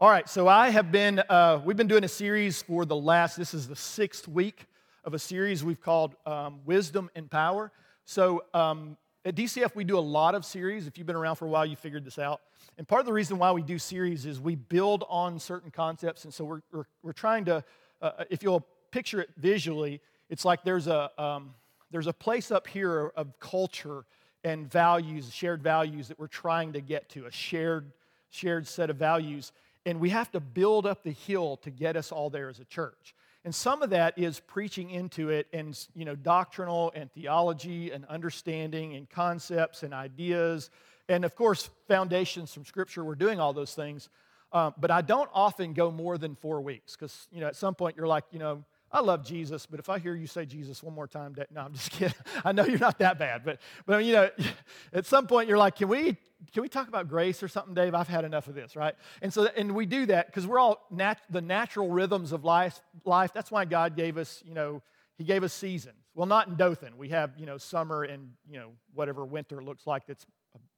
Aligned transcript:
All 0.00 0.08
right, 0.08 0.26
so 0.26 0.48
I 0.48 0.70
have 0.70 0.90
been, 0.90 1.18
uh, 1.18 1.60
we've 1.62 1.76
been 1.76 1.86
doing 1.86 2.04
a 2.04 2.08
series 2.08 2.62
for 2.62 2.86
the 2.86 2.96
last, 2.96 3.36
this 3.36 3.52
is 3.52 3.68
the 3.68 3.76
sixth 3.76 4.26
week 4.26 4.64
of 5.04 5.12
a 5.12 5.18
series 5.18 5.62
we've 5.62 5.82
called 5.82 6.16
um, 6.24 6.60
Wisdom 6.64 7.10
and 7.14 7.30
Power. 7.30 7.70
So 8.06 8.44
um, 8.54 8.96
at 9.26 9.34
DCF, 9.34 9.74
we 9.74 9.84
do 9.84 9.98
a 9.98 10.00
lot 10.00 10.34
of 10.34 10.46
series. 10.46 10.86
If 10.86 10.96
you've 10.96 11.06
been 11.06 11.16
around 11.16 11.36
for 11.36 11.44
a 11.44 11.50
while, 11.50 11.66
you 11.66 11.76
figured 11.76 12.06
this 12.06 12.18
out. 12.18 12.40
And 12.78 12.88
part 12.88 13.00
of 13.00 13.06
the 13.06 13.12
reason 13.12 13.36
why 13.36 13.52
we 13.52 13.60
do 13.60 13.78
series 13.78 14.24
is 14.24 14.40
we 14.40 14.54
build 14.54 15.04
on 15.10 15.38
certain 15.38 15.70
concepts. 15.70 16.24
And 16.24 16.32
so 16.32 16.46
we're, 16.46 16.62
we're, 16.72 16.86
we're 17.02 17.12
trying 17.12 17.44
to, 17.44 17.62
uh, 18.00 18.24
if 18.30 18.42
you'll 18.42 18.66
picture 18.92 19.20
it 19.20 19.28
visually, 19.36 20.00
it's 20.30 20.46
like 20.46 20.64
there's 20.64 20.86
a, 20.86 21.10
um, 21.22 21.52
there's 21.90 22.06
a 22.06 22.14
place 22.14 22.50
up 22.50 22.66
here 22.66 23.12
of 23.16 23.38
culture 23.38 24.06
and 24.44 24.66
values, 24.72 25.30
shared 25.30 25.62
values 25.62 26.08
that 26.08 26.18
we're 26.18 26.26
trying 26.26 26.72
to 26.72 26.80
get 26.80 27.10
to, 27.10 27.26
a 27.26 27.30
shared, 27.30 27.92
shared 28.30 28.66
set 28.66 28.88
of 28.88 28.96
values 28.96 29.52
and 29.86 30.00
we 30.00 30.10
have 30.10 30.30
to 30.32 30.40
build 30.40 30.86
up 30.86 31.02
the 31.02 31.12
hill 31.12 31.56
to 31.58 31.70
get 31.70 31.96
us 31.96 32.12
all 32.12 32.30
there 32.30 32.48
as 32.48 32.60
a 32.60 32.64
church. 32.64 33.14
And 33.44 33.54
some 33.54 33.82
of 33.82 33.90
that 33.90 34.18
is 34.18 34.38
preaching 34.40 34.90
into 34.90 35.30
it 35.30 35.46
and 35.52 35.78
you 35.94 36.04
know 36.04 36.14
doctrinal 36.14 36.92
and 36.94 37.10
theology 37.12 37.90
and 37.90 38.04
understanding 38.04 38.94
and 38.94 39.08
concepts 39.08 39.82
and 39.82 39.94
ideas 39.94 40.70
and 41.08 41.24
of 41.24 41.34
course 41.34 41.70
foundations 41.88 42.52
from 42.52 42.66
scripture 42.66 43.02
we're 43.02 43.14
doing 43.14 43.40
all 43.40 43.54
those 43.54 43.74
things 43.74 44.10
um, 44.52 44.74
but 44.78 44.90
i 44.90 45.00
don't 45.00 45.30
often 45.32 45.72
go 45.72 45.90
more 45.90 46.18
than 46.18 46.34
four 46.34 46.60
weeks 46.60 46.94
because 46.94 47.28
you 47.32 47.40
know 47.40 47.46
at 47.46 47.56
some 47.56 47.74
point 47.74 47.96
you're 47.96 48.06
like 48.06 48.24
you 48.30 48.38
know 48.38 48.62
I 48.92 49.00
love 49.00 49.24
Jesus, 49.24 49.66
but 49.66 49.78
if 49.78 49.88
I 49.88 50.00
hear 50.00 50.16
you 50.16 50.26
say 50.26 50.44
Jesus 50.44 50.82
one 50.82 50.94
more 50.94 51.06
time, 51.06 51.36
no, 51.52 51.60
I'm 51.60 51.72
just 51.72 51.90
kidding. 51.92 52.14
I 52.44 52.52
know 52.52 52.64
you're 52.64 52.78
not 52.78 52.98
that 52.98 53.18
bad, 53.18 53.44
but 53.44 53.60
but 53.86 54.04
you 54.04 54.12
know, 54.12 54.30
at 54.92 55.06
some 55.06 55.26
point 55.26 55.48
you're 55.48 55.58
like, 55.58 55.76
can 55.76 55.88
we 55.88 56.16
can 56.52 56.62
we 56.62 56.68
talk 56.68 56.88
about 56.88 57.08
grace 57.08 57.42
or 57.42 57.48
something, 57.48 57.74
Dave? 57.74 57.94
I've 57.94 58.08
had 58.08 58.24
enough 58.24 58.48
of 58.48 58.54
this, 58.54 58.74
right? 58.74 58.94
And 59.22 59.32
so 59.32 59.46
and 59.56 59.74
we 59.74 59.86
do 59.86 60.06
that 60.06 60.26
because 60.26 60.46
we're 60.46 60.58
all 60.58 60.84
nat- 60.90 61.20
the 61.30 61.40
natural 61.40 61.88
rhythms 61.88 62.32
of 62.32 62.44
life. 62.44 62.80
Life. 63.04 63.32
That's 63.32 63.50
why 63.50 63.64
God 63.64 63.94
gave 63.94 64.16
us, 64.16 64.42
you 64.44 64.54
know, 64.54 64.82
He 65.16 65.24
gave 65.24 65.44
us 65.44 65.52
seasons. 65.52 65.96
Well, 66.14 66.26
not 66.26 66.48
in 66.48 66.56
Dothan. 66.56 66.96
We 66.98 67.10
have 67.10 67.32
you 67.38 67.46
know 67.46 67.58
summer 67.58 68.02
and 68.02 68.30
you 68.50 68.58
know 68.58 68.70
whatever 68.94 69.24
winter 69.24 69.62
looks 69.62 69.86
like. 69.86 70.06
That's 70.06 70.26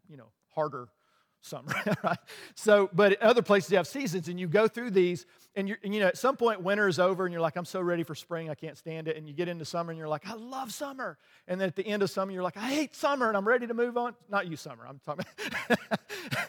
you 0.08 0.18
know 0.18 0.28
harder 0.54 0.88
summer, 1.42 1.74
right? 2.04 2.18
So, 2.54 2.88
but 2.92 3.20
other 3.20 3.42
places 3.42 3.70
you 3.70 3.76
have 3.76 3.86
seasons, 3.86 4.28
and 4.28 4.40
you 4.40 4.48
go 4.48 4.66
through 4.66 4.92
these, 4.92 5.26
and, 5.54 5.68
you 5.68 5.76
you 5.82 6.00
know, 6.00 6.06
at 6.06 6.16
some 6.16 6.36
point 6.36 6.62
winter 6.62 6.88
is 6.88 6.98
over, 6.98 7.26
and 7.26 7.32
you're 7.32 7.42
like, 7.42 7.56
I'm 7.56 7.66
so 7.66 7.80
ready 7.80 8.04
for 8.04 8.14
spring, 8.14 8.48
I 8.48 8.54
can't 8.54 8.78
stand 8.78 9.08
it. 9.08 9.16
And 9.16 9.28
you 9.28 9.34
get 9.34 9.48
into 9.48 9.64
summer, 9.64 9.90
and 9.90 9.98
you're 9.98 10.08
like, 10.08 10.26
I 10.26 10.34
love 10.34 10.72
summer. 10.72 11.18
And 11.46 11.60
then 11.60 11.68
at 11.68 11.76
the 11.76 11.86
end 11.86 12.02
of 12.02 12.10
summer, 12.10 12.32
you're 12.32 12.42
like, 12.42 12.56
I 12.56 12.70
hate 12.70 12.94
summer, 12.94 13.28
and 13.28 13.36
I'm 13.36 13.46
ready 13.46 13.66
to 13.66 13.74
move 13.74 13.98
on. 13.98 14.14
Not 14.30 14.46
you, 14.46 14.56
summer. 14.56 14.86
I'm 14.88 15.00
talking 15.04 15.26
about, 15.68 15.78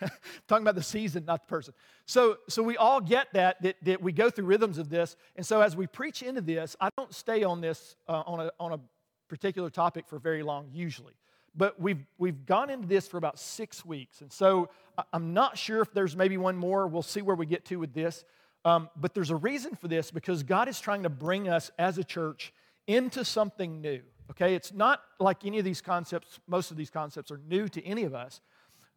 talking 0.48 0.64
about 0.64 0.76
the 0.76 0.84
season, 0.84 1.26
not 1.26 1.42
the 1.42 1.50
person. 1.50 1.74
So, 2.06 2.38
so 2.48 2.64
we 2.64 2.78
all 2.78 3.02
get 3.02 3.34
that, 3.34 3.62
that, 3.64 3.76
that 3.84 4.02
we 4.02 4.14
go 4.14 4.30
through 4.30 4.46
rhythms 4.46 4.78
of 4.78 4.90
this. 4.90 5.16
And 5.36 5.46
so 5.46 5.62
as 5.62 5.76
we 5.76 5.88
preach 5.88 6.22
into 6.22 6.42
this, 6.42 6.76
I 6.80 6.90
don't 6.98 7.14
stay 7.14 7.44
on 7.44 7.60
this 7.60 7.96
uh, 8.08 8.24
on 8.26 8.40
a 8.40 8.52
on 8.60 8.74
a 8.74 8.80
particular 9.28 9.70
topic 9.70 10.08
for 10.08 10.20
very 10.20 10.44
long 10.44 10.70
usually 10.72 11.14
but 11.56 11.80
we've, 11.80 12.06
we've 12.18 12.46
gone 12.46 12.70
into 12.70 12.88
this 12.88 13.08
for 13.08 13.18
about 13.18 13.40
six 13.40 13.86
weeks. 13.86 14.22
And 14.22 14.32
so 14.32 14.70
I'm 15.12 15.34
not 15.34 15.58
sure 15.58 15.82
if 15.82 15.94
there's 15.94 16.16
maybe 16.16 16.38
one 16.38 16.58
more. 16.58 16.88
We'll 16.88 17.02
see 17.02 17.22
where 17.22 17.36
we 17.36 17.46
get 17.46 17.66
to 17.66 17.78
with 17.78 17.94
this. 17.94 18.26
Um, 18.66 18.90
but 18.96 19.14
there's 19.14 19.30
a 19.30 19.36
reason 19.36 19.76
for 19.76 19.88
this 19.88 20.10
because 20.10 20.44
God 20.44 20.68
is 20.68 20.80
trying 20.80 21.04
to 21.04 21.10
bring 21.10 21.50
us 21.50 21.70
as 21.78 21.98
a 21.98 22.04
church 22.04 22.54
into 22.88 23.26
something 23.26 23.82
new. 23.82 24.02
Okay? 24.32 24.56
It's 24.56 24.74
not 24.74 25.02
like 25.20 25.46
any 25.46 25.60
of 25.60 25.66
these 25.66 25.82
concepts, 25.82 26.40
most 26.48 26.72
of 26.72 26.78
these 26.78 26.90
concepts 26.90 27.30
are 27.32 27.40
new 27.48 27.68
to 27.70 27.86
any 27.86 28.04
of 28.04 28.16
us. 28.16 28.42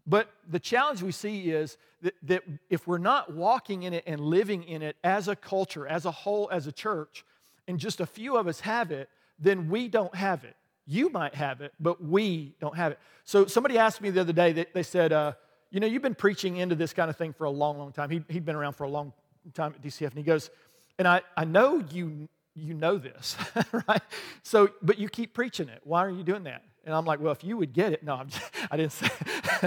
But 0.06 0.30
the 0.48 0.60
challenge 0.60 1.02
we 1.02 1.10
see 1.10 1.50
is 1.50 1.78
that, 2.02 2.14
that 2.22 2.44
if 2.70 2.86
we're 2.86 2.98
not 2.98 3.34
walking 3.34 3.82
in 3.82 3.92
it 3.92 4.04
and 4.06 4.20
living 4.20 4.62
in 4.62 4.82
it 4.82 4.96
as 5.02 5.26
a 5.26 5.34
culture, 5.34 5.86
as 5.86 6.04
a 6.04 6.12
whole, 6.12 6.48
as 6.52 6.68
a 6.68 6.72
church, 6.72 7.24
and 7.66 7.78
just 7.80 8.00
a 8.00 8.06
few 8.06 8.36
of 8.36 8.46
us 8.46 8.60
have 8.60 8.92
it, 8.92 9.08
then 9.38 9.68
we 9.68 9.88
don't 9.88 10.14
have 10.14 10.44
it. 10.44 10.54
You 10.86 11.10
might 11.10 11.34
have 11.34 11.60
it, 11.60 11.72
but 11.80 12.02
we 12.02 12.54
don't 12.60 12.76
have 12.76 12.92
it. 12.92 12.98
So 13.24 13.46
somebody 13.46 13.76
asked 13.76 14.00
me 14.00 14.10
the 14.10 14.20
other 14.20 14.32
day, 14.32 14.52
they, 14.52 14.66
they 14.72 14.82
said, 14.84 15.12
uh, 15.12 15.32
You 15.70 15.80
know, 15.80 15.86
you've 15.86 16.02
been 16.02 16.14
preaching 16.14 16.58
into 16.58 16.76
this 16.76 16.92
kind 16.92 17.10
of 17.10 17.16
thing 17.16 17.32
for 17.32 17.44
a 17.44 17.50
long, 17.50 17.76
long 17.76 17.92
time. 17.92 18.08
He, 18.08 18.22
he'd 18.28 18.44
been 18.44 18.54
around 18.54 18.74
for 18.74 18.84
a 18.84 18.88
long 18.88 19.12
time 19.54 19.74
at 19.74 19.82
DCF, 19.82 20.08
and 20.08 20.18
he 20.18 20.22
goes, 20.22 20.50
And 20.98 21.08
I, 21.08 21.22
I 21.36 21.44
know 21.44 21.82
you, 21.90 22.28
you 22.54 22.74
know 22.74 22.98
this, 22.98 23.36
right? 23.88 24.02
So, 24.42 24.70
but 24.80 24.98
you 24.98 25.08
keep 25.08 25.34
preaching 25.34 25.68
it. 25.68 25.80
Why 25.82 26.04
are 26.04 26.10
you 26.10 26.22
doing 26.22 26.44
that? 26.44 26.62
And 26.84 26.94
I'm 26.94 27.04
like, 27.04 27.20
Well, 27.20 27.32
if 27.32 27.42
you 27.42 27.56
would 27.56 27.72
get 27.72 27.92
it. 27.92 28.04
No, 28.04 28.14
I'm 28.14 28.28
just, 28.28 28.44
I 28.70 28.76
didn't 28.76 28.92
say 28.92 29.08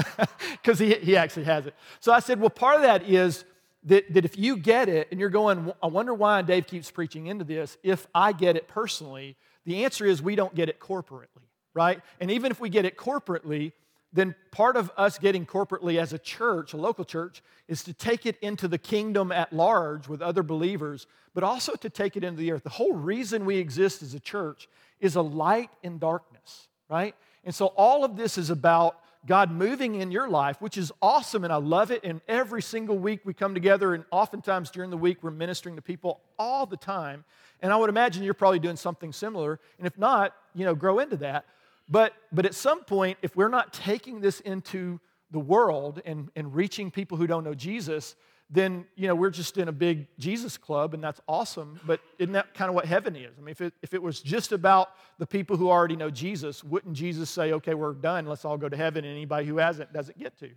because 0.53 0.79
he, 0.79 0.95
he 0.95 1.17
actually 1.17 1.45
has 1.45 1.65
it. 1.65 1.75
So 1.99 2.13
I 2.13 2.19
said, 2.19 2.39
Well, 2.39 2.49
part 2.49 2.77
of 2.77 2.83
that 2.83 3.03
is 3.03 3.43
that, 3.83 4.13
that 4.13 4.23
if 4.23 4.37
you 4.37 4.55
get 4.55 4.87
it 4.87 5.09
and 5.11 5.19
you're 5.19 5.29
going, 5.29 5.73
I 5.83 5.87
wonder 5.87 6.13
why 6.13 6.41
Dave 6.43 6.67
keeps 6.67 6.89
preaching 6.91 7.27
into 7.27 7.43
this, 7.43 7.77
if 7.83 8.07
I 8.15 8.31
get 8.31 8.55
it 8.55 8.69
personally, 8.69 9.35
the 9.69 9.83
answer 9.83 10.05
is 10.05 10.21
we 10.21 10.35
don't 10.35 10.55
get 10.55 10.69
it 10.69 10.79
corporately, 10.79 11.45
right? 11.73 12.01
And 12.19 12.31
even 12.31 12.51
if 12.51 12.59
we 12.59 12.69
get 12.69 12.85
it 12.85 12.97
corporately, 12.97 13.73
then 14.11 14.33
part 14.51 14.75
of 14.75 14.91
us 14.97 15.19
getting 15.19 15.45
corporately 15.45 15.99
as 15.99 16.13
a 16.13 16.17
church, 16.17 16.73
a 16.73 16.77
local 16.77 17.05
church, 17.05 17.43
is 17.67 17.83
to 17.83 17.93
take 17.93 18.25
it 18.25 18.37
into 18.41 18.67
the 18.67 18.79
kingdom 18.79 19.31
at 19.31 19.53
large 19.53 20.07
with 20.07 20.21
other 20.21 20.41
believers, 20.41 21.05
but 21.35 21.43
also 21.43 21.73
to 21.75 21.89
take 21.89 22.17
it 22.17 22.23
into 22.23 22.39
the 22.39 22.51
earth. 22.51 22.63
The 22.63 22.69
whole 22.69 22.93
reason 22.93 23.45
we 23.45 23.57
exist 23.57 24.01
as 24.01 24.15
a 24.15 24.19
church 24.19 24.67
is 24.99 25.15
a 25.15 25.21
light 25.21 25.69
in 25.83 25.99
darkness, 25.99 26.67
right? 26.89 27.13
And 27.43 27.53
so 27.53 27.67
all 27.67 28.03
of 28.03 28.17
this 28.17 28.37
is 28.37 28.49
about 28.49 28.97
God 29.25 29.51
moving 29.51 29.95
in 29.95 30.11
your 30.11 30.29
life, 30.29 30.61
which 30.61 30.77
is 30.77 30.91
awesome, 31.01 31.43
and 31.43 31.51
I 31.51 31.57
love 31.57 31.91
it. 31.91 32.03
And 32.03 32.21
every 32.27 32.61
single 32.61 32.97
week 32.97 33.21
we 33.25 33.33
come 33.33 33.53
together, 33.53 33.93
and 33.93 34.05
oftentimes 34.11 34.71
during 34.71 34.89
the 34.89 34.97
week 34.97 35.23
we're 35.23 35.31
ministering 35.31 35.75
to 35.75 35.81
people 35.81 36.21
all 36.37 36.65
the 36.65 36.77
time. 36.77 37.25
And 37.61 37.73
I 37.73 37.75
would 37.75 37.89
imagine 37.89 38.23
you're 38.23 38.33
probably 38.33 38.59
doing 38.59 38.77
something 38.77 39.11
similar. 39.11 39.59
And 39.77 39.85
if 39.85 39.97
not, 39.97 40.33
you 40.55 40.65
know, 40.65 40.73
grow 40.73 40.99
into 40.99 41.17
that. 41.17 41.45
But, 41.89 42.13
but 42.31 42.45
at 42.45 42.53
some 42.53 42.83
point, 42.83 43.17
if 43.21 43.35
we're 43.35 43.49
not 43.49 43.73
taking 43.73 44.21
this 44.21 44.39
into 44.39 44.99
the 45.31 45.39
world 45.39 46.01
and, 46.05 46.29
and 46.35 46.55
reaching 46.55 46.89
people 46.89 47.17
who 47.17 47.27
don't 47.27 47.43
know 47.43 47.53
Jesus, 47.53 48.15
then 48.49 48.85
you 48.95 49.07
know 49.07 49.13
we're 49.13 49.29
just 49.29 49.57
in 49.57 49.67
a 49.67 49.71
big 49.71 50.07
Jesus 50.17 50.57
club, 50.57 50.93
and 50.93 51.03
that's 51.03 51.21
awesome. 51.27 51.79
But 51.85 51.99
isn't 52.17 52.33
that 52.33 52.53
kind 52.55 52.69
of 52.69 52.75
what 52.75 52.85
heaven 52.85 53.15
is? 53.15 53.37
I 53.37 53.41
mean, 53.41 53.51
if 53.51 53.61
it, 53.61 53.73
if 53.83 53.93
it 53.93 54.01
was 54.01 54.21
just 54.21 54.51
about 54.51 54.89
the 55.19 55.27
people 55.27 55.55
who 55.55 55.69
already 55.69 55.95
know 55.95 56.09
Jesus, 56.09 56.63
wouldn't 56.63 56.95
Jesus 56.95 57.29
say, 57.29 57.53
"Okay, 57.53 57.75
we're 57.75 57.93
done. 57.93 58.25
Let's 58.25 58.45
all 58.45 58.57
go 58.57 58.67
to 58.67 58.75
heaven," 58.77 59.05
and 59.05 59.13
anybody 59.13 59.45
who 59.45 59.57
hasn't 59.57 59.93
doesn't 59.93 60.17
get 60.17 60.37
to? 60.39 60.49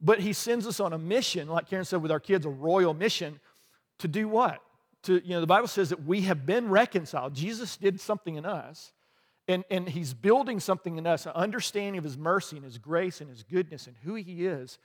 But 0.00 0.20
He 0.20 0.34
sends 0.34 0.66
us 0.66 0.80
on 0.80 0.92
a 0.92 0.98
mission, 0.98 1.48
like 1.48 1.68
Karen 1.68 1.86
said 1.86 2.02
with 2.02 2.12
our 2.12 2.20
kids, 2.20 2.44
a 2.44 2.50
royal 2.50 2.92
mission, 2.92 3.40
to 3.98 4.08
do 4.08 4.28
what? 4.28 4.60
To 5.04 5.14
you 5.24 5.30
know, 5.30 5.40
the 5.40 5.46
Bible 5.46 5.68
says 5.68 5.88
that 5.88 6.04
we 6.04 6.22
have 6.22 6.44
been 6.44 6.68
reconciled. 6.68 7.34
Jesus 7.34 7.76
did 7.76 8.00
something 8.00 8.36
in 8.36 8.44
us. 8.44 8.92
And, 9.50 9.64
and 9.70 9.88
he's 9.88 10.12
building 10.12 10.60
something 10.60 10.98
in 10.98 11.06
us, 11.06 11.24
an 11.24 11.32
understanding 11.34 11.96
of 11.96 12.04
his 12.04 12.18
mercy 12.18 12.56
and 12.56 12.64
his 12.66 12.76
grace 12.76 13.22
and 13.22 13.30
his 13.30 13.42
goodness 13.42 13.86
and 13.86 13.96
who 14.02 14.14
he 14.14 14.44
is 14.44 14.76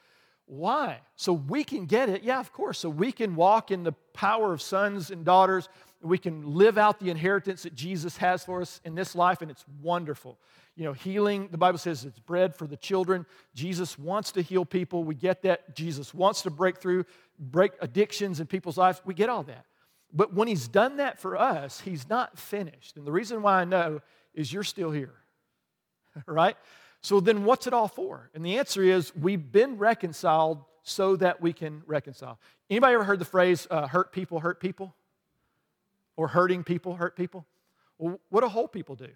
why? 0.45 0.99
So 1.15 1.33
we 1.33 1.63
can 1.63 1.85
get 1.85 2.09
it? 2.09 2.23
Yeah, 2.23 2.39
of 2.39 2.51
course. 2.51 2.79
So 2.79 2.89
we 2.89 3.11
can 3.11 3.35
walk 3.35 3.71
in 3.71 3.83
the 3.83 3.93
power 4.13 4.53
of 4.53 4.61
sons 4.61 5.09
and 5.09 5.23
daughters. 5.23 5.69
We 6.01 6.17
can 6.17 6.55
live 6.55 6.77
out 6.77 6.99
the 6.99 7.09
inheritance 7.09 7.63
that 7.63 7.75
Jesus 7.75 8.17
has 8.17 8.43
for 8.43 8.61
us 8.61 8.81
in 8.83 8.93
this 8.93 9.15
life, 9.15 9.41
and 9.41 9.49
it's 9.49 9.63
wonderful. 9.81 10.37
You 10.75 10.83
know, 10.85 10.93
healing, 10.93 11.47
the 11.51 11.57
Bible 11.57 11.77
says 11.77 12.03
it's 12.03 12.19
bread 12.19 12.55
for 12.55 12.67
the 12.67 12.75
children. 12.75 13.25
Jesus 13.53 13.97
wants 13.97 14.31
to 14.33 14.41
heal 14.41 14.65
people. 14.65 15.03
We 15.03 15.15
get 15.15 15.43
that. 15.43 15.75
Jesus 15.75 16.13
wants 16.13 16.41
to 16.41 16.49
break 16.49 16.77
through, 16.77 17.05
break 17.39 17.71
addictions 17.79 18.39
in 18.39 18.47
people's 18.47 18.77
lives. 18.77 19.01
We 19.05 19.13
get 19.13 19.29
all 19.29 19.43
that. 19.43 19.65
But 20.11 20.33
when 20.33 20.47
he's 20.47 20.67
done 20.67 20.97
that 20.97 21.19
for 21.19 21.37
us, 21.37 21.79
he's 21.79 22.09
not 22.09 22.37
finished. 22.37 22.97
And 22.97 23.07
the 23.07 23.11
reason 23.11 23.41
why 23.41 23.61
I 23.61 23.65
know 23.65 24.01
is 24.33 24.51
you're 24.51 24.63
still 24.63 24.91
here, 24.91 25.13
right? 26.25 26.57
So 27.03 27.19
then 27.19 27.43
what's 27.43 27.67
it 27.67 27.73
all 27.73 27.89
for? 27.89 28.29
And 28.33 28.45
the 28.45 28.57
answer 28.57 28.81
is 28.81 29.13
we've 29.15 29.51
been 29.51 29.77
reconciled 29.77 30.63
so 30.83 31.17
that 31.17 31.41
we 31.41 31.51
can 31.51 31.83
reconcile. 31.85 32.39
Anybody 32.69 32.93
ever 32.93 33.03
heard 33.03 33.19
the 33.19 33.25
phrase 33.25 33.67
uh, 33.69 33.87
hurt 33.87 34.13
people 34.13 34.39
hurt 34.39 34.61
people? 34.61 34.95
Or 36.15 36.29
hurting 36.29 36.63
people 36.63 36.95
hurt 36.95 37.17
people? 37.17 37.45
Well, 37.97 38.19
what 38.29 38.41
do 38.41 38.47
whole 38.47 38.69
people 38.69 38.95
do? 38.95 39.09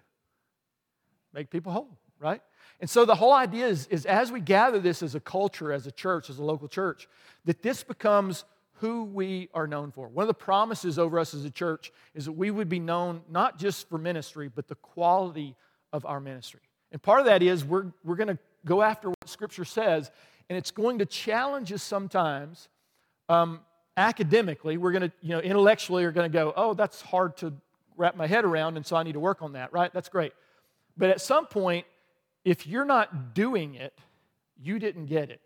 Make 1.32 1.48
people 1.48 1.72
whole, 1.72 1.88
right? 2.18 2.42
And 2.80 2.90
so 2.90 3.06
the 3.06 3.14
whole 3.14 3.32
idea 3.32 3.66
is, 3.66 3.86
is 3.86 4.04
as 4.04 4.30
we 4.30 4.40
gather 4.40 4.80
this 4.80 5.02
as 5.02 5.14
a 5.14 5.20
culture, 5.20 5.72
as 5.72 5.86
a 5.86 5.92
church, 5.92 6.28
as 6.28 6.38
a 6.38 6.44
local 6.44 6.68
church, 6.68 7.08
that 7.46 7.62
this 7.62 7.82
becomes 7.82 8.44
who 8.80 9.04
we 9.04 9.48
are 9.54 9.66
known 9.66 9.92
for. 9.92 10.08
One 10.08 10.24
of 10.24 10.28
the 10.28 10.34
promises 10.34 10.98
over 10.98 11.18
us 11.18 11.32
as 11.32 11.44
a 11.44 11.50
church 11.50 11.90
is 12.14 12.26
that 12.26 12.32
we 12.32 12.50
would 12.50 12.68
be 12.68 12.78
known 12.78 13.22
not 13.30 13.58
just 13.58 13.88
for 13.88 13.98
ministry, 13.98 14.48
but 14.54 14.68
the 14.68 14.76
quality 14.76 15.56
of 15.92 16.04
our 16.04 16.20
ministry. 16.20 16.60
And 16.92 17.02
part 17.02 17.20
of 17.20 17.26
that 17.26 17.42
is 17.42 17.64
we're, 17.64 17.86
we're 18.04 18.16
going 18.16 18.28
to 18.28 18.38
go 18.64 18.82
after 18.82 19.08
what 19.08 19.16
Scripture 19.26 19.64
says, 19.64 20.10
and 20.48 20.56
it's 20.56 20.70
going 20.70 20.98
to 20.98 21.06
challenge 21.06 21.72
us 21.72 21.82
sometimes 21.82 22.68
um, 23.28 23.60
academically. 23.96 24.76
We're 24.76 24.92
going 24.92 25.02
to, 25.02 25.12
you 25.20 25.30
know, 25.30 25.40
intellectually 25.40 26.04
are 26.04 26.12
going 26.12 26.30
to 26.30 26.36
go, 26.36 26.52
oh, 26.56 26.74
that's 26.74 27.02
hard 27.02 27.36
to 27.38 27.52
wrap 27.96 28.16
my 28.16 28.26
head 28.26 28.44
around, 28.44 28.76
and 28.76 28.86
so 28.86 28.96
I 28.96 29.02
need 29.02 29.12
to 29.12 29.20
work 29.20 29.42
on 29.42 29.52
that, 29.52 29.72
right? 29.72 29.92
That's 29.92 30.08
great. 30.08 30.32
But 30.96 31.10
at 31.10 31.20
some 31.20 31.46
point, 31.46 31.86
if 32.44 32.66
you're 32.66 32.84
not 32.84 33.34
doing 33.34 33.74
it, 33.74 33.92
you 34.60 34.78
didn't 34.78 35.06
get 35.06 35.30
it. 35.30 35.40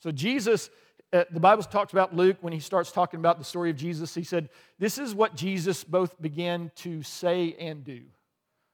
So 0.00 0.10
Jesus 0.10 0.70
uh, 1.12 1.24
the 1.30 1.40
Bible 1.40 1.62
talks 1.62 1.92
about 1.92 2.14
Luke 2.14 2.36
when 2.42 2.52
he 2.52 2.60
starts 2.60 2.92
talking 2.92 3.18
about 3.18 3.38
the 3.38 3.44
story 3.44 3.70
of 3.70 3.76
Jesus. 3.76 4.14
He 4.14 4.24
said, 4.24 4.50
This 4.78 4.98
is 4.98 5.14
what 5.14 5.34
Jesus 5.34 5.82
both 5.82 6.20
began 6.20 6.70
to 6.76 7.02
say 7.02 7.56
and 7.58 7.82
do, 7.82 8.02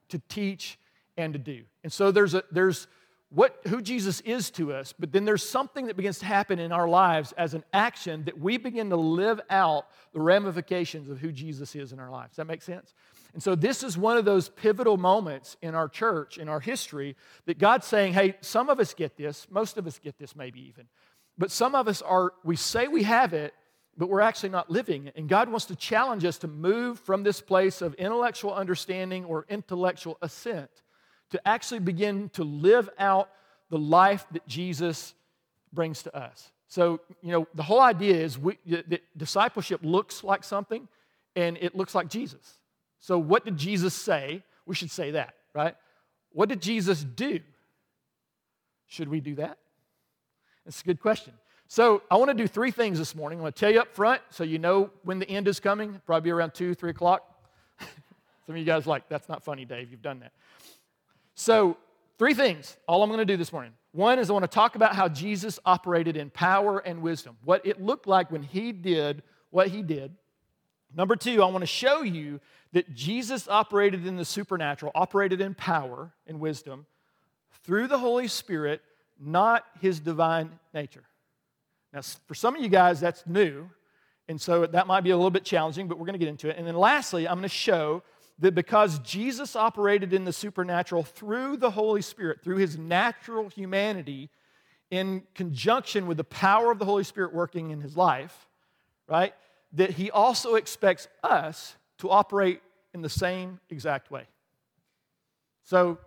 to 0.09 0.21
teach 0.29 0.79
and 1.17 1.33
to 1.33 1.39
do. 1.39 1.63
And 1.83 1.93
so 1.93 2.11
there's, 2.11 2.35
a, 2.35 2.43
there's 2.51 2.87
what, 3.31 3.59
who 3.67 3.83
Jesus 3.83 4.21
is 4.21 4.51
to 4.53 4.73
us, 4.73 4.95
but 4.97 5.11
then 5.11 5.25
there's 5.25 5.49
something 5.49 5.87
that 5.87 5.97
begins 5.97 6.21
to 6.21 6.25
happen 6.25 6.59
in 6.59 6.71
our 6.71 6.89
lives 6.89 7.33
as 7.33 7.55
an 7.55 7.65
action 7.73 8.25
that 8.25 8.39
we 8.39 8.59
begin 8.59 8.91
to 8.91 8.97
live 8.97 9.41
out 9.51 9.87
the 10.13 10.21
ramifications 10.21 11.09
of 11.09 11.19
who 11.19 11.33
Jesus 11.33 11.75
is 11.75 11.93
in 11.93 11.99
our 11.99 12.11
lives. 12.11 12.31
Does 12.31 12.37
that 12.37 12.47
make 12.47 12.63
sense? 12.63 12.95
And 13.33 13.43
so 13.43 13.57
this 13.57 13.83
is 13.83 13.99
one 13.99 14.17
of 14.17 14.25
those 14.25 14.49
pivotal 14.49 14.97
moments 14.97 15.57
in 15.61 15.75
our 15.75 15.89
church, 15.89 16.39
in 16.39 16.49
our 16.49 16.61
history, 16.61 17.17
that 17.47 17.59
God's 17.59 17.87
saying, 17.87 18.13
hey, 18.13 18.37
some 18.41 18.69
of 18.69 18.79
us 18.79 18.95
get 18.95 19.17
this, 19.17 19.49
most 19.51 19.77
of 19.79 19.87
us 19.89 19.99
get 19.99 20.17
this 20.17 20.37
maybe 20.37 20.61
even. 20.69 20.87
But 21.37 21.51
some 21.51 21.75
of 21.75 21.89
us 21.89 22.01
are, 22.03 22.35
we 22.45 22.55
say 22.55 22.87
we 22.87 23.03
have 23.03 23.33
it, 23.33 23.53
but 23.97 24.09
we're 24.09 24.21
actually 24.21 24.51
not 24.51 24.71
living 24.71 25.09
it. 25.09 25.17
And 25.17 25.29
God 25.29 25.49
wants 25.49 25.67
to 25.67 25.77
challenge 25.77 26.25
us 26.25 26.39
to 26.39 26.49
move 26.49 27.01
from 27.01 27.25
this 27.25 27.41
place 27.41 27.83
of 27.83 27.95
intellectual 27.95 28.55
understanding 28.55 29.25
or 29.25 29.45
intellectual 29.49 30.19
assent 30.23 30.71
to 31.35 31.49
actually 31.49 31.81
begin 31.81 32.29
to 32.29 32.45
live 32.45 32.89
out 32.97 33.29
the 33.69 33.77
life 33.77 34.25
that 34.31 34.47
Jesus 34.47 35.15
brings 35.73 36.05
to 36.05 36.17
us. 36.17 36.53
So, 36.69 37.01
you 37.23 37.33
know, 37.33 37.49
the 37.55 37.65
whole 37.65 37.81
idea 37.81 38.15
is 38.15 38.39
we, 38.39 38.57
that 38.67 39.03
discipleship 39.17 39.81
looks 39.83 40.23
like 40.23 40.45
something 40.45 40.87
and 41.35 41.59
it 41.61 41.75
looks 41.75 41.93
like 41.93 42.09
Jesus. 42.09 42.59
So, 43.01 43.19
what 43.19 43.45
did 43.45 43.57
Jesus 43.57 43.95
say? 43.95 44.45
We 44.65 44.77
should 44.77 44.93
say 44.93 45.11
that, 45.11 45.35
right? 45.55 45.75
What 46.31 46.49
did 46.49 46.63
Jesus 46.63 47.03
do? 47.03 47.41
Should 48.87 49.09
we 49.09 49.19
do 49.19 49.35
that? 49.35 49.59
That's 50.65 50.83
a 50.83 50.85
good 50.85 51.01
question. 51.01 51.33
So, 51.67 52.03
I 52.13 52.17
want 52.17 52.31
to 52.31 52.35
do 52.35 52.47
three 52.47 52.71
things 52.71 52.97
this 52.97 53.17
morning. 53.17 53.41
I'm 53.41 53.43
going 53.43 53.53
to 53.53 53.59
tell 53.59 53.73
you 53.73 53.81
up 53.81 53.93
front 53.93 54.23
so 54.31 54.45
you 54.45 54.61
know 54.61 54.91
when 55.03 55.19
the 55.19 55.29
end 55.29 55.49
is 55.49 55.59
coming, 55.59 56.01
probably 56.07 56.31
around 56.31 56.55
2, 56.55 56.75
3 56.75 56.91
o'clock. 56.91 57.29
Some 57.81 58.55
of 58.55 58.57
you 58.57 58.65
guys 58.65 58.87
like, 58.87 59.09
that's 59.09 59.29
not 59.29 59.43
funny, 59.43 59.65
Dave. 59.65 59.91
You've 59.91 60.01
done 60.01 60.21
that. 60.21 60.33
So, 61.35 61.77
three 62.19 62.35
things, 62.35 62.77
all 62.87 63.03
I'm 63.03 63.11
going 63.11 63.19
to 63.19 63.25
do 63.25 63.37
this 63.37 63.53
morning. 63.53 63.73
One 63.93 64.19
is 64.19 64.31
I 64.31 64.33
want 64.33 64.45
to 64.45 64.49
talk 64.49 64.75
about 64.77 64.95
how 64.95 65.09
Jesus 65.09 65.59
operated 65.65 66.17
in 66.17 66.31
power 66.31 66.79
and 66.79 67.03
wisdom, 67.03 67.37
what 67.45 67.65
it 67.65 67.81
looked 67.81 68.07
like 68.07 68.31
when 68.31 68.43
he 68.43 68.73
did 68.73 69.23
what 69.51 69.69
he 69.69 69.83
did. 69.83 70.15
Number 70.97 71.17
two, 71.17 71.43
I 71.43 71.47
want 71.47 71.63
to 71.63 71.67
show 71.67 72.03
you 72.03 72.41
that 72.73 72.93
Jesus 72.95 73.49
operated 73.49 74.07
in 74.07 74.17
the 74.17 74.25
supernatural, 74.25 74.93
operated 74.95 75.41
in 75.41 75.55
power 75.55 76.13
and 76.27 76.41
wisdom 76.41 76.87
through 77.65 77.87
the 77.87 77.99
Holy 77.99 78.29
Spirit 78.29 78.83
not 79.19 79.65
his 79.81 80.01
divine 80.01 80.51
nature. 80.73 81.05
Now, 81.93 82.01
for 82.27 82.35
some 82.35 82.57
of 82.57 82.63
you 82.63 82.69
guys, 82.69 83.01
that's 83.01 83.25
new, 83.27 83.71
and 84.29 84.41
so 84.41 84.67
that 84.67 84.87
might 84.87 85.03
be 85.03 85.11
a 85.11 85.17
little 85.17 85.31
bit 85.31 85.45
challenging, 85.45 85.87
but 85.87 85.99
we're 85.99 86.07
going 86.07 86.19
to 86.19 86.19
get 86.19 86.29
into 86.29 86.49
it. 86.49 86.57
And 86.57 86.67
then 86.67 86.75
lastly, 86.75 87.29
I'm 87.29 87.35
going 87.35 87.43
to 87.43 87.49
show 87.49 88.03
that 88.39 88.55
because 88.55 88.99
Jesus 89.01 89.55
operated 89.55 90.13
in 90.13 90.25
the 90.25 90.33
supernatural 90.33 91.03
through 91.03 91.57
the 91.57 91.71
Holy 91.71 92.03
Spirit, 92.03 92.43
through 92.43 92.57
his 92.57 92.77
natural 92.77 93.49
humanity, 93.49 94.31
in 94.91 95.23
conjunction 95.35 96.07
with 96.07 96.17
the 96.17 96.25
power 96.25 96.71
of 96.71 96.79
the 96.79 96.85
Holy 96.85 97.05
Spirit 97.05 97.33
working 97.35 97.71
in 97.71 97.81
his 97.81 97.97
life, 97.97 98.47
right, 99.09 99.35
that 99.73 99.91
he 99.91 100.11
also 100.11 100.55
expects 100.55 101.09
us 101.23 101.77
to 101.99 102.11
operate 102.11 102.61
in 102.93 103.03
the 103.03 103.09
same 103.09 103.61
exact 103.71 104.11
way. 104.11 104.27
So 105.65 105.99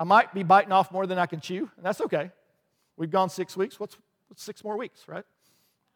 I 0.00 0.04
might 0.04 0.32
be 0.32 0.42
biting 0.42 0.72
off 0.72 0.92
more 0.92 1.06
than 1.06 1.18
I 1.18 1.26
can 1.26 1.40
chew, 1.40 1.70
and 1.76 1.84
that's 1.84 2.00
okay. 2.02 2.30
We've 2.96 3.10
gone 3.10 3.28
six 3.28 3.56
weeks. 3.56 3.78
What's, 3.78 3.96
what's 4.28 4.42
six 4.42 4.62
more 4.64 4.76
weeks, 4.76 5.06
right? 5.08 5.24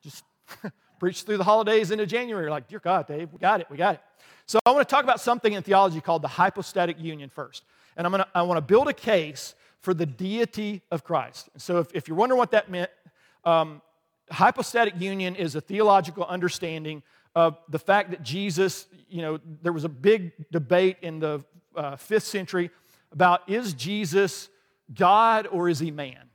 Just 0.02 0.24
preach 1.02 1.24
through 1.24 1.36
the 1.36 1.42
holidays 1.42 1.90
into 1.90 2.06
January. 2.06 2.48
Like, 2.48 2.68
dear 2.68 2.78
God, 2.78 3.08
Dave, 3.08 3.32
we 3.32 3.38
got 3.40 3.60
it, 3.60 3.66
we 3.68 3.76
got 3.76 3.96
it. 3.96 4.00
So 4.46 4.60
I 4.64 4.70
want 4.70 4.88
to 4.88 4.94
talk 4.94 5.02
about 5.02 5.20
something 5.20 5.52
in 5.52 5.60
theology 5.64 6.00
called 6.00 6.22
the 6.22 6.28
hypostatic 6.28 6.96
union 7.00 7.28
first. 7.28 7.64
And 7.96 8.06
I'm 8.06 8.12
gonna, 8.12 8.28
I 8.36 8.42
want 8.42 8.58
to 8.58 8.62
build 8.62 8.86
a 8.86 8.92
case 8.92 9.56
for 9.80 9.94
the 9.94 10.06
deity 10.06 10.80
of 10.92 11.02
Christ. 11.02 11.50
So 11.56 11.80
if, 11.80 11.88
if 11.92 12.06
you're 12.06 12.16
wondering 12.16 12.38
what 12.38 12.52
that 12.52 12.70
meant, 12.70 12.88
um, 13.44 13.82
hypostatic 14.30 14.94
union 15.00 15.34
is 15.34 15.56
a 15.56 15.60
theological 15.60 16.24
understanding 16.24 17.02
of 17.34 17.58
the 17.68 17.80
fact 17.80 18.12
that 18.12 18.22
Jesus, 18.22 18.86
you 19.08 19.22
know, 19.22 19.40
there 19.60 19.72
was 19.72 19.82
a 19.82 19.88
big 19.88 20.30
debate 20.52 20.98
in 21.02 21.18
the 21.18 21.44
uh, 21.74 21.96
fifth 21.96 22.26
century 22.26 22.70
about 23.10 23.50
is 23.50 23.74
Jesus 23.74 24.48
God 24.94 25.48
or 25.50 25.68
is 25.68 25.80
he 25.80 25.90
man? 25.90 26.30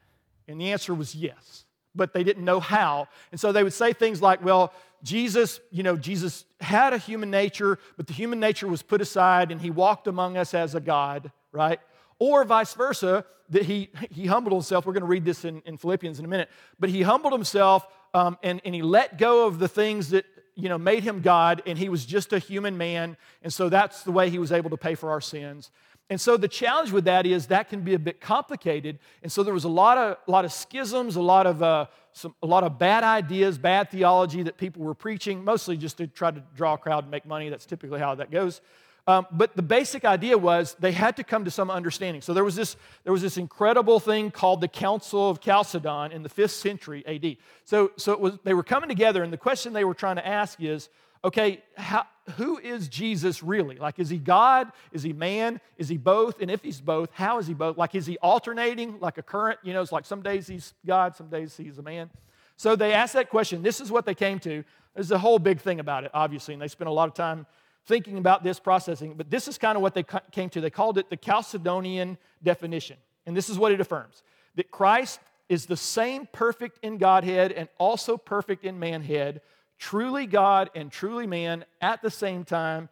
And 0.45 0.59
the 0.59 0.73
answer 0.73 0.93
was 0.93 1.15
yes, 1.15 1.63
but 1.97 2.13
they 2.13 2.23
didn't 2.23 2.45
know 2.45 2.59
how. 2.59 3.07
And 3.31 3.39
so 3.39 3.51
they 3.51 3.63
would 3.63 3.73
say 3.73 3.91
things 3.91 4.21
like, 4.21 4.43
well, 4.45 4.71
Jesus, 5.03 5.59
you 5.71 5.83
know, 5.83 5.97
Jesus 5.97 6.45
had 6.59 6.93
a 6.93 6.97
human 6.97 7.29
nature, 7.29 7.77
but 7.97 8.07
the 8.07 8.13
human 8.13 8.39
nature 8.39 8.67
was 8.67 8.81
put 8.81 9.01
aside 9.01 9.51
and 9.51 9.61
he 9.61 9.69
walked 9.69 10.07
among 10.07 10.37
us 10.37 10.53
as 10.53 10.75
a 10.75 10.79
God, 10.79 11.31
right? 11.51 11.79
Or 12.19 12.43
vice 12.45 12.73
versa, 12.73 13.25
that 13.49 13.63
he, 13.63 13.89
he 14.09 14.25
humbled 14.25 14.53
himself. 14.53 14.85
We're 14.85 14.93
going 14.93 15.01
to 15.01 15.07
read 15.07 15.25
this 15.25 15.45
in, 15.45 15.61
in 15.65 15.77
Philippians 15.77 16.19
in 16.19 16.25
a 16.25 16.27
minute. 16.27 16.49
But 16.79 16.89
he 16.89 17.01
humbled 17.01 17.33
himself 17.33 17.87
um, 18.13 18.37
and, 18.43 18.61
and 18.65 18.73
he 18.73 18.81
let 18.81 19.17
go 19.17 19.45
of 19.45 19.59
the 19.59 19.67
things 19.67 20.09
that, 20.09 20.25
you 20.55 20.69
know, 20.69 20.77
made 20.79 21.03
him 21.03 21.21
God, 21.21 21.61
and 21.67 21.77
he 21.77 21.87
was 21.87 22.03
just 22.03 22.33
a 22.33 22.39
human 22.39 22.77
man. 22.77 23.15
And 23.43 23.53
so 23.53 23.69
that's 23.69 24.01
the 24.01 24.11
way 24.11 24.31
he 24.31 24.39
was 24.39 24.51
able 24.51 24.71
to 24.71 24.77
pay 24.77 24.95
for 24.95 25.11
our 25.11 25.21
sins. 25.21 25.69
And 26.09 26.21
so 26.21 26.37
the 26.37 26.47
challenge 26.47 26.91
with 26.91 27.05
that 27.05 27.25
is 27.25 27.47
that 27.47 27.69
can 27.69 27.81
be 27.81 27.93
a 27.93 27.99
bit 27.99 28.21
complicated. 28.21 28.99
And 29.23 29.31
so 29.31 29.43
there 29.43 29.53
was 29.53 29.65
a 29.65 29.69
lot 29.69 29.97
of, 29.97 30.17
a 30.27 30.31
lot 30.31 30.45
of 30.45 30.53
schisms, 30.53 31.17
a 31.17 31.21
lot 31.21 31.45
of, 31.45 31.61
uh, 31.61 31.87
some, 32.13 32.33
a 32.41 32.47
lot 32.47 32.63
of 32.63 32.79
bad 32.79 33.03
ideas, 33.03 33.57
bad 33.57 33.91
theology 33.91 34.41
that 34.43 34.57
people 34.57 34.83
were 34.83 34.93
preaching, 34.93 35.43
mostly 35.43 35.75
just 35.75 35.97
to 35.97 36.07
try 36.07 36.31
to 36.31 36.41
draw 36.55 36.75
a 36.75 36.77
crowd 36.77 37.03
and 37.03 37.11
make 37.11 37.25
money. 37.25 37.49
That's 37.49 37.65
typically 37.65 37.99
how 37.99 38.15
that 38.15 38.31
goes. 38.31 38.61
Um, 39.05 39.25
but 39.31 39.55
the 39.55 39.61
basic 39.61 40.03
idea 40.03 40.37
was 40.37 40.75
they 40.79 40.91
had 40.91 41.15
to 41.15 41.23
come 41.23 41.45
to 41.45 41.51
some 41.51 41.69
understanding. 41.69 42.21
So 42.21 42.33
there 42.33 42.43
was 42.43 42.55
this, 42.55 42.75
there 43.05 43.13
was 43.13 43.21
this 43.21 43.37
incredible 43.37 44.01
thing 44.01 44.31
called 44.31 44.59
the 44.59 44.67
Council 44.67 45.29
of 45.29 45.39
Chalcedon 45.39 46.11
in 46.11 46.23
the 46.23 46.29
fifth 46.29 46.51
century 46.51 47.05
AD. 47.05 47.37
So, 47.63 47.91
so 47.95 48.17
was, 48.17 48.37
they 48.43 48.53
were 48.53 48.63
coming 48.63 48.89
together, 48.89 49.23
and 49.23 49.31
the 49.31 49.37
question 49.37 49.71
they 49.71 49.85
were 49.85 49.93
trying 49.93 50.17
to 50.17 50.27
ask 50.27 50.61
is 50.61 50.89
okay, 51.27 51.61
how, 51.75 52.05
who 52.37 52.57
is 52.57 52.87
Jesus 52.87 53.43
really? 53.43 53.75
Like, 53.75 53.99
is 53.99 54.09
he 54.09 54.17
God? 54.17 54.71
Is 54.93 55.03
he 55.03 55.11
man? 55.13 55.59
Is 55.77 55.89
he 55.89 55.97
both? 55.97 56.41
And 56.41 56.49
if 56.49 56.63
he's 56.63 56.79
both, 56.79 57.09
how 57.13 57.37
is 57.37 57.47
he 57.47 57.53
both? 57.53 57.77
Like, 57.77 57.95
is 57.95 58.05
he 58.05 58.17
alternating 58.19 58.99
like 58.99 59.17
a 59.17 59.21
current? 59.21 59.59
You 59.61 59.73
know, 59.73 59.81
it's 59.81 59.91
like 59.91 60.05
some 60.05 60.21
days 60.21 60.47
he's 60.47 60.73
God, 60.85 61.15
some 61.15 61.27
days 61.27 61.55
he's 61.57 61.77
a 61.77 61.81
man. 61.81 62.09
So 62.55 62.75
they 62.75 62.93
asked 62.93 63.13
that 63.13 63.29
question. 63.29 63.61
This 63.61 63.81
is 63.81 63.91
what 63.91 64.05
they 64.05 64.15
came 64.15 64.39
to. 64.39 64.63
There's 64.95 65.11
a 65.11 65.19
whole 65.19 65.37
big 65.37 65.59
thing 65.59 65.79
about 65.79 66.05
it, 66.05 66.11
obviously, 66.13 66.53
and 66.53 66.61
they 66.61 66.67
spent 66.67 66.89
a 66.89 66.93
lot 66.93 67.07
of 67.07 67.13
time 67.13 67.45
thinking 67.85 68.17
about 68.17 68.43
this, 68.43 68.59
processing. 68.59 69.13
But 69.15 69.29
this 69.29 69.47
is 69.47 69.57
kind 69.57 69.75
of 69.75 69.81
what 69.81 69.93
they 69.93 70.05
came 70.31 70.49
to. 70.51 70.61
They 70.61 70.69
called 70.69 70.97
it 70.97 71.09
the 71.09 71.17
Chalcedonian 71.17 72.17
definition. 72.41 72.97
And 73.25 73.35
this 73.35 73.49
is 73.49 73.59
what 73.59 73.71
it 73.71 73.81
affirms 73.81 74.23
that 74.55 74.71
Christ 74.71 75.19
is 75.49 75.65
the 75.65 75.77
same 75.77 76.27
perfect 76.31 76.79
in 76.81 76.97
Godhead 76.97 77.51
and 77.51 77.69
also 77.77 78.17
perfect 78.17 78.65
in 78.65 78.79
manhead 78.79 79.41
truly 79.77 80.25
God 80.25 80.69
and 80.75 80.91
truly 80.91 81.27
man 81.27 81.65
at 81.81 82.01
the 82.01 82.11
same 82.11 82.43
time. 82.43 82.89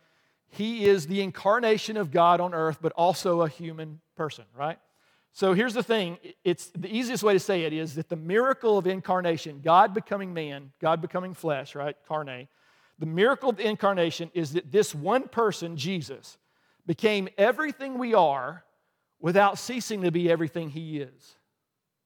He 0.49 0.85
is 0.85 1.07
the 1.07 1.21
incarnation 1.21 1.97
of 1.97 2.11
God 2.11 2.39
on 2.39 2.53
earth, 2.53 2.79
but 2.81 2.91
also 2.93 3.41
a 3.41 3.49
human 3.49 3.99
person, 4.15 4.45
right? 4.57 4.79
So 5.33 5.53
here's 5.53 5.73
the 5.73 5.83
thing 5.83 6.17
it's 6.45 6.71
the 6.77 6.87
easiest 6.87 7.21
way 7.21 7.33
to 7.33 7.39
say 7.39 7.63
it 7.63 7.73
is 7.73 7.95
that 7.95 8.07
the 8.07 8.15
miracle 8.15 8.77
of 8.77 8.87
incarnation, 8.87 9.59
God 9.61 9.93
becoming 9.93 10.33
man, 10.33 10.71
God 10.79 11.01
becoming 11.01 11.33
flesh, 11.33 11.75
right? 11.75 11.95
Carne. 12.07 12.47
The 12.99 13.05
miracle 13.05 13.49
of 13.49 13.57
the 13.57 13.67
incarnation 13.67 14.31
is 14.33 14.53
that 14.53 14.71
this 14.71 14.95
one 14.95 15.27
person, 15.27 15.75
Jesus, 15.75 16.37
became 16.85 17.27
everything 17.37 17.97
we 17.97 18.13
are 18.13 18.63
without 19.19 19.59
ceasing 19.59 20.03
to 20.03 20.11
be 20.11 20.31
everything 20.31 20.69
he 20.69 21.01
is. 21.01 21.35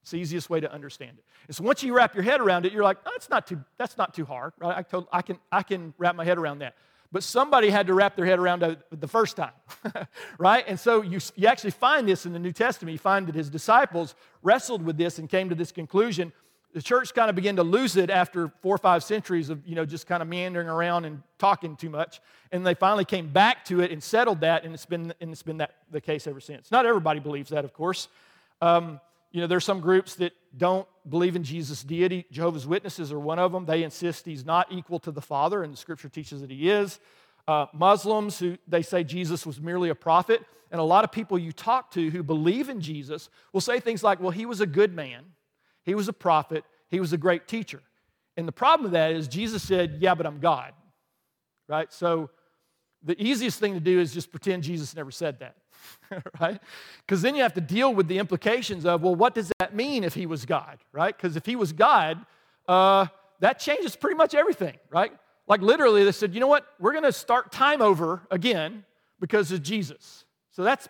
It's 0.02 0.12
the 0.12 0.18
easiest 0.18 0.48
way 0.48 0.60
to 0.60 0.72
understand 0.72 1.18
it. 1.18 1.24
And 1.46 1.56
so 1.56 1.64
once 1.64 1.82
you 1.82 1.94
wrap 1.94 2.14
your 2.14 2.24
head 2.24 2.40
around 2.40 2.66
it, 2.66 2.72
you're 2.72 2.84
like, 2.84 2.98
oh, 3.04 3.10
that's, 3.12 3.28
not 3.28 3.46
too, 3.46 3.62
that's 3.76 3.98
not 3.98 4.14
too 4.14 4.24
hard, 4.24 4.52
right? 4.58 4.76
I, 4.78 4.82
told, 4.82 5.08
I, 5.12 5.22
can, 5.22 5.38
I 5.52 5.62
can 5.62 5.94
wrap 5.98 6.16
my 6.16 6.24
head 6.24 6.38
around 6.38 6.60
that. 6.60 6.74
But 7.12 7.24
somebody 7.24 7.70
had 7.70 7.88
to 7.88 7.94
wrap 7.94 8.14
their 8.14 8.24
head 8.24 8.38
around 8.38 8.62
it 8.62 8.78
the 8.92 9.08
first 9.08 9.36
time, 9.36 9.50
right? 10.38 10.64
And 10.66 10.78
so 10.78 11.02
you, 11.02 11.18
you 11.34 11.48
actually 11.48 11.72
find 11.72 12.08
this 12.08 12.24
in 12.24 12.32
the 12.32 12.38
New 12.38 12.52
Testament. 12.52 12.92
You 12.92 12.98
find 12.98 13.26
that 13.26 13.34
his 13.34 13.50
disciples 13.50 14.14
wrestled 14.42 14.82
with 14.82 14.96
this 14.96 15.18
and 15.18 15.28
came 15.28 15.48
to 15.48 15.56
this 15.56 15.72
conclusion. 15.72 16.32
The 16.72 16.80
church 16.80 17.12
kind 17.12 17.28
of 17.28 17.34
began 17.34 17.56
to 17.56 17.64
lose 17.64 17.96
it 17.96 18.10
after 18.10 18.52
four 18.62 18.76
or 18.76 18.78
five 18.78 19.02
centuries 19.02 19.50
of, 19.50 19.66
you 19.66 19.74
know, 19.74 19.84
just 19.84 20.06
kind 20.06 20.22
of 20.22 20.28
meandering 20.28 20.68
around 20.68 21.04
and 21.04 21.20
talking 21.36 21.74
too 21.74 21.90
much. 21.90 22.20
And 22.52 22.64
they 22.64 22.74
finally 22.74 23.04
came 23.04 23.28
back 23.28 23.64
to 23.64 23.80
it 23.80 23.90
and 23.90 24.00
settled 24.00 24.42
that, 24.42 24.64
and 24.64 24.72
it's 24.72 24.86
been, 24.86 25.12
and 25.20 25.32
it's 25.32 25.42
been 25.42 25.56
that, 25.56 25.74
the 25.90 26.00
case 26.00 26.28
ever 26.28 26.38
since. 26.38 26.70
Not 26.70 26.86
everybody 26.86 27.18
believes 27.18 27.50
that, 27.50 27.64
of 27.64 27.72
course. 27.72 28.06
Um, 28.62 29.00
you 29.32 29.40
know, 29.40 29.46
there's 29.46 29.64
some 29.64 29.80
groups 29.80 30.16
that 30.16 30.32
don't 30.56 30.88
believe 31.08 31.36
in 31.36 31.44
Jesus' 31.44 31.82
deity. 31.82 32.26
Jehovah's 32.30 32.66
Witnesses 32.66 33.12
are 33.12 33.20
one 33.20 33.38
of 33.38 33.52
them. 33.52 33.64
They 33.64 33.84
insist 33.84 34.26
he's 34.26 34.44
not 34.44 34.72
equal 34.72 34.98
to 35.00 35.10
the 35.10 35.20
Father, 35.20 35.62
and 35.62 35.72
the 35.72 35.76
scripture 35.76 36.08
teaches 36.08 36.40
that 36.40 36.50
he 36.50 36.68
is. 36.68 36.98
Uh, 37.46 37.66
Muslims, 37.72 38.38
who 38.38 38.58
they 38.66 38.82
say 38.82 39.04
Jesus 39.04 39.46
was 39.46 39.60
merely 39.60 39.88
a 39.88 39.94
prophet. 39.94 40.44
And 40.70 40.80
a 40.80 40.84
lot 40.84 41.04
of 41.04 41.10
people 41.10 41.38
you 41.38 41.52
talk 41.52 41.90
to 41.92 42.10
who 42.10 42.22
believe 42.22 42.68
in 42.68 42.80
Jesus 42.80 43.28
will 43.52 43.60
say 43.60 43.80
things 43.80 44.02
like, 44.02 44.20
well, 44.20 44.30
he 44.30 44.46
was 44.46 44.60
a 44.60 44.66
good 44.66 44.94
man, 44.94 45.24
he 45.84 45.94
was 45.94 46.08
a 46.08 46.12
prophet, 46.12 46.64
he 46.88 47.00
was 47.00 47.12
a 47.12 47.18
great 47.18 47.48
teacher. 47.48 47.82
And 48.36 48.46
the 48.46 48.52
problem 48.52 48.84
with 48.84 48.92
that 48.92 49.12
is 49.12 49.28
Jesus 49.28 49.62
said, 49.62 49.98
Yeah, 50.00 50.14
but 50.14 50.26
I'm 50.26 50.40
God. 50.40 50.72
Right? 51.68 51.92
So 51.92 52.30
the 53.02 53.20
easiest 53.22 53.58
thing 53.58 53.74
to 53.74 53.80
do 53.80 54.00
is 54.00 54.12
just 54.12 54.30
pretend 54.30 54.62
Jesus 54.62 54.94
never 54.94 55.10
said 55.10 55.40
that. 55.40 55.56
right? 56.40 56.60
Because 57.06 57.22
then 57.22 57.34
you 57.34 57.42
have 57.42 57.54
to 57.54 57.60
deal 57.60 57.94
with 57.94 58.08
the 58.08 58.18
implications 58.18 58.84
of, 58.84 59.02
well, 59.02 59.14
what 59.14 59.34
does 59.34 59.52
that 59.58 59.74
mean 59.74 60.04
if 60.04 60.14
he 60.14 60.26
was 60.26 60.44
God? 60.44 60.78
Right? 60.92 61.16
Because 61.16 61.36
if 61.36 61.46
he 61.46 61.56
was 61.56 61.72
God, 61.72 62.24
uh, 62.68 63.06
that 63.40 63.58
changes 63.58 63.96
pretty 63.96 64.16
much 64.16 64.34
everything, 64.34 64.76
right? 64.90 65.12
Like 65.46 65.62
literally, 65.62 66.04
they 66.04 66.12
said, 66.12 66.34
you 66.34 66.40
know 66.40 66.46
what? 66.46 66.66
We're 66.78 66.92
going 66.92 67.04
to 67.04 67.12
start 67.12 67.50
time 67.50 67.82
over 67.82 68.22
again 68.30 68.84
because 69.18 69.50
of 69.50 69.62
Jesus. 69.62 70.24
So 70.52 70.62
that's, 70.62 70.88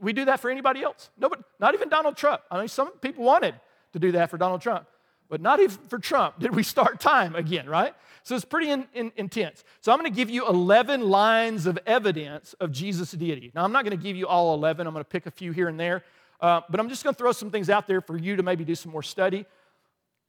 we 0.00 0.12
do 0.12 0.24
that 0.26 0.40
for 0.40 0.50
anybody 0.50 0.82
else? 0.82 1.10
Nobody, 1.18 1.42
not 1.58 1.74
even 1.74 1.88
Donald 1.88 2.16
Trump. 2.16 2.42
I 2.50 2.58
mean, 2.58 2.68
some 2.68 2.92
people 2.98 3.24
wanted 3.24 3.54
to 3.92 3.98
do 3.98 4.12
that 4.12 4.30
for 4.30 4.38
Donald 4.38 4.60
Trump, 4.60 4.86
but 5.28 5.40
not 5.40 5.60
even 5.60 5.76
for 5.88 5.98
Trump 5.98 6.38
did 6.38 6.54
we 6.54 6.62
start 6.62 7.00
time 7.00 7.34
again, 7.34 7.68
right? 7.68 7.94
So 8.22 8.34
it's 8.34 8.44
pretty 8.44 8.70
in, 8.70 8.86
in, 8.94 9.12
intense. 9.16 9.64
So 9.80 9.92
I'm 9.92 9.98
going 9.98 10.10
to 10.10 10.16
give 10.16 10.30
you 10.30 10.46
11 10.46 11.08
lines 11.08 11.66
of 11.66 11.78
evidence 11.86 12.54
of 12.54 12.72
Jesus' 12.72 13.12
deity. 13.12 13.50
Now, 13.54 13.64
I'm 13.64 13.72
not 13.72 13.84
going 13.84 13.96
to 13.96 14.02
give 14.02 14.16
you 14.16 14.26
all 14.26 14.54
11, 14.54 14.86
I'm 14.86 14.92
going 14.92 15.04
to 15.04 15.08
pick 15.08 15.26
a 15.26 15.30
few 15.30 15.52
here 15.52 15.68
and 15.68 15.78
there, 15.78 16.04
uh, 16.40 16.60
but 16.68 16.78
I'm 16.80 16.88
just 16.88 17.04
going 17.04 17.14
to 17.14 17.18
throw 17.18 17.32
some 17.32 17.50
things 17.50 17.70
out 17.70 17.86
there 17.86 18.00
for 18.00 18.16
you 18.16 18.36
to 18.36 18.42
maybe 18.42 18.64
do 18.64 18.74
some 18.74 18.92
more 18.92 19.02
study. 19.02 19.46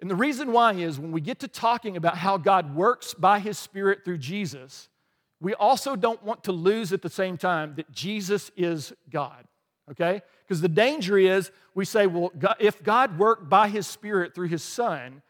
And 0.01 0.09
the 0.09 0.15
reason 0.15 0.51
why 0.51 0.73
is 0.73 0.97
when 0.97 1.11
we 1.11 1.19
get 1.19 1.39
to 1.39 1.47
talking 1.47 1.97
about 1.97 2.17
how 2.17 2.37
God 2.37 2.73
works 2.73 3.13
by 3.13 3.39
his 3.39 3.57
Spirit 3.57 4.05
through 4.05 4.19
Jesus, 4.19 4.87
we 5.41 5.53
also 5.53 5.95
don't 5.95 6.21
want 6.23 6.43
to 6.45 6.51
lose 6.51 6.93
at 6.93 7.01
the 7.01 7.09
same 7.09 7.37
time 7.37 7.73
that 7.75 7.91
Jesus 7.91 8.51
is 8.55 8.93
God, 9.09 9.45
okay? 9.91 10.21
Because 10.47 10.61
the 10.61 10.69
danger 10.69 11.17
is 11.17 11.51
we 11.75 11.85
say, 11.85 12.07
well, 12.07 12.31
if 12.59 12.81
God 12.83 13.17
worked 13.17 13.49
by 13.49 13.69
his 13.69 13.87
Spirit 13.87 14.33
through 14.33 14.47
his 14.47 14.63
Son, 14.63 15.21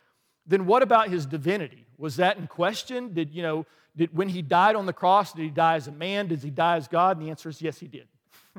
then 0.46 0.66
what 0.66 0.82
about 0.82 1.10
his 1.10 1.26
divinity? 1.26 1.86
Was 1.98 2.16
that 2.16 2.38
in 2.38 2.48
question? 2.48 3.14
Did, 3.14 3.32
you 3.32 3.44
know, 3.44 3.66
did, 3.96 4.16
when 4.16 4.30
he 4.30 4.42
died 4.42 4.76
on 4.76 4.86
the 4.86 4.94
cross, 4.94 5.34
did 5.34 5.44
he 5.44 5.50
die 5.50 5.76
as 5.76 5.88
a 5.88 5.92
man? 5.92 6.28
Did 6.28 6.42
he 6.42 6.50
die 6.50 6.78
as 6.78 6.88
God? 6.88 7.18
And 7.18 7.26
the 7.26 7.30
answer 7.30 7.50
is 7.50 7.62
yes, 7.62 7.80
he 7.80 7.88
did. 7.88 8.08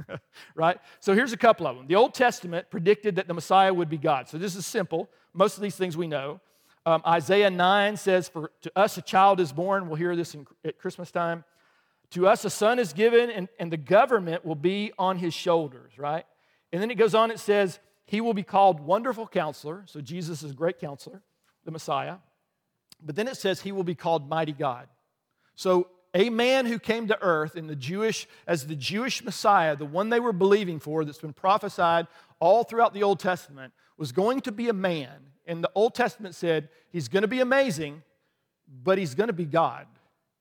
right? 0.54 0.78
So 1.00 1.14
here's 1.14 1.32
a 1.32 1.36
couple 1.36 1.66
of 1.66 1.76
them. 1.76 1.86
The 1.86 1.96
Old 1.96 2.14
Testament 2.14 2.70
predicted 2.70 3.16
that 3.16 3.26
the 3.26 3.34
Messiah 3.34 3.72
would 3.72 3.88
be 3.88 3.98
God. 3.98 4.28
So 4.28 4.38
this 4.38 4.56
is 4.56 4.66
simple. 4.66 5.08
Most 5.32 5.56
of 5.56 5.62
these 5.62 5.76
things 5.76 5.96
we 5.96 6.06
know. 6.06 6.40
Um, 6.86 7.02
Isaiah 7.06 7.50
9 7.50 7.96
says, 7.96 8.28
For 8.28 8.50
to 8.62 8.72
us 8.76 8.96
a 8.96 9.02
child 9.02 9.40
is 9.40 9.52
born. 9.52 9.88
We'll 9.88 9.96
hear 9.96 10.16
this 10.16 10.34
in, 10.34 10.46
at 10.64 10.78
Christmas 10.78 11.10
time. 11.10 11.44
To 12.10 12.26
us 12.26 12.44
a 12.44 12.50
son 12.50 12.78
is 12.78 12.92
given, 12.92 13.30
and, 13.30 13.48
and 13.58 13.72
the 13.72 13.76
government 13.76 14.44
will 14.44 14.56
be 14.56 14.92
on 14.98 15.18
his 15.18 15.32
shoulders, 15.32 15.98
right? 15.98 16.24
And 16.72 16.82
then 16.82 16.90
it 16.90 16.96
goes 16.96 17.14
on, 17.14 17.30
it 17.30 17.38
says, 17.38 17.78
He 18.04 18.20
will 18.20 18.34
be 18.34 18.42
called 18.42 18.80
Wonderful 18.80 19.26
Counselor. 19.26 19.84
So 19.86 20.00
Jesus 20.00 20.42
is 20.42 20.50
a 20.50 20.54
great 20.54 20.80
counselor, 20.80 21.22
the 21.64 21.70
Messiah. 21.70 22.16
But 23.02 23.16
then 23.16 23.28
it 23.28 23.36
says, 23.36 23.60
He 23.60 23.72
will 23.72 23.84
be 23.84 23.94
called 23.94 24.28
Mighty 24.28 24.52
God. 24.52 24.88
So 25.54 25.88
a 26.12 26.30
man 26.30 26.66
who 26.66 26.78
came 26.78 27.06
to 27.08 27.22
earth 27.22 27.54
in 27.54 27.68
the 27.68 27.76
Jewish, 27.76 28.26
as 28.46 28.66
the 28.66 28.74
Jewish 28.74 29.22
Messiah, 29.22 29.76
the 29.76 29.84
one 29.84 30.08
they 30.08 30.20
were 30.20 30.32
believing 30.32 30.80
for, 30.80 31.04
that's 31.04 31.18
been 31.18 31.32
prophesied 31.32 32.08
all 32.40 32.64
throughout 32.64 32.94
the 32.94 33.04
Old 33.04 33.20
Testament, 33.20 33.72
was 33.96 34.10
going 34.10 34.40
to 34.42 34.52
be 34.52 34.68
a 34.68 34.72
man. 34.72 35.12
And 35.46 35.62
the 35.62 35.70
Old 35.74 35.94
Testament 35.94 36.34
said 36.34 36.68
he's 36.90 37.08
going 37.08 37.22
to 37.22 37.28
be 37.28 37.40
amazing, 37.40 38.02
but 38.82 38.98
he's 38.98 39.14
going 39.14 39.28
to 39.28 39.32
be 39.32 39.44
God. 39.44 39.86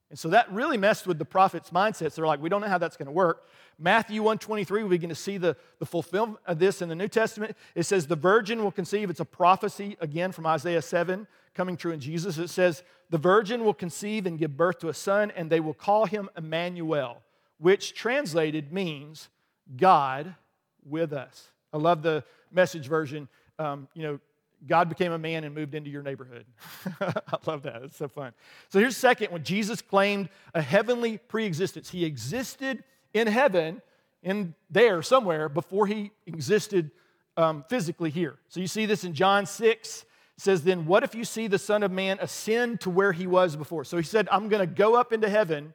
And 0.09 0.17
so 0.17 0.29
that 0.29 0.51
really 0.51 0.77
messed 0.77 1.05
with 1.05 1.19
the 1.19 1.25
prophets' 1.25 1.69
mindsets. 1.69 2.15
They're 2.15 2.25
like, 2.25 2.41
we 2.41 2.49
don't 2.49 2.61
know 2.61 2.67
how 2.67 2.79
that's 2.79 2.97
going 2.97 3.05
to 3.05 3.11
work. 3.11 3.47
Matthew 3.77 4.21
123, 4.21 4.83
we 4.83 4.89
begin 4.89 5.09
to 5.09 5.15
see 5.15 5.37
the, 5.37 5.55
the 5.77 5.85
fulfillment 5.85 6.39
of 6.45 6.59
this 6.59 6.81
in 6.81 6.89
the 6.89 6.95
New 6.95 7.07
Testament. 7.07 7.55
It 7.75 7.83
says, 7.83 8.07
the 8.07 8.15
virgin 8.15 8.63
will 8.63 8.71
conceive. 8.71 9.09
It's 9.09 9.19
a 9.19 9.25
prophecy, 9.25 9.97
again, 10.01 10.31
from 10.31 10.47
Isaiah 10.47 10.81
7, 10.81 11.27
coming 11.53 11.77
true 11.77 11.91
in 11.91 11.99
Jesus. 11.99 12.37
It 12.37 12.49
says, 12.49 12.83
the 13.09 13.17
virgin 13.17 13.63
will 13.63 13.73
conceive 13.73 14.25
and 14.25 14.37
give 14.37 14.57
birth 14.57 14.79
to 14.79 14.89
a 14.89 14.93
son, 14.93 15.31
and 15.35 15.49
they 15.49 15.59
will 15.59 15.73
call 15.73 16.05
him 16.07 16.29
Emmanuel, 16.35 17.21
which 17.59 17.93
translated 17.93 18.73
means 18.73 19.29
God 19.77 20.35
with 20.83 21.13
us. 21.13 21.49
I 21.71 21.77
love 21.77 22.01
the 22.01 22.23
message 22.51 22.87
version. 22.87 23.27
Um, 23.59 23.87
you 23.93 24.03
know, 24.03 24.19
God 24.67 24.89
became 24.89 25.11
a 25.11 25.17
man 25.17 25.43
and 25.43 25.55
moved 25.55 25.73
into 25.75 25.89
your 25.89 26.03
neighborhood. 26.03 26.45
I 27.01 27.37
love 27.45 27.63
that. 27.63 27.83
It's 27.83 27.97
so 27.97 28.07
fun. 28.07 28.33
So 28.69 28.79
here's 28.79 28.97
second 28.97 29.31
when 29.31 29.43
Jesus 29.43 29.81
claimed 29.81 30.29
a 30.53 30.61
heavenly 30.61 31.17
preexistence. 31.17 31.89
He 31.89 32.05
existed 32.05 32.83
in 33.13 33.27
heaven, 33.27 33.81
in 34.21 34.53
there 34.69 35.01
somewhere, 35.01 35.49
before 35.49 35.87
he 35.87 36.11
existed 36.25 36.91
um, 37.37 37.63
physically 37.69 38.09
here. 38.09 38.37
So 38.49 38.59
you 38.59 38.67
see 38.67 38.85
this 38.85 39.03
in 39.03 39.13
John 39.13 39.45
6. 39.45 40.01
It 40.01 40.07
says, 40.37 40.63
Then 40.63 40.85
what 40.85 41.03
if 41.03 41.15
you 41.15 41.23
see 41.23 41.47
the 41.47 41.59
Son 41.59 41.83
of 41.83 41.91
Man 41.91 42.17
ascend 42.19 42.81
to 42.81 42.89
where 42.89 43.13
he 43.13 43.27
was 43.27 43.55
before? 43.55 43.85
So 43.85 43.97
he 43.97 44.03
said, 44.03 44.27
I'm 44.31 44.49
going 44.49 44.67
to 44.67 44.73
go 44.73 44.95
up 44.95 45.13
into 45.13 45.29
heaven, 45.29 45.73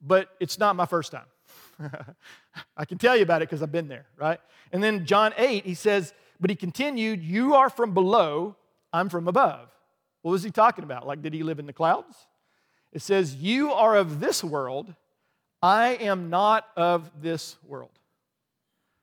but 0.00 0.28
it's 0.40 0.58
not 0.58 0.76
my 0.76 0.86
first 0.86 1.12
time. 1.12 1.26
I 2.76 2.84
can 2.84 2.98
tell 2.98 3.16
you 3.16 3.22
about 3.22 3.42
it 3.42 3.48
because 3.48 3.62
I've 3.62 3.72
been 3.72 3.88
there, 3.88 4.06
right? 4.16 4.40
And 4.72 4.82
then 4.82 5.06
John 5.06 5.32
8, 5.36 5.64
he 5.64 5.74
says, 5.74 6.12
but 6.40 6.50
he 6.50 6.56
continued, 6.56 7.22
You 7.22 7.54
are 7.54 7.70
from 7.70 7.94
below, 7.94 8.56
I'm 8.92 9.08
from 9.08 9.28
above. 9.28 9.68
What 10.22 10.32
was 10.32 10.42
he 10.42 10.50
talking 10.50 10.84
about? 10.84 11.06
Like, 11.06 11.22
did 11.22 11.32
he 11.34 11.42
live 11.42 11.58
in 11.58 11.66
the 11.66 11.72
clouds? 11.72 12.16
It 12.92 13.02
says, 13.02 13.34
You 13.36 13.72
are 13.72 13.96
of 13.96 14.20
this 14.20 14.42
world, 14.42 14.94
I 15.62 15.94
am 15.94 16.30
not 16.30 16.66
of 16.76 17.10
this 17.20 17.56
world. 17.66 17.90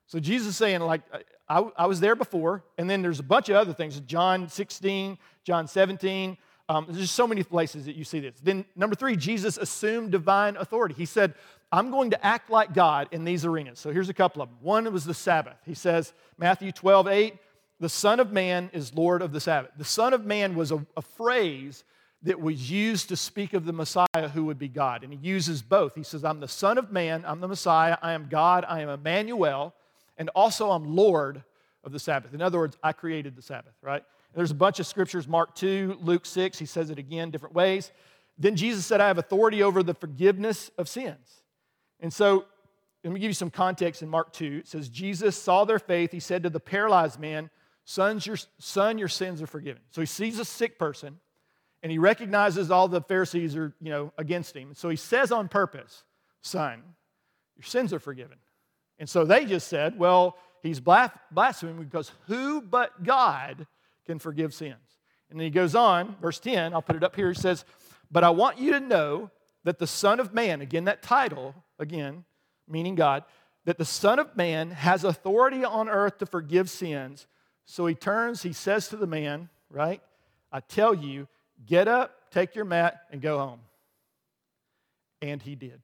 So 0.07 0.19
Jesus 0.19 0.49
is 0.49 0.57
saying, 0.57 0.81
like, 0.81 1.01
I, 1.49 1.65
I, 1.75 1.87
was 1.87 1.99
there 1.99 2.15
before, 2.15 2.63
and 2.77 2.89
then 2.89 3.01
there's 3.01 3.19
a 3.19 3.23
bunch 3.23 3.49
of 3.49 3.55
other 3.55 3.73
things. 3.73 3.99
John 4.01 4.47
16, 4.47 5.17
John 5.43 5.67
17. 5.67 6.37
Um, 6.69 6.85
there's 6.87 6.99
just 6.99 7.15
so 7.15 7.27
many 7.27 7.43
places 7.43 7.85
that 7.85 7.95
you 7.95 8.03
see 8.03 8.19
this. 8.19 8.35
Then, 8.41 8.65
number 8.75 8.95
three, 8.95 9.15
Jesus 9.15 9.57
assumed 9.57 10.11
divine 10.11 10.55
authority. 10.55 10.93
He 10.93 11.05
said, 11.05 11.33
I'm 11.73 11.89
going 11.89 12.11
to 12.11 12.23
act 12.23 12.51
like 12.51 12.71
God 12.75 13.07
in 13.11 13.23
these 13.23 13.45
arenas. 13.45 13.79
So 13.79 13.91
here's 13.91 14.07
a 14.07 14.13
couple 14.13 14.43
of 14.43 14.49
them. 14.49 14.59
One 14.61 14.93
was 14.93 15.05
the 15.05 15.13
Sabbath. 15.15 15.57
He 15.65 15.73
says, 15.73 16.13
Matthew 16.37 16.71
12, 16.71 17.07
8, 17.07 17.33
the 17.79 17.89
Son 17.89 18.19
of 18.19 18.31
Man 18.31 18.69
is 18.73 18.93
Lord 18.93 19.23
of 19.23 19.31
the 19.31 19.39
Sabbath. 19.39 19.71
The 19.75 19.83
Son 19.83 20.13
of 20.13 20.23
Man 20.23 20.53
was 20.53 20.71
a, 20.71 20.85
a 20.95 21.01
phrase 21.01 21.83
that 22.21 22.39
was 22.39 22.69
used 22.69 23.09
to 23.09 23.15
speak 23.15 23.53
of 23.53 23.65
the 23.65 23.73
Messiah 23.73 24.29
who 24.35 24.45
would 24.45 24.59
be 24.59 24.67
God. 24.67 25.03
And 25.03 25.11
he 25.11 25.17
uses 25.17 25.63
both. 25.63 25.95
He 25.95 26.03
says, 26.03 26.23
I'm 26.23 26.39
the 26.39 26.47
Son 26.47 26.77
of 26.77 26.91
Man, 26.91 27.23
I'm 27.25 27.41
the 27.41 27.47
Messiah, 27.47 27.97
I 28.03 28.13
am 28.13 28.27
God, 28.29 28.65
I 28.69 28.81
am 28.81 28.89
Emmanuel, 28.89 29.73
and 30.15 30.29
also 30.35 30.69
I'm 30.69 30.95
Lord 30.95 31.43
of 31.83 31.91
the 31.91 31.99
Sabbath. 31.99 32.35
In 32.35 32.41
other 32.43 32.59
words, 32.59 32.77
I 32.83 32.93
created 32.93 33.35
the 33.35 33.41
Sabbath, 33.41 33.73
right? 33.81 34.03
And 34.03 34.37
there's 34.37 34.51
a 34.51 34.55
bunch 34.55 34.79
of 34.79 34.85
scriptures, 34.85 35.27
Mark 35.27 35.55
2, 35.55 35.97
Luke 36.01 36.27
6, 36.27 36.59
he 36.59 36.67
says 36.67 36.91
it 36.91 36.99
again 36.99 37.31
different 37.31 37.55
ways. 37.55 37.91
Then 38.37 38.55
Jesus 38.55 38.85
said, 38.85 39.01
I 39.01 39.07
have 39.07 39.17
authority 39.17 39.63
over 39.63 39.81
the 39.81 39.95
forgiveness 39.95 40.69
of 40.77 40.87
sins. 40.87 41.42
And 42.03 42.13
so, 42.13 42.45
let 43.03 43.11
me 43.11 43.19
give 43.19 43.29
you 43.29 43.33
some 43.33 43.49
context 43.49 44.01
in 44.01 44.09
Mark 44.09 44.31
2. 44.33 44.59
It 44.59 44.67
says, 44.67 44.87
Jesus 44.87 45.35
saw 45.35 45.65
their 45.65 45.79
faith. 45.79 46.11
He 46.11 46.19
said 46.21 46.43
to 46.43 46.49
the 46.49 46.59
paralyzed 46.59 47.19
man, 47.19 47.49
Sons, 47.85 48.25
your, 48.25 48.37
Son, 48.59 48.97
your 48.97 49.09
sins 49.09 49.41
are 49.41 49.47
forgiven. 49.47 49.81
So 49.91 49.99
he 50.01 50.07
sees 50.07 50.39
a 50.39 50.45
sick 50.45 50.79
person 50.79 51.19
and 51.81 51.91
he 51.91 51.97
recognizes 51.97 52.71
all 52.71 52.87
the 52.87 53.01
Pharisees 53.01 53.57
are 53.57 53.73
you 53.81 53.89
know, 53.89 54.13
against 54.17 54.55
him. 54.55 54.73
So 54.73 54.87
he 54.87 54.95
says 54.95 55.33
on 55.33 55.49
purpose, 55.49 56.03
Son, 56.41 56.81
your 57.57 57.65
sins 57.65 57.91
are 57.91 57.99
forgiven. 57.99 58.37
And 58.99 59.09
so 59.09 59.25
they 59.25 59.43
just 59.43 59.67
said, 59.67 59.99
Well, 59.99 60.37
he's 60.61 60.79
blaspheming 60.79 61.83
because 61.83 62.11
who 62.27 62.61
but 62.61 63.03
God 63.03 63.67
can 64.05 64.17
forgive 64.17 64.53
sins? 64.53 64.77
And 65.29 65.39
then 65.39 65.45
he 65.45 65.51
goes 65.51 65.75
on, 65.75 66.15
verse 66.21 66.39
10, 66.39 66.73
I'll 66.73 66.81
put 66.81 66.95
it 66.95 67.03
up 67.03 67.17
here. 67.17 67.29
He 67.29 67.39
says, 67.39 67.65
But 68.09 68.23
I 68.23 68.29
want 68.29 68.59
you 68.59 68.71
to 68.71 68.79
know 68.79 69.29
that 69.63 69.79
the 69.79 69.87
Son 69.87 70.19
of 70.19 70.33
Man, 70.33 70.61
again, 70.61 70.85
that 70.85 71.01
title, 71.01 71.55
again, 71.79 72.25
meaning 72.67 72.95
God, 72.95 73.23
that 73.65 73.77
the 73.77 73.85
Son 73.85 74.19
of 74.19 74.35
Man 74.35 74.71
has 74.71 75.03
authority 75.03 75.63
on 75.63 75.89
earth 75.89 76.17
to 76.19 76.25
forgive 76.25 76.69
sins. 76.69 77.27
So 77.65 77.85
he 77.85 77.95
turns, 77.95 78.43
he 78.43 78.53
says 78.53 78.89
to 78.89 78.97
the 78.97 79.07
man, 79.07 79.49
right? 79.69 80.01
I 80.51 80.59
tell 80.59 80.93
you, 80.93 81.27
get 81.65 81.87
up, 81.87 82.13
take 82.31 82.55
your 82.55 82.65
mat, 82.65 83.01
and 83.11 83.21
go 83.21 83.39
home. 83.39 83.59
And 85.21 85.41
he 85.41 85.55
did. 85.55 85.81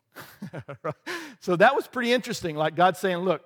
so 1.39 1.55
that 1.55 1.75
was 1.75 1.87
pretty 1.87 2.11
interesting. 2.11 2.57
Like 2.57 2.75
God 2.75 2.97
saying, 2.97 3.19
look, 3.19 3.41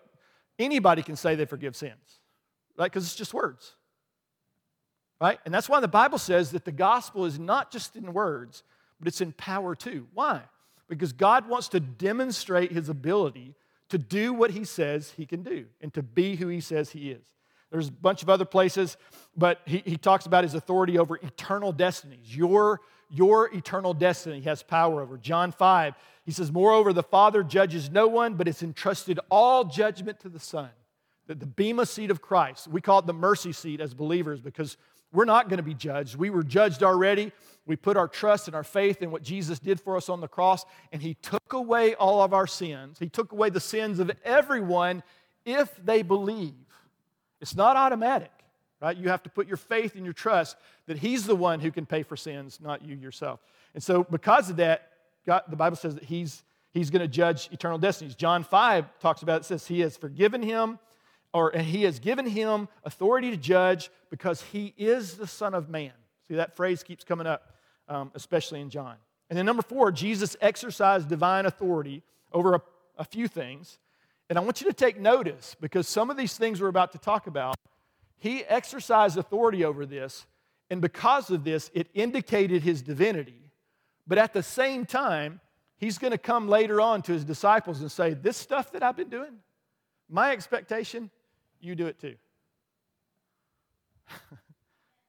anybody 0.58 1.04
can 1.04 1.16
say 1.16 1.36
they 1.36 1.46
forgive 1.46 1.76
sins, 1.76 2.20
right? 2.78 2.92
Because 2.92 3.06
it's 3.06 3.16
just 3.16 3.34
words, 3.34 3.76
right? 5.22 5.40
And 5.46 5.54
that's 5.54 5.70
why 5.70 5.80
the 5.80 5.88
Bible 5.88 6.18
says 6.18 6.52
that 6.52 6.66
the 6.66 6.72
gospel 6.72 7.26
is 7.26 7.38
not 7.38 7.72
just 7.72 7.96
in 7.96 8.14
words, 8.14 8.64
but 9.04 9.10
it's 9.10 9.20
in 9.20 9.34
power 9.34 9.76
too. 9.76 10.08
Why? 10.14 10.44
Because 10.88 11.12
God 11.12 11.50
wants 11.50 11.68
to 11.70 11.82
demonstrate 11.82 12.72
his 12.72 12.88
ability 12.88 13.54
to 13.90 13.98
do 13.98 14.32
what 14.32 14.52
he 14.52 14.64
says 14.64 15.12
he 15.18 15.26
can 15.26 15.44
do 15.44 15.66
and 15.82 15.94
to 15.94 16.02
be 16.02 16.38
who 16.38 16.48
he 16.48 16.62
says 16.62 16.92
he 16.92 17.12
is. 17.12 17.26
There's 17.70 17.90
a 17.90 17.92
bunch 17.92 18.24
of 18.24 18.30
other 18.30 18.46
places, 18.46 18.96
but 19.36 19.60
he, 19.66 19.80
he 19.86 19.98
talks 19.98 20.26
about 20.26 20.46
his 20.46 20.54
authority 20.54 20.98
over 20.98 21.18
eternal 21.18 21.74
destinies. 21.74 22.34
Your, 22.34 22.80
your 23.10 23.54
eternal 23.54 23.94
destiny 23.94 24.40
has 24.42 24.64
power 24.64 25.02
over. 25.02 25.18
John 25.18 25.52
5, 25.52 25.96
he 26.26 26.32
says, 26.32 26.50
Moreover, 26.50 26.94
the 26.94 27.04
Father 27.04 27.44
judges 27.44 27.92
no 27.92 28.08
one, 28.08 28.36
but 28.36 28.48
it's 28.48 28.64
entrusted 28.64 29.20
all 29.30 29.66
judgment 29.66 30.22
to 30.22 30.30
the 30.30 30.40
Son. 30.40 30.70
The, 31.28 31.36
the 31.36 31.46
Bema 31.46 31.86
seat 31.86 32.10
of 32.10 32.22
Christ. 32.22 32.70
We 32.70 32.80
call 32.80 33.00
it 33.00 33.06
the 33.06 33.12
mercy 33.12 33.52
seat 33.52 33.82
as 33.82 33.94
believers 33.94 34.40
because 34.40 34.78
we're 35.14 35.26
not 35.26 35.48
going 35.48 35.58
to 35.58 35.64
be 35.64 35.74
judged. 35.74 36.16
We 36.16 36.30
were 36.30 36.44
judged 36.44 36.84
already. 36.84 37.32
We 37.66 37.76
put 37.78 37.96
our 37.96 38.08
trust 38.08 38.48
and 38.48 38.56
our 38.56 38.64
faith 38.64 39.02
in 39.02 39.12
what 39.12 39.24
Jesus 39.24 39.60
did 39.60 39.80
for 39.80 39.96
us 39.96 40.10
on 40.10 40.20
the 40.20 40.28
cross, 40.28 40.66
and 40.92 41.02
He 41.02 41.14
took 41.16 41.54
away 41.54 41.96
all 41.96 42.22
of 42.22 42.34
our 42.34 42.48
sins. 42.48 43.00
He 43.00 43.08
took 43.08 43.32
away 43.32 43.50
the 43.50 43.62
sins 43.62 44.00
of 44.00 44.12
everyone 44.26 45.02
if 45.46 45.74
they 45.84 46.02
believe. 46.02 46.54
It's 47.40 47.56
not 47.56 47.78
automatic, 47.78 48.32
right? 48.82 48.98
You 48.98 49.10
have 49.10 49.24
to 49.24 49.30
put 49.30 49.48
your 49.48 49.58
faith 49.58 49.96
and 49.96 50.04
your 50.04 50.14
trust 50.14 50.58
that 50.88 50.98
He's 50.98 51.26
the 51.26 51.36
one 51.36 51.62
who 51.62 51.72
can 51.72 51.86
pay 51.86 52.04
for 52.04 52.18
sins, 52.18 52.60
not 52.62 52.84
you 52.84 52.96
yourself. 52.96 53.40
And 53.74 53.82
so, 53.82 54.04
because 54.04 54.50
of 54.50 54.58
that, 54.58 54.90
God, 55.26 55.44
the 55.48 55.56
Bible 55.56 55.78
says 55.78 55.96
that 55.96 56.04
He's 56.04 56.44
He's 56.74 56.90
going 56.90 57.02
to 57.02 57.08
judge 57.08 57.50
eternal 57.52 57.78
destinies. 57.78 58.16
John 58.16 58.44
5 58.44 59.00
talks 59.00 59.22
about 59.22 59.42
it, 59.42 59.46
says, 59.46 59.68
He 59.68 59.82
has 59.82 59.96
forgiven 59.96 60.42
him, 60.42 60.80
or 61.34 61.52
He 61.52 61.84
has 61.84 62.00
given 62.00 62.26
him 62.26 62.68
authority 62.84 63.32
to 63.32 63.38
judge 63.38 63.90
because 64.10 64.42
He 64.42 64.74
is 64.78 65.16
the 65.16 65.28
Son 65.28 65.54
of 65.54 65.70
Man. 65.70 65.92
See, 66.28 66.36
that 66.36 66.56
phrase 66.56 66.84
keeps 66.84 67.04
coming 67.04 67.28
up, 67.28 67.54
um, 67.88 68.12
especially 68.16 68.62
in 68.62 68.70
John. 68.70 68.96
And 69.30 69.38
then 69.38 69.46
number 69.46 69.64
four, 69.64 69.92
Jesus 69.92 70.36
exercised 70.42 71.10
divine 71.10 71.46
authority 71.46 72.04
over 72.32 72.56
a, 72.56 72.62
a 72.98 73.04
few 73.04 73.28
things. 73.28 73.80
And 74.30 74.38
I 74.38 74.42
want 74.42 74.62
you 74.62 74.68
to 74.68 74.74
take 74.74 75.00
notice 75.00 75.56
because 75.60 75.88
some 75.88 76.10
of 76.10 76.18
these 76.18 76.38
things 76.38 76.62
we're 76.62 76.68
about 76.68 76.92
to 76.94 76.98
talk 76.98 77.28
about, 77.28 77.56
he 78.18 78.44
exercised 78.46 79.18
authority 79.18 79.66
over 79.66 79.86
this, 79.86 80.26
and 80.70 80.82
because 80.82 81.30
of 81.30 81.44
this, 81.44 81.70
it 81.74 81.88
indicated 81.94 82.64
his 82.64 82.82
divinity. 82.82 83.42
But 84.08 84.18
at 84.18 84.34
the 84.34 84.44
same 84.44 84.86
time, 84.86 85.42
he's 85.78 85.98
going 85.98 86.12
to 86.12 86.18
come 86.18 86.48
later 86.48 86.80
on 86.80 87.02
to 87.04 87.12
his 87.12 87.26
disciples 87.26 87.82
and 87.82 87.92
say, 87.92 88.14
This 88.14 88.38
stuff 88.38 88.72
that 88.72 88.82
I've 88.82 88.96
been 88.96 89.10
doing, 89.10 89.40
my 90.10 90.32
expectation, 90.32 91.12
you 91.64 91.76
do 91.76 91.88
it 91.88 92.00
too. 92.00 92.16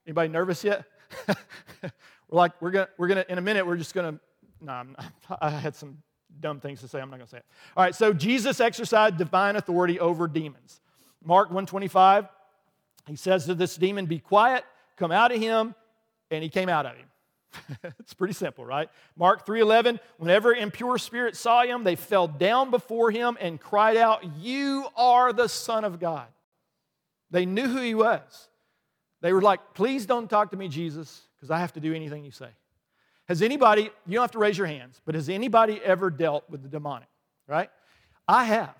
Anybody 0.06 0.28
nervous 0.28 0.62
yet? 0.62 0.84
we're 1.28 1.90
like, 2.30 2.52
we're 2.60 2.70
gonna, 2.70 2.88
we're 2.96 3.08
gonna, 3.08 3.24
in 3.28 3.38
a 3.38 3.42
minute, 3.42 3.66
we're 3.66 3.76
just 3.76 3.94
gonna, 3.94 4.18
no, 4.60 4.72
I'm, 4.72 4.96
I 5.40 5.50
had 5.50 5.74
some 5.74 5.98
dumb 6.40 6.60
things 6.60 6.80
to 6.80 6.88
say. 6.88 7.00
I'm 7.00 7.10
not 7.10 7.16
gonna 7.16 7.28
say 7.28 7.38
it. 7.38 7.46
All 7.76 7.84
right, 7.84 7.94
so 7.94 8.12
Jesus 8.12 8.60
exercised 8.60 9.16
divine 9.16 9.56
authority 9.56 9.98
over 9.98 10.28
demons. 10.28 10.80
Mark 11.24 11.48
125, 11.48 12.28
he 13.08 13.16
says 13.16 13.46
to 13.46 13.54
this 13.54 13.76
demon, 13.76 14.06
Be 14.06 14.18
quiet, 14.18 14.64
come 14.96 15.10
out 15.10 15.32
of 15.32 15.40
him, 15.40 15.74
and 16.30 16.42
he 16.42 16.50
came 16.50 16.68
out 16.68 16.86
of 16.86 16.96
him. 16.96 17.08
it's 17.98 18.14
pretty 18.14 18.34
simple, 18.34 18.64
right? 18.64 18.90
Mark 19.16 19.46
3:11, 19.46 20.00
whenever 20.18 20.52
impure 20.52 20.98
spirits 20.98 21.38
saw 21.38 21.62
him, 21.62 21.84
they 21.84 21.96
fell 21.96 22.26
down 22.26 22.70
before 22.70 23.10
him 23.10 23.38
and 23.40 23.60
cried 23.60 23.96
out, 23.96 24.24
"You 24.38 24.86
are 24.96 25.32
the 25.32 25.48
son 25.48 25.84
of 25.84 26.00
God." 26.00 26.26
They 27.34 27.46
knew 27.46 27.66
who 27.66 27.80
he 27.80 27.96
was. 27.96 28.48
They 29.20 29.32
were 29.32 29.42
like, 29.42 29.74
"Please 29.74 30.06
don't 30.06 30.30
talk 30.30 30.52
to 30.52 30.56
me, 30.56 30.68
Jesus, 30.68 31.22
because 31.34 31.50
I 31.50 31.58
have 31.58 31.72
to 31.72 31.80
do 31.80 31.92
anything 31.92 32.24
you 32.24 32.30
say." 32.30 32.50
Has 33.26 33.42
anybody, 33.42 33.90
you 34.06 34.12
don't 34.12 34.22
have 34.22 34.30
to 34.30 34.38
raise 34.38 34.56
your 34.56 34.68
hands, 34.68 35.00
but 35.04 35.16
has 35.16 35.28
anybody 35.28 35.80
ever 35.82 36.10
dealt 36.10 36.48
with 36.48 36.62
the 36.62 36.68
demonic, 36.68 37.08
right? 37.48 37.70
I 38.28 38.44
have. 38.44 38.76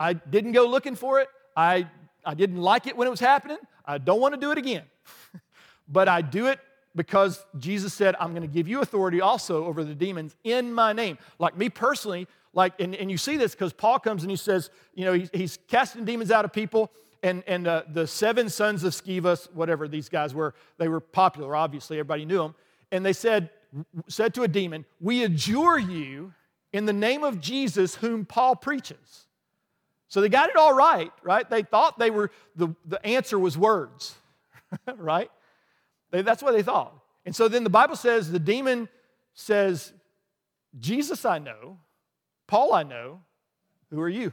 I 0.00 0.14
didn't 0.14 0.52
go 0.52 0.66
looking 0.66 0.94
for 0.94 1.20
it. 1.20 1.28
I 1.54 1.86
I 2.24 2.32
didn't 2.32 2.62
like 2.62 2.86
it 2.86 2.96
when 2.96 3.06
it 3.06 3.10
was 3.10 3.20
happening. 3.20 3.58
I 3.84 3.98
don't 3.98 4.22
want 4.22 4.32
to 4.32 4.40
do 4.40 4.52
it 4.52 4.58
again. 4.58 4.84
but 5.88 6.08
I 6.08 6.22
do 6.22 6.46
it 6.46 6.60
because 6.96 7.44
Jesus 7.58 7.92
said, 7.92 8.16
I'm 8.18 8.30
going 8.30 8.42
to 8.42 8.48
give 8.48 8.68
you 8.68 8.80
authority 8.80 9.20
also 9.20 9.66
over 9.66 9.84
the 9.84 9.94
demons 9.94 10.34
in 10.44 10.72
my 10.72 10.94
name. 10.94 11.18
Like 11.38 11.58
me 11.58 11.68
personally, 11.68 12.26
like, 12.54 12.80
and, 12.80 12.94
and 12.94 13.10
you 13.10 13.18
see 13.18 13.36
this 13.36 13.52
because 13.52 13.74
Paul 13.74 13.98
comes 13.98 14.22
and 14.22 14.30
he 14.30 14.36
says, 14.36 14.70
you 14.94 15.04
know, 15.04 15.12
he, 15.12 15.28
he's 15.34 15.58
casting 15.68 16.06
demons 16.06 16.30
out 16.30 16.46
of 16.46 16.52
people, 16.54 16.90
and, 17.22 17.42
and 17.46 17.66
uh, 17.66 17.82
the 17.88 18.06
seven 18.06 18.48
sons 18.48 18.84
of 18.84 18.92
Sceva, 18.92 19.52
whatever 19.52 19.88
these 19.88 20.08
guys 20.08 20.34
were, 20.34 20.54
they 20.78 20.88
were 20.88 21.00
popular, 21.00 21.56
obviously, 21.56 21.98
everybody 21.98 22.24
knew 22.24 22.38
them. 22.38 22.54
And 22.92 23.04
they 23.04 23.12
said, 23.12 23.50
said 24.08 24.34
to 24.34 24.42
a 24.42 24.48
demon, 24.48 24.84
We 25.00 25.24
adjure 25.24 25.78
you 25.78 26.32
in 26.72 26.86
the 26.86 26.92
name 26.92 27.24
of 27.24 27.40
Jesus, 27.40 27.96
whom 27.96 28.24
Paul 28.24 28.56
preaches. 28.56 29.26
So 30.08 30.20
they 30.20 30.28
got 30.28 30.48
it 30.48 30.56
all 30.56 30.74
right, 30.74 31.12
right? 31.22 31.48
They 31.48 31.62
thought 31.62 31.98
they 31.98 32.10
were, 32.10 32.30
the, 32.56 32.74
the 32.86 33.04
answer 33.04 33.38
was 33.38 33.58
words, 33.58 34.16
right? 34.96 35.30
They, 36.10 36.22
that's 36.22 36.42
what 36.42 36.52
they 36.52 36.62
thought. 36.62 36.94
And 37.26 37.36
so 37.36 37.48
then 37.48 37.64
the 37.64 37.70
Bible 37.70 37.96
says 37.96 38.30
the 38.30 38.38
demon 38.38 38.88
says, 39.34 39.92
Jesus 40.78 41.24
I 41.24 41.38
know, 41.38 41.78
Paul 42.46 42.72
I 42.72 42.84
know, 42.84 43.20
who 43.90 44.00
are 44.00 44.08
you? 44.08 44.32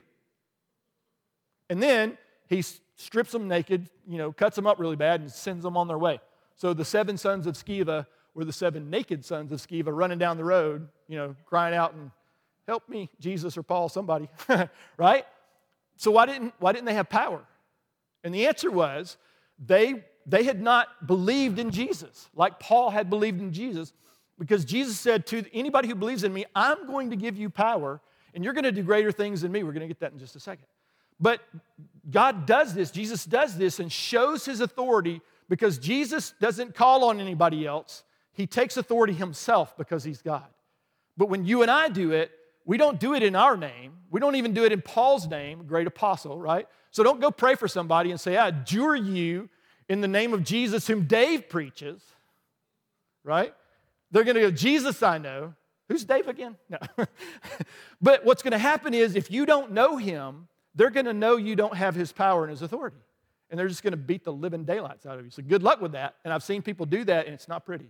And 1.69 1.81
then 1.83 2.17
he 2.47 2.63
strips 2.95 3.31
them 3.31 3.47
naked, 3.47 3.89
you 4.07 4.17
know, 4.17 4.31
cuts 4.31 4.55
them 4.55 4.67
up 4.67 4.79
really 4.79 4.95
bad 4.95 5.21
and 5.21 5.31
sends 5.31 5.63
them 5.63 5.77
on 5.77 5.87
their 5.87 5.97
way. 5.97 6.19
So 6.55 6.73
the 6.73 6.85
seven 6.85 7.17
sons 7.17 7.47
of 7.47 7.55
Sceva 7.55 8.05
were 8.33 8.45
the 8.45 8.53
seven 8.53 8.89
naked 8.89 9.25
sons 9.25 9.51
of 9.51 9.59
Sceva 9.59 9.87
running 9.87 10.17
down 10.17 10.37
the 10.37 10.43
road, 10.43 10.87
you 11.07 11.17
know, 11.17 11.35
crying 11.45 11.75
out 11.75 11.93
and 11.93 12.11
help 12.67 12.87
me, 12.89 13.09
Jesus 13.19 13.57
or 13.57 13.63
Paul, 13.63 13.89
somebody, 13.89 14.29
right? 14.97 15.25
So 15.97 16.11
why 16.11 16.25
didn't, 16.25 16.53
why 16.59 16.71
didn't 16.71 16.85
they 16.85 16.93
have 16.93 17.09
power? 17.09 17.43
And 18.23 18.33
the 18.33 18.47
answer 18.47 18.71
was 18.71 19.17
they 19.59 20.03
they 20.25 20.43
had 20.43 20.61
not 20.61 21.05
believed 21.05 21.59
in 21.59 21.71
Jesus 21.71 22.29
like 22.35 22.59
Paul 22.59 22.89
had 22.89 23.09
believed 23.09 23.39
in 23.39 23.53
Jesus 23.53 23.93
because 24.39 24.65
Jesus 24.65 24.99
said 24.99 25.25
to 25.27 25.45
anybody 25.53 25.87
who 25.87 25.95
believes 25.95 26.23
in 26.23 26.33
me, 26.33 26.45
I'm 26.55 26.87
going 26.87 27.11
to 27.11 27.15
give 27.15 27.37
you 27.37 27.49
power 27.49 28.01
and 28.33 28.43
you're 28.43 28.53
going 28.53 28.63
to 28.63 28.71
do 28.71 28.83
greater 28.83 29.11
things 29.11 29.41
than 29.41 29.51
me. 29.51 29.63
We're 29.63 29.71
going 29.71 29.81
to 29.81 29.87
get 29.87 29.99
that 29.99 30.13
in 30.13 30.19
just 30.19 30.35
a 30.35 30.39
second. 30.39 30.65
But 31.19 31.41
God 32.09 32.45
does 32.45 32.73
this, 32.73 32.91
Jesus 32.91 33.25
does 33.25 33.57
this 33.57 33.79
and 33.79 33.91
shows 33.91 34.45
his 34.45 34.61
authority 34.61 35.21
because 35.49 35.77
Jesus 35.77 36.33
doesn't 36.39 36.75
call 36.75 37.05
on 37.05 37.19
anybody 37.19 37.65
else. 37.65 38.03
He 38.33 38.47
takes 38.47 38.77
authority 38.77 39.13
himself 39.13 39.77
because 39.77 40.03
he's 40.03 40.21
God. 40.21 40.45
But 41.17 41.29
when 41.29 41.45
you 41.45 41.61
and 41.61 41.71
I 41.71 41.89
do 41.89 42.11
it, 42.11 42.31
we 42.65 42.77
don't 42.77 42.99
do 42.99 43.13
it 43.13 43.23
in 43.23 43.35
our 43.35 43.55
name. 43.55 43.93
We 44.09 44.19
don't 44.19 44.35
even 44.35 44.53
do 44.53 44.65
it 44.65 44.71
in 44.71 44.81
Paul's 44.81 45.27
name, 45.27 45.65
great 45.67 45.87
apostle, 45.87 46.39
right? 46.39 46.67
So 46.91 47.03
don't 47.03 47.21
go 47.21 47.31
pray 47.31 47.55
for 47.55 47.67
somebody 47.67 48.11
and 48.11 48.19
say, 48.19 48.37
I 48.37 48.49
adjure 48.49 48.95
you 48.95 49.49
in 49.87 50.01
the 50.01 50.07
name 50.07 50.33
of 50.33 50.43
Jesus, 50.43 50.87
whom 50.87 51.05
Dave 51.05 51.47
preaches, 51.47 52.01
right? 53.23 53.53
They're 54.11 54.23
to 54.35 54.41
go, 54.41 54.51
Jesus, 54.51 55.03
I 55.03 55.17
know. 55.17 55.53
Who's 55.87 56.03
Dave 56.03 56.27
again? 56.27 56.55
No. 56.69 56.79
but 58.01 58.25
what's 58.25 58.41
to 58.53 58.57
happen 58.57 58.93
is 58.93 59.15
if 59.15 59.29
you 59.29 59.45
don't 59.45 59.71
know 59.71 59.97
him, 59.97 60.47
they're 60.75 60.89
going 60.89 61.05
to 61.05 61.13
know 61.13 61.37
you 61.37 61.55
don't 61.55 61.75
have 61.75 61.95
his 61.95 62.11
power 62.11 62.43
and 62.43 62.51
his 62.51 62.61
authority. 62.61 62.97
And 63.49 63.59
they're 63.59 63.67
just 63.67 63.83
going 63.83 63.91
to 63.91 63.97
beat 63.97 64.23
the 64.23 64.33
living 64.33 64.65
daylights 64.65 65.05
out 65.05 65.17
of 65.17 65.25
you. 65.25 65.31
So 65.31 65.41
good 65.41 65.63
luck 65.63 65.81
with 65.81 65.93
that. 65.93 66.15
And 66.23 66.33
I've 66.33 66.43
seen 66.43 66.61
people 66.61 66.85
do 66.85 67.03
that, 67.05 67.25
and 67.25 67.33
it's 67.33 67.47
not 67.47 67.65
pretty. 67.65 67.89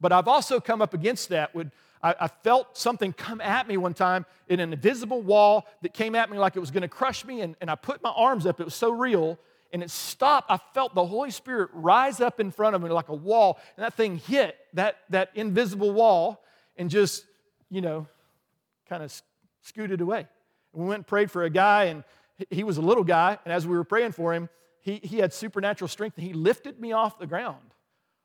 But 0.00 0.12
I've 0.12 0.28
also 0.28 0.60
come 0.60 0.80
up 0.80 0.94
against 0.94 1.30
that 1.30 1.54
when 1.54 1.72
I, 2.02 2.14
I 2.20 2.28
felt 2.28 2.76
something 2.76 3.12
come 3.12 3.40
at 3.40 3.66
me 3.66 3.76
one 3.76 3.94
time 3.94 4.26
in 4.48 4.60
an 4.60 4.72
invisible 4.72 5.22
wall 5.22 5.66
that 5.82 5.92
came 5.92 6.14
at 6.14 6.30
me 6.30 6.38
like 6.38 6.56
it 6.56 6.60
was 6.60 6.70
going 6.70 6.82
to 6.82 6.88
crush 6.88 7.24
me, 7.24 7.40
and, 7.40 7.56
and 7.60 7.70
I 7.70 7.74
put 7.74 8.02
my 8.02 8.10
arms 8.10 8.46
up. 8.46 8.60
It 8.60 8.64
was 8.64 8.74
so 8.74 8.90
real 8.90 9.38
and 9.72 9.82
it 9.82 9.90
stopped. 9.90 10.50
I 10.50 10.58
felt 10.74 10.94
the 10.94 11.06
Holy 11.06 11.30
Spirit 11.30 11.70
rise 11.72 12.20
up 12.20 12.40
in 12.40 12.50
front 12.50 12.74
of 12.74 12.82
me 12.82 12.88
like 12.90 13.08
a 13.08 13.14
wall, 13.14 13.58
and 13.76 13.84
that 13.84 13.94
thing 13.94 14.18
hit 14.18 14.56
that, 14.74 14.96
that 15.10 15.30
invisible 15.34 15.92
wall 15.92 16.42
and 16.76 16.90
just, 16.90 17.24
you 17.70 17.80
know, 17.80 18.06
kind 18.88 19.02
of 19.02 19.22
scooted 19.62 20.00
away. 20.00 20.26
We 20.72 20.84
went 20.84 20.98
and 20.98 21.06
prayed 21.06 21.30
for 21.30 21.44
a 21.44 21.50
guy, 21.50 21.84
and 21.84 22.04
he 22.50 22.64
was 22.64 22.78
a 22.78 22.80
little 22.80 23.04
guy, 23.04 23.38
and 23.44 23.52
as 23.52 23.66
we 23.66 23.76
were 23.76 23.84
praying 23.84 24.12
for 24.12 24.32
him, 24.32 24.48
he, 24.80 25.00
he 25.02 25.18
had 25.18 25.32
supernatural 25.32 25.88
strength, 25.88 26.16
and 26.16 26.26
he 26.26 26.32
lifted 26.32 26.80
me 26.80 26.92
off 26.92 27.18
the 27.18 27.26
ground 27.26 27.74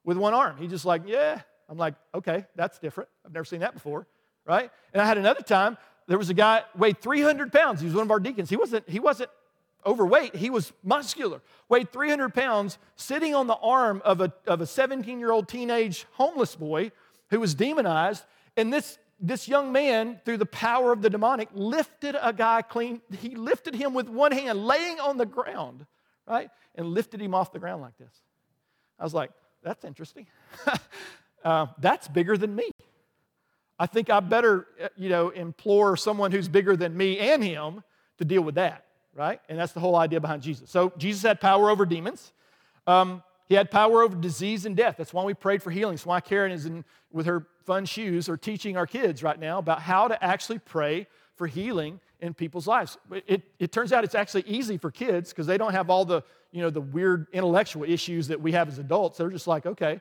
with 0.04 0.18
one 0.18 0.34
arm. 0.34 0.58
He 0.58 0.68
just 0.68 0.86
like, 0.86 1.04
yeah. 1.06 1.42
I'm 1.68 1.78
like, 1.78 1.96
okay, 2.14 2.46
that's 2.56 2.78
different. 2.80 3.10
I've 3.26 3.34
never 3.34 3.46
seen 3.46 3.62
that 3.62 3.74
before, 3.74 4.08
right? 4.46 4.70
And 4.94 5.02
I 5.02 5.06
had 5.06 5.18
another 5.18 5.42
time, 5.42 5.78
there 6.08 6.18
was 6.18 6.30
a 6.30 6.34
guy 6.34 6.64
weighed 6.78 7.02
300 7.02 7.52
pounds. 7.52 7.80
He 7.80 7.88
was 7.88 7.96
one 7.96 8.04
of 8.04 8.12
our 8.12 8.20
deacons. 8.20 8.50
He 8.50 8.58
wasn't, 8.58 8.88
he 8.88 9.00
wasn't 9.00 9.32
overweight. 9.86 10.36
He 10.36 10.50
was 10.50 10.72
muscular, 10.84 11.42
weighed 11.70 11.92
300 11.92 12.34
pounds, 12.34 12.78
sitting 12.96 13.34
on 13.34 13.48
the 13.48 13.56
arm 13.56 14.02
of 14.06 14.22
a, 14.22 14.32
of 14.48 14.62
a 14.62 14.68
17 14.68 15.20
year 15.20 15.32
old 15.32 15.48
teenage 15.48 16.06
homeless 16.14 16.56
boy 16.56 16.92
who 17.30 17.40
was 17.40 17.56
demonized. 17.56 18.24
And 18.58 18.72
this, 18.72 18.98
this 19.20 19.48
young 19.48 19.72
man, 19.72 20.20
through 20.26 20.38
the 20.38 20.46
power 20.46 20.92
of 20.92 21.02
the 21.02 21.10
demonic, 21.10 21.50
lifted 21.54 22.16
a 22.22 22.34
guy 22.34 22.62
clean. 22.62 23.02
He 23.20 23.36
lifted 23.36 23.76
him 23.76 23.94
with 23.94 24.10
one 24.10 24.32
hand, 24.32 24.66
laying 24.66 25.00
on 25.00 25.18
the 25.18 25.26
ground, 25.26 25.86
right? 26.28 26.50
And 26.76 26.88
lifted 26.88 27.22
him 27.22 27.34
off 27.34 27.52
the 27.52 27.60
ground 27.60 27.82
like 27.82 27.98
this. 27.98 28.14
I 29.00 29.04
was 29.04 29.14
like, 29.14 29.32
that's 29.64 29.86
interesting. 29.86 30.28
uh, 31.44 31.68
that's 31.80 32.08
bigger 32.08 32.38
than 32.38 32.56
me. 32.56 32.70
I 33.78 33.86
think 33.88 34.10
I 34.10 34.20
better, 34.20 34.68
uh, 34.82 34.88
you 34.96 35.10
know, 35.10 35.30
implore 35.30 35.98
someone 35.98 36.32
who's 36.32 36.48
bigger 36.48 36.76
than 36.76 36.96
me 36.96 37.20
and 37.20 37.44
him 37.44 37.84
to 38.18 38.26
deal 38.26 38.42
with 38.42 38.56
that 38.56 38.86
right? 39.16 39.40
And 39.50 39.58
that's 39.58 39.72
the 39.72 39.80
whole 39.80 39.96
idea 39.96 40.20
behind 40.20 40.44
Jesus. 40.44 40.70
So 40.70 40.92
Jesus 40.98 41.24
had 41.24 41.42
power 41.42 41.70
over 41.70 41.86
demons. 41.86 42.34
Um, 42.86 43.24
he 43.48 43.56
had 43.56 43.72
power 43.72 44.04
over 44.04 44.16
disease 44.16 44.66
and 44.66 44.76
death. 44.76 44.96
That's 44.98 45.14
why 45.14 45.24
we 45.24 45.34
prayed 45.34 45.64
for 45.64 45.72
healing. 45.72 45.96
That's 45.96 46.06
why 46.06 46.20
Karen 46.20 46.52
is 46.52 46.66
in 46.66 46.84
with 47.12 47.26
her 47.26 47.48
fun 47.66 47.86
shoes 47.86 48.30
or 48.30 48.38
teaching 48.38 48.78
our 48.78 48.88
kids 48.88 49.24
right 49.24 49.40
now 49.40 49.58
about 49.58 49.82
how 49.82 50.08
to 50.08 50.24
actually 50.24 50.60
pray 50.60 51.08
for 51.36 51.48
healing 51.48 52.00
in 52.22 52.34
people's 52.34 52.68
lives. 52.68 52.98
It, 53.28 53.44
it 53.60 53.72
turns 53.72 53.92
out 53.92 54.04
it's 54.04 54.16
actually 54.16 54.44
easy 54.48 54.78
for 54.78 54.92
kids 54.92 55.32
because 55.32 55.48
they 55.48 55.58
don't 55.58 55.74
have 55.74 55.90
all 55.90 56.06
the 56.06 56.24
you 56.56 56.62
know, 56.62 56.70
the 56.70 56.80
weird 56.80 57.28
intellectual 57.34 57.84
issues 57.84 58.30
that 58.30 58.40
we 58.40 58.54
have 58.54 58.70
as 58.70 58.80
adults. 58.80 59.18
They're 59.18 59.30
just 59.30 59.46
like, 59.46 59.66
okay, 59.66 60.00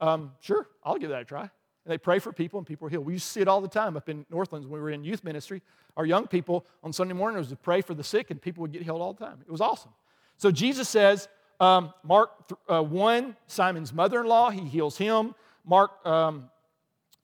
um, 0.00 0.32
sure, 0.40 0.66
I'll 0.82 0.96
give 0.96 1.10
that 1.10 1.20
a 1.20 1.24
try. 1.26 1.42
And 1.42 1.92
they 1.92 1.98
pray 1.98 2.18
for 2.18 2.32
people 2.32 2.58
and 2.58 2.66
people 2.66 2.86
are 2.86 2.90
healed. 2.90 3.04
We 3.04 3.12
used 3.12 3.26
to 3.26 3.32
see 3.32 3.40
it 3.42 3.48
all 3.48 3.60
the 3.60 3.68
time 3.68 3.98
up 3.98 4.08
in 4.08 4.24
Northlands 4.30 4.66
when 4.66 4.80
we 4.80 4.82
were 4.82 4.90
in 4.90 5.04
youth 5.04 5.22
ministry. 5.24 5.60
Our 5.98 6.06
young 6.06 6.26
people 6.26 6.64
on 6.82 6.94
Sunday 6.94 7.12
morning 7.12 7.36
was 7.36 7.48
to 7.48 7.56
pray 7.56 7.82
for 7.82 7.92
the 7.92 8.02
sick 8.02 8.30
and 8.30 8.40
people 8.40 8.62
would 8.62 8.72
get 8.72 8.82
healed 8.82 9.02
all 9.02 9.12
the 9.12 9.26
time. 9.26 9.40
It 9.46 9.50
was 9.50 9.60
awesome. 9.60 9.90
So 10.38 10.50
Jesus 10.50 10.88
says, 10.88 11.28
um, 11.60 11.92
Mark 12.02 12.30
uh, 12.66 12.82
1, 12.82 13.36
Simon's 13.46 13.92
mother 13.92 14.22
in 14.22 14.26
law, 14.26 14.48
he 14.48 14.60
heals 14.60 14.96
him. 14.96 15.34
Mark, 15.66 15.90
um, 16.06 16.48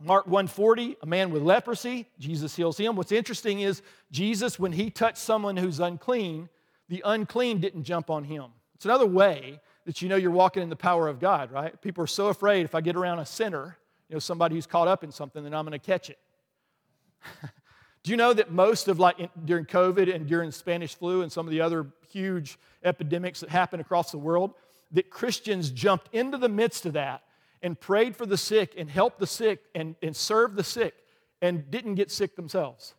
Mark 0.03 0.27
140, 0.27 0.97
a 1.03 1.07
man 1.07 1.31
with 1.31 1.43
leprosy, 1.43 2.07
Jesus 2.19 2.55
heals 2.55 2.77
him. 2.77 2.97
What's 2.97 3.13
interesting 3.13 3.61
is 3.61 3.81
Jesus, 4.11 4.59
when 4.59 4.73
he 4.73 4.91
touched 4.91 5.19
someone 5.19 5.57
who's 5.57 5.81
unclean, 5.81 6.51
the 6.89 7.03
unclean 7.05 7.61
didn't 7.61 7.85
jump 7.85 8.11
on 8.11 8.25
him. 8.25 8.51
It's 8.75 8.85
another 8.85 9.07
way 9.07 9.59
that 9.87 10.03
you 10.03 10.09
know 10.09 10.17
you're 10.17 10.31
walking 10.31 10.63
in 10.63 10.69
the 10.69 10.77
power 10.77 11.09
of 11.09 11.19
God, 11.19 11.51
right? 11.51 11.81
People 11.81 12.05
are 12.05 12.09
so 12.09 12.29
afraid 12.29 12.65
if 12.65 12.75
I 12.75 12.83
get 12.83 12.95
around 12.95 13.21
a 13.21 13.27
sinner, 13.27 13.79
you 14.09 14.15
know, 14.15 14.21
somebody 14.21 14.55
who's 14.55 14.67
caught 14.67 14.87
up 14.87 15.03
in 15.03 15.11
something, 15.11 15.43
then 15.43 15.55
I'm 15.55 15.65
going 15.65 15.79
to 15.79 15.85
catch 15.85 16.11
it. 16.11 16.19
Do 18.03 18.11
you 18.11 18.17
know 18.17 18.35
that 18.35 18.53
most 18.53 18.89
of 18.89 19.01
like 19.01 19.31
during 19.47 19.65
COVID 19.65 20.15
and 20.15 20.27
during 20.27 20.53
Spanish 20.53 20.95
flu 20.95 21.23
and 21.23 21.33
some 21.33 21.47
of 21.47 21.51
the 21.51 21.61
other 21.61 21.87
huge 22.09 22.59
epidemics 22.85 23.41
that 23.41 23.49
happened 23.49 23.81
across 23.81 24.11
the 24.11 24.19
world, 24.19 24.55
that 24.93 25.11
Christians 25.11 25.71
jumped 25.71 26.15
into 26.15 26.39
the 26.39 26.49
midst 26.49 26.87
of 26.87 26.93
that 26.93 27.23
and 27.63 27.79
prayed 27.79 28.17
for 28.17 28.27
the 28.27 28.37
sick 28.37 28.75
and 28.77 28.91
helped 28.91 29.19
the 29.19 29.27
sick 29.27 29.61
and, 29.75 29.97
and 30.03 30.15
served 30.15 30.57
the 30.57 30.65
sick 30.65 30.95
and 31.43 31.71
didn't 31.71 31.95
get 31.95 32.11
sick 32.11 32.37
themselves? 32.37 32.95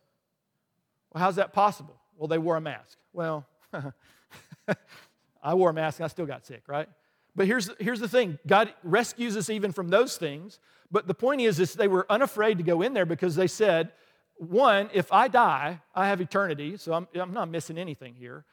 Well, 1.12 1.22
how's 1.22 1.36
that 1.36 1.52
possible? 1.52 1.96
Well, 2.16 2.28
they 2.28 2.38
wore 2.38 2.56
a 2.56 2.60
mask. 2.60 2.98
Well, 3.12 3.46
I 5.42 5.54
wore 5.54 5.70
a 5.70 5.74
mask 5.74 6.00
and 6.00 6.04
I 6.04 6.08
still 6.08 6.26
got 6.26 6.46
sick, 6.46 6.62
right? 6.68 6.88
But 7.34 7.46
here's, 7.46 7.70
here's 7.78 8.00
the 8.00 8.08
thing 8.08 8.38
God 8.46 8.72
rescues 8.82 9.36
us 9.36 9.48
even 9.48 9.72
from 9.72 9.88
those 9.88 10.16
things. 10.16 10.58
But 10.90 11.06
the 11.06 11.14
point 11.14 11.40
is, 11.40 11.60
is 11.60 11.74
they 11.74 11.88
were 11.88 12.06
unafraid 12.10 12.58
to 12.58 12.64
go 12.64 12.82
in 12.82 12.94
there 12.94 13.06
because 13.06 13.36
they 13.36 13.46
said, 13.46 13.92
one, 14.36 14.88
if 14.94 15.12
I 15.12 15.28
die, 15.28 15.80
I 15.94 16.08
have 16.08 16.20
eternity, 16.20 16.76
so 16.76 16.92
I'm, 16.92 17.08
I'm 17.14 17.32
not 17.32 17.50
missing 17.50 17.76
anything 17.76 18.14
here. 18.14 18.44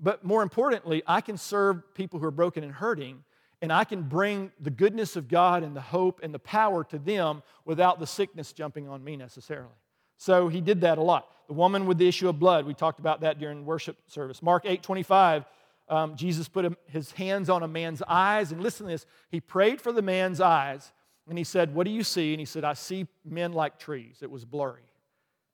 But 0.00 0.24
more 0.24 0.42
importantly, 0.42 1.02
I 1.06 1.20
can 1.20 1.36
serve 1.36 1.94
people 1.94 2.18
who 2.18 2.26
are 2.26 2.32
broken 2.32 2.64
and 2.64 2.72
hurting, 2.72 3.24
and 3.60 3.72
I 3.72 3.84
can 3.84 4.02
bring 4.02 4.52
the 4.60 4.70
goodness 4.70 5.16
of 5.16 5.28
God 5.28 5.62
and 5.62 5.74
the 5.74 5.80
hope 5.80 6.20
and 6.22 6.32
the 6.32 6.38
power 6.38 6.84
to 6.84 6.98
them 6.98 7.42
without 7.64 7.98
the 7.98 8.06
sickness 8.06 8.52
jumping 8.52 8.88
on 8.88 9.02
me 9.02 9.16
necessarily. 9.16 9.74
So 10.16 10.48
he 10.48 10.60
did 10.60 10.80
that 10.82 10.98
a 10.98 11.02
lot. 11.02 11.28
The 11.48 11.54
woman 11.54 11.86
with 11.86 11.98
the 11.98 12.06
issue 12.06 12.28
of 12.28 12.38
blood, 12.38 12.66
we 12.66 12.74
talked 12.74 13.00
about 13.00 13.22
that 13.22 13.38
during 13.38 13.64
worship 13.64 13.96
service. 14.06 14.42
Mark 14.42 14.64
8 14.66 14.82
25, 14.82 15.44
um, 15.88 16.16
Jesus 16.16 16.48
put 16.48 16.76
his 16.86 17.12
hands 17.12 17.48
on 17.48 17.62
a 17.62 17.68
man's 17.68 18.02
eyes, 18.06 18.52
and 18.52 18.62
listen 18.62 18.86
to 18.86 18.92
this. 18.92 19.06
He 19.30 19.40
prayed 19.40 19.80
for 19.80 19.92
the 19.92 20.02
man's 20.02 20.40
eyes, 20.40 20.92
and 21.28 21.38
he 21.38 21.44
said, 21.44 21.74
What 21.74 21.84
do 21.84 21.90
you 21.90 22.04
see? 22.04 22.32
And 22.32 22.40
he 22.40 22.46
said, 22.46 22.64
I 22.64 22.74
see 22.74 23.06
men 23.24 23.52
like 23.52 23.78
trees. 23.78 24.18
It 24.20 24.30
was 24.30 24.44
blurry. 24.44 24.82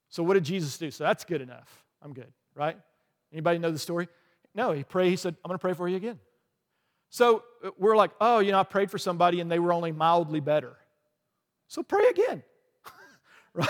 So 0.08 0.22
what 0.22 0.34
did 0.34 0.44
Jesus 0.44 0.76
do? 0.78 0.90
So 0.90 1.04
that's 1.04 1.24
good 1.24 1.40
enough. 1.40 1.84
I'm 2.02 2.12
good, 2.12 2.32
right? 2.54 2.76
Anybody 3.32 3.58
know 3.58 3.70
the 3.70 3.78
story? 3.78 4.08
No, 4.54 4.72
he 4.72 4.84
prayed, 4.84 5.10
he 5.10 5.16
said, 5.16 5.36
I'm 5.44 5.48
going 5.48 5.58
to 5.58 5.60
pray 5.60 5.74
for 5.74 5.88
you 5.88 5.96
again. 5.96 6.18
So 7.14 7.44
uh, 7.62 7.70
we're 7.78 7.96
like, 7.96 8.10
oh, 8.20 8.40
you 8.40 8.50
know, 8.50 8.58
I 8.58 8.64
prayed 8.64 8.90
for 8.90 8.98
somebody 8.98 9.38
and 9.38 9.48
they 9.48 9.60
were 9.60 9.72
only 9.72 9.92
mildly 9.92 10.40
better. 10.40 10.76
So 11.68 11.84
pray 11.84 12.08
again. 12.08 12.42
right? 13.54 13.68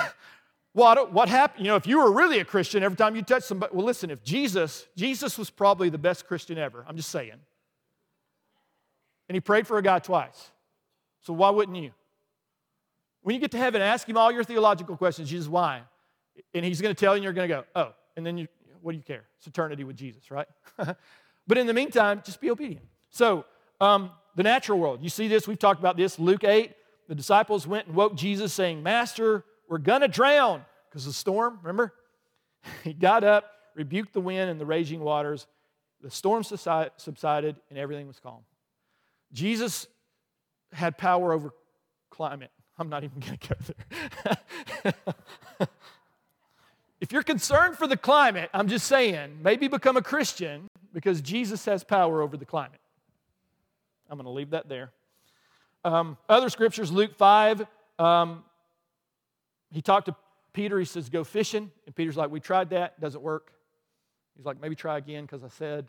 What, 0.72 1.12
what 1.12 1.28
happened? 1.28 1.66
You 1.66 1.72
know, 1.72 1.76
if 1.76 1.86
you 1.86 1.98
were 1.98 2.10
really 2.10 2.38
a 2.38 2.44
Christian, 2.46 2.82
every 2.82 2.96
time 2.96 3.14
you 3.14 3.20
touch 3.20 3.42
somebody, 3.42 3.76
well, 3.76 3.84
listen, 3.84 4.10
if 4.10 4.24
Jesus, 4.24 4.86
Jesus 4.96 5.36
was 5.36 5.50
probably 5.50 5.90
the 5.90 5.98
best 5.98 6.26
Christian 6.26 6.56
ever. 6.56 6.86
I'm 6.88 6.96
just 6.96 7.10
saying. 7.10 7.34
And 9.28 9.36
he 9.36 9.42
prayed 9.42 9.66
for 9.66 9.76
a 9.76 9.82
guy 9.82 9.98
twice. 9.98 10.50
So 11.20 11.34
why 11.34 11.50
wouldn't 11.50 11.76
you? 11.76 11.90
When 13.20 13.34
you 13.34 13.42
get 13.42 13.50
to 13.50 13.58
heaven, 13.58 13.82
ask 13.82 14.08
him 14.08 14.16
all 14.16 14.32
your 14.32 14.44
theological 14.44 14.96
questions. 14.96 15.28
Jesus, 15.28 15.48
why? 15.48 15.82
And 16.54 16.64
he's 16.64 16.80
going 16.80 16.94
to 16.94 16.98
tell 16.98 17.12
you, 17.12 17.16
and 17.16 17.24
you're 17.24 17.34
going 17.34 17.50
to 17.50 17.54
go, 17.56 17.64
oh. 17.76 17.92
And 18.16 18.24
then 18.24 18.38
you, 18.38 18.48
what 18.80 18.92
do 18.92 18.96
you 18.96 19.04
care? 19.04 19.24
It's 19.36 19.46
eternity 19.46 19.84
with 19.84 19.96
Jesus, 19.96 20.30
right? 20.30 20.48
but 21.46 21.58
in 21.58 21.66
the 21.66 21.74
meantime, 21.74 22.22
just 22.24 22.40
be 22.40 22.50
obedient. 22.50 22.86
So, 23.14 23.44
um, 23.80 24.10
the 24.34 24.42
natural 24.42 24.76
world. 24.76 25.00
You 25.00 25.08
see 25.08 25.28
this? 25.28 25.46
We've 25.46 25.58
talked 25.58 25.78
about 25.78 25.96
this. 25.96 26.18
Luke 26.18 26.42
8, 26.42 26.72
the 27.06 27.14
disciples 27.14 27.64
went 27.64 27.86
and 27.86 27.94
woke 27.94 28.16
Jesus, 28.16 28.52
saying, 28.52 28.82
Master, 28.82 29.44
we're 29.68 29.78
to 29.78 30.08
drown 30.08 30.64
because 30.90 31.06
of 31.06 31.10
the 31.10 31.16
storm, 31.16 31.60
remember? 31.62 31.94
he 32.82 32.92
got 32.92 33.22
up, 33.22 33.44
rebuked 33.76 34.14
the 34.14 34.20
wind 34.20 34.50
and 34.50 34.60
the 34.60 34.66
raging 34.66 34.98
waters. 34.98 35.46
The 36.02 36.10
storm 36.10 36.42
subsided 36.42 37.56
and 37.70 37.78
everything 37.78 38.08
was 38.08 38.18
calm. 38.18 38.40
Jesus 39.32 39.86
had 40.72 40.98
power 40.98 41.32
over 41.32 41.54
climate. 42.10 42.50
I'm 42.80 42.88
not 42.88 43.04
even 43.04 43.20
going 43.20 43.38
to 43.38 43.48
go 43.48 44.92
there. 45.54 45.68
if 47.00 47.12
you're 47.12 47.22
concerned 47.22 47.76
for 47.76 47.86
the 47.86 47.96
climate, 47.96 48.50
I'm 48.52 48.66
just 48.66 48.88
saying, 48.88 49.38
maybe 49.40 49.68
become 49.68 49.96
a 49.96 50.02
Christian 50.02 50.66
because 50.92 51.20
Jesus 51.20 51.64
has 51.66 51.84
power 51.84 52.20
over 52.20 52.36
the 52.36 52.44
climate. 52.44 52.80
I'm 54.14 54.18
going 54.18 54.32
to 54.32 54.36
leave 54.36 54.50
that 54.50 54.68
there. 54.68 54.92
Um, 55.84 56.16
other 56.28 56.48
scriptures, 56.48 56.92
Luke 56.92 57.16
5, 57.16 57.66
um, 57.98 58.44
he 59.72 59.82
talked 59.82 60.06
to 60.06 60.14
Peter, 60.52 60.78
he 60.78 60.84
says, 60.84 61.08
Go 61.08 61.24
fishing. 61.24 61.72
And 61.84 61.94
Peter's 61.96 62.16
like, 62.16 62.30
We 62.30 62.38
tried 62.38 62.70
that, 62.70 63.00
doesn't 63.00 63.20
work. 63.20 63.52
He's 64.36 64.46
like, 64.46 64.60
Maybe 64.60 64.76
try 64.76 64.98
again 64.98 65.24
because 65.24 65.42
I 65.42 65.48
said. 65.48 65.88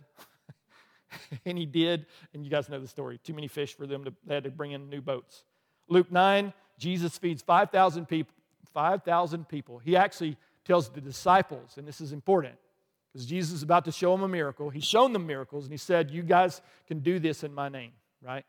and 1.45 1.55
he 1.55 1.67
did. 1.67 2.07
And 2.33 2.43
you 2.43 2.49
guys 2.49 2.67
know 2.67 2.79
the 2.79 2.87
story. 2.87 3.19
Too 3.23 3.35
many 3.35 3.47
fish 3.47 3.75
for 3.75 3.85
them 3.85 4.05
to, 4.05 4.13
they 4.25 4.33
had 4.33 4.43
to 4.45 4.49
bring 4.49 4.71
in 4.71 4.89
new 4.89 5.01
boats. 5.01 5.43
Luke 5.87 6.11
9, 6.11 6.51
Jesus 6.79 7.17
feeds 7.19 7.43
5,000 7.43 8.07
people. 8.07 8.33
5,000 8.73 9.47
people. 9.47 9.77
He 9.77 9.95
actually 9.95 10.35
tells 10.65 10.89
the 10.89 10.99
disciples, 10.99 11.77
and 11.77 11.87
this 11.87 12.01
is 12.01 12.11
important 12.11 12.55
because 13.13 13.25
Jesus 13.25 13.53
is 13.53 13.63
about 13.63 13.85
to 13.85 13.91
show 13.91 14.11
them 14.11 14.23
a 14.23 14.27
miracle. 14.27 14.69
He's 14.69 14.83
shown 14.83 15.13
them 15.13 15.25
miracles, 15.25 15.63
and 15.63 15.71
he 15.71 15.77
said, 15.77 16.11
You 16.11 16.23
guys 16.23 16.61
can 16.87 16.99
do 16.99 17.17
this 17.19 17.43
in 17.43 17.53
my 17.53 17.69
name, 17.69 17.91
right? 18.25 18.45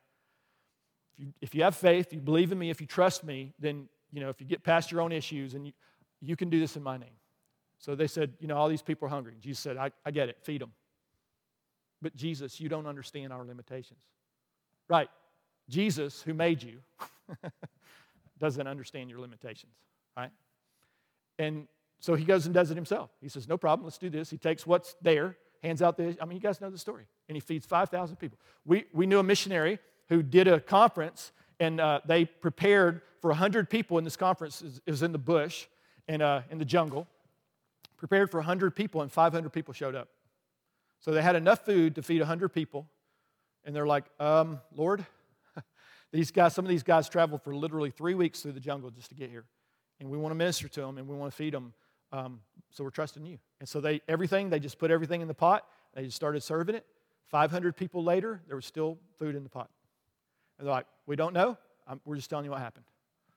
If 1.12 1.20
you, 1.20 1.32
if 1.40 1.54
you 1.54 1.62
have 1.62 1.76
faith, 1.76 2.12
you 2.12 2.20
believe 2.20 2.52
in 2.52 2.58
me, 2.58 2.70
if 2.70 2.80
you 2.80 2.86
trust 2.86 3.24
me, 3.24 3.52
then 3.58 3.88
you 4.12 4.20
know, 4.20 4.28
if 4.28 4.40
you 4.40 4.46
get 4.46 4.62
past 4.62 4.90
your 4.90 5.00
own 5.00 5.12
issues 5.12 5.54
and 5.54 5.66
you, 5.66 5.72
you 6.20 6.36
can 6.36 6.48
do 6.48 6.58
this 6.58 6.76
in 6.76 6.82
my 6.82 6.96
name. 6.96 7.10
So 7.78 7.94
they 7.94 8.06
said, 8.06 8.32
You 8.40 8.48
know, 8.48 8.56
all 8.56 8.68
these 8.68 8.82
people 8.82 9.06
are 9.06 9.10
hungry. 9.10 9.34
Jesus 9.40 9.62
said, 9.62 9.76
I, 9.76 9.90
I 10.04 10.10
get 10.10 10.28
it, 10.28 10.38
feed 10.42 10.62
them. 10.62 10.72
But 12.02 12.14
Jesus, 12.16 12.60
you 12.60 12.68
don't 12.68 12.86
understand 12.86 13.32
our 13.32 13.44
limitations. 13.44 14.00
Right. 14.88 15.08
Jesus, 15.68 16.22
who 16.22 16.32
made 16.34 16.62
you, 16.62 16.78
doesn't 18.38 18.66
understand 18.66 19.10
your 19.10 19.18
limitations, 19.18 19.72
right? 20.16 20.30
And 21.38 21.66
so 21.98 22.14
he 22.14 22.24
goes 22.24 22.46
and 22.46 22.54
does 22.54 22.70
it 22.70 22.76
himself. 22.76 23.10
He 23.20 23.28
says, 23.28 23.48
No 23.48 23.58
problem, 23.58 23.84
let's 23.84 23.98
do 23.98 24.10
this. 24.10 24.30
He 24.30 24.38
takes 24.38 24.66
what's 24.66 24.96
there, 25.02 25.36
hands 25.66 25.82
out 25.82 25.96
the, 25.96 26.16
I 26.20 26.24
mean, 26.24 26.36
you 26.36 26.42
guys 26.42 26.60
know 26.60 26.70
the 26.70 26.78
story. 26.78 27.06
And 27.28 27.36
he 27.36 27.40
feeds 27.40 27.66
5,000 27.66 28.16
people. 28.16 28.38
We, 28.64 28.84
we 28.92 29.06
knew 29.06 29.18
a 29.18 29.22
missionary 29.22 29.78
who 30.08 30.22
did 30.22 30.48
a 30.48 30.60
conference 30.60 31.32
and 31.58 31.80
uh, 31.80 32.00
they 32.06 32.24
prepared 32.24 33.02
for 33.20 33.28
100 33.30 33.70
people 33.70 33.98
in 33.98 34.04
this 34.04 34.16
conference. 34.16 34.62
It 34.62 34.90
was 34.90 35.02
in 35.02 35.12
the 35.12 35.18
bush 35.18 35.66
and 36.06 36.22
uh, 36.22 36.42
in 36.50 36.58
the 36.58 36.64
jungle. 36.64 37.06
Prepared 37.96 38.30
for 38.30 38.38
100 38.38 38.76
people, 38.76 39.00
and 39.00 39.10
500 39.10 39.50
people 39.50 39.72
showed 39.72 39.94
up. 39.94 40.08
So 41.00 41.12
they 41.12 41.22
had 41.22 41.34
enough 41.34 41.64
food 41.64 41.94
to 41.94 42.02
feed 42.02 42.20
100 42.20 42.50
people. 42.50 42.86
And 43.64 43.74
they're 43.74 43.86
like, 43.86 44.04
um, 44.20 44.60
Lord, 44.74 45.04
these 46.12 46.30
guys, 46.30 46.54
some 46.54 46.64
of 46.64 46.68
these 46.68 46.82
guys 46.82 47.08
traveled 47.08 47.42
for 47.42 47.54
literally 47.54 47.90
three 47.90 48.14
weeks 48.14 48.42
through 48.42 48.52
the 48.52 48.60
jungle 48.60 48.90
just 48.90 49.08
to 49.08 49.14
get 49.14 49.30
here. 49.30 49.44
And 49.98 50.10
we 50.10 50.18
want 50.18 50.32
to 50.32 50.36
minister 50.36 50.68
to 50.68 50.80
them 50.82 50.98
and 50.98 51.08
we 51.08 51.16
want 51.16 51.32
to 51.32 51.36
feed 51.36 51.54
them. 51.54 51.72
Um, 52.16 52.40
so 52.70 52.82
we're 52.82 52.90
trusting 52.90 53.24
you. 53.26 53.38
And 53.60 53.68
so 53.68 53.80
they, 53.80 54.00
everything, 54.08 54.48
they 54.48 54.58
just 54.58 54.78
put 54.78 54.90
everything 54.90 55.20
in 55.20 55.28
the 55.28 55.34
pot. 55.34 55.66
They 55.94 56.04
just 56.04 56.16
started 56.16 56.42
serving 56.42 56.74
it. 56.74 56.86
500 57.28 57.76
people 57.76 58.02
later, 58.02 58.40
there 58.46 58.56
was 58.56 58.64
still 58.64 58.98
food 59.18 59.34
in 59.34 59.42
the 59.42 59.50
pot. 59.50 59.68
And 60.58 60.66
they're 60.66 60.74
like, 60.74 60.86
we 61.06 61.16
don't 61.16 61.34
know. 61.34 61.58
I'm, 61.86 62.00
we're 62.04 62.16
just 62.16 62.30
telling 62.30 62.44
you 62.44 62.50
what 62.50 62.60
happened. 62.60 62.86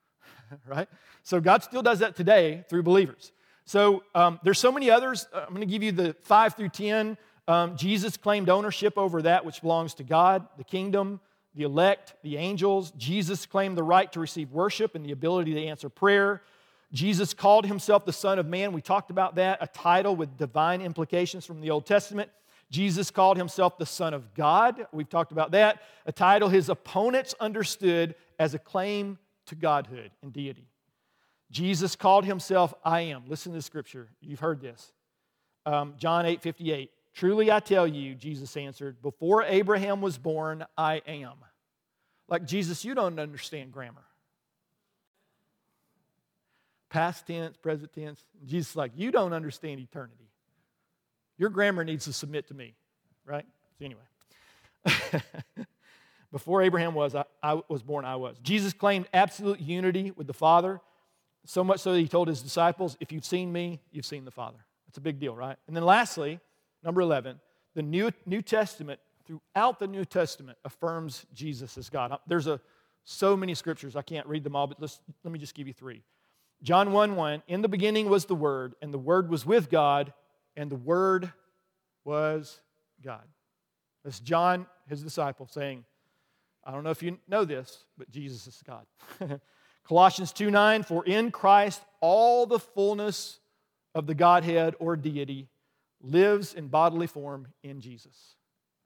right? 0.66 0.88
So 1.22 1.40
God 1.40 1.62
still 1.62 1.82
does 1.82 1.98
that 1.98 2.16
today 2.16 2.64
through 2.70 2.82
believers. 2.82 3.32
So 3.66 4.02
um, 4.14 4.40
there's 4.44 4.58
so 4.58 4.72
many 4.72 4.90
others. 4.90 5.26
Uh, 5.32 5.40
I'm 5.40 5.54
going 5.54 5.60
to 5.60 5.66
give 5.66 5.82
you 5.82 5.92
the 5.92 6.16
five 6.22 6.54
through 6.54 6.70
10. 6.70 7.18
Um, 7.48 7.76
Jesus 7.76 8.16
claimed 8.16 8.48
ownership 8.48 8.96
over 8.96 9.22
that 9.22 9.44
which 9.44 9.60
belongs 9.60 9.94
to 9.94 10.04
God, 10.04 10.46
the 10.56 10.64
kingdom, 10.64 11.20
the 11.54 11.64
elect, 11.64 12.14
the 12.22 12.38
angels. 12.38 12.92
Jesus 12.92 13.44
claimed 13.44 13.76
the 13.76 13.82
right 13.82 14.10
to 14.12 14.20
receive 14.20 14.52
worship 14.52 14.94
and 14.94 15.04
the 15.04 15.12
ability 15.12 15.54
to 15.54 15.64
answer 15.66 15.88
prayer. 15.88 16.42
Jesus 16.92 17.34
called 17.34 17.66
himself 17.66 18.04
the 18.04 18.12
Son 18.12 18.38
of 18.38 18.46
Man. 18.46 18.72
We 18.72 18.80
talked 18.80 19.10
about 19.10 19.36
that, 19.36 19.58
a 19.60 19.66
title 19.66 20.16
with 20.16 20.36
divine 20.36 20.80
implications 20.80 21.46
from 21.46 21.60
the 21.60 21.70
Old 21.70 21.86
Testament. 21.86 22.30
Jesus 22.70 23.10
called 23.10 23.36
himself 23.36 23.78
the 23.78 23.86
Son 23.86 24.14
of 24.14 24.34
God. 24.34 24.86
We've 24.92 25.08
talked 25.08 25.32
about 25.32 25.52
that, 25.52 25.82
a 26.06 26.12
title 26.12 26.48
his 26.48 26.68
opponents 26.68 27.34
understood 27.40 28.14
as 28.38 28.54
a 28.54 28.58
claim 28.58 29.18
to 29.46 29.54
godhood 29.54 30.10
and 30.22 30.32
deity. 30.32 30.68
Jesus 31.50 31.96
called 31.96 32.24
himself 32.24 32.72
I 32.84 33.00
am. 33.02 33.24
Listen 33.26 33.52
to 33.52 33.58
the 33.58 33.62
scripture. 33.62 34.08
You've 34.20 34.40
heard 34.40 34.60
this. 34.60 34.92
Um, 35.66 35.94
John 35.98 36.26
8 36.26 36.40
58. 36.40 36.90
Truly 37.12 37.50
I 37.50 37.58
tell 37.58 37.88
you, 37.88 38.14
Jesus 38.14 38.56
answered, 38.56 39.02
before 39.02 39.42
Abraham 39.42 40.00
was 40.00 40.16
born, 40.16 40.64
I 40.78 41.02
am. 41.06 41.34
Like, 42.28 42.46
Jesus, 42.46 42.84
you 42.84 42.94
don't 42.94 43.18
understand 43.18 43.72
grammar. 43.72 44.04
Past 46.90 47.26
tense, 47.26 47.56
present 47.56 47.92
tense. 47.92 48.24
Jesus 48.44 48.70
is 48.70 48.76
like, 48.76 48.92
you 48.96 49.10
don't 49.10 49.32
understand 49.32 49.80
eternity. 49.80 50.28
Your 51.38 51.48
grammar 51.48 51.84
needs 51.84 52.04
to 52.04 52.12
submit 52.12 52.48
to 52.48 52.54
me, 52.54 52.74
right? 53.24 53.46
So, 53.78 53.84
anyway. 53.86 55.24
Before 56.32 56.62
Abraham 56.62 56.94
was, 56.94 57.14
I, 57.14 57.24
I, 57.42 57.60
was 57.68 57.82
born, 57.82 58.04
I 58.04 58.16
was. 58.16 58.36
Jesus 58.42 58.72
claimed 58.72 59.08
absolute 59.12 59.60
unity 59.60 60.12
with 60.12 60.26
the 60.26 60.34
Father, 60.34 60.80
so 61.46 61.64
much 61.64 61.80
so 61.80 61.92
that 61.92 61.98
he 61.98 62.08
told 62.08 62.28
his 62.28 62.42
disciples, 62.42 62.96
If 63.00 63.10
you've 63.10 63.24
seen 63.24 63.52
me, 63.52 63.80
you've 63.90 64.04
seen 64.04 64.24
the 64.24 64.30
Father. 64.30 64.58
That's 64.86 64.98
a 64.98 65.00
big 65.00 65.18
deal, 65.18 65.34
right? 65.34 65.56
And 65.66 65.76
then 65.76 65.84
lastly, 65.84 66.40
number 66.84 67.00
11, 67.00 67.40
the 67.74 67.82
New, 67.82 68.10
New 68.26 68.42
Testament, 68.42 69.00
throughout 69.26 69.78
the 69.78 69.86
New 69.86 70.04
Testament, 70.04 70.58
affirms 70.64 71.24
Jesus 71.32 71.78
as 71.78 71.88
God. 71.88 72.16
There's 72.26 72.48
a, 72.48 72.60
so 73.04 73.36
many 73.36 73.54
scriptures, 73.54 73.96
I 73.96 74.02
can't 74.02 74.26
read 74.26 74.44
them 74.44 74.54
all, 74.54 74.66
but 74.66 74.80
let 74.80 74.98
let 75.24 75.32
me 75.32 75.38
just 75.38 75.54
give 75.54 75.66
you 75.66 75.72
three. 75.72 76.02
John 76.62 76.92
1 76.92 77.16
1, 77.16 77.42
in 77.48 77.62
the 77.62 77.68
beginning 77.68 78.08
was 78.08 78.26
the 78.26 78.34
Word, 78.34 78.74
and 78.82 78.92
the 78.92 78.98
Word 78.98 79.30
was 79.30 79.46
with 79.46 79.70
God, 79.70 80.12
and 80.56 80.70
the 80.70 80.76
Word 80.76 81.32
was 82.04 82.60
God. 83.02 83.24
That's 84.04 84.20
John, 84.20 84.66
his 84.86 85.02
disciple, 85.02 85.48
saying, 85.50 85.84
I 86.64 86.72
don't 86.72 86.84
know 86.84 86.90
if 86.90 87.02
you 87.02 87.18
know 87.28 87.44
this, 87.44 87.84
but 87.96 88.10
Jesus 88.10 88.46
is 88.46 88.62
God. 88.66 88.86
Colossians 89.84 90.32
2 90.32 90.50
9, 90.50 90.82
for 90.82 91.04
in 91.04 91.30
Christ 91.30 91.82
all 92.00 92.46
the 92.46 92.58
fullness 92.58 93.40
of 93.94 94.06
the 94.06 94.14
Godhead 94.14 94.74
or 94.78 94.96
deity 94.96 95.48
lives 96.02 96.54
in 96.54 96.68
bodily 96.68 97.06
form 97.06 97.48
in 97.62 97.80
Jesus. 97.80 98.36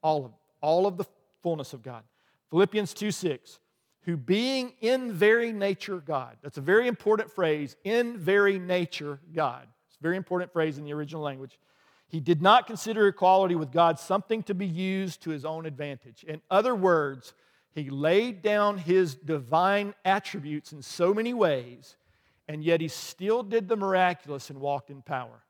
All 0.01 0.25
of 0.25 0.31
all 0.61 0.87
of 0.87 0.97
the 0.97 1.05
fullness 1.43 1.73
of 1.73 1.83
God. 1.83 2.03
Philippians 2.49 2.93
2 2.93 3.11
6, 3.11 3.59
who 4.05 4.15
being 4.15 4.73
in 4.81 5.11
very 5.11 5.51
nature 5.51 5.97
God. 5.97 6.37
That's 6.41 6.57
a 6.57 6.61
very 6.61 6.87
important 6.87 7.31
phrase, 7.31 7.75
in 7.83 8.17
very 8.17 8.59
nature 8.59 9.19
God. 9.33 9.67
It's 9.87 9.97
a 9.97 10.03
very 10.03 10.15
important 10.15 10.53
phrase 10.53 10.77
in 10.77 10.85
the 10.85 10.93
original 10.93 11.23
language. 11.23 11.59
He 12.07 12.19
did 12.19 12.41
not 12.41 12.67
consider 12.67 13.07
equality 13.07 13.55
with 13.55 13.71
God 13.71 13.99
something 13.99 14.43
to 14.43 14.53
be 14.53 14.67
used 14.67 15.21
to 15.23 15.31
his 15.31 15.43
own 15.43 15.65
advantage. 15.65 16.23
In 16.23 16.39
other 16.51 16.75
words, 16.75 17.33
he 17.73 17.89
laid 17.89 18.43
down 18.43 18.77
his 18.77 19.15
divine 19.15 19.95
attributes 20.05 20.71
in 20.71 20.83
so 20.83 21.13
many 21.13 21.33
ways, 21.33 21.97
and 22.47 22.63
yet 22.63 22.81
he 22.81 22.87
still 22.87 23.41
did 23.41 23.67
the 23.67 23.75
miraculous 23.75 24.51
and 24.51 24.61
walked 24.61 24.91
in 24.91 25.01
power. 25.01 25.43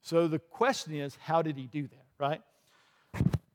So 0.00 0.28
the 0.28 0.38
question 0.38 0.94
is, 0.94 1.16
how 1.20 1.42
did 1.42 1.58
he 1.58 1.66
do 1.66 1.82
that, 1.82 2.06
right? 2.18 2.40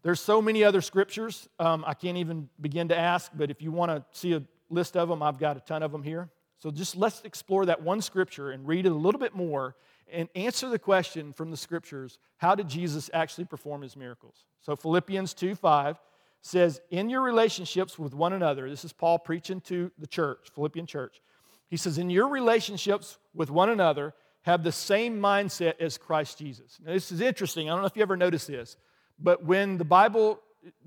There's 0.03 0.19
so 0.19 0.41
many 0.41 0.63
other 0.63 0.81
scriptures 0.81 1.47
um, 1.59 1.83
I 1.87 1.93
can't 1.93 2.17
even 2.17 2.49
begin 2.59 2.89
to 2.89 2.97
ask, 2.97 3.31
but 3.33 3.49
if 3.49 3.61
you 3.61 3.71
want 3.71 3.91
to 3.91 4.05
see 4.17 4.33
a 4.33 4.43
list 4.69 4.97
of 4.97 5.09
them, 5.09 5.23
I've 5.23 5.39
got 5.39 5.57
a 5.57 5.61
ton 5.61 5.81
of 5.81 5.91
them 5.91 6.03
here. 6.03 6.29
So 6.59 6.71
just 6.71 6.95
let's 6.95 7.21
explore 7.23 7.65
that 7.65 7.81
one 7.81 8.01
scripture 8.01 8.51
and 8.51 8.67
read 8.67 8.85
it 8.85 8.91
a 8.91 8.95
little 8.95 9.19
bit 9.19 9.35
more 9.35 9.75
and 10.11 10.29
answer 10.35 10.69
the 10.69 10.79
question 10.79 11.33
from 11.33 11.51
the 11.51 11.57
scriptures 11.57 12.19
how 12.37 12.55
did 12.55 12.67
Jesus 12.67 13.09
actually 13.13 13.45
perform 13.45 13.81
his 13.81 13.95
miracles? 13.95 14.45
So 14.61 14.75
Philippians 14.75 15.33
2 15.33 15.55
5 15.55 15.99
says, 16.41 16.81
In 16.89 17.09
your 17.09 17.21
relationships 17.21 17.97
with 17.97 18.13
one 18.13 18.33
another, 18.33 18.69
this 18.69 18.85
is 18.85 18.93
Paul 18.93 19.19
preaching 19.19 19.61
to 19.61 19.91
the 19.97 20.07
church, 20.07 20.49
Philippian 20.53 20.85
church. 20.85 21.21
He 21.69 21.77
says, 21.77 21.97
In 21.97 22.09
your 22.09 22.27
relationships 22.27 23.17
with 23.33 23.49
one 23.49 23.69
another, 23.69 24.13
have 24.43 24.63
the 24.63 24.71
same 24.71 25.19
mindset 25.19 25.79
as 25.79 25.97
Christ 25.97 26.37
Jesus. 26.37 26.77
Now, 26.85 26.93
this 26.93 27.11
is 27.11 27.21
interesting. 27.21 27.69
I 27.69 27.73
don't 27.73 27.81
know 27.81 27.87
if 27.87 27.95
you 27.95 28.01
ever 28.01 28.17
noticed 28.17 28.47
this, 28.47 28.77
but 29.23 29.43
when 29.43 29.77
the 29.77 29.85
Bible 29.85 30.39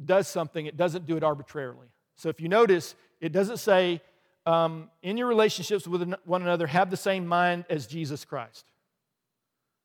does 0.04 0.28
something, 0.28 0.66
it 0.66 0.76
doesn't 0.76 1.06
do 1.06 1.16
it 1.16 1.24
arbitrarily. 1.24 1.88
So 2.14 2.28
if 2.28 2.40
you 2.40 2.48
notice, 2.48 2.94
it 3.20 3.32
doesn't 3.32 3.56
say, 3.56 4.02
um, 4.44 4.90
in 5.02 5.16
your 5.16 5.26
relationships 5.26 5.88
with 5.88 6.14
one 6.24 6.42
another, 6.42 6.66
have 6.66 6.90
the 6.90 6.96
same 6.96 7.26
mind 7.26 7.64
as 7.68 7.86
Jesus 7.86 8.24
Christ. 8.24 8.66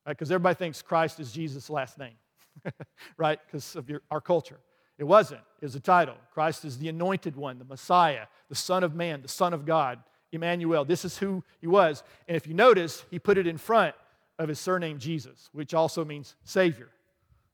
Because 0.06 0.30
right? 0.30 0.34
everybody 0.34 0.54
thinks 0.56 0.82
Christ 0.82 1.18
is 1.18 1.32
Jesus' 1.32 1.68
last 1.70 1.98
name, 1.98 2.14
right? 3.16 3.40
Because 3.44 3.74
of 3.74 3.88
your, 3.88 4.02
our 4.10 4.20
culture. 4.20 4.58
It 4.98 5.04
wasn't. 5.04 5.40
It 5.60 5.64
was 5.64 5.74
a 5.74 5.80
title. 5.80 6.14
Christ 6.32 6.64
is 6.64 6.78
the 6.78 6.88
anointed 6.88 7.34
one, 7.34 7.58
the 7.58 7.64
Messiah, 7.64 8.26
the 8.48 8.54
Son 8.54 8.84
of 8.84 8.94
Man, 8.94 9.22
the 9.22 9.28
Son 9.28 9.52
of 9.52 9.64
God, 9.64 9.98
Emmanuel. 10.30 10.84
This 10.84 11.04
is 11.04 11.18
who 11.18 11.42
he 11.60 11.66
was. 11.66 12.02
And 12.28 12.36
if 12.36 12.46
you 12.46 12.54
notice, 12.54 13.04
he 13.10 13.18
put 13.18 13.38
it 13.38 13.46
in 13.46 13.56
front 13.56 13.94
of 14.38 14.48
his 14.48 14.60
surname 14.60 14.98
Jesus, 14.98 15.48
which 15.52 15.74
also 15.74 16.04
means 16.04 16.36
Savior, 16.44 16.88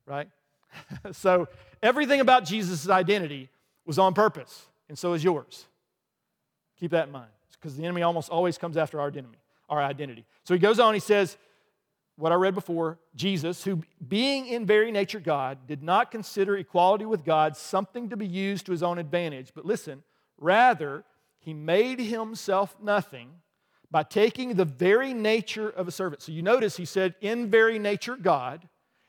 right? 0.06 0.28
so 1.12 1.48
everything 1.82 2.20
about 2.20 2.44
Jesus' 2.44 2.88
identity 2.88 3.48
was 3.84 3.98
on 3.98 4.14
purpose, 4.14 4.66
and 4.88 4.98
so 4.98 5.12
is 5.12 5.24
yours. 5.24 5.66
Keep 6.78 6.92
that 6.92 7.06
in 7.06 7.12
mind, 7.12 7.30
because 7.52 7.76
the 7.76 7.84
enemy 7.84 8.02
almost 8.02 8.30
always 8.30 8.58
comes 8.58 8.76
after 8.76 9.00
our 9.00 9.08
identity. 9.08 9.38
Our 9.68 9.82
identity. 9.82 10.24
So 10.44 10.54
he 10.54 10.60
goes 10.60 10.80
on. 10.80 10.94
He 10.94 11.00
says, 11.00 11.36
what 12.18 12.32
I 12.32 12.34
read 12.34 12.54
before, 12.54 12.98
Jesus, 13.14 13.62
who 13.62 13.82
being 14.08 14.46
in 14.48 14.66
very 14.66 14.90
nature 14.90 15.20
God, 15.20 15.66
did 15.68 15.84
not 15.84 16.10
consider 16.10 16.56
equality 16.56 17.04
with 17.04 17.24
God 17.24 17.56
something 17.56 18.08
to 18.08 18.16
be 18.16 18.26
used 18.26 18.66
to 18.66 18.72
his 18.72 18.82
own 18.82 18.98
advantage. 18.98 19.52
But 19.54 19.64
listen, 19.64 20.02
rather, 20.36 21.04
he 21.38 21.54
made 21.54 22.00
himself 22.00 22.76
nothing 22.82 23.30
by 23.90 24.02
taking 24.02 24.54
the 24.54 24.64
very 24.64 25.14
nature 25.14 25.70
of 25.70 25.86
a 25.86 25.92
servant. 25.92 26.22
So 26.22 26.32
you 26.32 26.42
notice 26.42 26.76
he 26.76 26.84
said, 26.84 27.14
in 27.20 27.50
very 27.50 27.78
nature 27.78 28.16
God, 28.16 28.68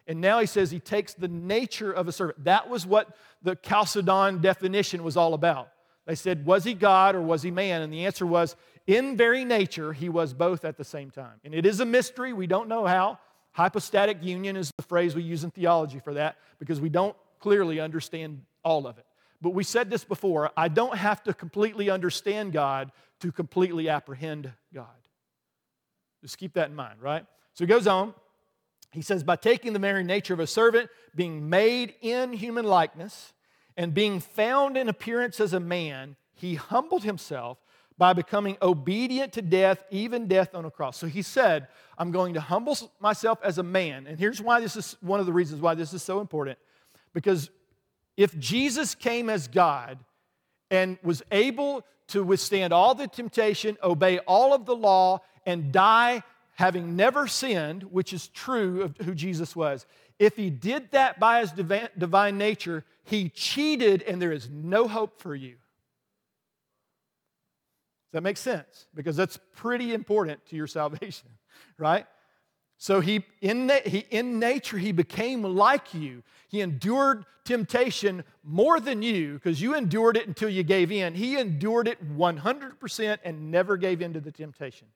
and 0.09 0.19
now 0.19 0.39
he 0.39 0.47
says 0.47 0.71
he 0.71 0.79
takes 0.79 1.13
the 1.13 1.27
nature 1.27 1.91
of 1.91 2.07
a 2.07 2.11
servant. 2.11 2.43
That 2.45 2.67
was 2.67 2.83
what 2.83 3.15
the 3.43 3.55
Chalcedon 3.55 4.41
definition 4.41 5.03
was 5.03 5.15
all 5.15 5.35
about. 5.35 5.69
They 6.07 6.15
said, 6.15 6.47
was 6.47 6.63
he 6.63 6.73
God 6.73 7.13
or 7.13 7.21
was 7.21 7.43
he 7.43 7.51
man? 7.51 7.83
And 7.83 7.93
the 7.93 8.07
answer 8.07 8.25
was, 8.25 8.55
in 8.87 9.15
very 9.15 9.45
nature, 9.45 9.93
he 9.93 10.09
was 10.09 10.33
both 10.33 10.65
at 10.65 10.77
the 10.77 10.83
same 10.83 11.11
time. 11.11 11.39
And 11.45 11.53
it 11.53 11.63
is 11.63 11.79
a 11.79 11.85
mystery. 11.85 12.33
We 12.33 12.47
don't 12.47 12.67
know 12.67 12.87
how. 12.87 13.19
Hypostatic 13.51 14.23
union 14.23 14.57
is 14.57 14.71
the 14.77 14.83
phrase 14.83 15.13
we 15.13 15.21
use 15.21 15.43
in 15.43 15.51
theology 15.51 15.99
for 15.99 16.15
that 16.15 16.37
because 16.57 16.81
we 16.81 16.89
don't 16.89 17.15
clearly 17.39 17.79
understand 17.79 18.41
all 18.63 18.87
of 18.87 18.97
it. 18.97 19.05
But 19.41 19.51
we 19.51 19.63
said 19.63 19.91
this 19.91 20.03
before 20.03 20.49
I 20.57 20.69
don't 20.69 20.97
have 20.97 21.21
to 21.25 21.35
completely 21.35 21.91
understand 21.91 22.51
God 22.51 22.91
to 23.19 23.31
completely 23.31 23.89
apprehend 23.89 24.51
God. 24.73 24.87
Just 26.23 26.39
keep 26.39 26.53
that 26.53 26.69
in 26.69 26.75
mind, 26.75 26.99
right? 26.99 27.27
So 27.53 27.63
he 27.63 27.67
goes 27.67 27.85
on. 27.85 28.15
He 28.91 29.01
says, 29.01 29.23
By 29.23 29.35
taking 29.35 29.73
the 29.73 29.79
very 29.79 30.03
nature 30.03 30.33
of 30.33 30.39
a 30.39 30.47
servant, 30.47 30.89
being 31.15 31.49
made 31.49 31.93
in 32.01 32.33
human 32.33 32.65
likeness, 32.65 33.33
and 33.77 33.93
being 33.93 34.19
found 34.19 34.77
in 34.77 34.89
appearance 34.89 35.39
as 35.39 35.53
a 35.53 35.59
man, 35.59 36.15
he 36.33 36.55
humbled 36.55 37.03
himself 37.03 37.59
by 37.97 38.13
becoming 38.13 38.57
obedient 38.61 39.33
to 39.33 39.41
death, 39.41 39.83
even 39.91 40.27
death 40.27 40.55
on 40.55 40.65
a 40.65 40.71
cross. 40.71 40.97
So 40.97 41.07
he 41.07 41.21
said, 41.21 41.67
I'm 41.97 42.11
going 42.11 42.33
to 42.33 42.41
humble 42.41 42.77
myself 42.99 43.39
as 43.43 43.57
a 43.57 43.63
man. 43.63 44.07
And 44.07 44.17
here's 44.17 44.41
why 44.41 44.61
this 44.61 44.75
is 44.77 44.95
one 45.01 45.19
of 45.19 45.25
the 45.25 45.33
reasons 45.33 45.61
why 45.61 45.75
this 45.75 45.93
is 45.93 46.01
so 46.01 46.21
important. 46.21 46.57
Because 47.13 47.49
if 48.15 48.37
Jesus 48.39 48.95
came 48.95 49.29
as 49.29 49.47
God 49.47 49.99
and 50.71 50.97
was 51.03 51.21
able 51.31 51.85
to 52.07 52.23
withstand 52.23 52.73
all 52.73 52.95
the 52.95 53.07
temptation, 53.07 53.77
obey 53.83 54.19
all 54.19 54.53
of 54.53 54.65
the 54.65 54.75
law, 54.75 55.21
and 55.45 55.71
die 55.71 56.23
having 56.59 56.97
never 56.97 57.25
sinned, 57.25 57.83
which 57.83 58.11
is 58.11 58.27
true 58.27 58.81
of 58.81 58.97
who 58.97 59.15
Jesus 59.15 59.55
was, 59.55 59.85
if 60.19 60.35
he 60.35 60.49
did 60.49 60.91
that 60.91 61.17
by 61.17 61.39
his 61.39 61.53
divine 61.53 62.37
nature, 62.37 62.83
he 63.05 63.29
cheated 63.29 64.01
and 64.01 64.21
there 64.21 64.33
is 64.33 64.49
no 64.49 64.85
hope 64.85 65.21
for 65.21 65.33
you. 65.33 65.51
Does 65.51 65.57
that 68.11 68.23
make 68.23 68.35
sense? 68.35 68.87
Because 68.93 69.15
that's 69.15 69.39
pretty 69.55 69.93
important 69.93 70.45
to 70.47 70.57
your 70.57 70.67
salvation, 70.67 71.29
right? 71.77 72.05
So 72.77 72.99
he 72.99 73.23
in, 73.39 73.67
na- 73.67 73.85
he, 73.85 73.99
in 74.09 74.37
nature, 74.37 74.77
he 74.77 74.91
became 74.91 75.43
like 75.43 75.93
you. 75.93 76.23
He 76.49 76.59
endured 76.59 77.23
temptation 77.45 78.25
more 78.43 78.81
than 78.81 79.01
you 79.01 79.35
because 79.35 79.61
you 79.61 79.75
endured 79.75 80.17
it 80.17 80.27
until 80.27 80.49
you 80.49 80.63
gave 80.63 80.91
in. 80.91 81.13
He 81.13 81.37
endured 81.37 81.87
it 81.87 82.17
100% 82.17 83.17
and 83.23 83.49
never 83.49 83.77
gave 83.77 84.01
in 84.01 84.11
to 84.11 84.19
the 84.19 84.33
temptation. 84.33 84.89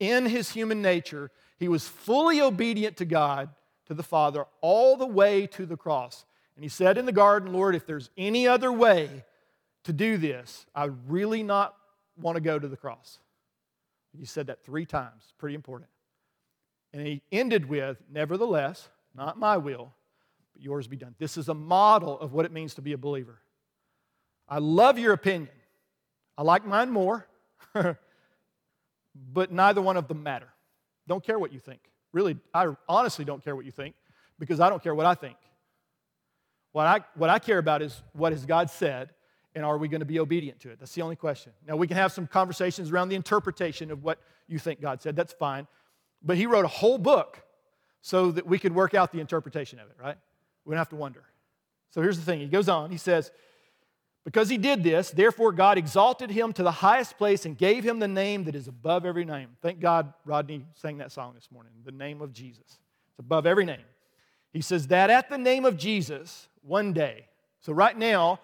In 0.00 0.26
his 0.26 0.50
human 0.50 0.82
nature, 0.82 1.30
he 1.58 1.68
was 1.68 1.86
fully 1.88 2.40
obedient 2.40 2.96
to 2.98 3.04
God, 3.04 3.50
to 3.86 3.94
the 3.94 4.02
Father, 4.02 4.46
all 4.60 4.96
the 4.96 5.06
way 5.06 5.46
to 5.48 5.66
the 5.66 5.76
cross. 5.76 6.24
And 6.56 6.64
he 6.64 6.68
said 6.68 6.98
in 6.98 7.06
the 7.06 7.12
garden, 7.12 7.52
Lord, 7.52 7.74
if 7.74 7.86
there's 7.86 8.10
any 8.16 8.46
other 8.46 8.72
way 8.72 9.24
to 9.84 9.92
do 9.92 10.16
this, 10.16 10.66
I 10.74 10.90
really 11.08 11.42
not 11.42 11.76
want 12.16 12.36
to 12.36 12.40
go 12.40 12.58
to 12.58 12.68
the 12.68 12.76
cross. 12.76 13.18
He 14.18 14.24
said 14.24 14.46
that 14.46 14.64
three 14.64 14.86
times, 14.86 15.32
pretty 15.38 15.54
important. 15.54 15.90
And 16.92 17.06
he 17.06 17.22
ended 17.32 17.68
with, 17.68 17.98
Nevertheless, 18.10 18.88
not 19.14 19.38
my 19.38 19.56
will, 19.56 19.92
but 20.52 20.62
yours 20.62 20.86
be 20.86 20.96
done. 20.96 21.14
This 21.18 21.36
is 21.36 21.48
a 21.48 21.54
model 21.54 22.18
of 22.20 22.32
what 22.32 22.44
it 22.44 22.52
means 22.52 22.74
to 22.74 22.82
be 22.82 22.92
a 22.92 22.98
believer. 22.98 23.40
I 24.48 24.58
love 24.58 24.98
your 24.98 25.12
opinion. 25.12 25.50
I 26.36 26.42
like 26.42 26.64
mine 26.66 26.90
more, 26.90 27.26
but 29.14 29.52
neither 29.52 29.80
one 29.80 29.96
of 29.96 30.08
them 30.08 30.22
matter. 30.22 30.48
Don't 31.06 31.24
care 31.24 31.38
what 31.38 31.52
you 31.52 31.58
think. 31.58 31.80
Really, 32.12 32.36
I 32.52 32.68
honestly 32.88 33.24
don't 33.24 33.42
care 33.42 33.56
what 33.56 33.64
you 33.64 33.70
think 33.70 33.94
because 34.38 34.60
I 34.60 34.68
don't 34.68 34.82
care 34.82 34.94
what 34.94 35.06
I 35.06 35.14
think. 35.14 35.36
What 36.72 36.86
I, 36.86 37.00
what 37.14 37.30
I 37.30 37.38
care 37.38 37.58
about 37.58 37.82
is 37.82 38.02
what 38.12 38.32
has 38.32 38.44
God 38.46 38.68
said, 38.70 39.10
and 39.54 39.64
are 39.64 39.78
we 39.78 39.86
going 39.86 40.00
to 40.00 40.06
be 40.06 40.18
obedient 40.18 40.60
to 40.60 40.70
it? 40.70 40.80
That's 40.80 40.92
the 40.92 41.02
only 41.02 41.16
question. 41.16 41.52
Now, 41.66 41.76
we 41.76 41.86
can 41.86 41.96
have 41.96 42.12
some 42.12 42.26
conversations 42.26 42.90
around 42.90 43.10
the 43.10 43.14
interpretation 43.14 43.90
of 43.90 44.02
what 44.02 44.18
you 44.48 44.58
think 44.58 44.80
God 44.80 45.00
said. 45.00 45.14
That's 45.14 45.32
fine. 45.32 45.68
But 46.22 46.36
He 46.36 46.46
wrote 46.46 46.64
a 46.64 46.68
whole 46.68 46.98
book 46.98 47.42
so 48.00 48.32
that 48.32 48.46
we 48.46 48.58
could 48.58 48.74
work 48.74 48.94
out 48.94 49.12
the 49.12 49.20
interpretation 49.20 49.78
of 49.78 49.88
it, 49.88 49.96
right? 50.00 50.16
We 50.64 50.72
don't 50.72 50.78
have 50.78 50.88
to 50.88 50.96
wonder. 50.96 51.22
So 51.90 52.02
here's 52.02 52.18
the 52.18 52.24
thing 52.24 52.40
He 52.40 52.46
goes 52.46 52.68
on, 52.68 52.90
He 52.90 52.98
says, 52.98 53.30
because 54.24 54.48
he 54.48 54.56
did 54.56 54.82
this, 54.82 55.10
therefore 55.10 55.52
God 55.52 55.76
exalted 55.76 56.30
him 56.30 56.52
to 56.54 56.62
the 56.62 56.70
highest 56.70 57.18
place 57.18 57.44
and 57.44 57.56
gave 57.56 57.84
him 57.84 57.98
the 57.98 58.08
name 58.08 58.44
that 58.44 58.54
is 58.54 58.68
above 58.68 59.04
every 59.04 59.24
name. 59.24 59.50
Thank 59.60 59.80
God 59.80 60.12
Rodney 60.24 60.64
sang 60.74 60.98
that 60.98 61.12
song 61.12 61.34
this 61.34 61.50
morning, 61.50 61.72
the 61.84 61.92
name 61.92 62.22
of 62.22 62.32
Jesus. 62.32 62.64
It's 62.66 63.18
above 63.18 63.46
every 63.46 63.66
name. 63.66 63.84
He 64.52 64.62
says 64.62 64.86
that 64.88 65.10
at 65.10 65.28
the 65.28 65.38
name 65.38 65.64
of 65.64 65.76
Jesus, 65.76 66.48
one 66.62 66.92
day. 66.92 67.26
So 67.60 67.72
right 67.72 67.96
now, 67.96 68.40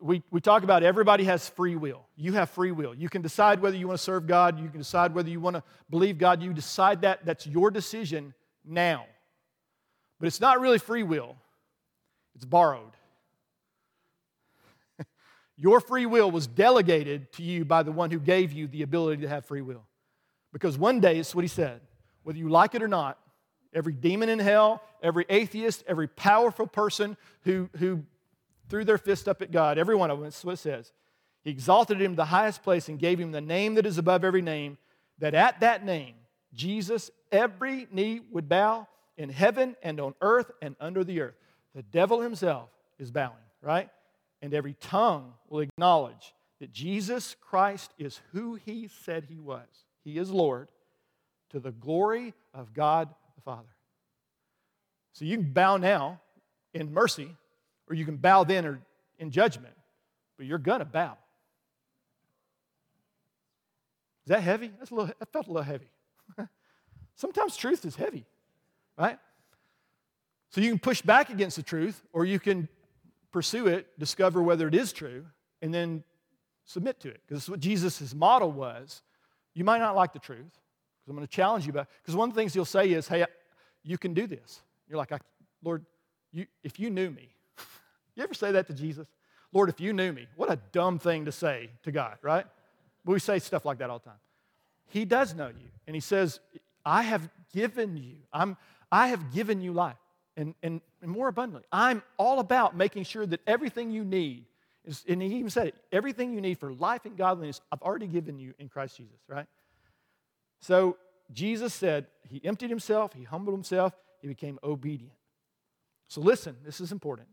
we, 0.00 0.22
we 0.30 0.40
talk 0.40 0.62
about 0.62 0.82
everybody 0.82 1.24
has 1.24 1.48
free 1.48 1.76
will. 1.76 2.06
You 2.16 2.34
have 2.34 2.50
free 2.50 2.70
will. 2.70 2.94
You 2.94 3.08
can 3.08 3.22
decide 3.22 3.60
whether 3.60 3.76
you 3.76 3.88
want 3.88 3.98
to 3.98 4.04
serve 4.04 4.26
God. 4.26 4.60
You 4.60 4.68
can 4.68 4.78
decide 4.78 5.14
whether 5.14 5.28
you 5.28 5.40
want 5.40 5.56
to 5.56 5.62
believe 5.90 6.18
God. 6.18 6.42
You 6.42 6.52
decide 6.52 7.02
that. 7.02 7.24
That's 7.24 7.46
your 7.46 7.70
decision 7.70 8.34
now. 8.64 9.06
But 10.20 10.26
it's 10.26 10.40
not 10.40 10.60
really 10.60 10.78
free 10.78 11.02
will, 11.02 11.36
it's 12.34 12.44
borrowed. 12.44 12.92
Your 15.60 15.80
free 15.80 16.06
will 16.06 16.30
was 16.30 16.46
delegated 16.46 17.32
to 17.32 17.42
you 17.42 17.64
by 17.64 17.82
the 17.82 17.90
one 17.90 18.12
who 18.12 18.20
gave 18.20 18.52
you 18.52 18.68
the 18.68 18.82
ability 18.82 19.22
to 19.22 19.28
have 19.28 19.44
free 19.44 19.60
will. 19.60 19.84
Because 20.52 20.78
one 20.78 21.00
day, 21.00 21.18
it's 21.18 21.34
what 21.34 21.42
he 21.42 21.48
said, 21.48 21.80
whether 22.22 22.38
you 22.38 22.48
like 22.48 22.76
it 22.76 22.82
or 22.82 22.88
not, 22.88 23.18
every 23.74 23.92
demon 23.92 24.28
in 24.28 24.38
hell, 24.38 24.80
every 25.02 25.26
atheist, 25.28 25.82
every 25.88 26.06
powerful 26.06 26.66
person 26.66 27.16
who, 27.42 27.68
who 27.78 28.04
threw 28.68 28.84
their 28.84 28.98
fist 28.98 29.28
up 29.28 29.42
at 29.42 29.50
God, 29.50 29.78
every 29.78 29.96
one 29.96 30.10
of 30.10 30.18
them, 30.18 30.24
that's 30.24 30.44
what 30.44 30.52
it 30.52 30.58
says. 30.58 30.92
He 31.42 31.50
exalted 31.50 32.00
him 32.00 32.12
to 32.12 32.16
the 32.16 32.24
highest 32.26 32.62
place 32.62 32.88
and 32.88 32.98
gave 32.98 33.18
him 33.18 33.32
the 33.32 33.40
name 33.40 33.74
that 33.74 33.86
is 33.86 33.98
above 33.98 34.24
every 34.24 34.42
name, 34.42 34.78
that 35.18 35.34
at 35.34 35.60
that 35.60 35.84
name, 35.84 36.14
Jesus, 36.54 37.10
every 37.32 37.88
knee 37.90 38.20
would 38.30 38.48
bow 38.48 38.86
in 39.16 39.28
heaven 39.28 39.76
and 39.82 40.00
on 40.00 40.14
earth 40.20 40.50
and 40.62 40.76
under 40.80 41.02
the 41.02 41.20
earth. 41.20 41.34
The 41.74 41.82
devil 41.82 42.20
himself 42.20 42.70
is 42.98 43.10
bowing, 43.10 43.34
right? 43.60 43.90
And 44.40 44.54
every 44.54 44.74
tongue 44.74 45.34
will 45.48 45.60
acknowledge 45.60 46.34
that 46.60 46.72
Jesus 46.72 47.36
Christ 47.40 47.92
is 47.98 48.20
who 48.32 48.54
he 48.54 48.88
said 49.04 49.26
he 49.28 49.38
was. 49.38 49.66
He 50.04 50.18
is 50.18 50.30
Lord 50.30 50.70
to 51.50 51.60
the 51.60 51.72
glory 51.72 52.34
of 52.52 52.74
God 52.74 53.08
the 53.36 53.42
Father. 53.42 53.68
So 55.12 55.24
you 55.24 55.36
can 55.36 55.52
bow 55.52 55.76
now 55.76 56.20
in 56.74 56.92
mercy, 56.92 57.34
or 57.88 57.94
you 57.94 58.04
can 58.04 58.16
bow 58.16 58.44
then 58.44 58.66
or 58.66 58.80
in 59.18 59.30
judgment, 59.30 59.74
but 60.36 60.46
you're 60.46 60.58
going 60.58 60.80
to 60.80 60.84
bow. 60.84 61.16
Is 64.24 64.30
that 64.30 64.42
heavy? 64.42 64.70
That's 64.78 64.90
a 64.90 64.94
little, 64.94 65.12
that 65.18 65.32
felt 65.32 65.46
a 65.46 65.50
little 65.50 65.62
heavy. 65.62 65.88
Sometimes 67.14 67.56
truth 67.56 67.84
is 67.84 67.96
heavy, 67.96 68.26
right? 68.98 69.18
So 70.50 70.60
you 70.60 70.68
can 70.70 70.78
push 70.78 71.02
back 71.02 71.30
against 71.30 71.56
the 71.56 71.62
truth, 71.62 72.02
or 72.12 72.24
you 72.24 72.38
can 72.38 72.68
pursue 73.32 73.66
it, 73.66 73.98
discover 73.98 74.42
whether 74.42 74.68
it 74.68 74.74
is 74.74 74.92
true, 74.92 75.26
and 75.62 75.72
then 75.72 76.04
submit 76.64 77.00
to 77.00 77.08
it. 77.08 77.20
Because 77.26 77.42
that's 77.42 77.48
what 77.48 77.60
Jesus' 77.60 78.14
model 78.14 78.50
was. 78.50 79.02
You 79.54 79.64
might 79.64 79.78
not 79.78 79.96
like 79.96 80.12
the 80.12 80.18
truth, 80.18 80.38
because 80.38 81.08
I'm 81.08 81.16
going 81.16 81.26
to 81.26 81.32
challenge 81.32 81.66
you 81.66 81.70
about 81.70 81.88
Because 82.02 82.14
one 82.14 82.28
of 82.28 82.34
the 82.34 82.40
things 82.40 82.54
he'll 82.54 82.64
say 82.64 82.90
is, 82.90 83.08
hey, 83.08 83.24
you 83.82 83.98
can 83.98 84.14
do 84.14 84.26
this. 84.26 84.62
You're 84.88 84.98
like, 84.98 85.12
Lord, 85.62 85.84
you, 86.32 86.46
if 86.62 86.78
you 86.78 86.90
knew 86.90 87.10
me. 87.10 87.28
you 88.14 88.22
ever 88.22 88.34
say 88.34 88.52
that 88.52 88.66
to 88.68 88.74
Jesus? 88.74 89.06
Lord, 89.52 89.68
if 89.68 89.80
you 89.80 89.92
knew 89.92 90.12
me. 90.12 90.26
What 90.36 90.50
a 90.52 90.58
dumb 90.72 90.98
thing 90.98 91.24
to 91.24 91.32
say 91.32 91.70
to 91.82 91.92
God, 91.92 92.16
right? 92.22 92.46
But 93.04 93.12
We 93.12 93.18
say 93.18 93.38
stuff 93.38 93.64
like 93.64 93.78
that 93.78 93.90
all 93.90 93.98
the 93.98 94.06
time. 94.06 94.20
He 94.88 95.04
does 95.04 95.34
know 95.34 95.48
you. 95.48 95.68
And 95.86 95.96
he 95.96 96.00
says, 96.00 96.40
I 96.84 97.02
have 97.02 97.28
given 97.52 97.96
you, 97.96 98.16
I'm, 98.32 98.56
I 98.92 99.08
have 99.08 99.32
given 99.32 99.60
you 99.60 99.72
life 99.72 99.96
and, 100.38 100.54
and, 100.62 100.80
and 101.02 101.10
more 101.10 101.28
abundantly. 101.28 101.66
I'm 101.72 102.02
all 102.16 102.38
about 102.38 102.76
making 102.76 103.02
sure 103.02 103.26
that 103.26 103.40
everything 103.46 103.90
you 103.90 104.04
need 104.04 104.46
is, 104.84 105.04
and 105.06 105.20
he 105.20 105.34
even 105.34 105.50
said 105.50 105.66
it, 105.66 105.74
everything 105.92 106.32
you 106.32 106.40
need 106.40 106.58
for 106.58 106.72
life 106.72 107.04
and 107.04 107.16
godliness, 107.16 107.60
I've 107.72 107.82
already 107.82 108.06
given 108.06 108.38
you 108.38 108.54
in 108.58 108.68
Christ 108.68 108.96
Jesus, 108.96 109.18
right? 109.26 109.46
So 110.60 110.96
Jesus 111.32 111.74
said 111.74 112.06
he 112.28 112.40
emptied 112.44 112.70
himself, 112.70 113.12
he 113.12 113.24
humbled 113.24 113.54
himself, 113.54 113.92
he 114.22 114.28
became 114.28 114.58
obedient. 114.62 115.12
So 116.06 116.20
listen, 116.20 116.56
this 116.64 116.80
is 116.80 116.92
important. 116.92 117.28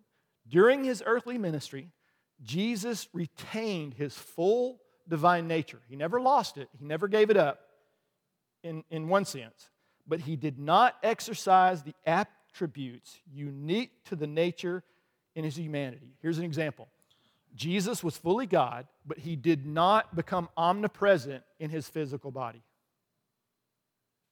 During 0.47 0.83
his 0.83 1.03
earthly 1.05 1.37
ministry, 1.37 1.91
Jesus 2.43 3.07
retained 3.13 3.93
his 3.93 4.15
full 4.15 4.81
divine 5.07 5.47
nature. 5.47 5.79
He 5.87 5.95
never 5.95 6.19
lost 6.19 6.57
it, 6.57 6.69
he 6.77 6.85
never 6.85 7.07
gave 7.07 7.29
it 7.29 7.37
up 7.37 7.59
in, 8.63 8.83
in 8.89 9.07
one 9.07 9.25
sense, 9.25 9.69
but 10.07 10.21
he 10.21 10.35
did 10.35 10.57
not 10.57 10.95
exercise 11.03 11.83
the 11.83 11.93
attributes 12.55 13.19
unique 13.33 13.91
to 14.05 14.15
the 14.15 14.27
nature 14.27 14.81
in 15.35 15.43
his 15.43 15.57
humanity. 15.57 16.13
Here's 16.21 16.37
an 16.37 16.45
example 16.45 16.87
Jesus 17.53 18.03
was 18.03 18.17
fully 18.17 18.45
God, 18.45 18.87
but 19.05 19.19
he 19.19 19.35
did 19.35 19.65
not 19.65 20.15
become 20.15 20.49
omnipresent 20.55 21.43
in 21.59 21.69
his 21.69 21.87
physical 21.87 22.31
body. 22.31 22.63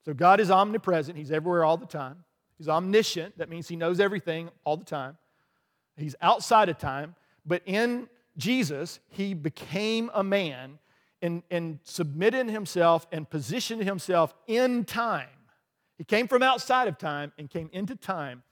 So 0.06 0.14
God 0.14 0.40
is 0.40 0.50
omnipresent, 0.50 1.18
he's 1.18 1.30
everywhere 1.30 1.64
all 1.64 1.76
the 1.76 1.86
time. 1.86 2.24
He's 2.56 2.68
omniscient, 2.68 3.38
that 3.38 3.48
means 3.48 3.68
he 3.68 3.76
knows 3.76 4.00
everything 4.00 4.48
all 4.64 4.76
the 4.76 4.84
time. 4.84 5.18
He's 5.96 6.14
outside 6.22 6.68
of 6.68 6.78
time, 6.78 7.14
but 7.44 7.62
in 7.66 8.08
Jesus, 8.36 9.00
he 9.08 9.34
became 9.34 10.10
a 10.14 10.22
man 10.22 10.78
and, 11.20 11.42
and 11.50 11.78
submitted 11.84 12.48
himself 12.48 13.06
and 13.12 13.28
positioned 13.28 13.82
himself 13.82 14.34
in 14.46 14.84
time 14.84 15.28
he 15.96 16.04
came 16.04 16.28
from 16.28 16.42
outside 16.42 16.88
of 16.88 16.98
time 16.98 17.32
and 17.38 17.48
came 17.48 17.70
into 17.72 17.94
time. 17.94 18.42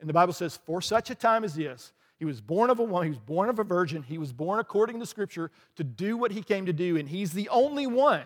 And 0.00 0.08
the 0.08 0.12
Bible 0.12 0.32
says, 0.32 0.58
for 0.64 0.80
such 0.80 1.10
a 1.10 1.14
time 1.14 1.44
as 1.44 1.54
this, 1.54 1.92
he 2.18 2.24
was 2.24 2.40
born 2.40 2.70
of 2.70 2.78
a 2.78 2.84
woman, 2.84 3.04
he 3.04 3.10
was 3.10 3.18
born 3.18 3.48
of 3.48 3.58
a 3.58 3.64
virgin, 3.64 4.02
he 4.02 4.18
was 4.18 4.32
born 4.32 4.60
according 4.60 5.00
to 5.00 5.06
Scripture 5.06 5.50
to 5.76 5.84
do 5.84 6.16
what 6.16 6.30
he 6.30 6.42
came 6.42 6.66
to 6.66 6.72
do. 6.72 6.96
And 6.96 7.08
he's 7.08 7.32
the 7.32 7.48
only 7.48 7.86
one 7.86 8.24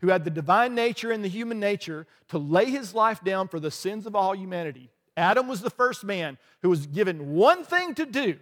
who 0.00 0.08
had 0.08 0.24
the 0.24 0.30
divine 0.30 0.74
nature 0.74 1.12
and 1.12 1.22
the 1.22 1.28
human 1.28 1.60
nature 1.60 2.06
to 2.28 2.38
lay 2.38 2.66
his 2.66 2.94
life 2.94 3.22
down 3.22 3.48
for 3.48 3.60
the 3.60 3.70
sins 3.70 4.06
of 4.06 4.16
all 4.16 4.34
humanity. 4.34 4.90
Adam 5.16 5.46
was 5.46 5.60
the 5.60 5.70
first 5.70 6.04
man 6.04 6.38
who 6.62 6.70
was 6.70 6.86
given 6.86 7.34
one 7.34 7.64
thing 7.64 7.94
to 7.94 8.06
do, 8.06 8.38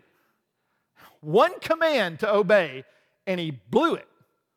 one 1.21 1.59
command 1.61 2.21
to 2.21 2.33
obey, 2.33 2.85
and 3.27 3.41
he 3.41 3.51
blew 3.51 3.95
it. 3.95 4.09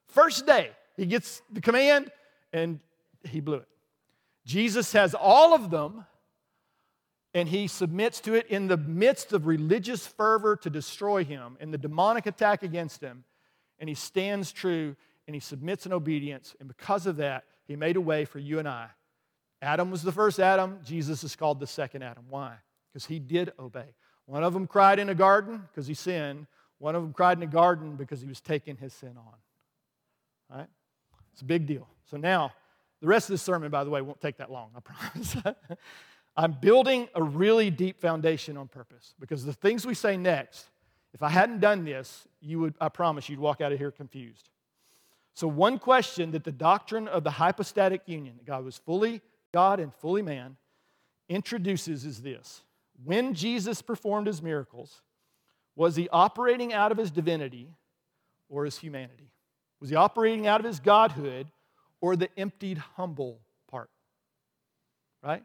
First 0.07 0.45
day, 0.45 0.71
he 0.95 1.05
gets 1.07 1.41
the 1.51 1.59
command 1.59 2.11
and 2.53 2.79
he 3.23 3.39
blew 3.39 3.57
it. 3.57 3.67
Jesus 4.45 4.91
has 4.93 5.13
all 5.13 5.53
of 5.53 5.69
them, 5.69 6.05
and 7.33 7.49
he 7.49 7.67
submits 7.67 8.19
to 8.21 8.33
it 8.33 8.47
in 8.47 8.67
the 8.67 8.77
midst 8.77 9.33
of 9.33 9.47
religious 9.47 10.05
fervor 10.05 10.55
to 10.57 10.69
destroy 10.69 11.23
him 11.23 11.57
and 11.59 11.73
the 11.73 11.77
demonic 11.77 12.25
attack 12.25 12.63
against 12.63 13.01
him. 13.01 13.23
And 13.79 13.89
he 13.89 13.95
stands 13.95 14.51
true 14.51 14.95
and 15.27 15.33
he 15.33 15.39
submits 15.39 15.85
in 15.85 15.93
obedience. 15.93 16.55
And 16.59 16.67
because 16.67 17.07
of 17.07 17.17
that, 17.17 17.45
he 17.65 17.75
made 17.75 17.95
a 17.95 18.01
way 18.01 18.25
for 18.25 18.39
you 18.39 18.59
and 18.59 18.67
I. 18.67 18.89
Adam 19.61 19.89
was 19.89 20.03
the 20.03 20.11
first 20.11 20.39
Adam. 20.39 20.79
Jesus 20.85 21.23
is 21.23 21.35
called 21.35 21.59
the 21.59 21.67
second 21.67 22.03
Adam. 22.03 22.25
Why? 22.29 22.55
Because 22.91 23.05
he 23.07 23.17
did 23.17 23.51
obey. 23.57 23.95
One 24.25 24.43
of 24.43 24.53
them 24.53 24.67
cried 24.67 24.99
in 24.99 25.09
a 25.09 25.15
garden 25.15 25.63
because 25.71 25.87
he 25.87 25.93
sinned. 25.93 26.45
One 26.77 26.95
of 26.95 27.01
them 27.01 27.13
cried 27.13 27.37
in 27.37 27.43
a 27.43 27.47
garden 27.47 27.95
because 27.95 28.21
he 28.21 28.27
was 28.27 28.41
taking 28.41 28.77
his 28.77 28.93
sin 28.93 29.15
on. 29.17 29.35
All 30.51 30.57
right? 30.57 30.67
It's 31.31 31.41
a 31.41 31.45
big 31.45 31.65
deal. 31.65 31.87
So 32.09 32.17
now, 32.17 32.51
the 33.03 33.09
rest 33.09 33.27
of 33.27 33.33
this 33.33 33.41
sermon, 33.41 33.69
by 33.69 33.83
the 33.83 33.89
way, 33.89 34.01
won't 34.01 34.21
take 34.21 34.37
that 34.37 34.49
long, 34.49 34.69
I 34.73 34.79
promise. 34.79 35.35
I'm 36.37 36.53
building 36.53 37.09
a 37.13 37.21
really 37.21 37.69
deep 37.69 37.99
foundation 37.99 38.55
on 38.55 38.69
purpose 38.69 39.13
because 39.19 39.43
the 39.43 39.51
things 39.51 39.85
we 39.85 39.93
say 39.93 40.15
next, 40.15 40.69
if 41.13 41.21
I 41.21 41.27
hadn't 41.27 41.59
done 41.59 41.83
this, 41.83 42.29
you 42.39 42.61
would, 42.61 42.75
I 42.79 42.87
promise 42.87 43.27
you'd 43.27 43.39
walk 43.39 43.59
out 43.59 43.73
of 43.73 43.77
here 43.77 43.91
confused. 43.91 44.47
So, 45.33 45.49
one 45.49 45.79
question 45.79 46.31
that 46.31 46.45
the 46.45 46.53
doctrine 46.53 47.09
of 47.09 47.25
the 47.25 47.31
hypostatic 47.31 48.03
union, 48.05 48.37
that 48.37 48.45
God 48.45 48.63
was 48.63 48.77
fully 48.77 49.19
God 49.51 49.81
and 49.81 49.93
fully 49.95 50.21
man, 50.21 50.55
introduces 51.27 52.05
is 52.05 52.21
this 52.21 52.61
When 53.03 53.33
Jesus 53.33 53.81
performed 53.81 54.27
his 54.27 54.41
miracles, 54.41 55.01
was 55.75 55.97
he 55.97 56.07
operating 56.07 56.71
out 56.71 56.93
of 56.93 56.97
his 56.97 57.11
divinity 57.11 57.67
or 58.47 58.63
his 58.63 58.77
humanity? 58.77 59.29
Was 59.81 59.89
he 59.89 59.97
operating 59.97 60.47
out 60.47 60.61
of 60.61 60.65
his 60.65 60.79
godhood 60.79 61.47
or 62.03 62.17
the 62.17 62.27
emptied, 62.37 62.77
humble 62.97 63.39
part? 63.71 63.89
Right? 65.23 65.41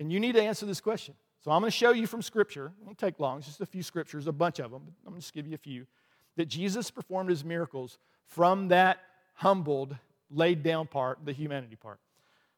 And 0.00 0.12
you 0.12 0.18
need 0.18 0.32
to 0.32 0.42
answer 0.42 0.66
this 0.66 0.80
question. 0.80 1.14
So 1.38 1.52
I'm 1.52 1.60
going 1.60 1.70
to 1.70 1.76
show 1.76 1.92
you 1.92 2.08
from 2.08 2.20
Scripture. 2.20 2.72
It 2.80 2.84
won't 2.84 2.98
take 2.98 3.20
long, 3.20 3.38
it's 3.38 3.46
just 3.46 3.60
a 3.60 3.66
few 3.66 3.84
scriptures, 3.84 4.26
a 4.26 4.32
bunch 4.32 4.58
of 4.58 4.72
them, 4.72 4.82
but 4.84 4.92
I'm 5.06 5.12
going 5.12 5.20
to 5.20 5.24
just 5.24 5.32
give 5.32 5.46
you 5.46 5.54
a 5.54 5.58
few. 5.58 5.86
That 6.36 6.46
Jesus 6.46 6.90
performed 6.90 7.30
his 7.30 7.44
miracles 7.44 7.96
from 8.26 8.68
that 8.68 8.98
humbled, 9.34 9.96
laid 10.32 10.64
down 10.64 10.88
part, 10.88 11.20
the 11.24 11.32
humanity 11.32 11.76
part. 11.76 12.00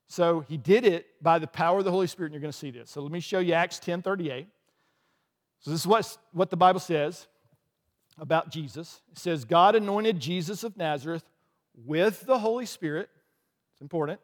So 0.09 0.40
he 0.48 0.57
did 0.57 0.86
it 0.86 1.07
by 1.20 1.38
the 1.38 1.46
power 1.46 1.80
of 1.80 1.84
the 1.84 1.90
Holy 1.90 2.07
Spirit, 2.07 2.28
and 2.28 2.34
you're 2.34 2.40
going 2.40 2.53
to 2.53 2.59
see 2.59 2.70
this. 2.70 2.90
So 2.90 3.03
let 3.03 3.12
me 3.12 3.20
show 3.20 3.38
you 3.38 3.53
Acts 3.53 3.78
10 3.80 4.00
38. 4.00 4.46
So 5.61 5.70
this 5.70 5.80
is 5.80 5.86
what, 5.86 6.16
what 6.32 6.48
the 6.48 6.57
Bible 6.57 6.80
says 6.80 7.26
about 8.18 8.50
Jesus. 8.50 9.03
It 9.12 9.18
says, 9.18 9.44
God 9.44 9.74
anointed 9.74 10.18
Jesus 10.18 10.64
of 10.64 10.78
Nazareth 10.78 11.24
with 11.84 12.22
the 12.26 12.38
Holy 12.38 12.66
Spirit, 12.66 13.11
it's 13.83 13.85
important, 13.85 14.20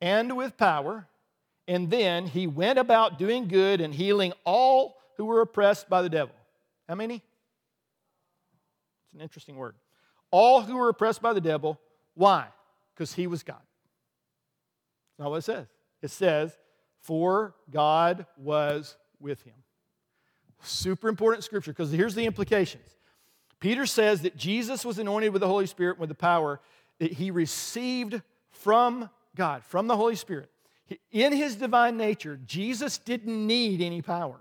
and 0.00 0.36
with 0.36 0.56
power. 0.56 1.06
And 1.68 1.90
then 1.90 2.26
he 2.26 2.46
went 2.46 2.78
about 2.78 3.18
doing 3.18 3.46
good 3.46 3.80
and 3.80 3.94
healing 3.94 4.32
all 4.44 4.96
who 5.18 5.26
were 5.26 5.42
oppressed 5.42 5.88
by 5.88 6.02
the 6.02 6.08
devil. 6.08 6.34
How 6.88 6.94
many? 6.94 7.22
It's 9.04 9.14
an 9.14 9.20
interesting 9.20 9.56
word. 9.56 9.74
All 10.30 10.62
who 10.62 10.76
were 10.76 10.88
oppressed 10.88 11.20
by 11.20 11.32
the 11.32 11.40
devil. 11.40 11.78
Why? 12.14 12.46
Because 12.94 13.12
he 13.12 13.26
was 13.26 13.42
God. 13.42 13.60
That's 15.10 15.18
not 15.18 15.30
what 15.30 15.36
it 15.36 15.42
says. 15.42 15.66
It 16.02 16.10
says, 16.10 16.56
for 17.02 17.54
God 17.70 18.26
was 18.36 18.96
with 19.20 19.42
him. 19.42 19.54
Super 20.62 21.08
important 21.08 21.44
scripture 21.44 21.72
because 21.72 21.92
here's 21.92 22.14
the 22.14 22.24
implications. 22.24 22.96
Peter 23.60 23.86
says 23.86 24.22
that 24.22 24.36
Jesus 24.36 24.84
was 24.84 24.98
anointed 24.98 25.32
with 25.32 25.40
the 25.40 25.48
Holy 25.48 25.66
Spirit 25.66 25.98
with 25.98 26.08
the 26.08 26.14
power 26.14 26.60
that 26.98 27.12
he 27.12 27.30
received 27.30 28.22
from 28.60 29.10
God, 29.36 29.64
from 29.64 29.86
the 29.86 29.96
Holy 29.96 30.16
Spirit. 30.16 30.50
In 31.12 31.32
his 31.32 31.56
divine 31.56 31.96
nature, 31.96 32.38
Jesus 32.46 32.98
didn't 32.98 33.46
need 33.46 33.80
any 33.80 34.02
power. 34.02 34.40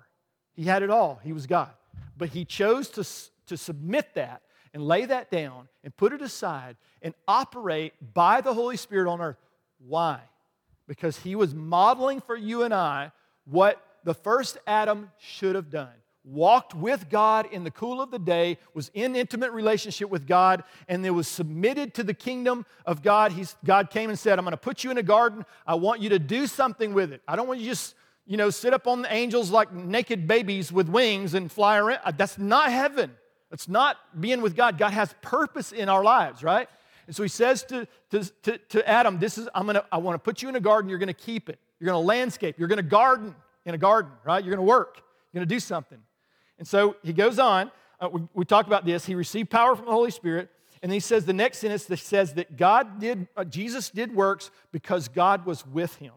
He 0.56 0.64
had 0.64 0.84
it 0.84 0.90
all. 0.90 1.20
He 1.24 1.34
was 1.34 1.48
God. 1.48 1.72
But 2.18 2.30
he 2.30 2.44
chose 2.44 2.90
to, 2.90 3.06
to 3.48 3.58
submit 3.58 4.16
that 4.16 4.42
and 4.74 4.84
lay 4.84 5.06
that 5.06 5.32
down 5.32 5.68
and 5.84 5.96
put 5.96 6.14
it 6.14 6.22
aside 6.22 6.76
and 7.02 7.14
operate 7.28 7.94
by 8.14 8.42
the 8.42 8.54
Holy 8.54 8.78
Spirit 8.78 9.10
on 9.10 9.22
earth. 9.22 9.38
Why? 9.88 10.20
Because 10.88 11.18
he 11.18 11.36
was 11.36 11.54
modeling 11.54 12.20
for 12.20 12.36
you 12.36 12.64
and 12.64 12.74
I 12.74 13.12
what 13.46 13.82
the 14.04 14.14
first 14.14 14.58
Adam 14.68 15.12
should 15.18 15.56
have 15.56 15.70
done 15.70 15.94
walked 16.24 16.76
with 16.76 17.10
God 17.10 17.48
in 17.52 17.64
the 17.64 17.72
cool 17.72 18.02
of 18.02 18.12
the 18.12 18.20
day, 18.20 18.58
was 18.74 18.92
in 18.94 19.16
intimate 19.16 19.52
relationship 19.52 20.10
with 20.10 20.28
God, 20.28 20.64
and 20.88 21.04
then 21.04 21.16
was 21.16 21.28
submitted 21.28 21.94
to 21.96 22.04
the 22.04 22.14
kingdom 22.14 22.66
of 22.86 23.02
God. 23.02 23.32
He's, 23.32 23.56
God 23.66 23.90
came 23.90 24.10
and 24.10 24.20
said, 24.20 24.38
I'm 24.38 24.46
going 24.46 24.52
to 24.52 24.58
put 24.58 24.84
you 24.84 24.92
in 24.92 24.98
a 24.98 25.04
garden. 25.04 25.46
I 25.66 25.76
want 25.76 26.02
you 26.02 26.10
to 26.10 26.20
do 26.20 26.46
something 26.46 26.94
with 26.94 27.14
it. 27.14 27.22
I 27.28 27.36
don't 27.36 27.48
want 27.48 27.60
you 27.60 27.66
just, 27.68 27.96
you 28.26 28.38
know, 28.38 28.50
sit 28.50 28.74
up 28.74 28.86
on 28.86 29.02
the 29.02 29.12
angels 29.14 29.50
like 29.50 29.74
naked 29.74 30.28
babies 30.28 30.72
with 30.72 30.90
wings 30.90 31.34
and 31.34 31.52
fly 31.52 31.78
around. 31.78 32.02
Uh, 32.04 32.12
that's 32.16 32.38
not 32.38 32.72
heaven. 32.72 33.12
That's 33.50 33.68
not 33.68 33.98
being 34.20 34.42
with 34.42 34.56
God. 34.56 34.78
God 34.78 34.94
has 34.94 35.16
purpose 35.22 35.72
in 35.72 35.90
our 35.90 36.04
lives, 36.04 36.44
right? 36.44 36.70
And 37.08 37.16
so 37.16 37.24
he 37.24 37.30
says 37.30 37.64
to, 37.64 37.88
to, 38.12 38.24
to, 38.44 38.58
to 38.58 38.88
Adam, 38.88 39.18
this 39.18 39.40
is, 39.40 39.50
I'm 39.56 39.66
gonna, 39.66 39.84
I 39.92 39.98
want 39.98 40.14
to 40.14 40.20
put 40.20 40.44
you 40.44 40.50
in 40.50 40.56
a 40.56 40.60
garden. 40.60 40.90
You're 40.90 41.00
going 41.00 41.08
to 41.08 41.14
keep 41.14 41.50
it. 41.50 41.58
You're 41.80 41.88
going 41.88 42.04
to 42.04 42.06
landscape. 42.06 42.60
You're 42.60 42.68
going 42.68 42.78
to 42.78 42.84
garden 42.84 43.34
in 43.66 43.74
a 43.74 43.80
garden, 43.80 44.12
right? 44.24 44.44
You're 44.44 44.54
going 44.54 44.66
to 44.66 44.70
work. 44.70 45.02
You're 45.32 45.40
going 45.40 45.50
to 45.50 45.56
do 45.56 45.60
something. 45.60 45.98
And 46.60 46.68
so 46.68 46.96
he 47.02 47.14
goes 47.14 47.40
on. 47.40 47.72
Uh, 48.00 48.10
we, 48.10 48.22
we 48.34 48.46
talked 48.46 48.68
about 48.68 48.86
this. 48.86 49.06
He 49.06 49.16
received 49.16 49.50
power 49.50 49.76
from 49.76 49.86
the 49.86 49.92
Holy 49.92 50.12
Spirit. 50.12 50.50
And 50.84 50.92
he 50.92 51.00
says 51.00 51.26
the 51.26 51.34
next 51.34 51.58
sentence 51.58 51.86
that 51.86 52.00
says 52.00 52.34
that 52.36 52.56
God 52.56 53.00
did, 53.00 53.28
uh, 53.36 53.44
Jesus 53.44 53.90
did 53.90 54.14
works 54.16 54.52
because 54.72 55.08
God 55.08 55.46
was 55.46 55.66
with 55.66 55.96
him. 55.96 56.14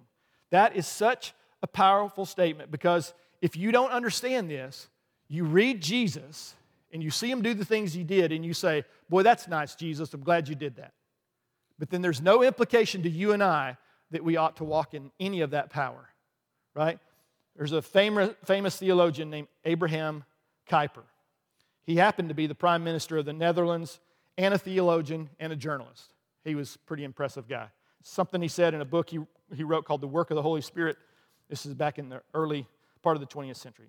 That 0.51 0.77
is 0.77 0.87
such 0.87 1.33
a 1.63 1.67
powerful 1.67 2.27
statement 2.27 2.71
because 2.71 3.15
if 3.41 3.57
you 3.57 3.73
don't 3.73 3.91
understand 3.91 4.51
this, 4.51 4.89
you 5.29 5.45
read 5.45 5.81
Jesus 5.81 6.55
and 6.93 7.03
you 7.03 7.11
see 7.11 7.31
him 7.31 7.43
do 7.43 7.55
the 7.55 7.65
things 7.65 7.93
he 7.95 8.05
did 8.05 8.33
and 8.33 8.45
you 8.45 8.53
say, 8.53 8.85
Boy, 9.09 9.23
that's 9.23 9.49
nice, 9.49 9.75
Jesus. 9.75 10.13
I'm 10.13 10.23
glad 10.23 10.49
you 10.49 10.55
did 10.55 10.77
that. 10.77 10.93
But 11.79 11.91
then 11.91 12.03
there's 12.03 12.21
no 12.21 12.43
implication 12.43 13.03
to 13.03 13.11
you 13.11 13.33
and 13.33 13.43
I 13.43 13.79
that 14.11 14.23
we 14.23 14.37
ought 14.37 14.57
to 14.57 14.65
walk 14.65 14.95
in 14.95 15.11
any 15.19 15.41
of 15.41 15.51
that 15.51 15.71
power, 15.71 16.09
right? 16.75 16.99
There's 17.57 17.73
a 17.73 17.83
famous, 17.83 18.35
famous 18.45 18.77
theologian 18.77 19.31
named 19.31 19.49
Abraham 19.65 20.25
Kuyper. 20.73 21.03
He 21.85 21.97
happened 21.97 22.31
to 22.31 22.35
be 22.35 22.47
the 22.47 22.55
prime 22.55 22.83
minister 22.83 23.19
of 23.19 23.27
the 23.27 23.33
Netherlands 23.35 24.01
and 24.39 24.55
a 24.55 24.59
theologian 24.59 25.29
and 25.39 25.53
a 25.53 25.57
journalist. 25.57 26.15
He 26.45 26.55
was 26.55 26.77
a 26.77 26.79
pretty 26.81 27.05
impressive 27.05 27.47
guy. 27.47 27.69
Something 28.03 28.41
he 28.41 28.49
said 28.49 28.73
in 28.73 28.81
a 28.81 28.85
book 28.85 29.11
he, 29.11 29.21
he 29.55 29.65
wrote 29.65 29.85
called 29.85 30.01
The 30.01 30.09
Work 30.09 30.31
of 30.31 30.37
the 30.37 30.43
Holy 30.43 30.63
Spirit. 30.63 30.97
This 31.51 31.67
is 31.67 31.75
back 31.75 31.99
in 31.99 32.09
the 32.09 32.23
early 32.33 32.67
part 33.03 33.17
of 33.17 33.21
the 33.21 33.27
20th 33.27 33.57
century. 33.57 33.89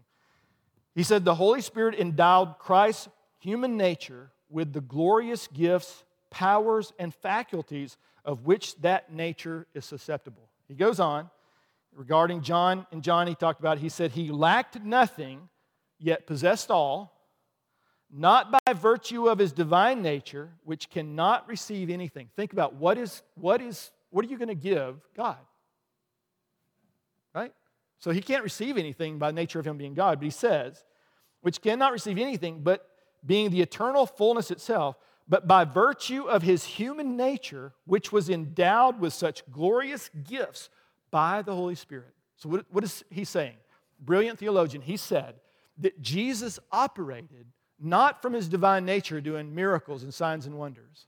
He 0.93 1.03
said, 1.03 1.23
The 1.23 1.35
Holy 1.35 1.61
Spirit 1.61 1.95
endowed 1.95 2.59
Christ's 2.59 3.07
human 3.39 3.77
nature 3.77 4.31
with 4.49 4.73
the 4.73 4.81
glorious 4.81 5.47
gifts, 5.47 6.03
powers, 6.29 6.91
and 6.99 7.13
faculties 7.13 7.97
of 8.25 8.45
which 8.45 8.75
that 8.81 9.11
nature 9.11 9.67
is 9.73 9.85
susceptible. 9.85 10.49
He 10.67 10.75
goes 10.75 10.99
on 10.99 11.29
regarding 11.95 12.41
John, 12.41 12.85
and 12.91 13.01
John 13.01 13.27
he 13.27 13.35
talked 13.35 13.59
about, 13.59 13.77
he 13.77 13.89
said, 13.89 14.11
He 14.11 14.29
lacked 14.29 14.81
nothing 14.81 15.49
yet 16.03 16.27
possessed 16.27 16.69
all, 16.69 17.13
not 18.11 18.51
by 18.51 18.73
virtue 18.73 19.27
of 19.27 19.39
his 19.39 19.53
divine 19.53 20.01
nature, 20.01 20.51
which 20.63 20.89
cannot 20.89 21.47
receive 21.47 21.89
anything. 21.89 22.29
Think 22.35 22.53
about 22.53 22.75
what 22.75 22.97
is 22.97 23.23
what 23.35 23.61
is 23.61 23.91
what 24.11 24.23
are 24.23 24.27
you 24.27 24.37
going 24.37 24.49
to 24.49 24.55
give 24.55 24.97
God? 25.15 25.37
Right? 27.33 27.53
So 27.97 28.11
he 28.11 28.21
can't 28.21 28.43
receive 28.43 28.77
anything 28.77 29.17
by 29.17 29.31
nature 29.31 29.59
of 29.59 29.65
him 29.65 29.77
being 29.77 29.95
God, 29.95 30.19
but 30.19 30.25
he 30.25 30.29
says, 30.29 30.83
which 31.41 31.61
cannot 31.61 31.93
receive 31.93 32.17
anything 32.19 32.59
but 32.61 32.85
being 33.25 33.49
the 33.49 33.61
eternal 33.61 34.05
fullness 34.05 34.51
itself, 34.51 34.97
but 35.27 35.47
by 35.47 35.63
virtue 35.63 36.23
of 36.25 36.43
his 36.43 36.65
human 36.65 37.15
nature, 37.15 37.73
which 37.85 38.11
was 38.11 38.29
endowed 38.29 38.99
with 38.99 39.13
such 39.13 39.49
glorious 39.51 40.09
gifts 40.27 40.69
by 41.09 41.41
the 41.41 41.55
Holy 41.55 41.75
Spirit. 41.75 42.13
So, 42.35 42.49
what, 42.49 42.65
what 42.69 42.83
is 42.83 43.03
he 43.09 43.23
saying? 43.23 43.55
Brilliant 43.99 44.37
theologian. 44.37 44.81
He 44.81 44.97
said, 44.97 45.35
that 45.77 46.01
Jesus 46.01 46.59
operated 46.71 47.47
not 47.79 48.21
from 48.21 48.33
his 48.33 48.47
divine 48.47 48.85
nature 48.85 49.19
doing 49.19 49.53
miracles 49.53 50.03
and 50.03 50.13
signs 50.13 50.45
and 50.45 50.57
wonders, 50.57 51.07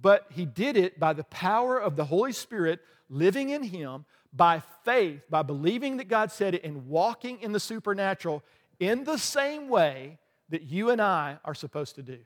but 0.00 0.26
he 0.30 0.44
did 0.44 0.76
it 0.76 1.00
by 1.00 1.12
the 1.12 1.24
power 1.24 1.78
of 1.78 1.96
the 1.96 2.04
Holy 2.04 2.32
Spirit 2.32 2.80
living 3.08 3.50
in 3.50 3.62
him 3.62 4.04
by 4.32 4.62
faith, 4.84 5.22
by 5.30 5.42
believing 5.42 5.96
that 5.96 6.08
God 6.08 6.30
said 6.30 6.54
it 6.54 6.64
and 6.64 6.86
walking 6.88 7.40
in 7.40 7.52
the 7.52 7.60
supernatural 7.60 8.42
in 8.78 9.04
the 9.04 9.16
same 9.16 9.68
way 9.68 10.18
that 10.50 10.62
you 10.62 10.90
and 10.90 11.00
I 11.00 11.38
are 11.44 11.54
supposed 11.54 11.94
to 11.94 12.02
do. 12.02 12.18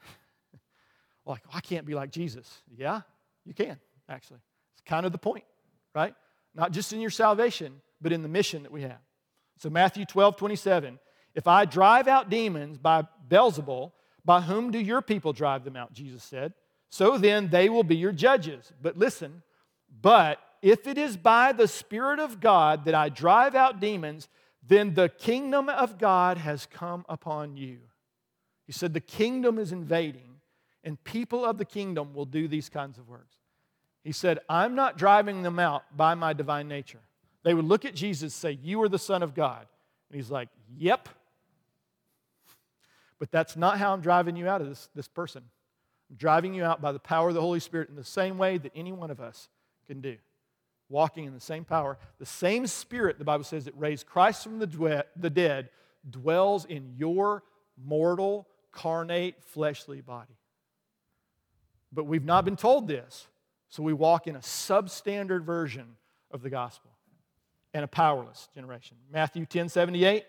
like, 1.26 1.42
I 1.52 1.60
can't 1.60 1.84
be 1.84 1.94
like 1.94 2.10
Jesus. 2.10 2.62
Yeah, 2.76 3.02
you 3.44 3.52
can, 3.52 3.78
actually. 4.08 4.40
It's 4.74 4.82
kind 4.86 5.04
of 5.04 5.12
the 5.12 5.18
point, 5.18 5.44
right? 5.94 6.14
Not 6.54 6.72
just 6.72 6.92
in 6.92 7.00
your 7.00 7.10
salvation, 7.10 7.82
but 8.00 8.12
in 8.12 8.22
the 8.22 8.28
mission 8.28 8.62
that 8.62 8.72
we 8.72 8.82
have. 8.82 9.00
So, 9.58 9.70
Matthew 9.70 10.04
12, 10.04 10.36
27. 10.36 10.98
If 11.34 11.46
I 11.48 11.64
drive 11.64 12.06
out 12.06 12.30
demons 12.30 12.78
by 12.78 13.06
Beelzebul, 13.28 13.92
by 14.24 14.40
whom 14.40 14.70
do 14.70 14.78
your 14.78 15.02
people 15.02 15.32
drive 15.32 15.64
them 15.64 15.76
out? 15.76 15.92
Jesus 15.92 16.22
said. 16.22 16.54
So 16.90 17.18
then 17.18 17.48
they 17.50 17.68
will 17.68 17.82
be 17.82 17.96
your 17.96 18.12
judges. 18.12 18.72
But 18.80 18.96
listen, 18.96 19.42
but 20.00 20.38
if 20.62 20.86
it 20.86 20.96
is 20.96 21.16
by 21.16 21.52
the 21.52 21.68
Spirit 21.68 22.20
of 22.20 22.40
God 22.40 22.84
that 22.84 22.94
I 22.94 23.08
drive 23.08 23.54
out 23.54 23.80
demons, 23.80 24.28
then 24.66 24.94
the 24.94 25.08
kingdom 25.08 25.68
of 25.68 25.98
God 25.98 26.38
has 26.38 26.66
come 26.66 27.04
upon 27.08 27.56
you. 27.56 27.78
He 28.66 28.72
said, 28.72 28.94
The 28.94 29.00
kingdom 29.00 29.58
is 29.58 29.72
invading, 29.72 30.36
and 30.82 31.02
people 31.04 31.44
of 31.44 31.58
the 31.58 31.64
kingdom 31.64 32.14
will 32.14 32.24
do 32.24 32.48
these 32.48 32.68
kinds 32.68 32.96
of 32.96 33.08
works. 33.08 33.36
He 34.04 34.12
said, 34.12 34.38
I'm 34.48 34.74
not 34.74 34.96
driving 34.96 35.42
them 35.42 35.58
out 35.58 35.96
by 35.96 36.14
my 36.14 36.32
divine 36.32 36.68
nature. 36.68 37.00
They 37.44 37.54
would 37.54 37.66
look 37.66 37.84
at 37.84 37.94
Jesus 37.94 38.34
say, 38.34 38.58
You 38.62 38.82
are 38.82 38.88
the 38.88 38.98
Son 38.98 39.22
of 39.22 39.34
God. 39.34 39.66
And 40.10 40.16
he's 40.16 40.30
like, 40.30 40.48
Yep. 40.76 41.08
But 43.20 43.30
that's 43.30 43.56
not 43.56 43.78
how 43.78 43.92
I'm 43.92 44.00
driving 44.00 44.34
you 44.34 44.48
out 44.48 44.60
of 44.60 44.68
this, 44.68 44.88
this 44.94 45.08
person. 45.08 45.44
I'm 46.10 46.16
driving 46.16 46.52
you 46.52 46.64
out 46.64 46.82
by 46.82 46.90
the 46.90 46.98
power 46.98 47.28
of 47.28 47.34
the 47.34 47.40
Holy 47.40 47.60
Spirit 47.60 47.88
in 47.88 47.94
the 47.94 48.04
same 48.04 48.38
way 48.38 48.58
that 48.58 48.72
any 48.74 48.92
one 48.92 49.10
of 49.10 49.20
us 49.20 49.48
can 49.86 50.00
do. 50.00 50.16
Walking 50.88 51.24
in 51.24 51.32
the 51.32 51.40
same 51.40 51.64
power. 51.64 51.96
The 52.18 52.26
same 52.26 52.66
Spirit, 52.66 53.18
the 53.18 53.24
Bible 53.24 53.44
says, 53.44 53.66
that 53.66 53.78
raised 53.78 54.06
Christ 54.06 54.42
from 54.42 54.58
the, 54.58 55.04
the 55.16 55.30
dead 55.30 55.70
dwells 56.10 56.64
in 56.64 56.94
your 56.96 57.44
mortal, 57.82 58.48
carnate, 58.72 59.36
fleshly 59.44 60.00
body. 60.00 60.36
But 61.92 62.04
we've 62.04 62.24
not 62.24 62.44
been 62.44 62.56
told 62.56 62.88
this, 62.88 63.28
so 63.68 63.82
we 63.82 63.92
walk 63.92 64.26
in 64.26 64.36
a 64.36 64.40
substandard 64.40 65.44
version 65.44 65.96
of 66.30 66.42
the 66.42 66.50
gospel 66.50 66.93
and 67.74 67.84
a 67.84 67.88
powerless 67.88 68.48
generation. 68.54 68.96
Matthew 69.12 69.44
10 69.44 69.68
78, 69.68 70.24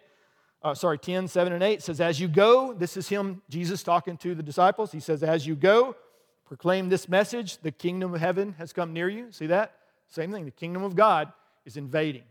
uh, 0.66 0.74
sorry, 0.74 0.98
10, 0.98 1.28
7 1.28 1.54
and 1.54 1.62
8 1.62 1.84
says, 1.84 2.02
As 2.02 2.20
you 2.20 2.28
go, 2.28 2.74
this 2.74 2.98
is 2.98 3.08
him, 3.08 3.44
Jesus 3.50 3.84
talking 3.84 4.18
to 4.18 4.34
the 4.34 4.42
disciples. 4.42 4.92
He 4.92 5.00
says, 5.00 5.22
As 5.22 5.46
you 5.46 5.56
go, 5.56 5.96
proclaim 6.44 6.90
this 6.90 7.08
message 7.08 7.60
the 7.60 7.72
kingdom 7.72 8.16
of 8.16 8.20
heaven 8.20 8.56
has 8.58 8.74
come 8.74 8.92
near 8.92 9.08
you. 9.08 9.32
See 9.32 9.46
that? 9.46 9.76
Same 10.08 10.32
thing. 10.32 10.44
The 10.44 10.52
kingdom 10.52 10.84
of 10.84 10.96
God 10.96 11.32
is 11.66 11.78
invading, 11.78 12.24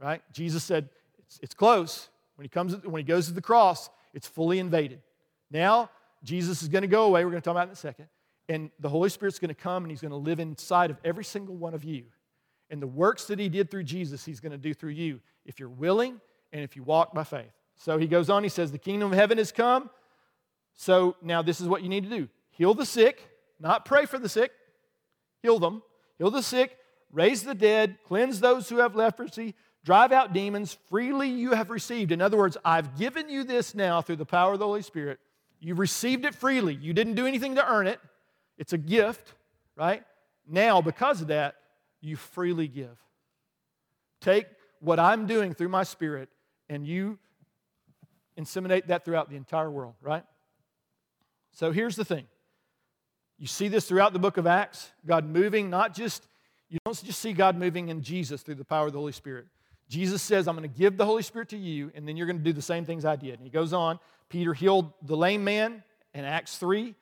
right? 0.00 0.20
Jesus 0.32 0.64
said, 0.64 0.88
It's, 1.20 1.38
it's 1.40 1.54
close. 1.54 2.08
When 2.34 2.44
he, 2.44 2.48
comes, 2.48 2.76
when 2.84 2.98
he 2.98 3.04
goes 3.04 3.28
to 3.28 3.32
the 3.32 3.40
cross, 3.40 3.88
it's 4.12 4.26
fully 4.26 4.58
invaded. 4.58 5.00
Now, 5.50 5.88
Jesus 6.24 6.62
is 6.62 6.68
going 6.68 6.82
to 6.82 6.88
go 6.88 7.04
away. 7.04 7.24
We're 7.24 7.30
going 7.30 7.40
to 7.40 7.44
talk 7.44 7.52
about 7.52 7.68
it 7.68 7.70
in 7.70 7.74
a 7.74 7.76
second. 7.76 8.06
And 8.48 8.70
the 8.80 8.88
Holy 8.88 9.10
Spirit's 9.10 9.38
going 9.38 9.48
to 9.48 9.54
come 9.54 9.84
and 9.84 9.90
He's 9.90 10.00
going 10.00 10.10
to 10.10 10.16
live 10.16 10.40
inside 10.40 10.90
of 10.90 10.98
every 11.04 11.24
single 11.24 11.54
one 11.54 11.72
of 11.72 11.84
you. 11.84 12.04
And 12.70 12.82
the 12.82 12.86
works 12.86 13.26
that 13.26 13.38
He 13.38 13.48
did 13.48 13.70
through 13.70 13.84
Jesus, 13.84 14.24
He's 14.24 14.40
going 14.40 14.52
to 14.52 14.58
do 14.58 14.74
through 14.74 14.90
you 14.90 15.20
if 15.44 15.60
you're 15.60 15.68
willing 15.68 16.20
and 16.52 16.62
if 16.62 16.76
you 16.76 16.82
walk 16.82 17.14
by 17.14 17.24
faith. 17.24 17.52
So 17.76 17.98
He 17.98 18.06
goes 18.06 18.30
on, 18.30 18.42
He 18.42 18.48
says, 18.48 18.72
The 18.72 18.78
kingdom 18.78 19.12
of 19.12 19.18
heaven 19.18 19.38
has 19.38 19.52
come. 19.52 19.90
So 20.74 21.16
now 21.22 21.42
this 21.42 21.60
is 21.60 21.68
what 21.68 21.82
you 21.82 21.88
need 21.88 22.04
to 22.04 22.10
do 22.10 22.28
heal 22.50 22.72
the 22.74 22.86
sick, 22.86 23.28
not 23.60 23.84
pray 23.84 24.06
for 24.06 24.18
the 24.18 24.28
sick, 24.28 24.50
heal 25.42 25.58
them, 25.58 25.82
heal 26.18 26.30
the 26.30 26.42
sick, 26.42 26.76
raise 27.12 27.42
the 27.42 27.54
dead, 27.54 27.98
cleanse 28.06 28.40
those 28.40 28.68
who 28.68 28.78
have 28.78 28.96
leprosy, 28.96 29.54
drive 29.84 30.10
out 30.10 30.32
demons. 30.32 30.76
Freely 30.88 31.28
you 31.28 31.52
have 31.52 31.70
received. 31.70 32.12
In 32.12 32.22
other 32.22 32.36
words, 32.38 32.56
I've 32.64 32.98
given 32.98 33.28
you 33.28 33.44
this 33.44 33.74
now 33.74 34.00
through 34.00 34.16
the 34.16 34.24
power 34.24 34.54
of 34.54 34.58
the 34.58 34.66
Holy 34.66 34.82
Spirit. 34.82 35.18
You've 35.60 35.78
received 35.78 36.24
it 36.24 36.34
freely. 36.34 36.74
You 36.74 36.92
didn't 36.92 37.14
do 37.14 37.26
anything 37.26 37.56
to 37.56 37.66
earn 37.66 37.86
it, 37.86 38.00
it's 38.58 38.72
a 38.72 38.78
gift, 38.78 39.34
right? 39.76 40.02
Now, 40.48 40.80
because 40.80 41.20
of 41.20 41.28
that, 41.28 41.56
you 42.06 42.16
freely 42.16 42.68
give. 42.68 42.98
Take 44.20 44.46
what 44.80 44.98
I'm 44.98 45.26
doing 45.26 45.54
through 45.54 45.68
my 45.68 45.82
Spirit 45.82 46.28
and 46.68 46.86
you 46.86 47.18
inseminate 48.38 48.86
that 48.88 49.04
throughout 49.04 49.30
the 49.30 49.36
entire 49.36 49.70
world, 49.70 49.94
right? 50.00 50.24
So 51.52 51.72
here's 51.72 51.96
the 51.96 52.04
thing. 52.04 52.26
You 53.38 53.46
see 53.46 53.68
this 53.68 53.86
throughout 53.86 54.12
the 54.12 54.18
book 54.18 54.36
of 54.36 54.46
Acts, 54.46 54.90
God 55.04 55.26
moving, 55.26 55.70
not 55.70 55.94
just, 55.94 56.26
you 56.68 56.78
don't 56.84 57.02
just 57.04 57.20
see 57.20 57.32
God 57.32 57.56
moving 57.56 57.88
in 57.88 58.02
Jesus 58.02 58.42
through 58.42 58.54
the 58.54 58.64
power 58.64 58.86
of 58.86 58.92
the 58.92 58.98
Holy 58.98 59.12
Spirit. 59.12 59.46
Jesus 59.88 60.22
says, 60.22 60.48
I'm 60.48 60.56
going 60.56 60.68
to 60.68 60.78
give 60.78 60.96
the 60.96 61.06
Holy 61.06 61.22
Spirit 61.22 61.50
to 61.50 61.56
you, 61.56 61.92
and 61.94 62.08
then 62.08 62.16
you're 62.16 62.26
going 62.26 62.38
to 62.38 62.42
do 62.42 62.52
the 62.52 62.62
same 62.62 62.84
things 62.84 63.04
I 63.04 63.16
did. 63.16 63.34
And 63.34 63.42
he 63.44 63.50
goes 63.50 63.72
on. 63.72 63.98
Peter 64.28 64.52
healed 64.52 64.92
the 65.02 65.16
lame 65.16 65.44
man 65.44 65.82
in 66.12 66.24
Acts 66.24 66.58
3. 66.58 66.94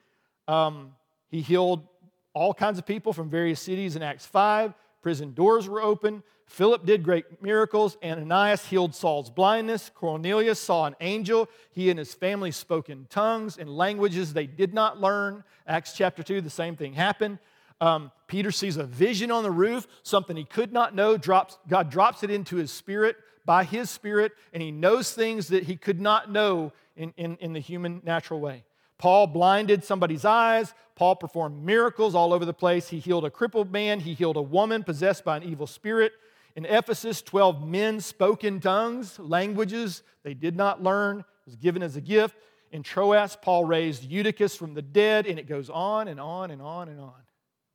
Um, 0.49 0.93
he 1.29 1.41
healed 1.41 1.87
all 2.35 2.53
kinds 2.53 2.79
of 2.79 2.85
people 2.85 3.13
from 3.13 3.31
various 3.31 3.61
cities 3.61 3.97
in 3.97 4.03
Acts 4.03 4.27
5. 4.27 4.75
Prison 5.05 5.35
doors 5.35 5.69
were 5.69 5.83
open. 5.83 6.23
Philip 6.47 6.87
did 6.87 7.03
great 7.03 7.43
miracles. 7.43 7.99
Ananias 8.03 8.65
healed 8.65 8.95
Saul's 8.95 9.29
blindness. 9.29 9.91
Cornelius 9.95 10.59
saw 10.59 10.87
an 10.87 10.97
angel. 11.03 11.47
He 11.73 11.91
and 11.91 11.99
his 11.99 12.15
family 12.15 12.51
spoke 12.51 12.89
in 12.89 13.05
tongues 13.11 13.59
and 13.59 13.69
languages 13.69 14.33
they 14.33 14.47
did 14.47 14.73
not 14.73 15.03
learn. 15.03 15.45
Acts 15.67 15.93
chapter 15.93 16.23
2, 16.23 16.41
the 16.41 16.49
same 16.49 16.75
thing 16.75 16.95
happened. 16.95 17.39
Um, 17.83 18.13
Peter 18.29 18.51
sees 18.51 18.79
a 18.79 18.85
vision 18.85 19.31
on 19.31 19.43
the 19.43 19.51
roof, 19.51 19.87
something 20.05 20.39
he 20.39 20.45
could 20.45 20.73
not 20.73 20.95
know. 20.95 21.19
Drops, 21.19 21.59
God 21.69 21.91
drops 21.91 22.23
it 22.23 22.31
into 22.31 22.57
his 22.57 22.71
spirit 22.71 23.17
by 23.45 23.65
his 23.65 23.91
spirit, 23.91 24.33
and 24.55 24.63
he 24.63 24.71
knows 24.71 25.13
things 25.13 25.49
that 25.49 25.65
he 25.65 25.77
could 25.77 26.01
not 26.01 26.31
know 26.31 26.73
in, 26.97 27.13
in, 27.19 27.37
in 27.43 27.53
the 27.53 27.61
human 27.61 28.01
natural 28.07 28.41
way. 28.41 28.65
Paul 28.99 29.27
blinded 29.27 29.85
somebody's 29.85 30.25
eyes. 30.25 30.73
Paul 30.95 31.17
performed 31.17 31.65
miracles 31.65 32.15
all 32.15 32.33
over 32.33 32.45
the 32.45 32.55
place. 32.55 32.89
He 32.89 32.99
healed 32.99 33.25
a 33.25 33.31
crippled 33.31 33.73
man. 33.73 34.01
He 34.01 34.15
healed 34.15 34.37
a 34.37 34.43
woman 34.43 34.85
possessed 34.85 35.25
by 35.25 35.37
an 35.37 35.43
evil 35.43 35.67
spirit. 35.67 36.13
In 36.57 36.65
Ephesus, 36.65 37.21
12 37.23 37.67
men 37.67 38.01
spoke 38.01 38.45
in 38.45 38.61
tongues, 38.61 39.19
languages 39.19 40.03
they 40.23 40.35
did 40.35 40.57
not 40.57 40.83
learn, 40.83 41.25
was 41.47 41.57
given 41.57 41.83
as 41.83 41.97
a 41.97 42.01
gift. 42.01 42.37
In 42.71 42.83
Troas, 42.83 43.37
Paul 43.41 43.65
raised 43.65 44.05
Eutychus 44.05 44.57
from 44.57 44.75
the 44.75 44.83
dead, 44.83 45.27
and 45.27 45.39
it 45.39 45.49
goes 45.49 45.69
on 45.69 46.07
and 46.07 46.21
on 46.21 46.53
and 46.53 46.63
on 46.63 46.89
and 46.89 47.01
on 47.01 47.15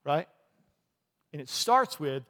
right? 0.03 0.28
And 1.34 1.41
it 1.41 1.49
starts 1.49 1.99
with 1.99 2.24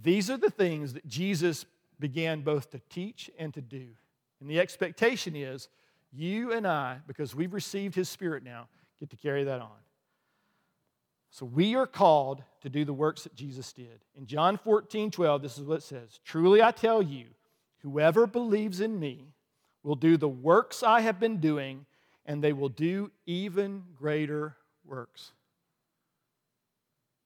these 0.00 0.30
are 0.30 0.36
the 0.36 0.50
things 0.50 0.92
that 0.94 1.06
Jesus 1.06 1.66
began 1.98 2.42
both 2.42 2.70
to 2.70 2.80
teach 2.90 3.30
and 3.38 3.52
to 3.54 3.60
do. 3.60 3.88
And 4.40 4.50
the 4.50 4.60
expectation 4.60 5.36
is 5.36 5.68
you 6.14 6.52
and 6.52 6.66
I, 6.66 6.98
because 7.06 7.34
we've 7.34 7.52
received 7.52 7.94
his 7.94 8.08
spirit 8.08 8.42
now, 8.42 8.68
get 9.00 9.10
to 9.10 9.16
carry 9.16 9.44
that 9.44 9.60
on. 9.60 9.70
So 11.30 11.44
we 11.44 11.74
are 11.74 11.86
called 11.86 12.44
to 12.60 12.68
do 12.68 12.84
the 12.84 12.92
works 12.92 13.24
that 13.24 13.34
Jesus 13.34 13.72
did. 13.72 14.04
In 14.16 14.26
John 14.26 14.56
14, 14.56 15.10
12, 15.10 15.42
this 15.42 15.58
is 15.58 15.64
what 15.64 15.78
it 15.78 15.82
says 15.82 16.20
Truly 16.24 16.62
I 16.62 16.70
tell 16.70 17.02
you, 17.02 17.26
whoever 17.82 18.26
believes 18.26 18.80
in 18.80 19.00
me 19.00 19.32
will 19.82 19.96
do 19.96 20.16
the 20.16 20.28
works 20.28 20.82
I 20.82 21.00
have 21.00 21.18
been 21.18 21.38
doing, 21.38 21.86
and 22.24 22.42
they 22.42 22.52
will 22.52 22.68
do 22.68 23.10
even 23.26 23.82
greater 23.96 24.56
works. 24.84 25.32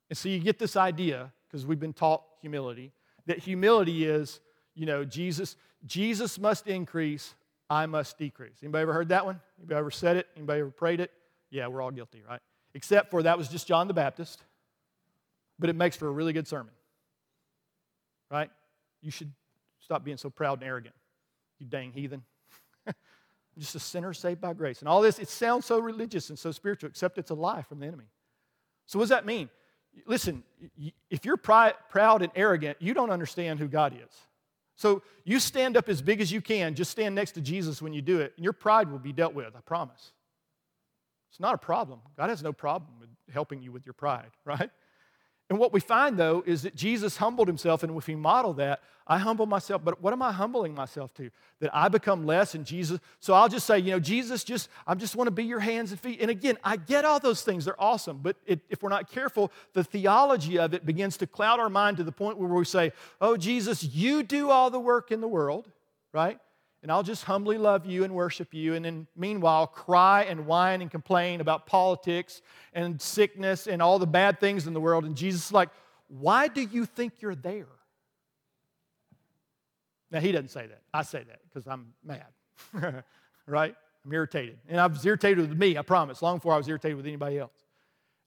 And 0.09 0.17
so 0.17 0.29
you 0.29 0.39
get 0.39 0.59
this 0.59 0.75
idea, 0.75 1.33
because 1.47 1.67
we've 1.67 1.79
been 1.79 1.93
taught 1.93 2.23
humility, 2.41 2.93
that 3.27 3.39
humility 3.39 4.07
is, 4.07 4.41
you 4.75 4.87
know, 4.87 5.05
Jesus, 5.05 5.57
Jesus 5.85 6.39
must 6.39 6.67
increase, 6.67 7.35
I 7.71 7.87
must 7.87 8.19
decrease. 8.19 8.57
Anybody 8.63 8.83
ever 8.83 8.93
heard 8.93 9.09
that 9.09 9.27
one? 9.27 9.41
Anybody 9.59 9.79
ever 9.79 9.91
said 9.91 10.17
it? 10.17 10.27
Anybody 10.37 10.61
ever 10.61 10.71
prayed 10.71 11.01
it? 11.01 11.11
Yeah, 11.51 11.67
we're 11.67 11.83
all 11.83 11.91
guilty, 11.91 12.23
right? 12.29 12.41
Except 12.75 13.11
for 13.11 13.23
that 13.23 13.37
was 13.37 13.49
just 13.49 13.67
John 13.67 13.89
the 13.89 13.95
Baptist, 13.95 14.43
but 15.59 15.71
it 15.71 15.77
makes 15.77 15.97
for 15.97 16.09
a 16.09 16.11
really 16.11 16.33
good 16.33 16.47
sermon, 16.47 16.73
right? 18.31 18.51
You 19.01 19.11
should 19.11 19.33
stop 19.81 20.05
being 20.05 20.17
so 20.17 20.31
proud 20.31 20.61
and 20.61 20.69
arrogant, 20.69 20.95
you 21.59 21.67
dang 21.67 21.93
heathen. 21.93 22.23
just 23.59 23.75
a 23.75 23.81
sinner 23.81 24.13
saved 24.13 24.41
by 24.41 24.53
grace. 24.53 24.81
And 24.81 24.89
all 24.89 25.01
this, 25.01 25.19
it 25.19 25.29
sounds 25.29 25.67
so 25.67 25.79
religious 25.79 26.31
and 26.31 26.39
so 26.39 26.53
spiritual, 26.53 26.89
except 26.89 27.19
it's 27.19 27.31
a 27.31 27.35
lie 27.35 27.63
from 27.63 27.81
the 27.81 27.87
enemy. 27.87 28.05
So, 28.87 28.99
what 28.99 29.05
does 29.05 29.11
that 29.11 29.27
mean? 29.27 29.51
listen, 30.07 30.43
if 31.11 31.25
you're 31.25 31.37
proud 31.37 31.75
and 32.23 32.31
arrogant, 32.35 32.79
you 32.81 32.95
don't 32.95 33.11
understand 33.11 33.59
who 33.59 33.69
God 33.69 33.95
is. 33.95 34.15
So 34.79 35.03
you 35.25 35.41
stand 35.41 35.77
up 35.77 35.89
as 35.89 36.01
big 36.01 36.21
as 36.21 36.31
you 36.31 36.41
can, 36.41 36.77
just 36.77 36.93
stand 36.93 37.17
next 37.17 37.33
to 37.33 37.41
Jesus 37.41 37.83
when 37.83 37.93
you 37.93 38.01
do 38.01 38.21
it, 38.21 38.33
and 38.37 38.45
your 38.45 38.53
pride 38.53 38.89
will 38.89 39.01
be 39.01 39.13
dealt 39.13 39.35
with, 39.35 39.57
I 39.57 39.61
promise. 39.61 40.13
It's 41.31 41.41
not 41.41 41.53
a 41.53 41.59
problem. 41.59 41.99
God 42.17 42.31
has 42.31 42.45
no 42.45 42.53
problem 42.53 42.93
with 43.01 43.09
helping 43.35 43.61
you 43.61 43.73
with 43.73 43.85
your 43.85 43.93
pride, 43.93 44.31
right? 44.45 44.71
And 45.51 45.59
what 45.59 45.73
we 45.73 45.81
find, 45.81 46.19
though, 46.19 46.43
is 46.47 46.63
that 46.63 46.75
Jesus 46.75 47.17
humbled 47.17 47.49
himself, 47.49 47.83
and 47.83 47.97
if 47.97 48.07
we 48.07 48.15
model 48.15 48.53
that, 48.55 48.81
I 49.07 49.17
humble 49.17 49.47
myself, 49.47 49.83
but 49.83 50.03
what 50.03 50.13
am 50.13 50.21
I 50.21 50.33
humbling 50.33 50.75
myself 50.75 51.15
to? 51.15 51.31
That 51.61 51.75
I 51.75 51.89
become 51.89 52.27
less 52.27 52.55
and 52.55 52.67
Jesus. 52.67 53.01
So 53.21 53.33
I'll 53.33 53.49
just 53.49 53.67
say, 53.67 53.79
you 53.79 53.91
know, 53.93 53.99
Jesus, 53.99 54.45
just 54.45 54.69
I 54.87 54.95
just 54.95 55.17
want 55.17 55.29
to 55.29 55.31
be 55.31 55.45
your 55.45 55.61
hands 55.61 55.91
and 55.91 55.99
feet. 55.99 56.21
And 56.21 56.31
again, 56.31 56.59
I 56.63 56.77
get 56.77 57.07
all 57.07 57.19
those 57.19 57.41
things; 57.41 57.65
they're 57.65 57.83
awesome. 57.83 58.19
But 58.23 58.37
it, 58.45 58.61
if 58.69 58.83
we're 58.83 58.91
not 58.91 59.11
careful, 59.11 59.51
the 59.73 59.83
theology 59.83 60.59
of 60.59 60.75
it 60.75 60.85
begins 60.85 61.17
to 61.19 61.27
cloud 61.27 61.59
our 61.59 61.71
mind 61.71 61.97
to 61.97 62.05
the 62.05 62.13
point 62.13 62.37
where 62.37 62.51
we 62.51 62.67
say, 62.67 62.93
"Oh, 63.19 63.39
Jesus, 63.39 63.83
you 63.83 64.23
do 64.23 64.51
all 64.51 64.69
the 64.69 64.81
work 64.81 65.11
in 65.11 65.23
the 65.23 65.29
world, 65.29 65.71
right?" 66.13 66.39
And 66.83 66.93
I'll 66.93 67.03
just 67.03 67.25
humbly 67.25 67.59
love 67.59 67.87
you 67.87 68.05
and 68.05 68.15
worship 68.15 68.55
you, 68.55 68.75
and 68.75 68.85
then 68.85 69.07
meanwhile 69.17 69.67
cry 69.67 70.25
and 70.25 70.47
whine 70.47 70.81
and 70.81 70.91
complain 70.91 71.41
about 71.41 71.67
politics 71.67 72.41
and 72.73 73.01
sickness 73.01 73.67
and 73.67 73.83
all 73.83 73.99
the 73.99 74.07
bad 74.07 74.39
things 74.39 74.67
in 74.67 74.75
the 74.75 74.81
world. 74.81 75.05
And 75.05 75.17
Jesus 75.17 75.47
is 75.47 75.53
like, 75.53 75.71
Why 76.09 76.49
do 76.49 76.63
you 76.63 76.85
think 76.85 77.15
you're 77.21 77.35
there? 77.35 77.67
Now, 80.11 80.21
he 80.21 80.33
doesn't 80.33 80.51
say 80.51 80.67
that. 80.67 80.83
I 80.95 81.03
say 81.03 81.23
that 81.25 81.41
because 81.49 81.67
I'm 81.67 81.93
mad, 82.03 82.25
right? 83.47 83.75
I'm 84.05 84.13
irritated. 84.13 84.59
And 84.69 84.81
I 84.81 84.87
was 84.87 85.05
irritated 85.05 85.49
with 85.49 85.59
me, 85.59 85.77
I 85.77 85.83
promise, 85.83 86.23
long 86.23 86.39
before 86.39 86.55
I 86.55 86.57
was 86.57 86.69
irritated 86.69 86.97
with 86.97 87.07
anybody 87.07 87.39
else. 87.39 87.53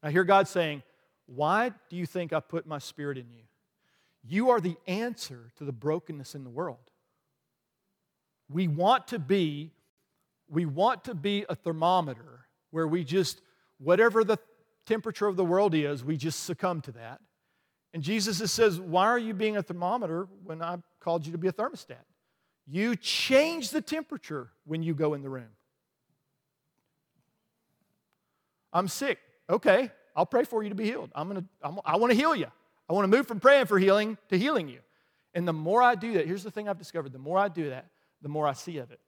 I 0.04 0.12
hear 0.12 0.24
God 0.24 0.48
saying, 0.48 0.84
Why 1.26 1.72
do 1.90 1.96
you 1.96 2.06
think 2.06 2.34
I 2.34 2.40
put 2.40 2.68
my 2.68 2.80
spirit 2.80 3.18
in 3.18 3.32
you? 3.32 3.44
You 4.24 4.50
are 4.50 4.60
the 4.60 4.78
answer 4.88 5.52
to 5.58 5.64
the 5.64 5.72
brokenness 5.72 6.36
in 6.36 6.44
the 6.44 6.50
world. 6.50 6.91
We 8.52 8.68
want 8.68 9.08
to 9.10 9.20
be, 9.20 9.72
we 10.50 10.66
want 10.66 11.06
to 11.06 11.16
be 11.16 11.46
a 11.48 11.56
thermometer 11.56 12.48
where 12.72 12.88
we 12.88 13.04
just, 13.04 13.42
whatever 13.80 14.24
the 14.24 14.38
temperature 14.86 15.28
of 15.28 15.36
the 15.36 15.46
world 15.46 15.74
is, 15.74 16.04
we 16.04 16.18
just 16.18 16.44
succumb 16.44 16.82
to 16.82 16.92
that. 16.94 17.22
And 17.94 18.04
Jesus 18.04 18.52
says, 18.52 18.80
Why 18.80 19.06
are 19.06 19.20
you 19.20 19.34
being 19.34 19.58
a 19.58 19.64
thermometer 19.64 20.28
when 20.44 20.62
I 20.62 20.78
called 21.00 21.26
you 21.26 21.32
to 21.34 21.38
be 21.38 21.48
a 21.48 21.54
thermostat? 21.54 22.04
You 22.68 22.96
change 22.96 23.72
the 23.72 23.82
temperature 23.82 24.50
when 24.66 24.84
you 24.84 24.94
go 24.94 25.14
in 25.14 25.22
the 25.22 25.30
room. 25.30 25.50
I'm 28.72 28.88
sick. 28.88 29.20
Okay, 29.50 29.92
I'll 30.16 30.26
pray 30.26 30.46
for 30.46 30.64
you 30.64 30.70
to 30.70 30.76
be 30.76 30.86
healed. 30.86 31.10
I'm 31.14 31.28
gonna, 31.28 31.44
I'm, 31.62 31.80
I 31.84 31.98
want 31.98 32.12
to 32.12 32.18
heal 32.18 32.36
you. 32.36 32.48
I 32.90 32.94
want 32.94 33.04
to 33.04 33.18
move 33.18 33.28
from 33.28 33.40
praying 33.40 33.66
for 33.66 33.78
healing 33.78 34.18
to 34.30 34.38
healing 34.38 34.70
you. 34.70 34.80
And 35.34 35.48
the 35.48 35.54
more 35.54 35.82
I 35.82 35.96
do 35.96 36.14
that, 36.14 36.28
here's 36.28 36.44
the 36.44 36.52
thing 36.52 36.70
I've 36.70 36.78
discovered 36.78 37.12
the 37.14 37.20
more 37.20 37.38
I 37.38 37.48
do 37.48 37.70
that, 37.70 37.88
the 38.22 38.30
more 38.30 38.48
I 38.48 38.54
see 38.54 38.78
of 38.78 38.92
it. 38.92 39.00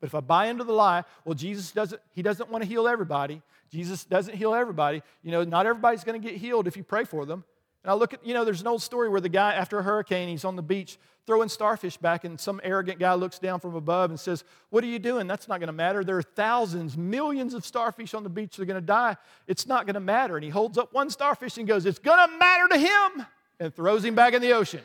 But 0.00 0.08
if 0.08 0.14
I 0.14 0.20
buy 0.20 0.46
into 0.46 0.64
the 0.64 0.72
lie, 0.72 1.04
well, 1.24 1.34
Jesus 1.34 1.72
doesn't, 1.72 2.00
he 2.12 2.22
doesn't 2.22 2.50
want 2.50 2.62
to 2.62 2.68
heal 2.68 2.88
everybody. 2.88 3.42
Jesus 3.70 4.04
doesn't 4.04 4.34
heal 4.34 4.54
everybody. 4.54 5.02
You 5.22 5.30
know, 5.30 5.44
not 5.44 5.66
everybody's 5.66 6.04
going 6.04 6.20
to 6.20 6.26
get 6.26 6.38
healed 6.38 6.66
if 6.66 6.76
you 6.76 6.82
pray 6.82 7.04
for 7.04 7.26
them. 7.26 7.44
And 7.84 7.90
I 7.90 7.94
look 7.94 8.14
at, 8.14 8.24
you 8.24 8.34
know, 8.34 8.44
there's 8.44 8.60
an 8.60 8.66
old 8.66 8.82
story 8.82 9.08
where 9.08 9.20
the 9.20 9.28
guy, 9.28 9.54
after 9.54 9.78
a 9.78 9.82
hurricane, 9.82 10.28
he's 10.28 10.44
on 10.44 10.56
the 10.56 10.62
beach 10.62 10.98
throwing 11.26 11.48
starfish 11.48 11.96
back, 11.96 12.24
and 12.24 12.40
some 12.40 12.60
arrogant 12.64 12.98
guy 12.98 13.14
looks 13.14 13.38
down 13.38 13.60
from 13.60 13.76
above 13.76 14.10
and 14.10 14.18
says, 14.18 14.42
What 14.70 14.82
are 14.82 14.88
you 14.88 14.98
doing? 14.98 15.26
That's 15.26 15.48
not 15.48 15.60
going 15.60 15.68
to 15.68 15.72
matter. 15.72 16.02
There 16.02 16.16
are 16.16 16.22
thousands, 16.22 16.96
millions 16.96 17.54
of 17.54 17.64
starfish 17.64 18.14
on 18.14 18.24
the 18.24 18.28
beach 18.28 18.56
that 18.56 18.62
are 18.62 18.66
going 18.66 18.80
to 18.80 18.86
die. 18.86 19.16
It's 19.46 19.66
not 19.66 19.86
going 19.86 19.94
to 19.94 20.00
matter. 20.00 20.36
And 20.36 20.44
he 20.44 20.50
holds 20.50 20.76
up 20.76 20.92
one 20.92 21.08
starfish 21.08 21.56
and 21.56 21.68
goes, 21.68 21.86
It's 21.86 21.98
going 21.98 22.28
to 22.28 22.36
matter 22.38 22.68
to 22.68 22.78
him, 22.78 23.26
and 23.60 23.74
throws 23.74 24.04
him 24.04 24.14
back 24.14 24.34
in 24.34 24.42
the 24.42 24.52
ocean. 24.52 24.80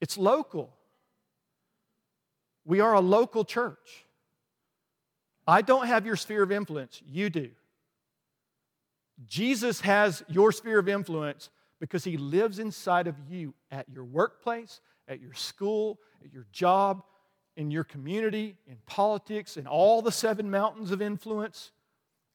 It's 0.00 0.18
local. 0.18 0.72
We 2.64 2.80
are 2.80 2.94
a 2.94 3.00
local 3.00 3.44
church. 3.44 4.06
I 5.46 5.62
don't 5.62 5.86
have 5.86 6.06
your 6.06 6.16
sphere 6.16 6.42
of 6.42 6.52
influence, 6.52 7.02
you 7.04 7.28
do. 7.28 7.50
Jesus 9.26 9.80
has 9.80 10.24
your 10.28 10.52
sphere 10.52 10.78
of 10.78 10.88
influence 10.88 11.50
because 11.80 12.04
he 12.04 12.16
lives 12.16 12.58
inside 12.58 13.06
of 13.06 13.16
you 13.28 13.54
at 13.70 13.88
your 13.88 14.04
workplace, 14.04 14.80
at 15.08 15.20
your 15.20 15.34
school, 15.34 15.98
at 16.24 16.32
your 16.32 16.46
job, 16.52 17.02
in 17.56 17.70
your 17.70 17.84
community, 17.84 18.56
in 18.66 18.78
politics, 18.86 19.56
in 19.56 19.66
all 19.66 20.00
the 20.00 20.12
seven 20.12 20.50
mountains 20.50 20.90
of 20.90 21.02
influence. 21.02 21.72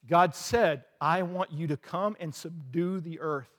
God 0.05 0.35
said, 0.35 0.83
I 1.01 1.23
want 1.23 1.51
you 1.51 1.67
to 1.67 1.77
come 1.77 2.15
and 2.19 2.33
subdue 2.33 2.99
the 2.99 3.19
earth, 3.19 3.49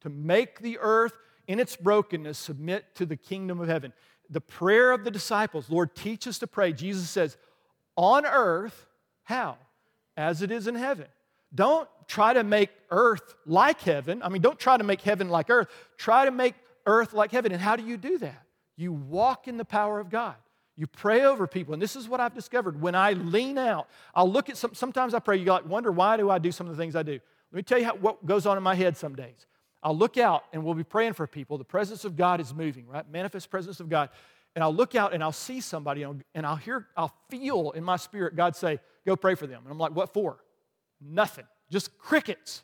to 0.00 0.08
make 0.08 0.60
the 0.60 0.78
earth 0.78 1.12
in 1.46 1.60
its 1.60 1.76
brokenness 1.76 2.38
submit 2.38 2.94
to 2.96 3.06
the 3.06 3.16
kingdom 3.16 3.60
of 3.60 3.68
heaven. 3.68 3.92
The 4.30 4.40
prayer 4.40 4.92
of 4.92 5.04
the 5.04 5.10
disciples, 5.10 5.70
Lord, 5.70 5.94
teach 5.94 6.26
us 6.26 6.38
to 6.38 6.46
pray. 6.46 6.72
Jesus 6.72 7.08
says, 7.08 7.36
on 7.96 8.26
earth, 8.26 8.86
how? 9.24 9.56
As 10.16 10.42
it 10.42 10.50
is 10.50 10.66
in 10.66 10.74
heaven. 10.74 11.06
Don't 11.54 11.88
try 12.06 12.32
to 12.34 12.44
make 12.44 12.70
earth 12.90 13.34
like 13.46 13.80
heaven. 13.80 14.22
I 14.22 14.28
mean, 14.28 14.42
don't 14.42 14.58
try 14.58 14.76
to 14.76 14.84
make 14.84 15.00
heaven 15.00 15.30
like 15.30 15.48
earth. 15.50 15.68
Try 15.96 16.26
to 16.26 16.30
make 16.30 16.54
earth 16.86 17.12
like 17.12 17.32
heaven. 17.32 17.52
And 17.52 17.60
how 17.60 17.76
do 17.76 17.82
you 17.82 17.96
do 17.96 18.18
that? 18.18 18.42
You 18.76 18.92
walk 18.92 19.48
in 19.48 19.56
the 19.56 19.64
power 19.64 19.98
of 19.98 20.10
God. 20.10 20.34
You 20.76 20.86
pray 20.86 21.22
over 21.22 21.46
people. 21.46 21.72
And 21.72 21.82
this 21.82 21.96
is 21.96 22.08
what 22.08 22.20
I've 22.20 22.34
discovered. 22.34 22.80
When 22.80 22.94
I 22.94 23.14
lean 23.14 23.58
out, 23.58 23.88
I'll 24.14 24.30
look 24.30 24.48
at 24.48 24.56
some, 24.56 24.74
sometimes 24.74 25.14
I 25.14 25.18
pray, 25.18 25.38
you 25.38 25.46
like 25.46 25.66
wonder 25.66 25.90
why 25.90 26.16
do 26.16 26.30
I 26.30 26.38
do 26.38 26.52
some 26.52 26.68
of 26.68 26.76
the 26.76 26.80
things 26.80 26.94
I 26.94 27.02
do? 27.02 27.18
Let 27.50 27.56
me 27.56 27.62
tell 27.62 27.78
you 27.78 27.86
how, 27.86 27.96
what 27.96 28.24
goes 28.24 28.46
on 28.46 28.56
in 28.56 28.62
my 28.62 28.74
head 28.74 28.96
some 28.96 29.16
days. 29.16 29.46
I'll 29.82 29.96
look 29.96 30.16
out 30.18 30.44
and 30.52 30.64
we'll 30.64 30.74
be 30.74 30.84
praying 30.84 31.12
for 31.12 31.26
people. 31.26 31.58
The 31.58 31.64
presence 31.64 32.04
of 32.04 32.16
God 32.16 32.40
is 32.40 32.52
moving, 32.54 32.86
right? 32.86 33.08
Manifest 33.10 33.50
presence 33.50 33.80
of 33.80 33.88
God. 33.88 34.10
And 34.54 34.64
I'll 34.64 34.74
look 34.74 34.94
out 34.94 35.14
and 35.14 35.22
I'll 35.22 35.30
see 35.30 35.60
somebody 35.60 36.02
and 36.02 36.24
I'll 36.46 36.56
hear, 36.56 36.88
I'll 36.96 37.14
feel 37.28 37.70
in 37.72 37.84
my 37.84 37.96
spirit 37.96 38.34
God 38.34 38.56
say, 38.56 38.80
go 39.06 39.14
pray 39.14 39.34
for 39.34 39.46
them. 39.46 39.62
And 39.62 39.70
I'm 39.70 39.78
like, 39.78 39.94
what 39.94 40.12
for? 40.12 40.38
Nothing. 41.00 41.44
Just 41.70 41.96
crickets. 41.98 42.62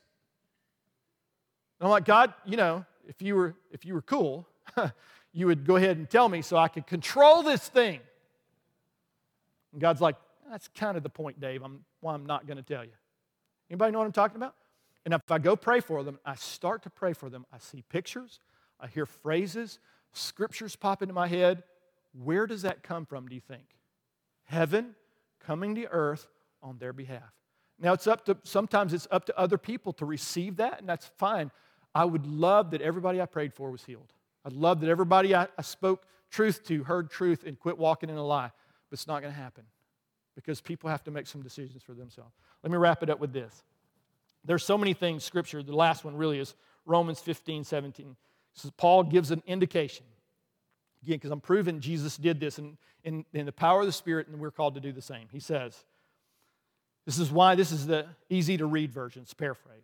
And 1.79 1.87
I'm 1.87 1.91
like, 1.91 2.05
God, 2.05 2.35
you 2.45 2.57
know, 2.57 2.85
if 3.07 3.21
you 3.23 3.37
were 3.37 3.55
if 3.71 3.85
you 3.85 3.95
were 3.95 4.03
cool, 4.03 4.49
you 5.33 5.47
would 5.47 5.67
go 5.67 5.77
ahead 5.77 5.99
and 5.99 6.09
tell 6.09 6.29
me 6.29 6.43
so 6.43 6.57
I 6.57 6.69
could 6.69 6.87
control 6.87 7.43
this 7.43 7.69
thing. 7.69 8.01
And 9.73 9.81
God's 9.81 10.01
like, 10.01 10.17
that's 10.51 10.69
kind 10.69 10.97
of 10.97 11.03
the 11.03 11.11
point, 11.11 11.41
Dave. 11.41 11.63
I'm 11.63 11.85
why 12.01 12.15
I'm 12.15 12.27
not 12.27 12.47
going 12.47 12.57
to 12.57 12.63
tell 12.63 12.85
you. 12.85 12.93
Anybody 13.71 13.93
know 13.93 13.99
what 13.99 14.07
I'm 14.07 14.13
talking 14.13 14.37
about? 14.37 14.55
And 15.05 15.15
if 15.15 15.21
I 15.31 15.39
go 15.39 15.57
pray 15.57 15.81
for 15.81 16.03
them, 16.03 16.19
I 16.25 16.35
start 16.35 16.83
to 16.85 16.91
pray 16.91 17.13
for 17.13 17.29
them. 17.29 17.45
I 17.53 17.59
see 17.59 17.83
pictures, 17.89 18.41
I 18.81 18.87
hear 18.87 19.07
phrases, 19.07 19.79
scriptures 20.13 20.77
pop 20.77 21.03
into 21.03 21.15
my 21.15 21.29
head. 21.29 21.63
Where 22.13 22.47
does 22.47 22.63
that 22.63 22.83
come 22.83 23.07
from, 23.07 23.29
do 23.29 23.35
you 23.35 23.41
think? 23.41 23.65
Heaven 24.45 24.95
coming 25.45 25.75
to 25.75 25.87
earth 25.87 26.27
on 26.63 26.79
their 26.79 26.93
behalf. 26.93 27.33
Now 27.79 27.93
it's 27.93 28.07
up 28.07 28.25
to 28.27 28.37
sometimes 28.45 28.93
it's 28.93 29.09
up 29.11 29.27
to 29.27 29.39
other 29.39 29.59
people 29.59 29.93
to 29.95 30.05
receive 30.05 30.57
that, 30.57 30.79
and 30.79 30.89
that's 30.89 31.07
fine. 31.19 31.51
I 31.95 32.05
would 32.05 32.27
love 32.27 32.71
that 32.71 32.81
everybody 32.81 33.21
I 33.21 33.27
prayed 33.27 33.53
for 33.53 33.71
was 33.71 33.85
healed. 33.85 34.13
I'd 34.45 34.53
love 34.53 34.81
that 34.81 34.91
everybody 34.91 35.35
I, 35.35 35.49
I 35.59 35.63
spoke 35.63 36.05
truth 36.31 36.65
to 36.65 36.85
heard 36.85 37.11
truth 37.11 37.45
and 37.47 37.59
quit 37.59 37.79
walking 37.79 38.11
in 38.11 38.17
a 38.17 38.25
lie. 38.25 38.51
But 38.91 38.99
it's 38.99 39.07
not 39.07 39.23
going 39.23 39.33
to 39.33 39.39
happen 39.39 39.65
because 40.35 40.61
people 40.61 40.91
have 40.91 41.05
to 41.05 41.11
make 41.11 41.27
some 41.27 41.43
decisions 41.43 41.83
for 41.83 41.95
themselves. 41.95 42.35
Let 42.63 42.73
me 42.73 42.79
wrap 42.79 43.03
it 43.03 43.11
up 43.11 43.21
with 43.21 43.33
this. 43.33 43.63
There's 44.45 44.65
so 44.65 44.77
many 44.77 44.93
things, 44.93 45.25
Scripture. 45.25 45.63
The 45.63 45.75
last 45.75 46.05
one 46.05 46.17
really 46.17 46.39
is 46.39 46.55
Romans 46.85 47.21
15, 47.21 47.65
17. 47.65 48.17
So 48.55 48.71
Paul 48.77 49.05
gives 49.05 49.31
an 49.31 49.43
indication. 49.47 50.07
Again, 51.03 51.17
because 51.17 51.31
I'm 51.31 51.41
proving 51.41 51.81
Jesus 51.81 52.17
did 52.17 52.41
this 52.41 52.59
in, 52.59 52.77
in, 53.03 53.25
in 53.33 53.47
the 53.47 53.53
power 53.53 53.81
of 53.81 53.87
the 53.87 53.93
Spirit, 53.93 54.29
and 54.29 54.41
we're 54.41 54.51
called 54.51 54.75
to 54.75 54.81
do 54.81 54.93
the 54.93 55.03
same. 55.03 55.29
He 55.31 55.41
says, 55.41 55.85
This 57.05 57.19
is 57.19 57.31
why 57.31 57.55
this 57.55 57.73
is 57.73 57.87
the 57.87 58.07
easy 58.31 58.57
to 58.57 58.67
read 58.67 58.93
version, 58.93 59.23
it's 59.23 59.35
paraphrase, 59.35 59.83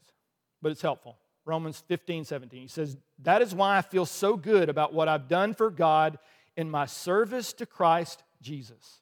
but 0.62 0.72
it's 0.72 0.82
helpful. 0.82 1.16
Romans 1.44 1.82
15, 1.88 2.24
17. 2.24 2.61
He 2.61 2.68
says, 2.68 2.96
That 3.22 3.42
is 3.42 3.54
why 3.54 3.76
I 3.76 3.82
feel 3.82 4.06
so 4.06 4.36
good 4.36 4.68
about 4.68 4.92
what 4.94 5.08
I've 5.08 5.28
done 5.28 5.54
for 5.54 5.70
God 5.70 6.18
in 6.56 6.70
my 6.70 6.86
service 6.86 7.52
to 7.54 7.66
Christ 7.66 8.22
Jesus. 8.40 9.00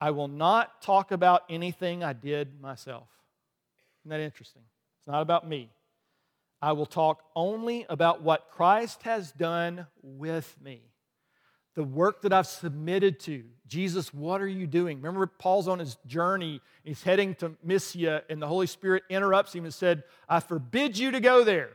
I 0.00 0.12
will 0.12 0.28
not 0.28 0.80
talk 0.80 1.10
about 1.10 1.42
anything 1.50 2.02
I 2.02 2.12
did 2.14 2.60
myself. 2.60 3.08
Isn't 4.02 4.10
that 4.10 4.20
interesting? 4.20 4.62
It's 5.00 5.08
not 5.08 5.22
about 5.22 5.48
me. 5.48 5.70
I 6.62 6.72
will 6.72 6.86
talk 6.86 7.22
only 7.34 7.86
about 7.88 8.22
what 8.22 8.50
Christ 8.50 9.02
has 9.02 9.32
done 9.32 9.86
with 10.02 10.54
me 10.62 10.90
the 11.74 11.84
work 11.84 12.22
that 12.22 12.32
I've 12.32 12.46
submitted 12.46 13.20
to. 13.20 13.44
Jesus, 13.66 14.12
what 14.12 14.40
are 14.40 14.48
you 14.48 14.66
doing? 14.66 14.98
Remember, 14.98 15.26
Paul's 15.26 15.68
on 15.68 15.78
his 15.78 15.96
journey. 16.06 16.60
He's 16.84 17.02
heading 17.02 17.34
to 17.36 17.56
Mysia, 17.62 18.22
and 18.28 18.42
the 18.42 18.46
Holy 18.46 18.66
Spirit 18.66 19.04
interrupts 19.08 19.54
him 19.54 19.64
and 19.64 19.72
said, 19.72 20.02
I 20.28 20.40
forbid 20.40 20.98
you 20.98 21.12
to 21.12 21.20
go 21.20 21.44
there. 21.44 21.70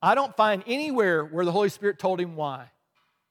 I 0.00 0.14
don't 0.14 0.36
find 0.36 0.62
anywhere 0.66 1.24
where 1.24 1.44
the 1.44 1.52
Holy 1.52 1.68
Spirit 1.68 1.98
told 1.98 2.20
him 2.20 2.36
why. 2.36 2.70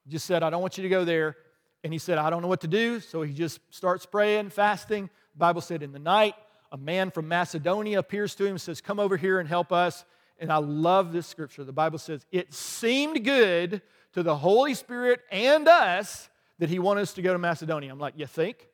He 0.03 0.11
just 0.11 0.25
said, 0.25 0.43
I 0.43 0.49
don't 0.49 0.61
want 0.61 0.77
you 0.77 0.83
to 0.83 0.89
go 0.89 1.05
there. 1.05 1.37
And 1.83 1.93
he 1.93 1.99
said, 1.99 2.17
I 2.17 2.29
don't 2.29 2.41
know 2.41 2.49
what 2.49 2.61
to 2.61 2.67
do. 2.67 2.99
So 2.99 3.21
he 3.21 3.33
just 3.33 3.61
starts 3.69 4.05
praying, 4.05 4.49
fasting. 4.49 5.09
The 5.33 5.39
Bible 5.39 5.61
said, 5.61 5.83
in 5.83 5.93
the 5.93 5.99
night, 5.99 6.35
a 6.71 6.77
man 6.77 7.11
from 7.11 7.27
Macedonia 7.27 7.99
appears 7.99 8.35
to 8.35 8.45
him 8.45 8.51
and 8.51 8.61
says, 8.61 8.81
Come 8.81 8.99
over 8.99 9.17
here 9.17 9.39
and 9.39 9.47
help 9.47 9.71
us. 9.71 10.05
And 10.39 10.51
I 10.51 10.57
love 10.57 11.13
this 11.13 11.25
scripture. 11.25 11.63
The 11.63 11.71
Bible 11.71 11.97
says, 11.97 12.25
It 12.31 12.53
seemed 12.53 13.23
good 13.23 13.81
to 14.13 14.23
the 14.23 14.35
Holy 14.35 14.73
Spirit 14.73 15.21
and 15.31 15.67
us 15.67 16.29
that 16.59 16.69
He 16.69 16.79
wanted 16.79 17.01
us 17.01 17.13
to 17.13 17.21
go 17.21 17.33
to 17.33 17.39
Macedonia. 17.39 17.91
I'm 17.91 17.99
like, 17.99 18.15
you 18.17 18.25
think? 18.25 18.67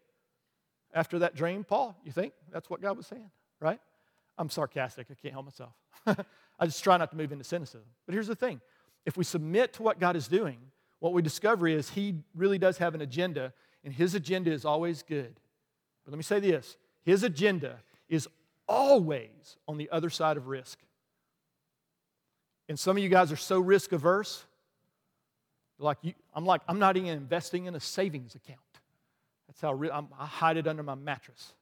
After 0.94 1.20
that 1.20 1.36
dream, 1.36 1.64
Paul, 1.64 1.98
you 2.04 2.12
think 2.12 2.34
that's 2.52 2.70
what 2.70 2.82
God 2.82 2.98
was 2.98 3.08
saying, 3.08 3.32
right? 3.60 3.80
I'm 4.38 4.50
sarcastic. 4.50 5.08
I 5.10 5.16
can't 5.16 5.34
help 5.34 5.46
myself. 5.46 5.74
I 6.60 6.66
just 6.66 6.84
try 6.84 6.98
not 6.98 7.12
to 7.12 7.18
move 7.18 7.32
into 7.32 7.44
cynicism. 7.44 7.88
But 8.06 8.14
here's 8.14 8.28
the 8.28 8.36
thing 8.36 8.62
if 9.06 9.18
we 9.18 9.24
submit 9.24 9.74
to 9.74 9.84
what 9.84 10.00
God 10.00 10.16
is 10.16 10.28
doing, 10.28 10.60
what 11.00 11.14
we 11.14 11.22
discover 11.22 11.68
is 11.68 11.89
He 11.89 12.16
really 12.36 12.58
does 12.58 12.78
have 12.78 12.96
an 12.96 13.02
agenda, 13.02 13.54
and 13.84 13.94
His 13.94 14.16
agenda 14.16 14.52
is 14.52 14.66
always 14.66 15.02
good. 15.04 15.39
But 16.06 16.12
let 16.12 16.18
me 16.18 16.24
say 16.24 16.39
this 16.39 16.78
His 17.04 17.24
agenda 17.24 17.80
is 18.10 18.28
always 18.68 19.58
on 19.68 19.78
the 19.78 19.89
other 19.91 20.10
side 20.10 20.38
of 20.38 20.47
risk. 20.47 20.80
And 22.70 22.80
some 22.80 22.97
of 22.97 23.04
you 23.04 23.10
guys 23.10 23.32
are 23.32 23.38
so 23.38 23.60
risk 23.60 23.91
averse 23.91 24.45
like 25.80 25.97
you, 26.01 26.14
I'm 26.34 26.45
like, 26.45 26.62
I'm 26.68 26.80
not 26.80 26.97
even 26.97 27.10
investing 27.10 27.66
in 27.66 27.76
a 27.76 27.80
savings 27.80 28.36
account. 28.36 28.60
That's 29.47 29.62
how 29.62 29.74
re- 29.74 29.91
i 29.91 30.26
hide 30.26 30.58
it 30.58 30.68
under 30.68 30.84
my 30.84 30.95
mattress. 30.95 31.54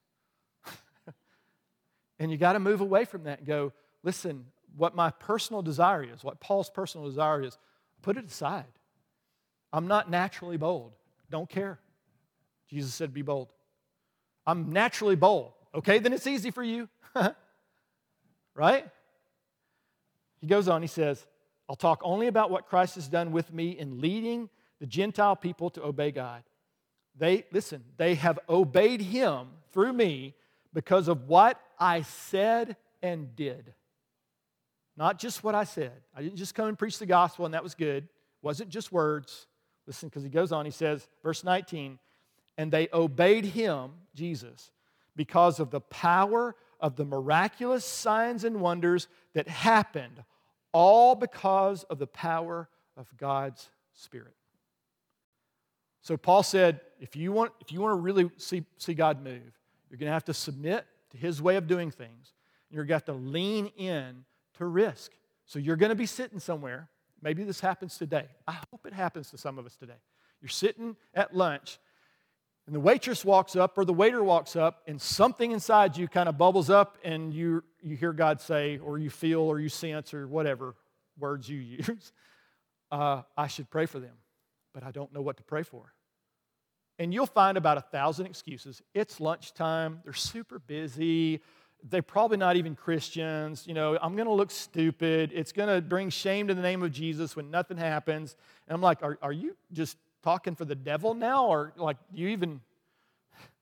and 2.18 2.30
you 2.30 2.36
got 2.36 2.52
to 2.54 2.60
move 2.60 2.80
away 2.80 3.04
from 3.04 3.24
that 3.24 3.38
and 3.38 3.46
go, 3.46 3.72
listen, 4.02 4.46
what 4.76 4.94
my 4.94 5.10
personal 5.10 5.60
desire 5.60 6.04
is, 6.04 6.22
what 6.22 6.40
Paul's 6.40 6.70
personal 6.70 7.06
desire 7.06 7.42
is, 7.42 7.58
put 8.00 8.16
it 8.16 8.26
aside. 8.26 8.64
I'm 9.72 9.88
not 9.88 10.10
naturally 10.10 10.56
bold. 10.56 10.92
Don't 11.30 11.48
care. 11.48 11.78
Jesus 12.68 12.94
said, 12.94 13.12
be 13.12 13.22
bold. 13.22 13.48
I'm 14.46 14.72
naturally 14.72 15.16
bold. 15.16 15.52
Okay, 15.74 15.98
then 15.98 16.12
it's 16.12 16.26
easy 16.26 16.50
for 16.50 16.62
you. 16.62 16.88
right? 18.54 18.88
He 20.40 20.46
goes 20.46 20.68
on, 20.68 20.82
he 20.82 20.88
says, 20.88 21.24
I'll 21.68 21.76
talk 21.76 22.00
only 22.02 22.26
about 22.26 22.50
what 22.50 22.66
Christ 22.66 22.96
has 22.96 23.08
done 23.08 23.32
with 23.32 23.52
me 23.52 23.70
in 23.70 24.00
leading 24.00 24.50
the 24.80 24.86
Gentile 24.86 25.36
people 25.36 25.70
to 25.70 25.82
obey 25.84 26.10
God. 26.10 26.42
They, 27.16 27.44
listen, 27.52 27.84
they 27.96 28.16
have 28.16 28.38
obeyed 28.48 29.00
him 29.00 29.48
through 29.72 29.92
me 29.92 30.34
because 30.72 31.08
of 31.08 31.28
what 31.28 31.60
I 31.78 32.02
said 32.02 32.76
and 33.02 33.34
did. 33.36 33.72
Not 34.96 35.18
just 35.18 35.44
what 35.44 35.54
I 35.54 35.64
said. 35.64 35.92
I 36.14 36.22
didn't 36.22 36.36
just 36.36 36.54
come 36.54 36.68
and 36.68 36.78
preach 36.78 36.98
the 36.98 37.06
gospel 37.06 37.44
and 37.44 37.54
that 37.54 37.62
was 37.62 37.74
good. 37.74 38.04
It 38.04 38.10
wasn't 38.42 38.70
just 38.70 38.92
words. 38.92 39.46
Listen, 39.86 40.08
because 40.08 40.22
he 40.22 40.28
goes 40.28 40.52
on, 40.52 40.64
he 40.64 40.70
says, 40.70 41.08
verse 41.22 41.44
19, 41.44 41.98
and 42.58 42.70
they 42.70 42.88
obeyed 42.92 43.44
him, 43.44 43.90
Jesus, 44.14 44.70
because 45.16 45.60
of 45.60 45.70
the 45.70 45.80
power 45.80 46.54
of 46.80 46.96
the 46.96 47.04
miraculous 47.04 47.84
signs 47.84 48.44
and 48.44 48.60
wonders 48.60 49.08
that 49.34 49.48
happened 49.48 50.22
all 50.72 51.14
because 51.14 51.84
of 51.84 51.98
the 51.98 52.06
power 52.06 52.68
of 52.96 53.06
God's 53.16 53.68
Spirit. 53.92 54.34
So 56.00 56.16
Paul 56.16 56.42
said, 56.42 56.80
if 56.98 57.14
you 57.14 57.30
want, 57.30 57.52
if 57.60 57.70
you 57.70 57.80
want 57.80 57.92
to 57.92 58.00
really 58.00 58.30
see, 58.36 58.64
see 58.78 58.94
God 58.94 59.22
move, 59.22 59.58
you're 59.88 59.98
going 59.98 60.08
to 60.08 60.12
have 60.14 60.24
to 60.24 60.34
submit 60.34 60.84
to 61.10 61.16
his 61.16 61.40
way 61.40 61.56
of 61.56 61.66
doing 61.66 61.90
things. 61.90 62.32
You're 62.70 62.84
going 62.84 63.00
to 63.00 63.12
have 63.12 63.16
to 63.16 63.22
lean 63.22 63.66
in 63.76 64.24
to 64.58 64.66
risk. 64.66 65.12
So 65.46 65.58
you're 65.58 65.76
going 65.76 65.90
to 65.90 65.96
be 65.96 66.06
sitting 66.06 66.40
somewhere. 66.40 66.88
Maybe 67.20 67.44
this 67.44 67.60
happens 67.60 67.98
today. 67.98 68.26
I 68.48 68.58
hope 68.70 68.86
it 68.86 68.92
happens 68.92 69.30
to 69.30 69.38
some 69.38 69.58
of 69.58 69.66
us 69.66 69.76
today. 69.76 70.00
You're 70.40 70.48
sitting 70.48 70.96
at 71.14 71.36
lunch, 71.36 71.78
and 72.66 72.74
the 72.74 72.80
waitress 72.80 73.24
walks 73.24 73.56
up 73.56 73.76
or 73.76 73.84
the 73.84 73.92
waiter 73.92 74.22
walks 74.22 74.56
up, 74.56 74.82
and 74.86 75.00
something 75.00 75.50
inside 75.50 75.96
you 75.96 76.08
kind 76.08 76.28
of 76.28 76.38
bubbles 76.38 76.70
up, 76.70 76.98
and 77.04 77.34
you 77.34 77.62
you 77.82 77.96
hear 77.96 78.12
God 78.12 78.40
say, 78.40 78.78
or 78.78 78.98
you 78.98 79.10
feel, 79.10 79.40
or 79.40 79.58
you 79.58 79.68
sense, 79.68 80.14
or 80.14 80.28
whatever 80.28 80.74
words 81.18 81.48
you 81.48 81.58
use, 81.58 82.12
uh, 82.92 83.22
I 83.36 83.48
should 83.48 83.70
pray 83.70 83.86
for 83.86 83.98
them, 83.98 84.14
but 84.72 84.84
I 84.84 84.92
don't 84.92 85.12
know 85.12 85.22
what 85.22 85.36
to 85.38 85.42
pray 85.42 85.62
for. 85.62 85.92
And 86.98 87.12
you'll 87.12 87.26
find 87.26 87.58
about 87.58 87.78
a 87.78 87.80
thousand 87.80 88.26
excuses. 88.26 88.82
It's 88.94 89.20
lunchtime, 89.20 90.00
they're 90.04 90.12
super 90.12 90.58
busy, 90.60 91.40
they're 91.88 92.02
probably 92.02 92.36
not 92.36 92.56
even 92.56 92.74
Christians. 92.76 93.66
You 93.66 93.74
know, 93.74 93.98
I'm 94.00 94.14
going 94.14 94.28
to 94.28 94.32
look 94.32 94.50
stupid. 94.50 95.32
It's 95.34 95.52
going 95.52 95.68
to 95.68 95.80
bring 95.80 96.10
shame 96.10 96.48
to 96.48 96.54
the 96.54 96.62
name 96.62 96.82
of 96.82 96.92
Jesus 96.92 97.34
when 97.34 97.50
nothing 97.50 97.76
happens. 97.76 98.36
And 98.68 98.74
I'm 98.74 98.80
like, 98.80 99.02
are, 99.02 99.18
are 99.20 99.32
you 99.32 99.56
just 99.72 99.96
talking 100.22 100.54
for 100.54 100.64
the 100.64 100.74
devil 100.74 101.14
now? 101.14 101.46
Or 101.46 101.72
like, 101.76 101.96
do 102.14 102.20
you 102.20 102.28
even, 102.28 102.60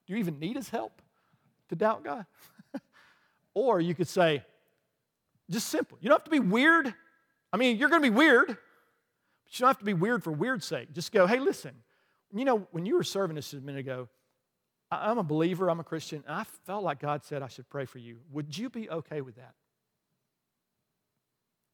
do 0.07 0.13
you 0.15 0.17
even 0.17 0.39
need 0.39 0.57
his 0.57 0.69
help 0.69 1.03
to 1.69 1.77
doubt 1.77 2.05
God? 2.05 2.27
or 3.55 3.81
you 3.81 3.95
could 3.95 4.09
say, 4.09 4.45
just 5.51 5.69
simple. 5.69 5.99
You 6.01 6.09
don't 6.09 6.17
have 6.17 6.25
to 6.25 6.31
be 6.31 6.41
weird. 6.41 6.95
I 7.53 7.57
mean, 7.57 7.77
you're 7.77 7.89
going 7.89 8.03
to 8.03 8.11
be 8.11 8.17
weird, 8.17 8.47
but 8.47 8.57
you 9.49 9.59
don't 9.61 9.69
have 9.69 9.79
to 9.79 9.85
be 9.85 9.95
weird 9.95 10.23
for 10.23 10.31
weird's 10.33 10.65
sake. 10.65 10.93
Just 10.93 11.13
go, 11.13 11.27
hey, 11.27 11.41
listen, 11.41 11.73
you 12.33 12.45
know, 12.45 12.69
when 12.71 12.87
you 12.87 12.95
were 12.95 13.03
serving 13.03 13.37
us 13.37 13.53
a 13.53 13.57
minute 13.57 13.81
ago, 13.81 14.09
I'm 14.93 15.19
a 15.19 15.23
believer, 15.23 15.69
I'm 15.69 15.81
a 15.81 15.85
Christian, 15.85 16.25
and 16.27 16.35
I 16.35 16.45
felt 16.67 16.83
like 16.83 17.01
God 17.01 17.25
said 17.25 17.43
I 17.43 17.49
should 17.49 17.69
pray 17.69 17.85
for 17.85 17.99
you. 17.99 18.19
Would 18.33 18.57
you 18.57 18.71
be 18.71 18.91
okay 18.91 19.21
with 19.21 19.37
that? 19.37 19.55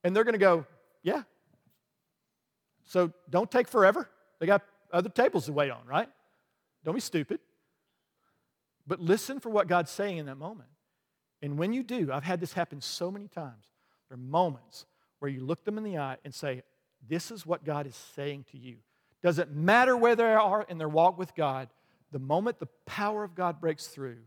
And 0.04 0.14
they're 0.14 0.24
going 0.24 0.34
to 0.34 0.38
go, 0.38 0.66
yeah. 1.02 1.22
So 2.84 3.12
don't 3.28 3.50
take 3.50 3.68
forever. 3.68 4.08
They 4.38 4.46
got 4.46 4.62
other 4.92 5.08
tables 5.08 5.46
to 5.46 5.52
wait 5.52 5.70
on, 5.70 5.86
right? 5.86 6.08
Don't 6.84 6.94
be 6.94 7.00
stupid. 7.00 7.40
But 8.86 9.00
listen 9.00 9.40
for 9.40 9.50
what 9.50 9.66
God's 9.66 9.90
saying 9.90 10.18
in 10.18 10.26
that 10.26 10.36
moment. 10.36 10.68
And 11.42 11.58
when 11.58 11.72
you 11.72 11.82
do, 11.82 12.10
I've 12.12 12.24
had 12.24 12.40
this 12.40 12.52
happen 12.52 12.80
so 12.80 13.10
many 13.10 13.28
times. 13.28 13.64
There 14.08 14.14
are 14.14 14.20
moments 14.20 14.86
where 15.18 15.30
you 15.30 15.44
look 15.44 15.64
them 15.64 15.78
in 15.78 15.84
the 15.84 15.98
eye 15.98 16.16
and 16.24 16.34
say, 16.34 16.62
This 17.06 17.30
is 17.30 17.44
what 17.44 17.64
God 17.64 17.86
is 17.86 17.96
saying 18.14 18.46
to 18.52 18.58
you. 18.58 18.76
Doesn't 19.22 19.52
matter 19.54 19.96
where 19.96 20.14
they 20.14 20.22
are 20.22 20.64
in 20.68 20.78
their 20.78 20.88
walk 20.88 21.18
with 21.18 21.34
God, 21.34 21.68
the 22.12 22.18
moment 22.18 22.58
the 22.58 22.68
power 22.86 23.24
of 23.24 23.34
God 23.34 23.60
breaks 23.60 23.88
through, 23.88 24.18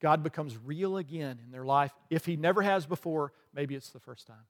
God 0.00 0.22
becomes 0.22 0.56
real 0.64 0.96
again 0.96 1.38
in 1.44 1.52
their 1.52 1.64
life. 1.64 1.92
If 2.08 2.26
He 2.26 2.36
never 2.36 2.62
has 2.62 2.86
before, 2.86 3.32
maybe 3.54 3.74
it's 3.74 3.90
the 3.90 4.00
first 4.00 4.26
time. 4.26 4.46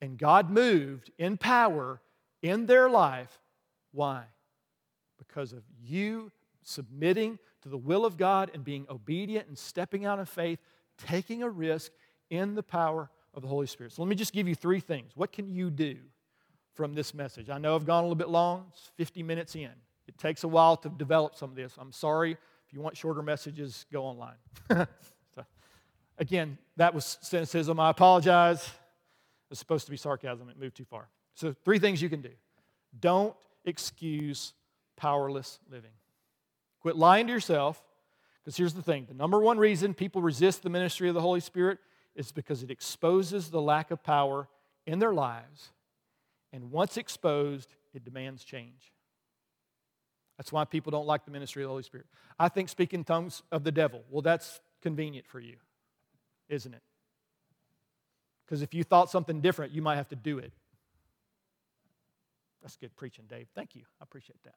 And 0.00 0.18
God 0.18 0.50
moved 0.50 1.10
in 1.18 1.36
power 1.38 2.00
in 2.42 2.66
their 2.66 2.90
life. 2.90 3.40
Why? 3.92 4.24
Because 5.18 5.52
of 5.52 5.62
you 5.82 6.32
submitting 6.62 7.38
to 7.62 7.68
the 7.68 7.76
will 7.76 8.04
of 8.04 8.16
God 8.16 8.50
and 8.54 8.64
being 8.64 8.86
obedient 8.88 9.48
and 9.48 9.58
stepping 9.58 10.04
out 10.04 10.18
in 10.18 10.24
faith, 10.24 10.60
taking 10.96 11.42
a 11.42 11.48
risk 11.48 11.92
in 12.30 12.54
the 12.54 12.62
power 12.62 13.10
of 13.34 13.42
the 13.42 13.48
Holy 13.48 13.66
Spirit. 13.66 13.92
So 13.92 14.02
let 14.02 14.08
me 14.08 14.16
just 14.16 14.32
give 14.32 14.48
you 14.48 14.54
three 14.54 14.80
things. 14.80 15.12
What 15.14 15.32
can 15.32 15.48
you 15.48 15.70
do 15.70 15.96
from 16.74 16.94
this 16.94 17.14
message? 17.14 17.50
I 17.50 17.58
know 17.58 17.74
I've 17.74 17.86
gone 17.86 18.00
a 18.00 18.06
little 18.06 18.16
bit 18.16 18.28
long, 18.28 18.66
it's 18.72 18.90
50 18.96 19.22
minutes 19.22 19.54
in. 19.54 19.70
It 20.06 20.16
takes 20.18 20.44
a 20.44 20.48
while 20.48 20.76
to 20.78 20.88
develop 20.88 21.36
some 21.36 21.50
of 21.50 21.56
this. 21.56 21.74
I'm 21.78 21.92
sorry. 21.92 22.32
If 22.32 22.72
you 22.72 22.80
want 22.80 22.96
shorter 22.96 23.22
messages, 23.22 23.86
go 23.92 24.04
online. 24.04 24.36
so, 25.34 25.44
again, 26.18 26.58
that 26.76 26.94
was 26.94 27.18
cynicism. 27.20 27.78
I 27.78 27.90
apologize. 27.90 28.62
It 28.62 29.50
was 29.50 29.58
supposed 29.58 29.84
to 29.86 29.90
be 29.90 29.96
sarcasm. 29.96 30.48
It 30.48 30.58
moved 30.58 30.76
too 30.76 30.84
far. 30.84 31.08
So, 31.34 31.54
three 31.64 31.78
things 31.78 32.00
you 32.00 32.08
can 32.08 32.22
do 32.22 32.30
don't 33.00 33.34
excuse 33.64 34.54
powerless 34.98 35.58
living. 35.70 35.92
Quit 36.80 36.96
lying 36.96 37.26
to 37.28 37.32
yourself, 37.32 37.82
because 38.44 38.56
here's 38.56 38.74
the 38.74 38.82
thing 38.82 39.06
the 39.08 39.14
number 39.14 39.40
one 39.40 39.58
reason 39.58 39.94
people 39.94 40.20
resist 40.20 40.62
the 40.62 40.70
ministry 40.70 41.08
of 41.08 41.14
the 41.14 41.20
Holy 41.20 41.40
Spirit 41.40 41.78
is 42.14 42.32
because 42.32 42.62
it 42.62 42.70
exposes 42.70 43.50
the 43.50 43.62
lack 43.62 43.90
of 43.90 44.02
power 44.02 44.48
in 44.86 44.98
their 44.98 45.14
lives. 45.14 45.70
And 46.52 46.70
once 46.70 46.96
exposed, 46.96 47.74
it 47.94 48.04
demands 48.04 48.42
change. 48.42 48.92
That's 50.36 50.52
why 50.52 50.64
people 50.64 50.90
don't 50.90 51.06
like 51.06 51.24
the 51.24 51.30
ministry 51.30 51.62
of 51.62 51.66
the 51.66 51.70
Holy 51.70 51.82
Spirit. 51.82 52.06
I 52.38 52.48
think 52.48 52.68
speaking 52.68 53.04
tongues 53.04 53.42
of 53.52 53.64
the 53.64 53.72
devil, 53.72 54.02
well, 54.10 54.22
that's 54.22 54.60
convenient 54.82 55.26
for 55.26 55.40
you, 55.40 55.56
isn't 56.48 56.72
it? 56.72 56.82
Because 58.46 58.62
if 58.62 58.72
you 58.72 58.82
thought 58.82 59.10
something 59.10 59.40
different, 59.40 59.72
you 59.72 59.82
might 59.82 59.96
have 59.96 60.08
to 60.08 60.16
do 60.16 60.38
it. 60.38 60.52
That's 62.62 62.76
good 62.76 62.96
preaching, 62.96 63.26
Dave. 63.28 63.48
Thank 63.54 63.74
you. 63.74 63.82
I 64.00 64.04
appreciate 64.04 64.42
that. 64.44 64.54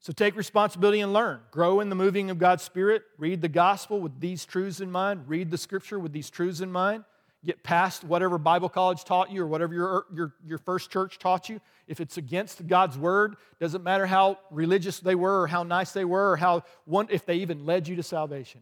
So 0.00 0.12
take 0.12 0.34
responsibility 0.34 1.00
and 1.00 1.12
learn. 1.12 1.40
Grow 1.50 1.80
in 1.80 1.90
the 1.90 1.94
moving 1.94 2.30
of 2.30 2.38
God's 2.38 2.62
Spirit. 2.62 3.02
Read 3.18 3.42
the 3.42 3.48
gospel 3.48 4.00
with 4.00 4.18
these 4.18 4.44
truths 4.44 4.80
in 4.80 4.90
mind. 4.90 5.28
Read 5.28 5.50
the 5.50 5.58
scripture 5.58 5.98
with 5.98 6.12
these 6.12 6.30
truths 6.30 6.60
in 6.60 6.72
mind 6.72 7.04
get 7.44 7.62
past 7.62 8.04
whatever 8.04 8.38
Bible 8.38 8.68
college 8.68 9.04
taught 9.04 9.30
you 9.30 9.42
or 9.42 9.46
whatever 9.46 9.74
your, 9.74 10.06
your, 10.14 10.34
your 10.44 10.58
first 10.58 10.90
church 10.90 11.18
taught 11.18 11.48
you. 11.48 11.60
If 11.86 12.00
it's 12.00 12.16
against 12.16 12.66
God's 12.66 12.98
word, 12.98 13.36
doesn't 13.58 13.82
matter 13.82 14.06
how 14.06 14.38
religious 14.50 15.00
they 15.00 15.14
were 15.14 15.42
or 15.42 15.46
how 15.46 15.62
nice 15.62 15.92
they 15.92 16.04
were 16.04 16.32
or 16.32 16.36
how 16.36 16.62
one, 16.84 17.08
if 17.10 17.24
they 17.24 17.36
even 17.36 17.64
led 17.64 17.88
you 17.88 17.96
to 17.96 18.02
salvation. 18.02 18.60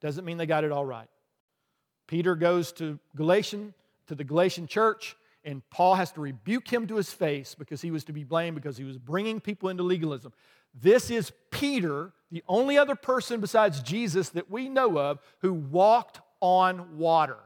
Doesn't 0.00 0.24
mean 0.24 0.36
they 0.36 0.46
got 0.46 0.64
it 0.64 0.72
all 0.72 0.84
right. 0.84 1.08
Peter 2.06 2.36
goes 2.36 2.72
to 2.72 2.98
Galatian, 3.16 3.74
to 4.08 4.14
the 4.14 4.24
Galatian 4.24 4.66
church, 4.66 5.16
and 5.46 5.62
Paul 5.70 5.94
has 5.94 6.10
to 6.12 6.20
rebuke 6.20 6.70
him 6.70 6.88
to 6.88 6.96
his 6.96 7.12
face 7.12 7.54
because 7.54 7.80
he 7.80 7.92
was 7.92 8.02
to 8.04 8.12
be 8.12 8.24
blamed 8.24 8.56
because 8.56 8.76
he 8.76 8.82
was 8.82 8.98
bringing 8.98 9.40
people 9.40 9.68
into 9.68 9.84
legalism. 9.84 10.32
This 10.74 11.08
is 11.08 11.32
Peter, 11.52 12.12
the 12.32 12.42
only 12.48 12.76
other 12.76 12.96
person 12.96 13.40
besides 13.40 13.80
Jesus 13.80 14.30
that 14.30 14.50
we 14.50 14.68
know 14.68 14.98
of 14.98 15.20
who 15.38 15.54
walked 15.54 16.20
on 16.40 16.98
water. 16.98 17.38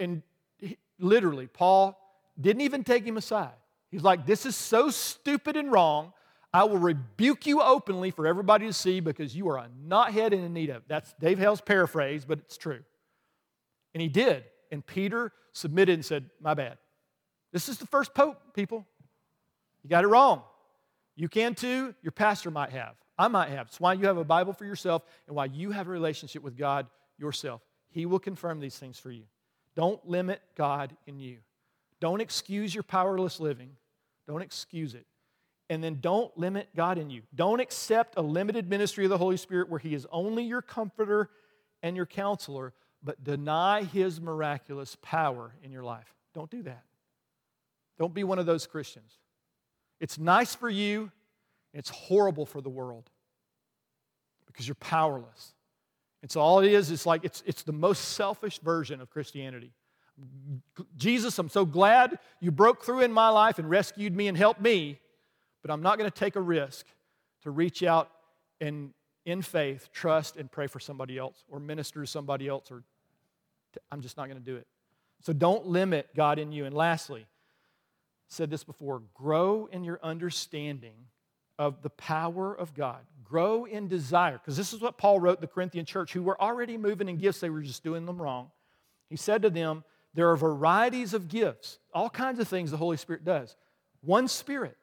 And 0.00 0.22
he, 0.58 0.78
literally, 0.98 1.46
Paul 1.48 2.00
didn't 2.40 2.62
even 2.62 2.82
take 2.82 3.04
him 3.04 3.18
aside. 3.18 3.52
He's 3.90 4.02
like, 4.02 4.24
This 4.24 4.46
is 4.46 4.56
so 4.56 4.88
stupid 4.90 5.54
and 5.54 5.70
wrong. 5.70 6.14
I 6.52 6.64
will 6.64 6.78
rebuke 6.78 7.46
you 7.46 7.60
openly 7.60 8.10
for 8.10 8.26
everybody 8.26 8.66
to 8.66 8.72
see 8.72 9.00
because 9.00 9.36
you 9.36 9.48
are 9.50 9.58
a 9.58 9.68
knothead 9.86 10.32
in 10.32 10.52
need 10.54 10.70
of. 10.70 10.82
That's 10.88 11.12
Dave 11.20 11.38
Hale's 11.38 11.60
paraphrase, 11.60 12.24
but 12.24 12.38
it's 12.38 12.56
true. 12.56 12.80
And 13.92 14.00
he 14.00 14.08
did. 14.08 14.44
And 14.74 14.84
Peter 14.84 15.32
submitted 15.52 15.92
and 15.94 16.04
said, 16.04 16.28
My 16.40 16.52
bad. 16.52 16.78
This 17.52 17.68
is 17.68 17.78
the 17.78 17.86
first 17.86 18.12
pope, 18.12 18.54
people. 18.54 18.84
You 19.84 19.88
got 19.88 20.02
it 20.02 20.08
wrong. 20.08 20.42
You 21.14 21.28
can 21.28 21.54
too. 21.54 21.94
Your 22.02 22.10
pastor 22.10 22.50
might 22.50 22.70
have. 22.70 22.96
I 23.16 23.28
might 23.28 23.50
have. 23.50 23.68
It's 23.68 23.78
why 23.78 23.92
you 23.92 24.06
have 24.06 24.16
a 24.16 24.24
Bible 24.24 24.52
for 24.52 24.64
yourself 24.64 25.04
and 25.28 25.36
why 25.36 25.44
you 25.44 25.70
have 25.70 25.86
a 25.86 25.90
relationship 25.90 26.42
with 26.42 26.58
God 26.58 26.88
yourself. 27.18 27.62
He 27.90 28.04
will 28.04 28.18
confirm 28.18 28.58
these 28.58 28.76
things 28.76 28.98
for 28.98 29.12
you. 29.12 29.22
Don't 29.76 30.04
limit 30.08 30.42
God 30.56 30.96
in 31.06 31.20
you. 31.20 31.36
Don't 32.00 32.20
excuse 32.20 32.74
your 32.74 32.82
powerless 32.82 33.38
living. 33.38 33.70
Don't 34.26 34.42
excuse 34.42 34.94
it. 34.94 35.06
And 35.70 35.84
then 35.84 35.98
don't 36.00 36.36
limit 36.36 36.70
God 36.74 36.98
in 36.98 37.10
you. 37.10 37.22
Don't 37.32 37.60
accept 37.60 38.14
a 38.16 38.22
limited 38.22 38.68
ministry 38.68 39.04
of 39.04 39.10
the 39.10 39.18
Holy 39.18 39.36
Spirit 39.36 39.68
where 39.68 39.78
He 39.78 39.94
is 39.94 40.04
only 40.10 40.42
your 40.42 40.62
comforter 40.62 41.30
and 41.80 41.94
your 41.94 42.06
counselor, 42.06 42.72
but 43.04 43.22
deny 43.22 43.84
His 43.84 44.20
miraculous 44.20 44.96
power 45.02 45.54
in 45.62 45.70
your 45.70 45.84
life. 45.84 46.12
Don't 46.34 46.50
do 46.50 46.62
that. 46.62 46.84
Don't 47.98 48.14
be 48.14 48.24
one 48.24 48.38
of 48.38 48.46
those 48.46 48.66
Christians. 48.66 49.18
It's 50.00 50.18
nice 50.18 50.54
for 50.54 50.68
you, 50.68 51.12
it's 51.72 51.90
horrible 51.90 52.46
for 52.46 52.60
the 52.60 52.70
world 52.70 53.10
because 54.46 54.66
you're 54.66 54.74
powerless. 54.76 55.54
And 56.22 56.30
so 56.30 56.40
all 56.40 56.60
it 56.60 56.72
is 56.72 56.90
is 56.90 57.04
like 57.04 57.24
it's, 57.24 57.42
it's 57.46 57.62
the 57.62 57.72
most 57.72 58.12
selfish 58.12 58.58
version 58.60 59.00
of 59.00 59.10
Christianity. 59.10 59.72
Jesus, 60.96 61.38
I'm 61.38 61.48
so 61.48 61.64
glad 61.66 62.18
you 62.40 62.50
broke 62.50 62.84
through 62.84 63.00
in 63.00 63.12
my 63.12 63.28
life 63.28 63.58
and 63.58 63.68
rescued 63.68 64.14
me 64.16 64.28
and 64.28 64.36
helped 64.36 64.60
me, 64.60 65.00
but 65.60 65.70
I'm 65.70 65.82
not 65.82 65.98
going 65.98 66.10
to 66.10 66.16
take 66.16 66.36
a 66.36 66.40
risk 66.40 66.86
to 67.42 67.50
reach 67.50 67.82
out 67.82 68.10
and 68.60 68.94
in 69.26 69.42
faith 69.42 69.90
trust 69.92 70.36
and 70.36 70.50
pray 70.50 70.66
for 70.66 70.78
somebody 70.78 71.18
else 71.18 71.44
or 71.48 71.58
minister 71.58 72.00
to 72.00 72.06
somebody 72.06 72.48
else 72.48 72.70
or 72.70 72.84
I'm 73.90 74.00
just 74.00 74.16
not 74.16 74.28
going 74.28 74.38
to 74.38 74.44
do 74.44 74.56
it. 74.56 74.66
So 75.22 75.32
don't 75.32 75.66
limit 75.66 76.08
God 76.14 76.38
in 76.38 76.52
you. 76.52 76.64
And 76.64 76.74
lastly, 76.74 77.26
said 78.28 78.50
this 78.50 78.64
before, 78.64 79.02
grow 79.14 79.66
in 79.72 79.84
your 79.84 80.00
understanding 80.02 80.94
of 81.58 81.82
the 81.82 81.90
power 81.90 82.54
of 82.54 82.74
God. 82.74 83.00
Grow 83.22 83.64
in 83.64 83.88
desire, 83.88 84.38
because 84.38 84.56
this 84.56 84.72
is 84.72 84.80
what 84.80 84.98
Paul 84.98 85.20
wrote 85.20 85.40
the 85.40 85.46
Corinthian 85.46 85.86
church, 85.86 86.12
who 86.12 86.22
were 86.22 86.40
already 86.40 86.76
moving 86.76 87.08
in 87.08 87.16
gifts, 87.16 87.40
they 87.40 87.50
were 87.50 87.62
just 87.62 87.82
doing 87.82 88.06
them 88.06 88.20
wrong. 88.20 88.50
He 89.08 89.16
said 89.16 89.42
to 89.42 89.50
them, 89.50 89.84
There 90.14 90.30
are 90.30 90.36
varieties 90.36 91.14
of 91.14 91.28
gifts, 91.28 91.78
all 91.92 92.10
kinds 92.10 92.38
of 92.38 92.48
things 92.48 92.70
the 92.70 92.76
Holy 92.76 92.96
Spirit 92.96 93.24
does. 93.24 93.56
One 94.02 94.28
Spirit. 94.28 94.76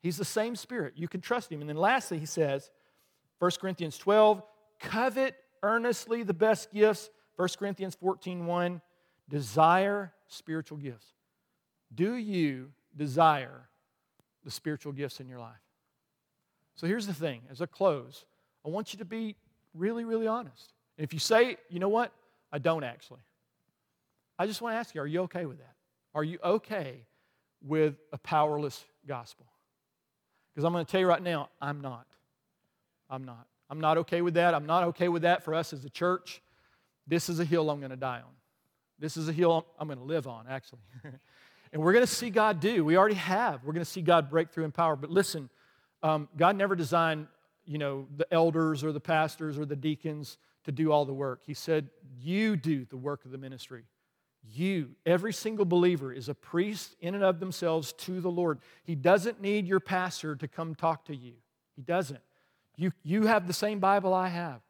He's 0.00 0.16
the 0.16 0.24
same 0.24 0.54
Spirit. 0.54 0.94
You 0.96 1.08
can 1.08 1.20
trust 1.20 1.50
Him. 1.50 1.60
And 1.60 1.68
then 1.68 1.76
lastly, 1.76 2.18
he 2.18 2.26
says, 2.26 2.70
1 3.40 3.50
Corinthians 3.60 3.98
12, 3.98 4.42
covet 4.80 5.34
earnestly 5.62 6.22
the 6.22 6.34
best 6.34 6.72
gifts. 6.72 7.10
1 7.38 7.48
Corinthians 7.56 7.94
14, 7.94 8.46
1, 8.46 8.80
desire 9.28 10.12
spiritual 10.26 10.76
gifts. 10.76 11.06
Do 11.94 12.16
you 12.16 12.72
desire 12.96 13.68
the 14.44 14.50
spiritual 14.50 14.90
gifts 14.90 15.20
in 15.20 15.28
your 15.28 15.38
life? 15.38 15.62
So 16.74 16.88
here's 16.88 17.06
the 17.06 17.14
thing 17.14 17.42
as 17.48 17.60
a 17.60 17.66
close, 17.68 18.24
I 18.66 18.70
want 18.70 18.92
you 18.92 18.98
to 18.98 19.04
be 19.04 19.36
really, 19.72 20.04
really 20.04 20.26
honest. 20.26 20.72
And 20.96 21.04
if 21.04 21.14
you 21.14 21.20
say, 21.20 21.58
you 21.68 21.78
know 21.78 21.88
what, 21.88 22.12
I 22.50 22.58
don't 22.58 22.82
actually, 22.82 23.20
I 24.36 24.48
just 24.48 24.60
want 24.60 24.74
to 24.74 24.76
ask 24.78 24.92
you, 24.96 25.00
are 25.00 25.06
you 25.06 25.20
okay 25.22 25.46
with 25.46 25.58
that? 25.58 25.74
Are 26.16 26.24
you 26.24 26.40
okay 26.42 27.06
with 27.62 27.94
a 28.12 28.18
powerless 28.18 28.84
gospel? 29.06 29.46
Because 30.52 30.64
I'm 30.64 30.72
going 30.72 30.84
to 30.84 30.90
tell 30.90 31.00
you 31.00 31.06
right 31.06 31.22
now, 31.22 31.50
I'm 31.62 31.80
not. 31.80 32.04
I'm 33.08 33.24
not. 33.24 33.46
I'm 33.70 33.78
not 33.78 33.96
okay 33.98 34.22
with 34.22 34.34
that. 34.34 34.54
I'm 34.54 34.66
not 34.66 34.82
okay 34.84 35.08
with 35.08 35.22
that 35.22 35.44
for 35.44 35.54
us 35.54 35.72
as 35.72 35.84
a 35.84 35.90
church. 35.90 36.42
This 37.08 37.28
is 37.28 37.40
a 37.40 37.44
hill 37.44 37.70
I'm 37.70 37.80
going 37.80 37.90
to 37.90 37.96
die 37.96 38.18
on. 38.18 38.32
This 38.98 39.16
is 39.16 39.28
a 39.28 39.32
hill 39.32 39.66
I'm 39.78 39.88
going 39.88 39.98
to 39.98 40.04
live 40.04 40.26
on, 40.26 40.46
actually. 40.48 40.80
and 41.72 41.82
we're 41.82 41.92
going 41.92 42.06
to 42.06 42.12
see 42.12 42.30
God 42.30 42.60
do. 42.60 42.84
We 42.84 42.96
already 42.96 43.14
have. 43.14 43.64
We're 43.64 43.72
going 43.72 43.84
to 43.84 43.90
see 43.90 44.02
God 44.02 44.28
break 44.28 44.50
through 44.50 44.64
in 44.64 44.72
power. 44.72 44.94
But 44.94 45.10
listen, 45.10 45.48
um, 46.02 46.28
God 46.36 46.56
never 46.56 46.76
designed, 46.76 47.28
you 47.64 47.78
know, 47.78 48.06
the 48.16 48.26
elders 48.32 48.84
or 48.84 48.92
the 48.92 49.00
pastors 49.00 49.58
or 49.58 49.64
the 49.64 49.76
deacons 49.76 50.36
to 50.64 50.72
do 50.72 50.92
all 50.92 51.04
the 51.04 51.14
work. 51.14 51.40
He 51.46 51.54
said, 51.54 51.88
You 52.20 52.56
do 52.56 52.84
the 52.84 52.96
work 52.96 53.24
of 53.24 53.30
the 53.30 53.38
ministry. 53.38 53.84
You, 54.50 54.90
every 55.04 55.32
single 55.32 55.64
believer, 55.64 56.12
is 56.12 56.28
a 56.28 56.34
priest 56.34 56.94
in 57.00 57.14
and 57.14 57.24
of 57.24 57.40
themselves 57.40 57.92
to 57.94 58.20
the 58.20 58.30
Lord. 58.30 58.60
He 58.84 58.94
doesn't 58.94 59.40
need 59.40 59.66
your 59.66 59.80
pastor 59.80 60.36
to 60.36 60.48
come 60.48 60.74
talk 60.74 61.04
to 61.06 61.16
you. 61.16 61.34
He 61.74 61.82
doesn't. 61.82 62.20
You, 62.76 62.92
you 63.02 63.26
have 63.26 63.46
the 63.46 63.52
same 63.52 63.78
Bible 63.78 64.14
I 64.14 64.28
have. 64.28 64.60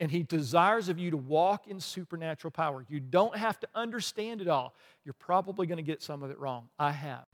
And 0.00 0.10
He 0.10 0.22
desires 0.22 0.88
of 0.88 0.98
you 0.98 1.10
to 1.10 1.16
walk 1.16 1.66
in 1.66 1.80
supernatural 1.80 2.52
power. 2.52 2.84
You 2.88 3.00
don't 3.00 3.36
have 3.36 3.58
to 3.60 3.68
understand 3.74 4.40
it 4.40 4.48
all. 4.48 4.74
You're 5.04 5.14
probably 5.14 5.66
going 5.66 5.78
to 5.78 5.82
get 5.82 6.02
some 6.02 6.22
of 6.22 6.30
it 6.30 6.38
wrong. 6.38 6.68
I 6.78 6.92
have. 6.92 7.26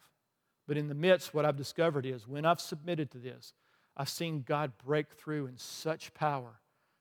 But 0.66 0.78
in 0.78 0.88
the 0.88 0.94
midst, 0.94 1.34
what 1.34 1.44
I've 1.44 1.56
discovered 1.56 2.06
is 2.06 2.26
when 2.26 2.46
I've 2.46 2.60
submitted 2.60 3.10
to 3.10 3.18
this, 3.18 3.52
I've 3.96 4.08
seen 4.08 4.44
God 4.46 4.72
break 4.84 5.12
through 5.12 5.46
in 5.46 5.56
such 5.56 6.12
power 6.14 6.58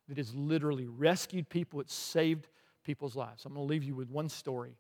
that 0.10 0.18
has 0.18 0.36
literally 0.36 0.88
rescued 0.88 1.50
people, 1.50 1.80
it's 1.80 1.94
saved 1.94 2.50
people's 2.84 3.16
lives. 3.16 3.46
I'm 3.46 3.54
going 3.54 3.66
to 3.66 3.72
leave 3.72 3.84
you 3.84 3.96
with 3.96 4.10
one 4.10 4.30
story. 4.30 4.76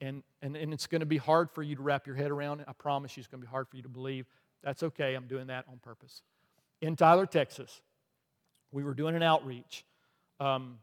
And, 0.00 0.22
and, 0.42 0.56
and 0.56 0.72
it's 0.72 0.88
going 0.88 1.00
to 1.00 1.06
be 1.06 1.16
hard 1.16 1.50
for 1.50 1.62
you 1.62 1.76
to 1.76 1.82
wrap 1.82 2.06
your 2.06 2.16
head 2.16 2.30
around. 2.30 2.64
I 2.66 2.72
promise 2.72 3.16
you 3.16 3.20
it's 3.20 3.28
going 3.28 3.40
to 3.40 3.46
be 3.46 3.50
hard 3.50 3.68
for 3.68 3.76
you 3.76 3.82
to 3.84 3.88
believe. 3.88 4.26
That's 4.62 4.82
okay. 4.82 5.14
I'm 5.14 5.26
doing 5.26 5.46
that 5.46 5.64
on 5.70 5.78
purpose. 5.78 6.22
In 6.80 6.96
Tyler, 6.96 7.26
Texas, 7.26 7.80
we 8.72 8.82
were 8.82 8.94
doing 8.94 9.14
an 9.14 9.22
outreach. 9.22 9.84
Um, 10.40 10.78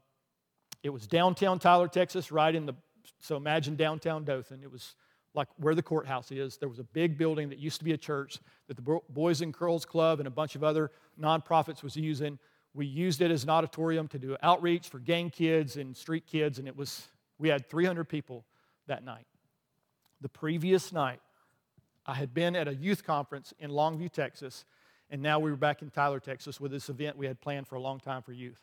it 0.83 0.89
was 0.89 1.07
downtown 1.07 1.59
Tyler, 1.59 1.87
Texas, 1.87 2.31
right 2.31 2.53
in 2.53 2.65
the, 2.65 2.73
so 3.19 3.35
imagine 3.35 3.75
downtown 3.75 4.23
Dothan. 4.23 4.63
It 4.63 4.71
was 4.71 4.95
like 5.33 5.47
where 5.57 5.75
the 5.75 5.83
courthouse 5.83 6.31
is. 6.31 6.57
There 6.57 6.69
was 6.69 6.79
a 6.79 6.83
big 6.83 7.17
building 7.17 7.49
that 7.49 7.59
used 7.59 7.79
to 7.79 7.85
be 7.85 7.93
a 7.93 7.97
church 7.97 8.39
that 8.67 8.75
the 8.75 8.99
Boys 9.09 9.41
and 9.41 9.53
Girls 9.53 9.85
Club 9.85 10.19
and 10.19 10.27
a 10.27 10.31
bunch 10.31 10.55
of 10.55 10.63
other 10.63 10.91
nonprofits 11.19 11.83
was 11.83 11.95
using. 11.95 12.37
We 12.73 12.85
used 12.85 13.21
it 13.21 13.31
as 13.31 13.43
an 13.43 13.49
auditorium 13.49 14.07
to 14.09 14.19
do 14.19 14.37
outreach 14.41 14.87
for 14.87 14.99
gang 14.99 15.29
kids 15.29 15.77
and 15.77 15.95
street 15.95 16.25
kids, 16.25 16.57
and 16.59 16.67
it 16.67 16.75
was, 16.75 17.07
we 17.37 17.49
had 17.49 17.69
300 17.69 18.05
people 18.05 18.45
that 18.87 19.03
night. 19.03 19.25
The 20.21 20.29
previous 20.29 20.91
night, 20.91 21.19
I 22.05 22.13
had 22.13 22.33
been 22.33 22.55
at 22.55 22.67
a 22.67 22.73
youth 22.73 23.03
conference 23.03 23.53
in 23.59 23.71
Longview, 23.71 24.11
Texas, 24.11 24.65
and 25.09 25.21
now 25.21 25.39
we 25.39 25.51
were 25.51 25.57
back 25.57 25.81
in 25.81 25.89
Tyler, 25.89 26.19
Texas 26.19 26.59
with 26.59 26.71
this 26.71 26.89
event 26.89 27.17
we 27.17 27.25
had 27.25 27.41
planned 27.41 27.67
for 27.67 27.75
a 27.75 27.81
long 27.81 27.99
time 27.99 28.21
for 28.21 28.31
youth, 28.31 28.61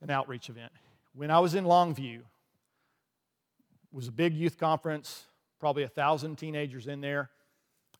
an 0.00 0.10
outreach 0.10 0.48
event. 0.48 0.72
When 1.14 1.30
I 1.30 1.40
was 1.40 1.54
in 1.54 1.64
Longview, 1.64 2.18
it 2.18 2.24
was 3.92 4.08
a 4.08 4.12
big 4.12 4.34
youth 4.34 4.58
conference, 4.58 5.26
probably 5.58 5.82
a 5.82 5.88
thousand 5.88 6.36
teenagers 6.36 6.86
in 6.86 7.00
there, 7.00 7.30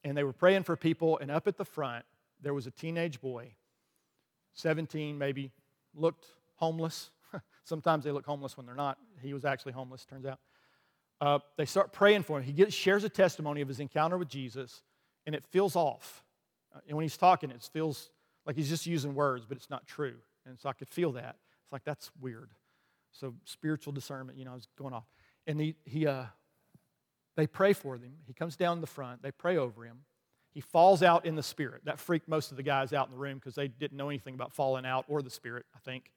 and 0.04 0.16
they 0.16 0.24
were 0.24 0.32
praying 0.32 0.62
for 0.62 0.76
people, 0.76 1.18
and 1.18 1.30
up 1.30 1.48
at 1.48 1.56
the 1.56 1.64
front, 1.64 2.04
there 2.40 2.54
was 2.54 2.66
a 2.66 2.70
teenage 2.70 3.20
boy, 3.20 3.52
17 4.54 5.18
maybe, 5.18 5.50
looked 5.94 6.26
homeless. 6.56 7.10
Sometimes 7.64 8.04
they 8.04 8.12
look 8.12 8.26
homeless 8.26 8.56
when 8.56 8.66
they're 8.66 8.74
not. 8.74 8.98
He 9.20 9.34
was 9.34 9.44
actually 9.44 9.72
homeless, 9.72 10.04
turns 10.04 10.26
out. 10.26 10.38
Uh, 11.20 11.40
they 11.56 11.64
start 11.64 11.92
praying 11.92 12.22
for 12.22 12.38
him. 12.38 12.44
He 12.44 12.52
gets, 12.52 12.74
shares 12.74 13.02
a 13.02 13.08
testimony 13.08 13.60
of 13.60 13.68
his 13.68 13.80
encounter 13.80 14.16
with 14.16 14.28
Jesus, 14.28 14.82
and 15.26 15.34
it 15.34 15.44
feels 15.50 15.74
off. 15.74 16.22
Uh, 16.74 16.80
and 16.86 16.96
when 16.96 17.02
he's 17.02 17.16
talking, 17.16 17.50
it 17.50 17.68
feels 17.72 18.10
like 18.46 18.54
he's 18.54 18.68
just 18.68 18.86
using 18.86 19.14
words, 19.14 19.44
but 19.46 19.56
it's 19.56 19.70
not 19.70 19.86
true. 19.86 20.14
And 20.46 20.58
so 20.58 20.68
I 20.68 20.72
could 20.72 20.88
feel 20.88 21.12
that. 21.12 21.36
It's 21.68 21.72
like, 21.74 21.84
that's 21.84 22.10
weird. 22.18 22.52
So 23.12 23.34
spiritual 23.44 23.92
discernment, 23.92 24.38
you 24.38 24.46
know, 24.46 24.54
is 24.54 24.66
going 24.78 24.94
off. 24.94 25.04
And 25.46 25.60
he, 25.60 25.74
he 25.84 26.06
uh, 26.06 26.24
they 27.36 27.46
pray 27.46 27.74
for 27.74 27.94
him. 27.94 28.14
He 28.26 28.32
comes 28.32 28.56
down 28.56 28.80
the 28.80 28.86
front. 28.86 29.22
They 29.22 29.30
pray 29.30 29.58
over 29.58 29.84
him. 29.84 29.98
He 30.50 30.62
falls 30.62 31.02
out 31.02 31.26
in 31.26 31.36
the 31.36 31.42
spirit. 31.42 31.82
That 31.84 32.00
freaked 32.00 32.26
most 32.26 32.50
of 32.50 32.56
the 32.56 32.62
guys 32.62 32.94
out 32.94 33.08
in 33.08 33.12
the 33.12 33.18
room 33.18 33.36
because 33.36 33.54
they 33.54 33.68
didn't 33.68 33.98
know 33.98 34.08
anything 34.08 34.34
about 34.34 34.54
falling 34.54 34.86
out 34.86 35.04
or 35.08 35.20
the 35.20 35.28
spirit, 35.28 35.66
I 35.76 35.78
think. 35.78 36.10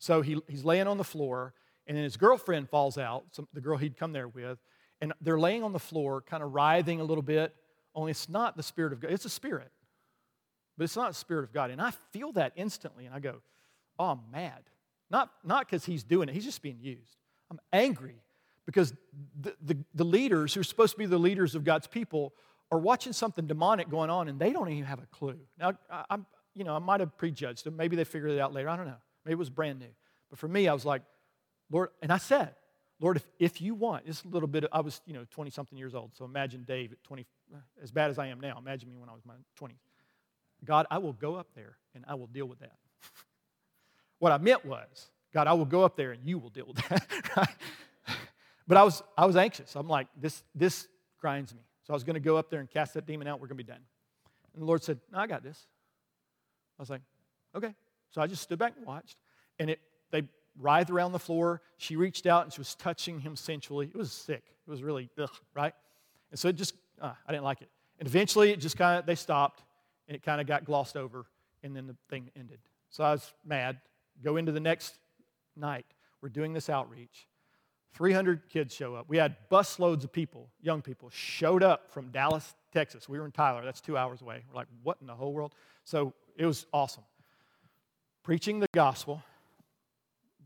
So 0.00 0.22
he, 0.22 0.40
he's 0.48 0.64
laying 0.64 0.88
on 0.88 0.98
the 0.98 1.04
floor, 1.04 1.54
and 1.86 1.96
then 1.96 2.02
his 2.02 2.16
girlfriend 2.16 2.68
falls 2.68 2.98
out, 2.98 3.26
some, 3.30 3.46
the 3.54 3.60
girl 3.60 3.76
he'd 3.76 3.96
come 3.96 4.12
there 4.12 4.26
with, 4.26 4.58
and 5.00 5.12
they're 5.20 5.38
laying 5.38 5.62
on 5.62 5.72
the 5.72 5.78
floor, 5.78 6.20
kind 6.20 6.42
of 6.42 6.52
writhing 6.52 7.00
a 7.00 7.04
little 7.04 7.22
bit, 7.22 7.54
only 7.94 8.10
it's 8.10 8.28
not 8.28 8.56
the 8.56 8.62
Spirit 8.62 8.92
of 8.92 9.00
God. 9.00 9.10
It's 9.12 9.24
a 9.24 9.30
spirit, 9.30 9.70
but 10.76 10.84
it's 10.84 10.96
not 10.96 11.08
the 11.08 11.14
Spirit 11.14 11.44
of 11.44 11.52
God. 11.52 11.70
And 11.70 11.80
I 11.80 11.92
feel 12.12 12.32
that 12.32 12.52
instantly, 12.56 13.06
and 13.06 13.14
I 13.14 13.20
go, 13.20 13.36
oh, 13.98 14.10
I'm 14.10 14.20
mad. 14.30 14.62
Not 15.10 15.30
because 15.44 15.84
he's 15.84 16.02
doing 16.02 16.28
it, 16.28 16.34
he's 16.34 16.44
just 16.44 16.62
being 16.62 16.78
used. 16.80 17.16
I'm 17.50 17.60
angry 17.72 18.16
because 18.64 18.92
the, 19.40 19.54
the, 19.62 19.76
the 19.94 20.04
leaders 20.04 20.54
who 20.54 20.60
are 20.60 20.64
supposed 20.64 20.92
to 20.94 20.98
be 20.98 21.06
the 21.06 21.18
leaders 21.18 21.54
of 21.54 21.64
God's 21.64 21.86
people 21.86 22.32
are 22.72 22.78
watching 22.78 23.12
something 23.12 23.46
demonic 23.46 23.88
going 23.88 24.10
on 24.10 24.28
and 24.28 24.38
they 24.38 24.52
don't 24.52 24.68
even 24.68 24.84
have 24.84 24.98
a 24.98 25.06
clue. 25.06 25.38
Now, 25.58 25.74
I, 25.88 26.04
am 26.10 26.26
you 26.54 26.64
know, 26.64 26.74
I 26.74 26.80
might 26.80 27.00
have 27.00 27.16
prejudged 27.16 27.64
them. 27.64 27.76
Maybe 27.76 27.94
they 27.94 28.04
figured 28.04 28.32
it 28.32 28.40
out 28.40 28.52
later. 28.52 28.68
I 28.68 28.76
don't 28.76 28.86
know. 28.86 28.96
Maybe 29.24 29.34
it 29.34 29.38
was 29.38 29.50
brand 29.50 29.78
new. 29.78 29.94
But 30.30 30.38
for 30.38 30.48
me, 30.48 30.66
I 30.66 30.72
was 30.72 30.84
like, 30.84 31.02
Lord, 31.70 31.90
and 32.02 32.12
I 32.12 32.18
said, 32.18 32.54
Lord, 32.98 33.18
if, 33.18 33.26
if 33.38 33.60
you 33.60 33.74
want, 33.74 34.08
a 34.08 34.28
little 34.28 34.48
bit, 34.48 34.64
of, 34.64 34.70
I 34.72 34.80
was, 34.80 35.00
you 35.06 35.12
know, 35.12 35.26
20 35.30 35.50
something 35.50 35.76
years 35.76 35.94
old. 35.94 36.16
So 36.16 36.24
imagine 36.24 36.64
Dave 36.64 36.92
at 36.92 37.02
20, 37.04 37.26
as 37.82 37.90
bad 37.92 38.10
as 38.10 38.18
I 38.18 38.28
am 38.28 38.40
now. 38.40 38.58
Imagine 38.58 38.88
me 38.88 38.96
when 38.96 39.08
I 39.08 39.12
was 39.12 39.22
my 39.24 39.34
20s. 39.60 39.74
God, 40.64 40.86
I 40.90 40.98
will 40.98 41.12
go 41.12 41.36
up 41.36 41.48
there 41.54 41.76
and 41.94 42.04
I 42.08 42.14
will 42.14 42.26
deal 42.26 42.46
with 42.46 42.60
that. 42.60 42.72
what 44.18 44.32
I 44.32 44.38
meant 44.38 44.64
was, 44.64 45.10
God, 45.32 45.46
I 45.46 45.52
will 45.52 45.64
go 45.64 45.84
up 45.84 45.96
there 45.96 46.12
and 46.12 46.24
you 46.24 46.38
will 46.38 46.50
deal 46.50 46.66
with 46.66 46.76
that. 46.88 47.54
But 48.66 48.78
I 48.78 48.82
was, 48.82 49.02
I 49.16 49.26
was 49.26 49.36
anxious. 49.36 49.76
I'm 49.76 49.88
like, 49.88 50.08
this, 50.20 50.42
this 50.54 50.88
grinds 51.20 51.54
me. 51.54 51.60
So 51.84 51.92
I 51.92 51.94
was 51.94 52.04
going 52.04 52.14
to 52.14 52.20
go 52.20 52.36
up 52.36 52.50
there 52.50 52.60
and 52.60 52.68
cast 52.68 52.94
that 52.94 53.06
demon 53.06 53.28
out. 53.28 53.40
We're 53.40 53.46
going 53.46 53.58
to 53.58 53.64
be 53.64 53.70
done. 53.70 53.82
And 54.54 54.62
the 54.62 54.66
Lord 54.66 54.82
said, 54.82 54.98
no, 55.12 55.18
I 55.18 55.26
got 55.26 55.42
this. 55.42 55.66
I 56.78 56.82
was 56.82 56.90
like, 56.90 57.02
okay. 57.54 57.74
So 58.10 58.20
I 58.20 58.26
just 58.26 58.42
stood 58.42 58.58
back 58.58 58.74
and 58.76 58.84
watched. 58.84 59.16
And 59.58 59.70
it, 59.70 59.80
they 60.10 60.22
writhed 60.58 60.90
around 60.90 61.12
the 61.12 61.18
floor. 61.18 61.62
She 61.76 61.96
reached 61.96 62.26
out 62.26 62.42
and 62.42 62.52
she 62.52 62.60
was 62.60 62.74
touching 62.74 63.20
him 63.20 63.36
sensually. 63.36 63.86
It 63.86 63.96
was 63.96 64.10
sick. 64.10 64.42
It 64.66 64.70
was 64.70 64.82
really, 64.82 65.10
ugh, 65.18 65.30
right? 65.54 65.74
And 66.30 66.40
so 66.40 66.48
it 66.48 66.56
just, 66.56 66.74
uh, 67.00 67.12
I 67.26 67.32
didn't 67.32 67.44
like 67.44 67.62
it. 67.62 67.70
And 68.00 68.08
eventually 68.08 68.50
it 68.50 68.58
just 68.58 68.76
kind 68.76 68.98
of, 68.98 69.06
they 69.06 69.14
stopped 69.14 69.62
and 70.08 70.16
it 70.16 70.22
kind 70.22 70.40
of 70.40 70.46
got 70.46 70.64
glossed 70.64 70.96
over 70.96 71.26
and 71.62 71.74
then 71.74 71.86
the 71.86 71.96
thing 72.10 72.30
ended. 72.36 72.58
So 72.90 73.04
I 73.04 73.12
was 73.12 73.32
mad. 73.44 73.78
Go 74.22 74.36
into 74.36 74.52
the 74.52 74.60
next 74.60 74.98
night. 75.56 75.86
We're 76.20 76.28
doing 76.28 76.52
this 76.52 76.68
outreach. 76.68 77.26
300 77.94 78.48
kids 78.50 78.74
show 78.74 78.94
up. 78.94 79.06
We 79.08 79.16
had 79.16 79.36
busloads 79.50 80.04
of 80.04 80.12
people, 80.12 80.50
young 80.60 80.82
people, 80.82 81.08
showed 81.10 81.62
up 81.62 81.90
from 81.90 82.10
Dallas, 82.10 82.54
Texas. 82.72 83.08
We 83.08 83.18
were 83.18 83.24
in 83.24 83.32
Tyler, 83.32 83.64
that's 83.64 83.80
two 83.80 83.96
hours 83.96 84.20
away. 84.20 84.44
We're 84.48 84.56
like, 84.56 84.66
what 84.82 84.98
in 85.00 85.06
the 85.06 85.14
whole 85.14 85.32
world? 85.32 85.54
So 85.84 86.12
it 86.36 86.44
was 86.44 86.66
awesome. 86.74 87.04
Preaching 88.22 88.60
the 88.60 88.66
gospel, 88.74 89.22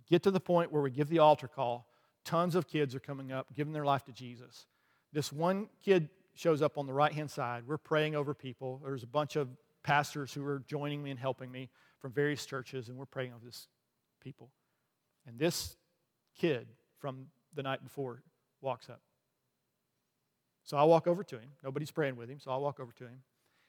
get 0.09 0.23
to 0.23 0.31
the 0.31 0.41
point 0.41 0.71
where 0.71 0.83
we 0.83 0.93
give 0.93 1.09
the 1.09 1.19
altar 1.19 1.49
call. 1.49 1.89
Tons 2.25 2.55
of 2.55 2.69
kids 2.69 2.95
are 2.95 3.01
coming 3.01 3.33
up, 3.33 3.49
giving 3.55 3.73
their 3.73 3.85
life 3.85 4.05
to 4.05 4.13
Jesus. 4.13 4.67
This 5.13 5.33
one 5.33 5.69
kid 5.83 6.09
shows 6.35 6.63
up 6.63 6.79
on 6.79 6.87
the 6.87 6.93
right 6.93 7.13
hand 7.13 7.31
side. 7.31 7.65
We're 7.67 7.79
praying 7.79 8.15
over 8.15 8.33
people. 8.33 8.81
There's 8.85 9.03
a 9.03 9.09
bunch 9.09 9.35
of 9.35 9.49
pastors 9.83 10.33
who 10.33 10.45
are 10.47 10.63
joining 10.69 11.03
me 11.03 11.11
and 11.11 11.19
helping 11.19 11.51
me 11.51 11.69
from 12.01 12.13
various 12.13 12.45
churches, 12.47 12.89
and 12.89 12.97
we're 12.97 13.07
praying 13.07 13.33
over 13.35 13.45
this 13.45 13.69
people. 14.23 14.51
And 15.27 15.39
this 15.39 15.77
kid 16.39 16.67
from 16.99 17.27
the 17.55 17.63
night 17.63 17.83
before 17.83 18.23
walks 18.61 18.89
up. 18.89 19.01
So 20.65 20.77
I 20.77 20.85
walk 20.85 21.07
over 21.07 21.25
to 21.25 21.37
him. 21.37 21.51
Nobody's 21.63 21.91
praying 21.91 22.17
with 22.17 22.29
him, 22.29 22.39
so 22.39 22.51
I 22.51 22.57
walk 22.57 22.81
over 22.81 22.93
to 22.93 23.05
him. 23.05 23.23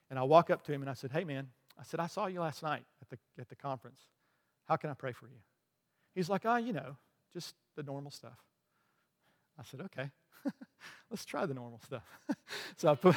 And 0.10 0.20
I 0.20 0.24
walk 0.24 0.50
up 0.50 0.64
to 0.66 0.74
him 0.74 0.82
and 0.82 0.90
I 0.90 0.94
said, 0.94 1.12
Hey, 1.12 1.24
man, 1.24 1.48
I 1.80 1.84
said, 1.84 2.00
I 2.00 2.08
saw 2.08 2.28
you 2.28 2.42
last 2.42 2.64
night 2.64 2.84
at 3.02 3.10
the, 3.10 3.18
at 3.40 3.50
the 3.50 3.56
conference. 3.56 4.02
How 4.68 4.76
can 4.76 4.90
I 4.90 4.94
pray 4.94 5.14
for 5.14 5.26
you? 5.26 5.40
He's 6.14 6.30
like, 6.30 6.42
Ah, 6.46 6.56
oh, 6.56 6.58
you 6.58 6.74
know, 6.74 6.98
just 7.34 7.56
the 7.76 7.84
normal 7.84 8.12
stuff. 8.12 8.38
I 9.58 9.64
said, 9.64 9.82
Okay. 9.82 10.10
Let's 11.10 11.26
try 11.26 11.46
the 11.46 11.54
normal 11.54 11.80
stuff. 11.86 12.04
so 12.78 12.90
I 12.90 12.96
put 12.96 13.16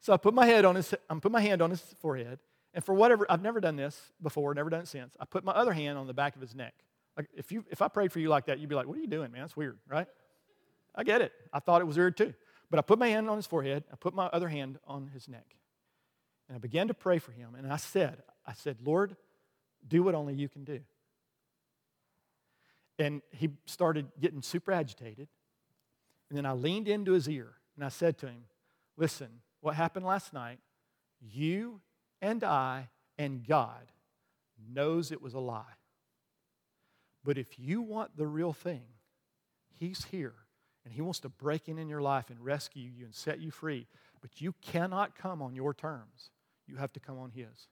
so 0.00 0.12
I 0.12 0.16
put 0.16 0.34
my 0.34 0.46
head 0.46 0.64
on 0.64 0.74
his 0.74 0.94
I 1.08 1.14
put 1.14 1.32
my 1.32 1.40
hand 1.40 1.62
on 1.62 1.70
his 1.70 1.80
forehead, 2.00 2.38
and 2.74 2.84
for 2.84 2.94
whatever 2.94 3.26
I've 3.28 3.42
never 3.42 3.60
done 3.60 3.76
this 3.76 4.00
before, 4.22 4.54
never 4.54 4.70
done 4.70 4.82
it 4.82 4.88
since. 4.88 5.16
I 5.20 5.24
put 5.24 5.44
my 5.44 5.52
other 5.52 5.72
hand 5.72 5.98
on 5.98 6.06
the 6.06 6.14
back 6.14 6.34
of 6.34 6.40
his 6.40 6.54
neck. 6.54 6.74
Like 7.16 7.28
if 7.34 7.52
you 7.52 7.64
if 7.70 7.82
I 7.82 7.88
prayed 7.88 8.12
for 8.12 8.20
you 8.20 8.28
like 8.28 8.46
that, 8.46 8.58
you'd 8.58 8.68
be 8.68 8.74
like, 8.74 8.86
"What 8.86 8.96
are 8.96 9.00
you 9.00 9.06
doing, 9.06 9.32
man? 9.32 9.44
It's 9.44 9.56
weird, 9.56 9.78
right?" 9.88 10.08
I 10.94 11.04
get 11.04 11.20
it. 11.20 11.32
I 11.52 11.58
thought 11.60 11.80
it 11.80 11.86
was 11.86 11.96
weird 11.96 12.16
too. 12.16 12.34
But 12.70 12.78
I 12.78 12.82
put 12.82 12.98
my 12.98 13.08
hand 13.08 13.28
on 13.28 13.36
his 13.36 13.46
forehead. 13.46 13.84
I 13.92 13.96
put 13.96 14.14
my 14.14 14.26
other 14.26 14.48
hand 14.48 14.78
on 14.86 15.08
his 15.08 15.28
neck, 15.28 15.56
and 16.48 16.56
I 16.56 16.58
began 16.58 16.88
to 16.88 16.94
pray 16.94 17.18
for 17.18 17.32
him. 17.32 17.54
And 17.54 17.70
I 17.70 17.76
said, 17.76 18.22
"I 18.46 18.54
said, 18.54 18.78
Lord, 18.82 19.16
do 19.86 20.02
what 20.02 20.14
only 20.14 20.34
you 20.34 20.48
can 20.48 20.64
do." 20.64 20.80
And 22.98 23.20
he 23.30 23.50
started 23.66 24.06
getting 24.20 24.42
super 24.42 24.72
agitated. 24.72 25.28
And 26.28 26.38
then 26.38 26.46
I 26.46 26.52
leaned 26.52 26.88
into 26.88 27.12
his 27.12 27.28
ear 27.28 27.54
and 27.76 27.84
I 27.84 27.90
said 27.90 28.16
to 28.18 28.26
him, 28.26 28.44
"Listen, 28.96 29.42
what 29.60 29.74
happened 29.74 30.06
last 30.06 30.32
night? 30.32 30.60
You 31.20 31.82
and 32.22 32.42
I 32.42 32.88
and 33.18 33.46
God 33.46 33.92
knows 34.66 35.12
it 35.12 35.20
was 35.20 35.34
a 35.34 35.40
lie." 35.40 35.76
But 37.22 37.36
if 37.36 37.58
you 37.58 37.82
want 37.82 38.16
the 38.16 38.26
real 38.26 38.54
thing, 38.54 38.84
He's 39.78 40.06
here 40.06 40.34
and 40.84 40.94
He 40.94 41.02
wants 41.02 41.20
to 41.20 41.28
break 41.28 41.68
in 41.68 41.78
in 41.78 41.88
your 41.88 42.00
life 42.00 42.30
and 42.30 42.40
rescue 42.40 42.90
you 42.90 43.04
and 43.04 43.14
set 43.14 43.40
you 43.40 43.50
free. 43.50 43.86
But 44.22 44.40
you 44.40 44.54
cannot 44.62 45.14
come 45.14 45.42
on 45.42 45.54
your 45.54 45.74
terms, 45.74 46.30
you 46.66 46.76
have 46.76 46.92
to 46.94 47.00
come 47.00 47.18
on 47.18 47.32
His. 47.32 47.68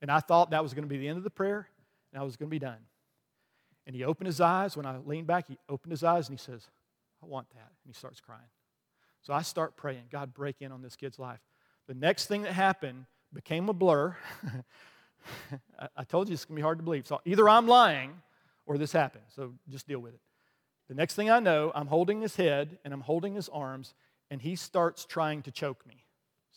And 0.00 0.10
I 0.10 0.20
thought 0.20 0.50
that 0.50 0.62
was 0.62 0.72
going 0.72 0.84
to 0.84 0.88
be 0.88 0.96
the 0.96 1.08
end 1.08 1.18
of 1.18 1.24
the 1.24 1.30
prayer 1.30 1.68
and 2.12 2.20
I 2.20 2.24
was 2.24 2.36
going 2.36 2.48
to 2.48 2.50
be 2.50 2.58
done. 2.58 2.78
And 3.86 3.94
he 3.94 4.04
opened 4.04 4.26
his 4.26 4.40
eyes. 4.40 4.76
When 4.76 4.86
I 4.86 4.98
leaned 4.98 5.26
back, 5.26 5.48
he 5.48 5.58
opened 5.68 5.92
his 5.92 6.04
eyes 6.04 6.28
and 6.28 6.38
he 6.38 6.42
says, 6.42 6.68
I 7.22 7.26
want 7.26 7.48
that. 7.50 7.72
And 7.84 7.86
he 7.86 7.92
starts 7.92 8.20
crying. 8.20 8.40
So 9.22 9.32
I 9.32 9.42
start 9.42 9.76
praying, 9.76 10.04
God, 10.10 10.32
break 10.32 10.56
in 10.60 10.72
on 10.72 10.82
this 10.82 10.96
kid's 10.96 11.18
life. 11.18 11.40
The 11.86 11.94
next 11.94 12.26
thing 12.26 12.42
that 12.42 12.52
happened 12.52 13.06
became 13.32 13.68
a 13.68 13.72
blur. 13.72 14.16
I 15.96 16.04
told 16.04 16.28
you 16.28 16.34
it's 16.34 16.44
going 16.44 16.56
to 16.56 16.60
be 16.60 16.62
hard 16.62 16.78
to 16.78 16.84
believe. 16.84 17.06
So 17.06 17.20
either 17.24 17.48
I'm 17.48 17.66
lying 17.66 18.12
or 18.66 18.78
this 18.78 18.92
happened. 18.92 19.24
So 19.34 19.52
just 19.68 19.86
deal 19.86 20.00
with 20.00 20.14
it. 20.14 20.20
The 20.88 20.94
next 20.94 21.14
thing 21.14 21.30
I 21.30 21.38
know, 21.38 21.70
I'm 21.74 21.86
holding 21.86 22.20
his 22.20 22.36
head 22.36 22.78
and 22.84 22.92
I'm 22.92 23.00
holding 23.00 23.34
his 23.34 23.48
arms, 23.48 23.94
and 24.30 24.42
he 24.42 24.56
starts 24.56 25.04
trying 25.04 25.42
to 25.42 25.52
choke 25.52 25.86
me. 25.86 26.04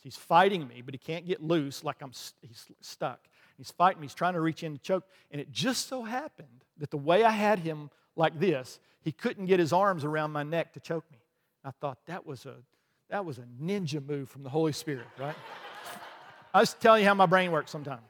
He's 0.02 0.16
fighting 0.16 0.68
me, 0.68 0.82
but 0.84 0.92
he 0.92 0.98
can't 0.98 1.26
get 1.26 1.42
loose 1.42 1.82
like 1.82 2.02
I'm 2.02 2.12
he's 2.42 2.66
stuck. 2.82 3.20
He's 3.56 3.70
fighting 3.70 4.02
me. 4.02 4.06
He's 4.06 4.14
trying 4.14 4.34
to 4.34 4.40
reach 4.40 4.62
in 4.62 4.74
to 4.74 4.78
choke. 4.78 5.04
And 5.30 5.40
it 5.40 5.50
just 5.50 5.88
so 5.88 6.02
happened 6.02 6.64
that 6.76 6.90
the 6.90 6.98
way 6.98 7.24
I 7.24 7.30
had 7.30 7.58
him 7.58 7.90
like 8.14 8.38
this, 8.38 8.80
he 9.00 9.12
couldn't 9.12 9.46
get 9.46 9.58
his 9.58 9.72
arms 9.72 10.04
around 10.04 10.32
my 10.32 10.42
neck 10.42 10.74
to 10.74 10.80
choke 10.80 11.10
me. 11.10 11.18
I 11.64 11.70
thought 11.70 11.98
that 12.06 12.26
was 12.26 12.44
a 12.44 12.56
that 13.08 13.24
was 13.24 13.38
a 13.38 13.44
ninja 13.62 14.06
move 14.06 14.28
from 14.28 14.42
the 14.42 14.50
Holy 14.50 14.72
Spirit, 14.72 15.06
right? 15.18 15.36
I 16.54 16.60
was 16.60 16.72
telling 16.72 17.02
you 17.02 17.08
how 17.08 17.14
my 17.14 17.26
brain 17.26 17.50
works 17.50 17.72
sometimes. 17.72 18.06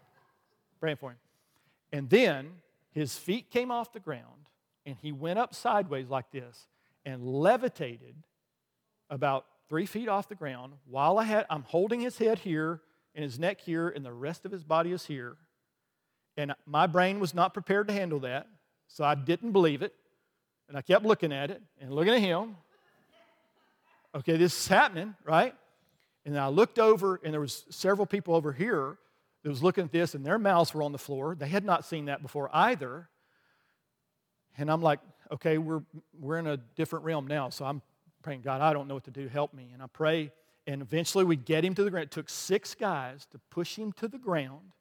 Praying 0.78 0.98
for 0.98 1.10
him. 1.10 1.16
And 1.92 2.10
then 2.10 2.50
his 2.90 3.16
feet 3.16 3.50
came 3.50 3.70
off 3.70 3.92
the 3.92 4.00
ground 4.00 4.50
and 4.84 4.96
he 5.00 5.10
went 5.10 5.38
up 5.38 5.54
sideways 5.54 6.10
like 6.10 6.30
this 6.30 6.68
and 7.06 7.24
levitated 7.24 8.14
about 9.08 9.46
three 9.68 9.86
feet 9.86 10.08
off 10.08 10.28
the 10.28 10.34
ground 10.34 10.74
while 10.86 11.18
I 11.18 11.24
had 11.24 11.46
I'm 11.48 11.62
holding 11.62 12.00
his 12.00 12.18
head 12.18 12.38
here 12.38 12.82
and 13.14 13.22
his 13.22 13.38
neck 13.38 13.60
here, 13.60 13.88
and 13.88 14.04
the 14.04 14.12
rest 14.12 14.44
of 14.44 14.50
his 14.50 14.64
body 14.64 14.90
is 14.90 15.06
here. 15.06 15.36
And 16.36 16.52
my 16.66 16.88
brain 16.88 17.20
was 17.20 17.32
not 17.32 17.54
prepared 17.54 17.86
to 17.86 17.94
handle 17.94 18.18
that, 18.20 18.48
so 18.88 19.04
I 19.04 19.14
didn't 19.14 19.52
believe 19.52 19.82
it. 19.82 19.94
And 20.68 20.76
I 20.76 20.82
kept 20.82 21.04
looking 21.04 21.32
at 21.32 21.50
it 21.52 21.62
and 21.80 21.92
looking 21.92 22.12
at 22.12 22.20
him. 22.20 22.56
Okay, 24.16 24.36
this 24.36 24.58
is 24.58 24.66
happening, 24.66 25.14
right? 25.24 25.54
And 26.24 26.38
I 26.38 26.48
looked 26.48 26.78
over, 26.78 27.20
and 27.22 27.32
there 27.32 27.40
was 27.40 27.64
several 27.70 28.06
people 28.06 28.34
over 28.34 28.52
here 28.52 28.96
that 29.42 29.48
was 29.48 29.62
looking 29.62 29.84
at 29.84 29.92
this, 29.92 30.14
and 30.14 30.24
their 30.24 30.38
mouths 30.38 30.72
were 30.72 30.82
on 30.82 30.92
the 30.92 30.98
floor. 30.98 31.34
They 31.34 31.48
had 31.48 31.64
not 31.64 31.84
seen 31.84 32.06
that 32.06 32.22
before 32.22 32.48
either. 32.52 33.08
And 34.56 34.70
I'm 34.70 34.80
like, 34.80 35.00
okay, 35.30 35.58
we're, 35.58 35.82
we're 36.18 36.38
in 36.38 36.46
a 36.46 36.56
different 36.56 37.04
realm 37.04 37.26
now. 37.26 37.50
So 37.50 37.64
I'm 37.64 37.82
praying, 38.22 38.40
God, 38.40 38.60
I 38.60 38.72
don't 38.72 38.88
know 38.88 38.94
what 38.94 39.04
to 39.04 39.10
do. 39.10 39.28
Help 39.28 39.52
me. 39.52 39.70
And 39.74 39.82
I 39.82 39.86
pray 39.86 40.32
and 40.66 40.82
eventually 40.82 41.24
we 41.24 41.36
get 41.36 41.64
him 41.64 41.74
to 41.74 41.84
the 41.84 41.90
ground. 41.90 42.04
It 42.04 42.10
took 42.10 42.30
six 42.30 42.74
guys 42.74 43.26
to 43.32 43.38
push 43.50 43.76
him 43.76 43.92
to 43.94 44.08
the 44.08 44.18
ground. 44.18 44.72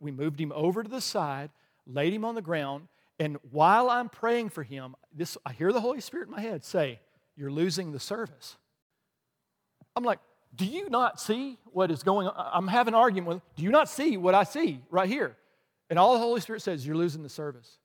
We 0.00 0.10
moved 0.10 0.40
him 0.40 0.52
over 0.54 0.82
to 0.82 0.88
the 0.88 1.00
side, 1.00 1.50
laid 1.86 2.12
him 2.12 2.24
on 2.24 2.34
the 2.34 2.42
ground, 2.42 2.88
and 3.18 3.36
while 3.50 3.90
I'm 3.90 4.08
praying 4.08 4.50
for 4.50 4.62
him, 4.62 4.94
this 5.12 5.36
I 5.44 5.52
hear 5.52 5.72
the 5.72 5.80
Holy 5.80 6.00
Spirit 6.00 6.28
in 6.28 6.34
my 6.34 6.40
head 6.40 6.64
say, 6.64 7.00
You're 7.36 7.50
losing 7.50 7.92
the 7.92 8.00
service. 8.00 8.56
I'm 9.96 10.04
like, 10.04 10.20
Do 10.54 10.64
you 10.64 10.88
not 10.88 11.20
see 11.20 11.58
what 11.72 11.90
is 11.90 12.02
going 12.02 12.26
on? 12.26 12.50
I'm 12.52 12.68
having 12.68 12.94
an 12.94 13.00
argument 13.00 13.28
with, 13.28 13.42
Do 13.56 13.62
you 13.62 13.70
not 13.70 13.88
see 13.88 14.16
what 14.16 14.34
I 14.34 14.44
see 14.44 14.80
right 14.90 15.08
here? 15.08 15.36
And 15.90 15.98
all 15.98 16.14
the 16.14 16.18
Holy 16.18 16.40
Spirit 16.40 16.62
says, 16.62 16.86
You're 16.86 16.96
losing 16.96 17.22
the 17.22 17.28
service. 17.28 17.78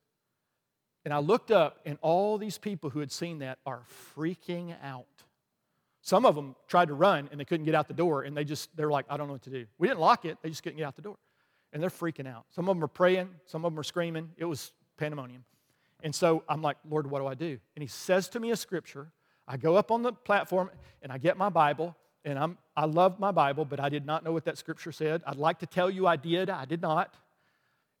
And 1.04 1.12
I 1.12 1.18
looked 1.18 1.50
up, 1.50 1.80
and 1.84 1.98
all 2.00 2.38
these 2.38 2.56
people 2.56 2.88
who 2.88 3.00
had 3.00 3.12
seen 3.12 3.40
that 3.40 3.58
are 3.66 3.82
freaking 4.16 4.74
out. 4.82 5.04
Some 6.04 6.26
of 6.26 6.34
them 6.34 6.54
tried 6.68 6.88
to 6.88 6.94
run 6.94 7.30
and 7.30 7.40
they 7.40 7.46
couldn't 7.46 7.64
get 7.64 7.74
out 7.74 7.88
the 7.88 7.94
door 7.94 8.24
and 8.24 8.36
they 8.36 8.44
just, 8.44 8.68
they're 8.76 8.90
like, 8.90 9.06
I 9.08 9.16
don't 9.16 9.26
know 9.26 9.32
what 9.32 9.42
to 9.44 9.50
do. 9.50 9.64
We 9.78 9.88
didn't 9.88 10.00
lock 10.00 10.26
it, 10.26 10.36
they 10.42 10.50
just 10.50 10.62
couldn't 10.62 10.76
get 10.76 10.86
out 10.86 10.96
the 10.96 11.02
door. 11.02 11.16
And 11.72 11.82
they're 11.82 11.88
freaking 11.88 12.28
out. 12.28 12.44
Some 12.50 12.68
of 12.68 12.76
them 12.76 12.84
are 12.84 12.88
praying, 12.88 13.30
some 13.46 13.64
of 13.64 13.72
them 13.72 13.80
are 13.80 13.84
screaming. 13.84 14.30
It 14.36 14.44
was 14.44 14.72
pandemonium. 14.98 15.44
And 16.02 16.14
so 16.14 16.44
I'm 16.46 16.60
like, 16.60 16.76
Lord, 16.86 17.10
what 17.10 17.20
do 17.20 17.26
I 17.26 17.34
do? 17.34 17.58
And 17.74 17.82
he 17.82 17.86
says 17.86 18.28
to 18.28 18.40
me 18.40 18.50
a 18.50 18.56
scripture. 18.56 19.12
I 19.48 19.56
go 19.56 19.76
up 19.76 19.90
on 19.90 20.02
the 20.02 20.12
platform 20.12 20.70
and 21.02 21.10
I 21.10 21.16
get 21.16 21.38
my 21.38 21.48
Bible, 21.48 21.96
and 22.24 22.38
I'm, 22.38 22.58
I 22.76 22.86
love 22.86 23.18
my 23.18 23.32
Bible, 23.32 23.64
but 23.64 23.80
I 23.80 23.88
did 23.88 24.06
not 24.06 24.24
know 24.24 24.32
what 24.32 24.46
that 24.46 24.56
scripture 24.56 24.92
said. 24.92 25.22
I'd 25.26 25.36
like 25.36 25.58
to 25.58 25.66
tell 25.66 25.90
you 25.90 26.06
I 26.06 26.16
did, 26.16 26.48
I 26.48 26.64
did 26.64 26.80
not. 26.80 27.14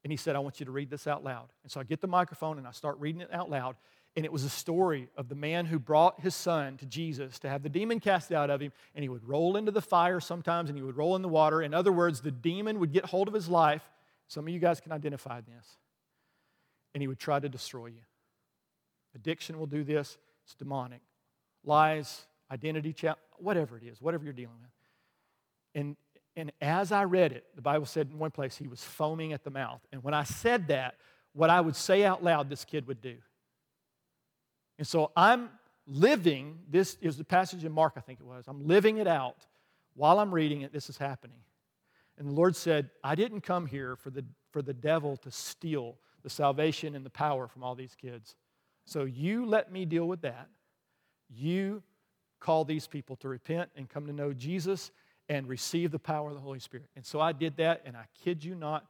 And 0.02 0.10
he 0.10 0.16
said, 0.16 0.36
I 0.36 0.38
want 0.38 0.60
you 0.60 0.66
to 0.66 0.72
read 0.72 0.90
this 0.90 1.06
out 1.06 1.24
loud. 1.24 1.48
And 1.62 1.72
so 1.72 1.80
I 1.80 1.84
get 1.84 2.00
the 2.00 2.06
microphone 2.06 2.58
and 2.58 2.66
I 2.66 2.72
start 2.72 2.98
reading 3.00 3.22
it 3.22 3.32
out 3.32 3.50
loud. 3.50 3.76
And 4.16 4.24
it 4.24 4.32
was 4.32 4.44
a 4.44 4.50
story 4.50 5.08
of 5.16 5.28
the 5.28 5.34
man 5.34 5.66
who 5.66 5.78
brought 5.78 6.20
his 6.20 6.34
son 6.34 6.76
to 6.78 6.86
Jesus 6.86 7.38
to 7.40 7.48
have 7.48 7.62
the 7.62 7.68
demon 7.68 8.00
cast 8.00 8.30
out 8.30 8.48
of 8.48 8.60
him. 8.60 8.70
And 8.94 9.02
he 9.02 9.08
would 9.08 9.26
roll 9.26 9.56
into 9.56 9.72
the 9.72 9.82
fire 9.82 10.20
sometimes 10.20 10.68
and 10.68 10.78
he 10.78 10.84
would 10.84 10.96
roll 10.96 11.16
in 11.16 11.22
the 11.22 11.28
water. 11.28 11.62
In 11.62 11.74
other 11.74 11.90
words, 11.90 12.20
the 12.20 12.30
demon 12.30 12.78
would 12.80 12.92
get 12.92 13.06
hold 13.06 13.28
of 13.28 13.34
his 13.34 13.48
life. 13.48 13.82
Some 14.28 14.46
of 14.46 14.52
you 14.52 14.60
guys 14.60 14.80
can 14.80 14.92
identify 14.92 15.40
this. 15.40 15.78
And 16.94 17.02
he 17.02 17.08
would 17.08 17.18
try 17.18 17.40
to 17.40 17.48
destroy 17.48 17.86
you. 17.86 18.02
Addiction 19.14 19.58
will 19.58 19.66
do 19.66 19.84
this, 19.84 20.18
it's 20.44 20.54
demonic. 20.54 21.00
Lies, 21.64 22.26
identity, 22.50 22.92
check, 22.92 23.16
whatever 23.38 23.76
it 23.76 23.82
is, 23.84 24.00
whatever 24.00 24.24
you're 24.24 24.32
dealing 24.32 24.56
with. 24.60 24.70
And, 25.74 25.96
and 26.36 26.52
as 26.60 26.92
I 26.92 27.04
read 27.04 27.32
it, 27.32 27.44
the 27.54 27.62
Bible 27.62 27.86
said 27.86 28.10
in 28.10 28.18
one 28.18 28.30
place 28.30 28.56
he 28.56 28.66
was 28.66 28.82
foaming 28.82 29.32
at 29.32 29.44
the 29.44 29.50
mouth. 29.50 29.80
And 29.92 30.02
when 30.02 30.14
I 30.14 30.24
said 30.24 30.68
that, 30.68 30.96
what 31.32 31.50
I 31.50 31.60
would 31.60 31.76
say 31.76 32.04
out 32.04 32.22
loud, 32.22 32.48
this 32.48 32.64
kid 32.64 32.86
would 32.86 33.00
do. 33.00 33.16
And 34.78 34.86
so 34.86 35.10
I'm 35.16 35.50
living, 35.86 36.58
this 36.70 36.96
is 37.00 37.16
the 37.16 37.24
passage 37.24 37.64
in 37.64 37.72
Mark, 37.72 37.94
I 37.96 38.00
think 38.00 38.20
it 38.20 38.26
was. 38.26 38.44
I'm 38.46 38.66
living 38.66 38.98
it 38.98 39.06
out 39.06 39.46
while 39.94 40.18
I'm 40.18 40.34
reading 40.34 40.62
it, 40.62 40.72
this 40.72 40.88
is 40.88 40.96
happening. 40.96 41.36
And 42.18 42.28
the 42.28 42.32
Lord 42.32 42.54
said, 42.54 42.90
I 43.02 43.14
didn't 43.14 43.40
come 43.40 43.66
here 43.66 43.96
for 43.96 44.10
the, 44.10 44.24
for 44.52 44.62
the 44.62 44.74
devil 44.74 45.16
to 45.18 45.30
steal 45.30 45.96
the 46.22 46.30
salvation 46.30 46.94
and 46.94 47.04
the 47.04 47.10
power 47.10 47.48
from 47.48 47.62
all 47.62 47.74
these 47.74 47.94
kids. 47.94 48.36
So 48.86 49.04
you 49.04 49.46
let 49.46 49.72
me 49.72 49.84
deal 49.84 50.06
with 50.06 50.22
that. 50.22 50.48
You 51.28 51.82
call 52.40 52.64
these 52.64 52.86
people 52.86 53.16
to 53.16 53.28
repent 53.28 53.70
and 53.76 53.88
come 53.88 54.06
to 54.06 54.12
know 54.12 54.32
Jesus 54.32 54.90
and 55.28 55.48
receive 55.48 55.90
the 55.90 55.98
power 55.98 56.28
of 56.28 56.34
the 56.34 56.40
Holy 56.40 56.58
Spirit. 56.58 56.86
And 56.96 57.04
so 57.04 57.20
I 57.20 57.32
did 57.32 57.56
that, 57.56 57.82
and 57.84 57.96
I 57.96 58.04
kid 58.22 58.44
you 58.44 58.54
not, 58.54 58.86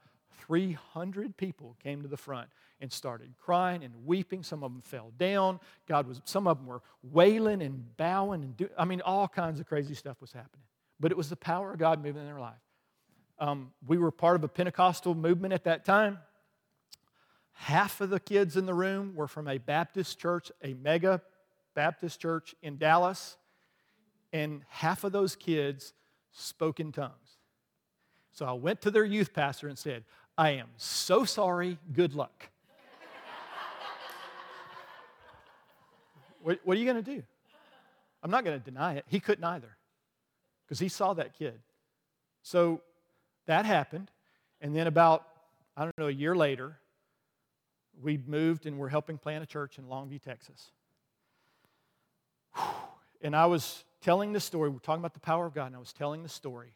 300 0.47 1.37
people 1.37 1.77
came 1.83 2.03
to 2.03 2.09
the 2.09 2.17
front 2.17 2.49
and 2.81 2.93
started 2.93 3.33
crying 3.41 3.85
and 3.85 3.95
weeping. 4.05 4.43
Some 4.43 4.63
of 4.63 4.73
them 4.73 4.83
fell 4.83 5.13
down. 5.17 5.61
God 5.89 6.07
was, 6.07 6.21
some 6.25 6.47
of 6.47 6.59
them 6.59 6.67
were 6.67 6.83
wailing 7.03 7.63
and 7.63 7.97
bowing 7.97 8.43
and 8.43 8.57
do, 8.57 8.69
I 8.77 8.85
mean, 8.85 9.01
all 9.01 9.29
kinds 9.29 9.61
of 9.61 9.67
crazy 9.67 9.95
stuff 9.95 10.21
was 10.21 10.33
happening. 10.33 10.65
But 11.01 11.13
it 11.13 11.17
was 11.17 11.31
the 11.31 11.37
power 11.37 11.73
of 11.73 11.79
God 11.79 12.03
moving 12.03 12.21
in 12.21 12.27
their 12.27 12.41
life. 12.41 12.55
Um, 13.39 13.73
we 13.87 13.97
were 13.97 14.11
part 14.11 14.37
of 14.37 14.45
a 14.45 14.49
Pentecostal 14.49 15.15
movement 15.15 15.55
at 15.55 15.65
that 15.65 15.85
time. 15.85 16.19
Half 17.53 18.01
of 18.01 18.11
the 18.11 18.21
kids 18.21 18.57
in 18.57 18.67
the 18.67 18.75
room 18.75 19.15
were 19.15 19.29
from 19.29 19.49
a 19.49 19.59
Baptist 19.59 20.19
church, 20.19 20.51
a 20.63 20.75
mega 20.75 21.23
Baptist 21.75 22.21
church 22.21 22.55
in 22.63 22.79
Dallas, 22.79 23.37
and 24.33 24.63
half 24.69 25.05
of 25.05 25.13
those 25.13 25.37
kids 25.37 25.93
spoke 26.33 26.81
in 26.81 26.93
tongues. 26.93 27.39
So 28.33 28.47
I 28.47 28.53
went 28.53 28.81
to 28.83 28.91
their 28.91 29.05
youth 29.05 29.33
pastor 29.33 29.69
and 29.69 29.79
said, 29.79 30.05
I 30.37 30.51
am 30.51 30.69
so 30.77 31.25
sorry, 31.25 31.79
good 31.93 32.15
luck. 32.15 32.49
what, 36.43 36.59
what, 36.65 36.77
are 36.77 36.81
you 36.81 36.85
going 36.85 37.03
to 37.03 37.15
do? 37.15 37.23
I'm 38.23 38.31
not 38.31 38.45
going 38.45 38.59
to 38.59 38.65
deny 38.65 38.95
it. 38.95 39.05
He 39.07 39.21
couldn't 39.21 39.45
either 39.45 39.77
because 40.67 40.81
he 40.81 40.89
saw 40.89 41.15
that 41.15 41.39
kid. 41.39 41.61
So 42.43 42.81
that 43.47 43.67
happened. 43.67 44.11
And 44.61 44.75
then, 44.75 44.87
about, 44.87 45.27
I 45.77 45.83
don't 45.83 45.97
know, 45.99 46.09
a 46.09 46.13
year 46.13 46.35
later, 46.35 46.79
we 48.03 48.19
moved 48.27 48.67
and 48.67 48.79
we're 48.79 48.89
helping 48.89 49.19
plant 49.19 49.45
a 49.45 49.47
church 49.47 49.79
in 49.79 49.85
Longview, 49.85 50.23
Texas. 50.23 50.71
And 53.21 53.35
I 53.35 53.47
was 53.47 53.85
telling 54.03 54.33
the 54.33 54.41
story. 54.41 54.69
We're 54.69 54.79
talking 54.79 55.01
about 55.01 55.15
the 55.15 55.21
power 55.21 55.47
of 55.47 55.55
God, 55.55 55.67
and 55.67 55.77
I 55.77 55.79
was 55.79 55.93
telling 55.93 56.23
the 56.23 56.29
story. 56.29 56.75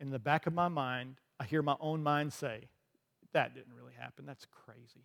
In 0.00 0.10
the 0.10 0.18
back 0.18 0.46
of 0.46 0.52
my 0.52 0.68
mind, 0.68 1.16
I 1.38 1.44
hear 1.44 1.62
my 1.62 1.76
own 1.80 2.02
mind 2.02 2.32
say, 2.32 2.68
that 3.32 3.54
didn't 3.54 3.74
really 3.74 3.92
happen. 3.98 4.26
That's 4.26 4.46
crazy. 4.64 5.04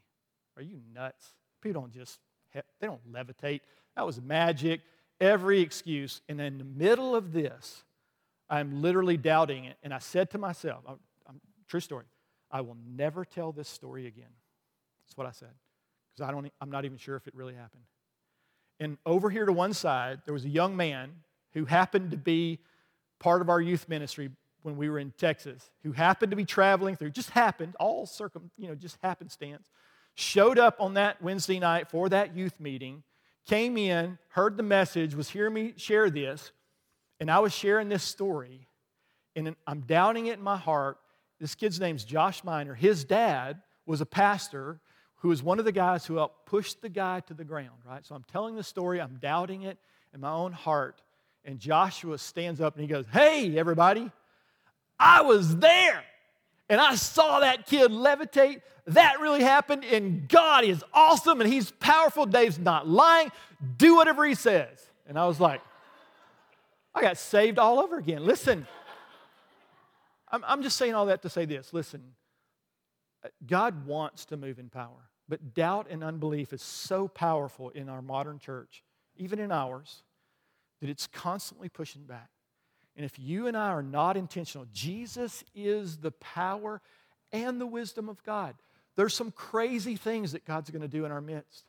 Are 0.58 0.64
you 0.64 0.80
nuts? 0.94 1.26
People 1.62 1.82
don't 1.82 1.94
just, 1.94 2.20
they 2.54 2.88
don't 2.88 3.12
levitate. 3.12 3.62
That 3.96 4.06
was 4.06 4.22
magic. 4.22 4.82
Every 5.20 5.62
excuse. 5.62 6.22
And 6.28 6.42
in 6.42 6.58
the 6.58 6.64
middle 6.64 7.16
of 7.16 7.32
this, 7.32 7.84
I'm 8.50 8.82
literally 8.82 9.18
doubting 9.18 9.66
it. 9.66 9.78
And 9.84 9.94
I 9.94 10.00
said 10.00 10.32
to 10.32 10.38
myself, 10.38 10.84
I'm, 10.88 11.00
I'm, 11.28 11.42
true 11.68 11.80
story, 11.80 12.06
I 12.50 12.62
will 12.62 12.78
never 12.96 13.24
tell 13.24 13.52
this 13.52 13.70
story 13.70 14.08
again. 14.08 14.34
That's 15.06 15.16
what 15.16 15.28
I 15.28 15.32
said. 15.32 15.54
Because 16.14 16.28
I 16.28 16.32
don't, 16.32 16.52
I'm 16.60 16.72
not 16.72 16.86
even 16.86 16.98
sure 16.98 17.16
if 17.16 17.28
it 17.28 17.36
really 17.36 17.54
happened. 17.54 17.84
And 18.82 18.98
over 19.06 19.30
here 19.30 19.46
to 19.46 19.54
one 19.54 19.74
side, 19.74 20.22
there 20.26 20.34
was 20.34 20.44
a 20.44 20.50
young 20.50 20.76
man 20.76 21.12
who 21.54 21.66
happened 21.66 22.12
to 22.12 22.18
be 22.18 22.58
part 23.20 23.42
of 23.42 23.48
our 23.48 23.62
youth 23.62 23.88
ministry 23.88 24.32
when 24.64 24.76
we 24.76 24.90
were 24.90 24.98
in 24.98 25.12
Texas 25.12 25.70
who 25.84 25.92
happened 25.92 26.32
to 26.32 26.36
be 26.36 26.46
traveling 26.46 26.96
through, 26.96 27.12
just 27.12 27.30
happened, 27.30 27.76
all 27.80 28.08
circum, 28.08 28.50
you 28.58 28.68
know, 28.68 28.74
just 28.74 28.98
happenstance, 29.04 29.70
showed 30.16 30.58
up 30.58 30.78
on 30.80 30.96
that 30.96 31.22
Wednesday 31.22 31.60
night 31.60 31.92
for 31.92 32.10
that 32.10 32.36
youth 32.36 32.60
meeting, 32.60 33.04
came 33.48 33.78
in, 33.78 34.18
heard 34.30 34.58
the 34.58 34.64
message, 34.64 35.14
was 35.14 35.30
hearing 35.30 35.54
me 35.54 35.74
share 35.78 36.10
this, 36.10 36.52
and 37.20 37.30
I 37.30 37.38
was 37.38 37.54
sharing 37.54 37.88
this 37.88 38.04
story, 38.04 38.68
and 39.36 39.56
I'm 39.68 39.82
doubting 39.82 40.26
it 40.26 40.40
in 40.40 40.44
my 40.44 40.58
heart. 40.58 40.98
This 41.40 41.54
kid's 41.54 41.80
name's 41.80 42.04
Josh 42.04 42.44
Miner. 42.44 42.74
His 42.74 43.04
dad 43.04 43.62
was 43.86 44.02
a 44.02 44.08
pastor 44.08 44.80
who 45.22 45.30
was 45.30 45.42
one 45.42 45.60
of 45.60 45.66
the 45.66 45.72
guys 45.72 46.06
who 46.06 46.18
helped 46.18 46.46
push 46.46 46.74
the 46.74 46.90
guy 46.90 47.22
to 47.22 47.34
the 47.34 47.44
ground, 47.44 47.82
right? 47.88 48.06
So 48.06 48.14
I'm 48.16 48.26
telling 48.32 48.56
the 48.56 48.64
story, 48.64 49.00
I'm 49.00 49.18
doubting 49.22 49.64
it 49.64 49.78
in 50.14 50.20
my 50.20 50.32
own 50.32 50.52
heart. 50.52 51.02
And 51.46 51.60
Joshua 51.60 52.18
stands 52.18 52.62
up 52.62 52.76
and 52.76 52.82
he 52.82 52.88
goes, 52.88 53.06
Hey, 53.12 53.58
everybody, 53.58 54.12
I 55.00 55.22
was 55.22 55.58
there 55.58 56.04
and 56.72 56.80
I 56.80 56.96
saw 56.96 57.42
that 57.42 57.66
kid 57.66 57.92
levitate. 57.92 58.62
That 58.88 59.20
really 59.20 59.44
happened, 59.44 59.84
and 59.84 60.28
God 60.30 60.64
is 60.64 60.82
awesome 60.94 61.42
and 61.42 61.52
He's 61.52 61.70
powerful. 61.70 62.26
Dave's 62.26 62.58
not 62.58 62.88
lying. 62.88 63.30
Do 63.78 63.98
whatever 63.98 64.26
He 64.26 64.36
says. 64.36 64.80
And 65.06 65.20
I 65.20 65.28
was 65.28 65.38
like, 65.38 65.60
I 66.96 67.02
got 67.02 67.18
saved 67.18 67.60
all 67.60 67.80
over 67.80 67.98
again. 67.98 68.26
Listen, 68.26 68.66
I'm, 70.32 70.46
I'm 70.48 70.64
just 70.64 70.78
saying 70.78 70.94
all 70.96 71.08
that 71.08 71.22
to 71.24 71.30
say 71.30 71.44
this. 71.44 71.74
Listen, 71.74 72.02
uh, 73.24 73.28
God 73.46 73.86
wants 73.86 74.24
to 74.28 74.38
move 74.38 74.58
in 74.58 74.70
power, 74.70 75.10
but 75.32 75.54
doubt 75.54 75.88
and 75.90 76.04
unbelief 76.04 76.52
is 76.52 76.62
so 76.62 77.08
powerful 77.08 77.70
in 77.70 77.88
our 77.88 78.02
modern 78.02 78.38
church, 78.38 78.84
even 79.16 79.40
in 79.40 79.50
ours, 79.50 80.04
that 80.82 80.90
it's 80.90 81.08
constantly 81.08 81.70
pushing 81.70 82.04
back. 82.04 82.30
And 82.98 83.06
if 83.06 83.18
you 83.18 83.48
and 83.48 83.56
I 83.56 83.70
are 83.70 83.82
not 83.82 84.18
intentional, 84.18 84.68
Jesus 84.74 85.46
is 85.56 86.00
the 86.00 86.12
power 86.12 86.82
and 87.32 87.62
the 87.62 87.66
wisdom 87.66 88.10
of 88.10 88.22
God. 88.24 88.56
There's 88.98 89.14
some 89.14 89.32
crazy 89.32 89.96
things 89.96 90.34
that 90.34 90.44
God's 90.44 90.70
going 90.70 90.82
to 90.82 90.90
do 90.90 91.06
in 91.06 91.14
our 91.14 91.22
midst, 91.22 91.64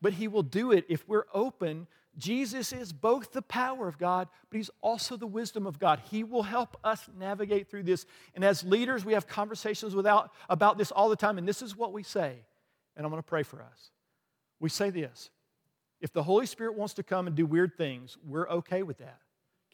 but 0.00 0.12
He 0.12 0.28
will 0.28 0.44
do 0.44 0.70
it 0.70 0.84
if 0.88 1.08
we're 1.08 1.26
open. 1.34 1.88
Jesus 2.16 2.72
is 2.72 2.92
both 2.92 3.32
the 3.32 3.42
power 3.42 3.88
of 3.88 3.98
God, 3.98 4.28
but 4.48 4.58
He's 4.58 4.70
also 4.80 5.16
the 5.16 5.26
wisdom 5.26 5.66
of 5.66 5.80
God. 5.80 6.00
He 6.08 6.22
will 6.22 6.44
help 6.44 6.76
us 6.84 7.10
navigate 7.18 7.68
through 7.68 7.82
this. 7.82 8.06
And 8.36 8.44
as 8.44 8.62
leaders, 8.62 9.04
we 9.04 9.14
have 9.14 9.26
conversations 9.26 9.92
without, 9.92 10.30
about 10.48 10.78
this 10.78 10.92
all 10.92 11.08
the 11.08 11.16
time, 11.16 11.36
and 11.36 11.48
this 11.48 11.62
is 11.62 11.76
what 11.76 11.92
we 11.92 12.04
say. 12.04 12.44
And 12.96 13.04
I'm 13.04 13.10
going 13.10 13.22
to 13.22 13.28
pray 13.28 13.42
for 13.42 13.62
us. 13.62 13.90
We 14.60 14.68
say 14.68 14.90
this 14.90 15.30
if 16.00 16.12
the 16.12 16.22
Holy 16.22 16.46
Spirit 16.46 16.76
wants 16.76 16.94
to 16.94 17.02
come 17.02 17.26
and 17.26 17.36
do 17.36 17.46
weird 17.46 17.76
things, 17.76 18.18
we're 18.26 18.48
okay 18.48 18.82
with 18.82 18.98
that. 18.98 19.20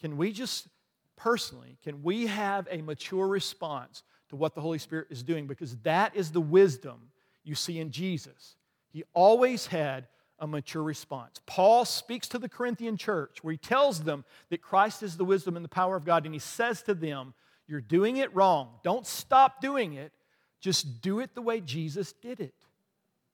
Can 0.00 0.16
we 0.16 0.32
just 0.32 0.68
personally, 1.16 1.78
can 1.82 2.02
we 2.02 2.26
have 2.26 2.68
a 2.70 2.82
mature 2.82 3.26
response 3.26 4.02
to 4.28 4.36
what 4.36 4.54
the 4.54 4.60
Holy 4.60 4.78
Spirit 4.78 5.08
is 5.10 5.22
doing? 5.22 5.46
Because 5.46 5.76
that 5.78 6.14
is 6.14 6.30
the 6.30 6.40
wisdom 6.40 7.10
you 7.44 7.54
see 7.54 7.78
in 7.78 7.90
Jesus. 7.90 8.56
He 8.90 9.04
always 9.14 9.66
had 9.66 10.06
a 10.38 10.46
mature 10.46 10.82
response. 10.82 11.40
Paul 11.46 11.84
speaks 11.84 12.28
to 12.28 12.38
the 12.38 12.48
Corinthian 12.48 12.96
church 12.96 13.42
where 13.42 13.52
he 13.52 13.58
tells 13.58 14.02
them 14.02 14.24
that 14.50 14.62
Christ 14.62 15.02
is 15.02 15.16
the 15.16 15.24
wisdom 15.24 15.56
and 15.56 15.64
the 15.64 15.70
power 15.70 15.96
of 15.96 16.04
God, 16.04 16.24
and 16.24 16.34
he 16.34 16.38
says 16.38 16.82
to 16.82 16.94
them, 16.94 17.34
You're 17.66 17.80
doing 17.80 18.18
it 18.18 18.34
wrong. 18.34 18.68
Don't 18.84 19.06
stop 19.06 19.60
doing 19.60 19.94
it. 19.94 20.12
Just 20.60 21.00
do 21.00 21.20
it 21.20 21.34
the 21.34 21.42
way 21.42 21.60
Jesus 21.60 22.12
did 22.12 22.40
it. 22.40 22.54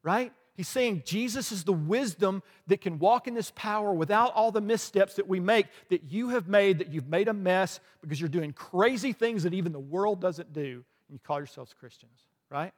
Right? 0.04 0.32
He's 0.54 0.68
saying 0.68 1.02
Jesus 1.04 1.50
is 1.50 1.64
the 1.64 1.72
wisdom 1.72 2.42
that 2.68 2.80
can 2.80 3.00
walk 3.00 3.26
in 3.26 3.34
this 3.34 3.50
power 3.56 3.92
without 3.92 4.32
all 4.34 4.52
the 4.52 4.60
missteps 4.60 5.14
that 5.14 5.26
we 5.26 5.40
make, 5.40 5.66
that 5.88 6.12
you 6.12 6.28
have 6.28 6.46
made, 6.46 6.78
that 6.78 6.92
you've 6.92 7.08
made 7.08 7.26
a 7.26 7.32
mess 7.32 7.80
because 8.00 8.20
you're 8.20 8.28
doing 8.28 8.52
crazy 8.52 9.12
things 9.12 9.42
that 9.42 9.52
even 9.52 9.72
the 9.72 9.80
world 9.80 10.20
doesn't 10.20 10.52
do, 10.52 10.84
and 11.08 11.14
you 11.14 11.18
call 11.18 11.38
yourselves 11.38 11.74
Christians, 11.74 12.28
right? 12.50 12.72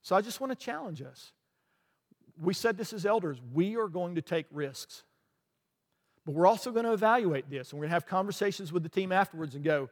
So 0.00 0.16
I 0.16 0.22
just 0.22 0.40
want 0.40 0.50
to 0.52 0.56
challenge 0.56 1.02
us. 1.02 1.32
We 2.40 2.54
said 2.54 2.78
this 2.78 2.94
as 2.94 3.04
elders. 3.04 3.38
We 3.52 3.76
are 3.76 3.88
going 3.88 4.14
to 4.14 4.22
take 4.22 4.46
risks. 4.50 5.02
But 6.24 6.34
we're 6.34 6.46
also 6.46 6.70
going 6.70 6.86
to 6.86 6.92
evaluate 6.92 7.50
this, 7.50 7.70
and 7.70 7.78
we're 7.78 7.84
going 7.84 7.90
to 7.90 7.94
have 7.94 8.06
conversations 8.06 8.72
with 8.72 8.82
the 8.82 8.88
team 8.88 9.12
afterwards 9.12 9.54
and 9.54 9.62
go, 9.62 9.90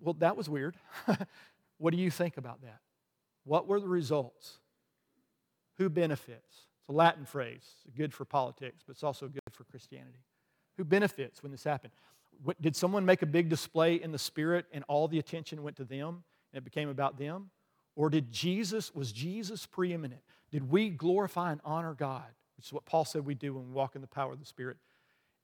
well, 0.00 0.14
that 0.14 0.36
was 0.36 0.48
weird. 0.48 0.76
what 1.78 1.92
do 1.92 1.96
you 1.96 2.10
think 2.10 2.38
about 2.38 2.62
that? 2.62 2.80
What 3.44 3.68
were 3.68 3.78
the 3.78 3.88
results? 3.88 4.58
Who 5.78 5.88
benefits? 5.88 6.66
It's 6.80 6.88
a 6.88 6.92
Latin 6.92 7.24
phrase, 7.24 7.64
good 7.96 8.12
for 8.12 8.24
politics, 8.24 8.82
but 8.86 8.92
it's 8.92 9.02
also 9.02 9.26
good 9.26 9.40
for 9.52 9.64
Christianity. 9.64 10.20
Who 10.76 10.84
benefits 10.84 11.42
when 11.42 11.52
this 11.52 11.64
happened? 11.64 11.92
What, 12.42 12.60
did 12.60 12.76
someone 12.76 13.04
make 13.06 13.22
a 13.22 13.26
big 13.26 13.48
display 13.48 13.94
in 13.94 14.12
the 14.12 14.18
spirit 14.18 14.66
and 14.72 14.84
all 14.88 15.08
the 15.08 15.18
attention 15.18 15.62
went 15.62 15.76
to 15.76 15.84
them 15.84 16.24
and 16.52 16.58
it 16.58 16.64
became 16.64 16.88
about 16.88 17.18
them? 17.18 17.50
Or 17.96 18.10
did 18.10 18.32
Jesus, 18.32 18.94
was 18.94 19.12
Jesus 19.12 19.66
preeminent? 19.66 20.20
Did 20.50 20.68
we 20.70 20.90
glorify 20.90 21.52
and 21.52 21.60
honor 21.64 21.94
God? 21.94 22.26
Which 22.56 22.66
is 22.66 22.72
what 22.72 22.84
Paul 22.84 23.04
said 23.04 23.24
we 23.24 23.34
do 23.34 23.54
when 23.54 23.68
we 23.68 23.72
walk 23.72 23.94
in 23.94 24.00
the 24.00 24.06
power 24.06 24.32
of 24.32 24.40
the 24.40 24.46
Spirit. 24.46 24.76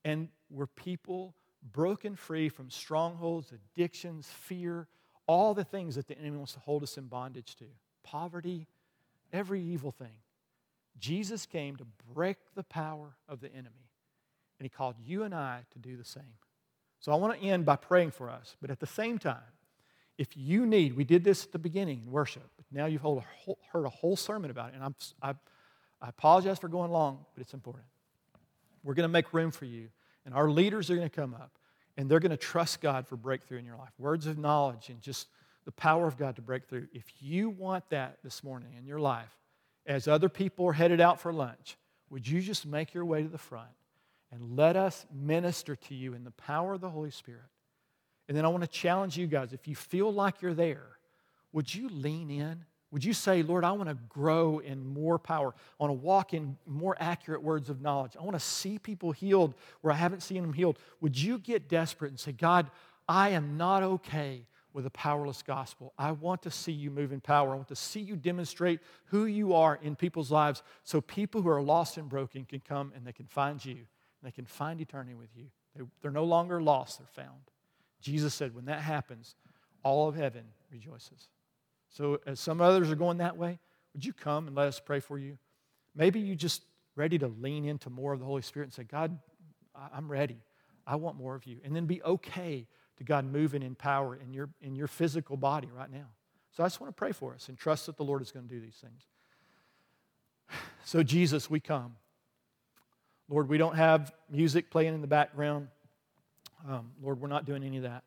And 0.05 0.28
were 0.51 0.66
people 0.66 1.35
broken 1.72 2.16
free 2.16 2.49
from 2.49 2.70
strongholds, 2.70 3.53
addictions, 3.53 4.28
fear, 4.28 4.89
all 5.26 5.55
the 5.55 5.64
things 5.64 5.95
that 5.95 6.09
the 6.09 6.18
enemy 6.18 6.37
wants 6.37 6.55
to 6.55 6.61
hold 6.61 6.83
us 6.83 6.99
in 6.99 7.07
bondage 7.07 7.57
to? 7.57 7.64
Poverty, 8.03 8.66
every 9.33 9.62
evil 9.62 9.93
thing. 9.93 10.18
Jesus 10.99 11.47
came 11.47 11.76
to 11.76 11.87
break 12.12 12.37
the 12.55 12.62
power 12.62 13.16
of 13.28 13.41
the 13.41 13.51
enemy, 13.53 13.89
and 14.59 14.64
he 14.64 14.68
called 14.68 14.97
you 15.03 15.22
and 15.22 15.35
I 15.35 15.61
to 15.72 15.78
do 15.78 15.97
the 15.97 16.05
same. 16.05 16.35
So 17.01 17.12
I 17.12 17.16
want 17.16 17.41
to 17.41 17.47
end 17.47 17.64
by 17.64 17.76
praying 17.76 18.11
for 18.11 18.28
us, 18.28 18.57
but 18.61 18.70
at 18.70 18.81
the 18.81 18.87
same 18.87 19.18
time, 19.18 19.39
if 20.18 20.37
you 20.37 20.66
need, 20.66 20.95
we 20.95 21.05
did 21.05 21.24
this 21.24 21.47
at 21.47 21.53
the 21.53 21.59
beginning 21.59 22.03
in 22.05 22.12
worship, 22.12 22.47
but 22.57 22.66
now 22.70 22.85
you've 22.85 23.01
heard 23.01 23.87
a 23.87 23.89
whole 23.89 24.16
sermon 24.16 24.51
about 24.51 24.70
it, 24.70 24.74
and 24.74 24.85
I'm, 24.85 24.95
I, 25.22 25.31
I 26.03 26.11
apologize 26.11 26.59
for 26.59 26.68
going 26.68 26.91
long, 26.91 27.24
but 27.35 27.41
it's 27.41 27.55
important. 27.55 27.87
We're 28.85 28.95
going 28.95 29.09
to 29.09 29.12
make 29.12 29.33
room 29.33 29.51
for 29.51 29.64
you, 29.64 29.89
and 30.26 30.35
our 30.35 30.51
leaders 30.51 30.91
are 30.91 30.97
going 30.97 31.09
to 31.09 31.14
come 31.14 31.33
up, 31.33 31.53
and 31.97 32.11
they're 32.11 32.20
going 32.20 32.31
to 32.31 32.37
trust 32.37 32.83
God 32.83 33.07
for 33.07 33.16
breakthrough 33.16 33.59
in 33.59 33.64
your 33.64 33.76
life. 33.76 33.93
Words 33.99 34.26
of 34.26 34.37
knowledge 34.37 34.91
and 34.91 35.01
just 35.01 35.28
the 35.65 35.73
power 35.73 36.07
of 36.07 36.17
God 36.17 36.37
to 36.37 36.43
break 36.43 36.69
through. 36.69 36.89
If 36.93 37.05
you 37.21 37.51
want 37.51 37.89
that 37.91 38.19
this 38.25 38.43
morning 38.43 38.75
in 38.79 38.87
your 38.87 39.01
life, 39.01 39.37
as 39.87 40.09
other 40.09 40.29
people 40.29 40.67
are 40.67 40.73
headed 40.73 41.01
out 41.01 41.21
for 41.21 41.33
lunch, 41.33 41.77
would 42.11 42.27
you 42.27 42.41
just 42.41 42.67
make 42.67 42.95
your 42.95 43.05
way 43.05 43.23
to 43.23 43.29
the 43.29 43.39
front 43.39 43.71
and 44.33 44.57
let 44.57 44.77
us 44.77 45.07
minister 45.13 45.77
to 45.77 45.95
you 45.95 46.15
in 46.15 46.25
the 46.25 46.31
power 46.33 46.75
of 46.75 46.81
the 46.81 46.91
Holy 46.91 47.11
Spirit? 47.11 47.43
And 48.29 48.37
then 48.37 48.45
I 48.45 48.49
want 48.49 48.63
to 48.63 48.69
challenge 48.69 49.17
you 49.17 49.27
guys 49.27 49.53
if 49.53 49.67
you 49.67 49.75
feel 49.75 50.13
like 50.13 50.41
you're 50.41 50.55
there, 50.55 50.87
would 51.53 51.73
you 51.73 51.89
lean 51.89 52.31
in? 52.31 52.65
Would 52.93 53.05
you 53.05 53.13
say, 53.13 53.43
Lord, 53.43 53.65
I 53.65 53.73
want 53.73 53.89
to 53.89 53.97
grow 54.09 54.59
in 54.59 54.85
more 54.85 55.19
power. 55.19 55.55
I 55.79 55.85
want 55.85 55.91
to 56.01 56.05
walk 56.05 56.35
in 56.35 56.57
more 56.67 56.97
accurate 56.99 57.43
words 57.43 57.71
of 57.71 57.81
knowledge. 57.81 58.17
I 58.19 58.23
want 58.23 58.35
to 58.35 58.41
see 58.41 58.79
people 58.79 59.13
healed 59.13 59.55
where 59.81 59.93
I 59.93 59.97
haven't 59.97 60.23
seen 60.23 60.43
them 60.43 60.53
healed. 60.53 60.79
Would 61.01 61.20
you 61.20 61.39
get 61.39 61.69
desperate 61.69 62.11
and 62.11 62.19
say, 62.19 62.32
God, 62.32 62.70
I 63.09 63.31
am 63.31 63.57
not 63.57 63.82
okay 63.82 64.47
with 64.72 64.86
a 64.86 64.90
powerless 64.90 65.42
gospel. 65.42 65.92
I 65.98 66.12
want 66.12 66.42
to 66.42 66.51
see 66.51 66.72
you 66.72 66.90
move 66.90 67.12
in 67.12 67.20
power. 67.20 67.52
I 67.52 67.56
want 67.56 67.68
to 67.68 67.76
see 67.76 68.01
you 68.01 68.16
demonstrate 68.16 68.80
who 69.06 69.26
you 69.26 69.55
are 69.55 69.78
in 69.82 69.97
people's 69.97 70.30
lives 70.30 70.62
so 70.84 71.01
people 71.01 71.42
who 71.42 71.48
are 71.48 71.62
lost 71.62 71.97
and 71.97 72.09
broken 72.09 72.44
can 72.44 72.60
come 72.60 72.92
and 72.94 73.06
they 73.06 73.12
can 73.12 73.26
find 73.26 73.64
you 73.64 73.86
they 74.22 74.30
can 74.30 74.44
find 74.44 74.80
eternity 74.80 75.14
with 75.14 75.30
you. 75.36 75.47
They, 75.74 75.84
they're 76.02 76.10
no 76.10 76.24
longer 76.24 76.62
lost, 76.62 76.98
they're 76.98 77.24
found. 77.24 77.40
Jesus 78.01 78.34
said, 78.34 78.55
when 78.55 78.66
that 78.66 78.80
happens, 78.80 79.34
all 79.82 80.09
of 80.09 80.16
heaven 80.16 80.44
rejoices. 80.70 81.28
So, 81.88 82.20
as 82.26 82.38
some 82.38 82.60
others 82.60 82.90
are 82.90 82.97
going 82.97 83.18
that 83.18 83.36
way, 83.36 83.59
would 83.92 84.05
you 84.05 84.12
come 84.12 84.47
and 84.47 84.56
let 84.56 84.68
us 84.68 84.80
pray 84.80 85.01
for 85.01 85.18
you? 85.18 85.38
Maybe 85.94 86.20
you 86.20 86.36
just 86.36 86.62
ready 86.97 87.18
to 87.18 87.28
lean 87.28 87.64
into 87.64 87.90
more 87.90 88.12
of 88.12 88.20
the 88.20 88.26
Holy 88.26 88.42
Spirit 88.42 88.66
and 88.66 88.72
say, 88.72 88.84
God, 88.84 89.18
I'm 89.92 90.10
ready. 90.10 90.38
I 90.86 90.97
want 90.97 91.16
more 91.16 91.34
of 91.34 91.47
you. 91.47 91.59
And 91.64 91.74
then 91.74 91.86
be 91.86 92.02
okay 92.02 92.66
to 93.01 93.05
God 93.05 93.24
moving 93.24 93.62
in 93.62 93.74
power 93.74 94.14
in 94.14 94.35
your, 94.35 94.51
in 94.60 94.77
your 94.77 94.86
physical 94.86 95.39
body 95.39 95.70
right 95.74 95.90
now. 95.90 96.05
So 96.52 96.62
I 96.62 96.66
just 96.66 96.82
want 96.82 96.94
to 96.94 96.98
pray 96.98 97.12
for 97.12 97.32
us 97.32 97.48
and 97.48 97.56
trust 97.56 97.86
that 97.86 97.97
the 97.97 98.02
Lord 98.02 98.20
is 98.20 98.31
going 98.31 98.47
to 98.47 98.55
do 98.55 98.60
these 98.60 98.77
things. 98.77 99.02
So, 100.85 101.02
Jesus, 101.02 101.48
we 101.48 101.60
come. 101.60 101.94
Lord, 103.28 103.48
we 103.48 103.59
don't 103.59 103.77
have 103.77 104.12
music 104.31 104.70
playing 104.70 104.94
in 104.94 105.02
the 105.02 105.06
background. 105.06 105.68
Um, 106.68 106.90
Lord, 107.01 107.20
we're 107.20 107.28
not 107.28 107.44
doing 107.44 107.62
any 107.62 107.77
of 107.77 107.85
that. 107.85 108.02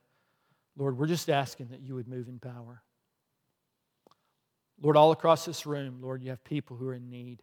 Lord, 0.75 0.97
we're 0.97 1.07
just 1.07 1.29
asking 1.29 1.67
that 1.69 1.81
you 1.81 1.95
would 1.95 2.07
move 2.07 2.27
in 2.27 2.39
power. 2.39 2.81
Lord, 4.81 4.97
all 4.97 5.11
across 5.11 5.45
this 5.45 5.65
room, 5.65 5.99
Lord, 6.01 6.23
you 6.23 6.31
have 6.31 6.43
people 6.43 6.75
who 6.75 6.89
are 6.89 6.95
in 6.95 7.09
need. 7.09 7.41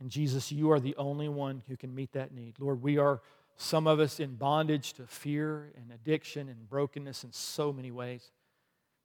And 0.00 0.10
Jesus, 0.10 0.50
you 0.50 0.72
are 0.72 0.80
the 0.80 0.96
only 0.96 1.28
one 1.28 1.62
who 1.68 1.76
can 1.76 1.94
meet 1.94 2.12
that 2.12 2.34
need. 2.34 2.54
Lord, 2.58 2.82
we 2.82 2.98
are 2.98 3.20
some 3.56 3.86
of 3.86 4.00
us 4.00 4.20
in 4.20 4.34
bondage 4.34 4.94
to 4.94 5.06
fear 5.06 5.72
and 5.76 5.92
addiction 5.92 6.48
and 6.48 6.68
brokenness 6.68 7.24
in 7.24 7.32
so 7.32 7.72
many 7.72 7.90
ways. 7.90 8.30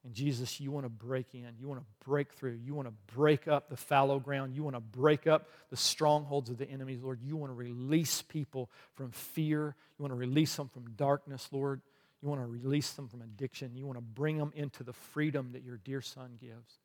And 0.03 0.14
Jesus, 0.14 0.60
you 0.61 0.72
want 0.72 0.86
to 0.86 0.90
break 0.90 1.34
in. 1.34 1.48
You 1.60 1.68
want 1.68 1.82
to 1.82 2.06
break 2.06 2.34
through. 2.34 2.60
You 2.64 2.74
want 2.74 2.88
to 2.88 2.94
break 3.14 3.48
up 3.48 3.69
the 3.69 3.76
fallow 3.76 4.19
ground. 4.19 4.56
You 4.56 4.64
want 4.64 4.76
to 4.76 4.80
break 4.80 5.28
up 5.28 5.49
the 5.69 5.76
strongholds 5.76 6.49
of 6.49 6.57
the 6.57 6.69
enemies, 6.69 7.02
Lord. 7.03 7.19
You 7.22 7.36
want 7.36 7.52
to 7.52 7.56
release 7.56 8.22
people 8.22 8.69
from 8.94 9.11
fear. 9.11 9.76
You 9.98 10.03
want 10.03 10.14
to 10.14 10.18
release 10.18 10.56
them 10.56 10.69
from 10.69 10.91
darkness, 10.91 11.49
Lord. 11.52 11.82
You 12.22 12.30
want 12.30 12.41
to 12.41 12.48
release 12.48 12.91
them 12.91 13.10
from 13.10 13.22
addiction. 13.22 13.76
You 13.76 13.86
want 13.86 13.98
to 13.98 14.02
bring 14.02 14.38
them 14.38 14.53
into 14.56 14.84
the 14.84 14.94
freedom 14.94 15.49
that 15.52 15.64
your 15.64 15.78
dear 15.78 16.02
Son 16.02 16.38
gives. 16.40 16.80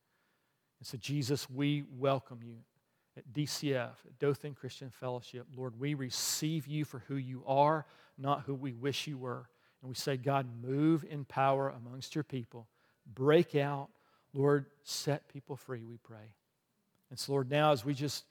And 0.80 0.86
so, 0.86 0.98
Jesus, 0.98 1.48
we 1.48 1.84
welcome 1.97 2.40
you. 2.43 2.56
At 3.16 3.32
DCF, 3.32 3.90
at 4.06 4.18
Dothan 4.18 4.55
Christian 4.55 4.90
Fellowship, 4.90 5.47
Lord, 5.55 5.78
we 5.78 5.94
receive 5.94 6.66
you 6.66 6.84
for 6.84 7.01
who 7.09 7.16
you 7.16 7.43
are, 7.47 7.86
not 8.18 8.43
who 8.43 8.55
we 8.55 8.72
wish 8.72 9.06
you 9.06 9.18
were. 9.18 9.48
And 9.82 9.89
we 9.89 9.94
say, 9.94 10.16
God, 10.16 10.47
move 10.62 11.05
in 11.09 11.24
power 11.24 11.70
amongst 11.70 12.14
your 12.14 12.24
people. 12.24 12.68
Break 13.14 13.55
out. 13.55 13.89
Lord, 14.32 14.66
set 14.82 15.28
people 15.28 15.56
free, 15.56 15.84
we 15.84 15.98
pray. 15.98 16.34
And 17.10 17.18
so, 17.18 17.32
Lord, 17.32 17.51
now 17.51 17.72
as 17.72 17.84
we 17.84 17.93
just, 17.93 18.24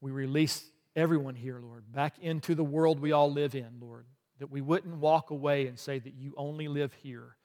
we 0.00 0.10
release 0.10 0.64
everyone 0.94 1.34
here, 1.34 1.58
Lord, 1.60 1.90
back 1.90 2.18
into 2.20 2.54
the 2.54 2.64
world 2.64 3.00
we 3.00 3.12
all 3.12 3.32
live 3.32 3.54
in, 3.54 3.68
Lord, 3.80 4.04
that 4.38 4.50
we 4.50 4.60
wouldn't 4.60 4.96
walk 4.96 5.30
away 5.30 5.66
and 5.66 5.78
say 5.78 5.98
that 5.98 6.14
you 6.14 6.34
only 6.36 6.68
live 6.68 6.92
here, 7.02 7.36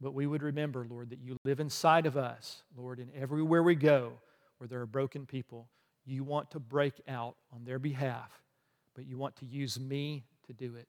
but 0.00 0.14
we 0.14 0.26
would 0.26 0.42
remember, 0.42 0.86
Lord, 0.88 1.10
that 1.10 1.18
you 1.18 1.36
live 1.44 1.58
inside 1.58 2.06
of 2.06 2.16
us, 2.16 2.62
Lord, 2.76 3.00
and 3.00 3.10
everywhere 3.14 3.62
we 3.62 3.74
go 3.74 4.12
where 4.58 4.68
there 4.68 4.80
are 4.80 4.86
broken 4.86 5.26
people, 5.26 5.68
you 6.04 6.24
want 6.24 6.50
to 6.52 6.60
break 6.60 6.94
out 7.08 7.36
on 7.52 7.64
their 7.64 7.78
behalf, 7.78 8.30
but 8.94 9.06
you 9.06 9.16
want 9.16 9.36
to 9.36 9.46
use 9.46 9.78
me 9.78 10.24
to 10.46 10.52
do 10.52 10.74
it. 10.76 10.88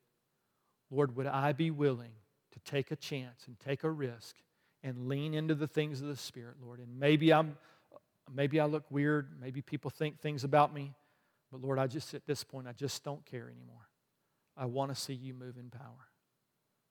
Lord, 0.90 1.16
would 1.16 1.28
I 1.28 1.54
be 1.54 1.72
willing 1.72 2.12
to 2.52 2.60
take 2.60 2.92
a 2.92 2.96
chance 2.96 3.46
and 3.48 3.60
take 3.60 3.84
a 3.84 3.90
risk 3.90 4.36
and 4.84 5.08
lean 5.08 5.34
into 5.34 5.56
the 5.56 5.68
things 5.68 6.02
of 6.02 6.08
the 6.08 6.18
Spirit, 6.18 6.56
Lord? 6.64 6.80
And 6.80 7.00
maybe 7.00 7.32
I'm 7.32 7.58
maybe 8.34 8.60
I 8.60 8.66
look 8.66 8.84
weird, 8.90 9.30
maybe 9.42 9.62
people 9.62 9.90
think 9.90 10.20
things 10.20 10.44
about 10.44 10.74
me, 10.74 10.94
but 11.52 11.62
Lord, 11.62 11.80
I 11.80 11.88
just 11.88 12.14
at 12.14 12.26
this 12.26 12.44
point 12.44 12.68
I 12.68 12.74
just 12.74 13.04
don't 13.04 13.26
care 13.26 13.50
anymore. 13.50 13.88
I 14.58 14.66
want 14.66 14.94
to 14.94 15.00
see 15.00 15.14
you 15.14 15.34
move 15.34 15.58
in 15.58 15.70
power. 15.70 16.08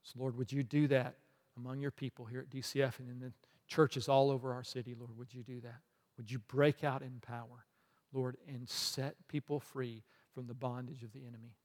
So 0.02 0.18
Lord, 0.18 0.36
would 0.36 0.52
you 0.52 0.62
do 0.62 0.86
that 0.88 1.14
among 1.56 1.80
your 1.80 1.90
people 1.90 2.24
here 2.24 2.40
at 2.40 2.50
DCF 2.50 2.98
and 2.98 3.08
in 3.08 3.20
the 3.20 3.32
churches 3.68 4.08
all 4.08 4.30
over 4.30 4.52
our 4.52 4.64
city, 4.64 4.94
Lord? 4.98 5.16
Would 5.16 5.32
you 5.34 5.42
do 5.42 5.60
that? 5.60 5.80
Would 6.16 6.30
you 6.30 6.38
break 6.38 6.84
out 6.84 7.02
in 7.02 7.20
power, 7.20 7.64
Lord, 8.12 8.36
and 8.48 8.68
set 8.68 9.16
people 9.28 9.60
free 9.60 10.02
from 10.34 10.46
the 10.46 10.54
bondage 10.54 11.02
of 11.02 11.12
the 11.12 11.26
enemy? 11.26 11.56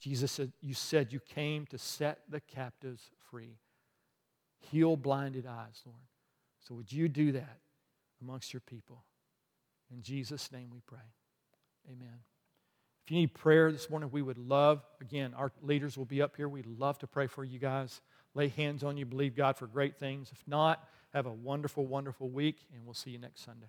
Jesus 0.00 0.32
said, 0.32 0.52
You 0.60 0.74
said 0.74 1.12
you 1.12 1.20
came 1.20 1.66
to 1.66 1.78
set 1.78 2.20
the 2.28 2.40
captives 2.40 3.10
free, 3.30 3.58
heal 4.58 4.96
blinded 4.96 5.46
eyes, 5.46 5.82
Lord. 5.86 5.98
So 6.60 6.74
would 6.74 6.92
you 6.92 7.08
do 7.08 7.32
that 7.32 7.58
amongst 8.20 8.52
your 8.52 8.60
people? 8.60 9.04
In 9.90 10.02
Jesus' 10.02 10.50
name 10.50 10.70
we 10.70 10.80
pray. 10.80 10.98
Amen. 11.90 12.20
If 13.04 13.10
you 13.10 13.18
need 13.18 13.34
prayer 13.34 13.70
this 13.70 13.90
morning, 13.90 14.08
we 14.10 14.22
would 14.22 14.38
love, 14.38 14.82
again, 15.00 15.34
our 15.34 15.52
leaders 15.60 15.98
will 15.98 16.06
be 16.06 16.22
up 16.22 16.36
here. 16.36 16.48
We'd 16.48 16.66
love 16.66 16.98
to 17.00 17.06
pray 17.06 17.26
for 17.26 17.44
you 17.44 17.58
guys. 17.58 18.00
Lay 18.34 18.48
hands 18.48 18.82
on 18.82 18.96
you, 18.96 19.04
believe 19.04 19.36
God 19.36 19.56
for 19.56 19.66
great 19.66 19.98
things. 19.98 20.30
If 20.32 20.42
not, 20.46 20.88
have 21.12 21.26
a 21.26 21.32
wonderful, 21.32 21.86
wonderful 21.86 22.30
week, 22.30 22.64
and 22.74 22.84
we'll 22.84 22.94
see 22.94 23.10
you 23.10 23.18
next 23.18 23.44
Sunday. 23.44 23.68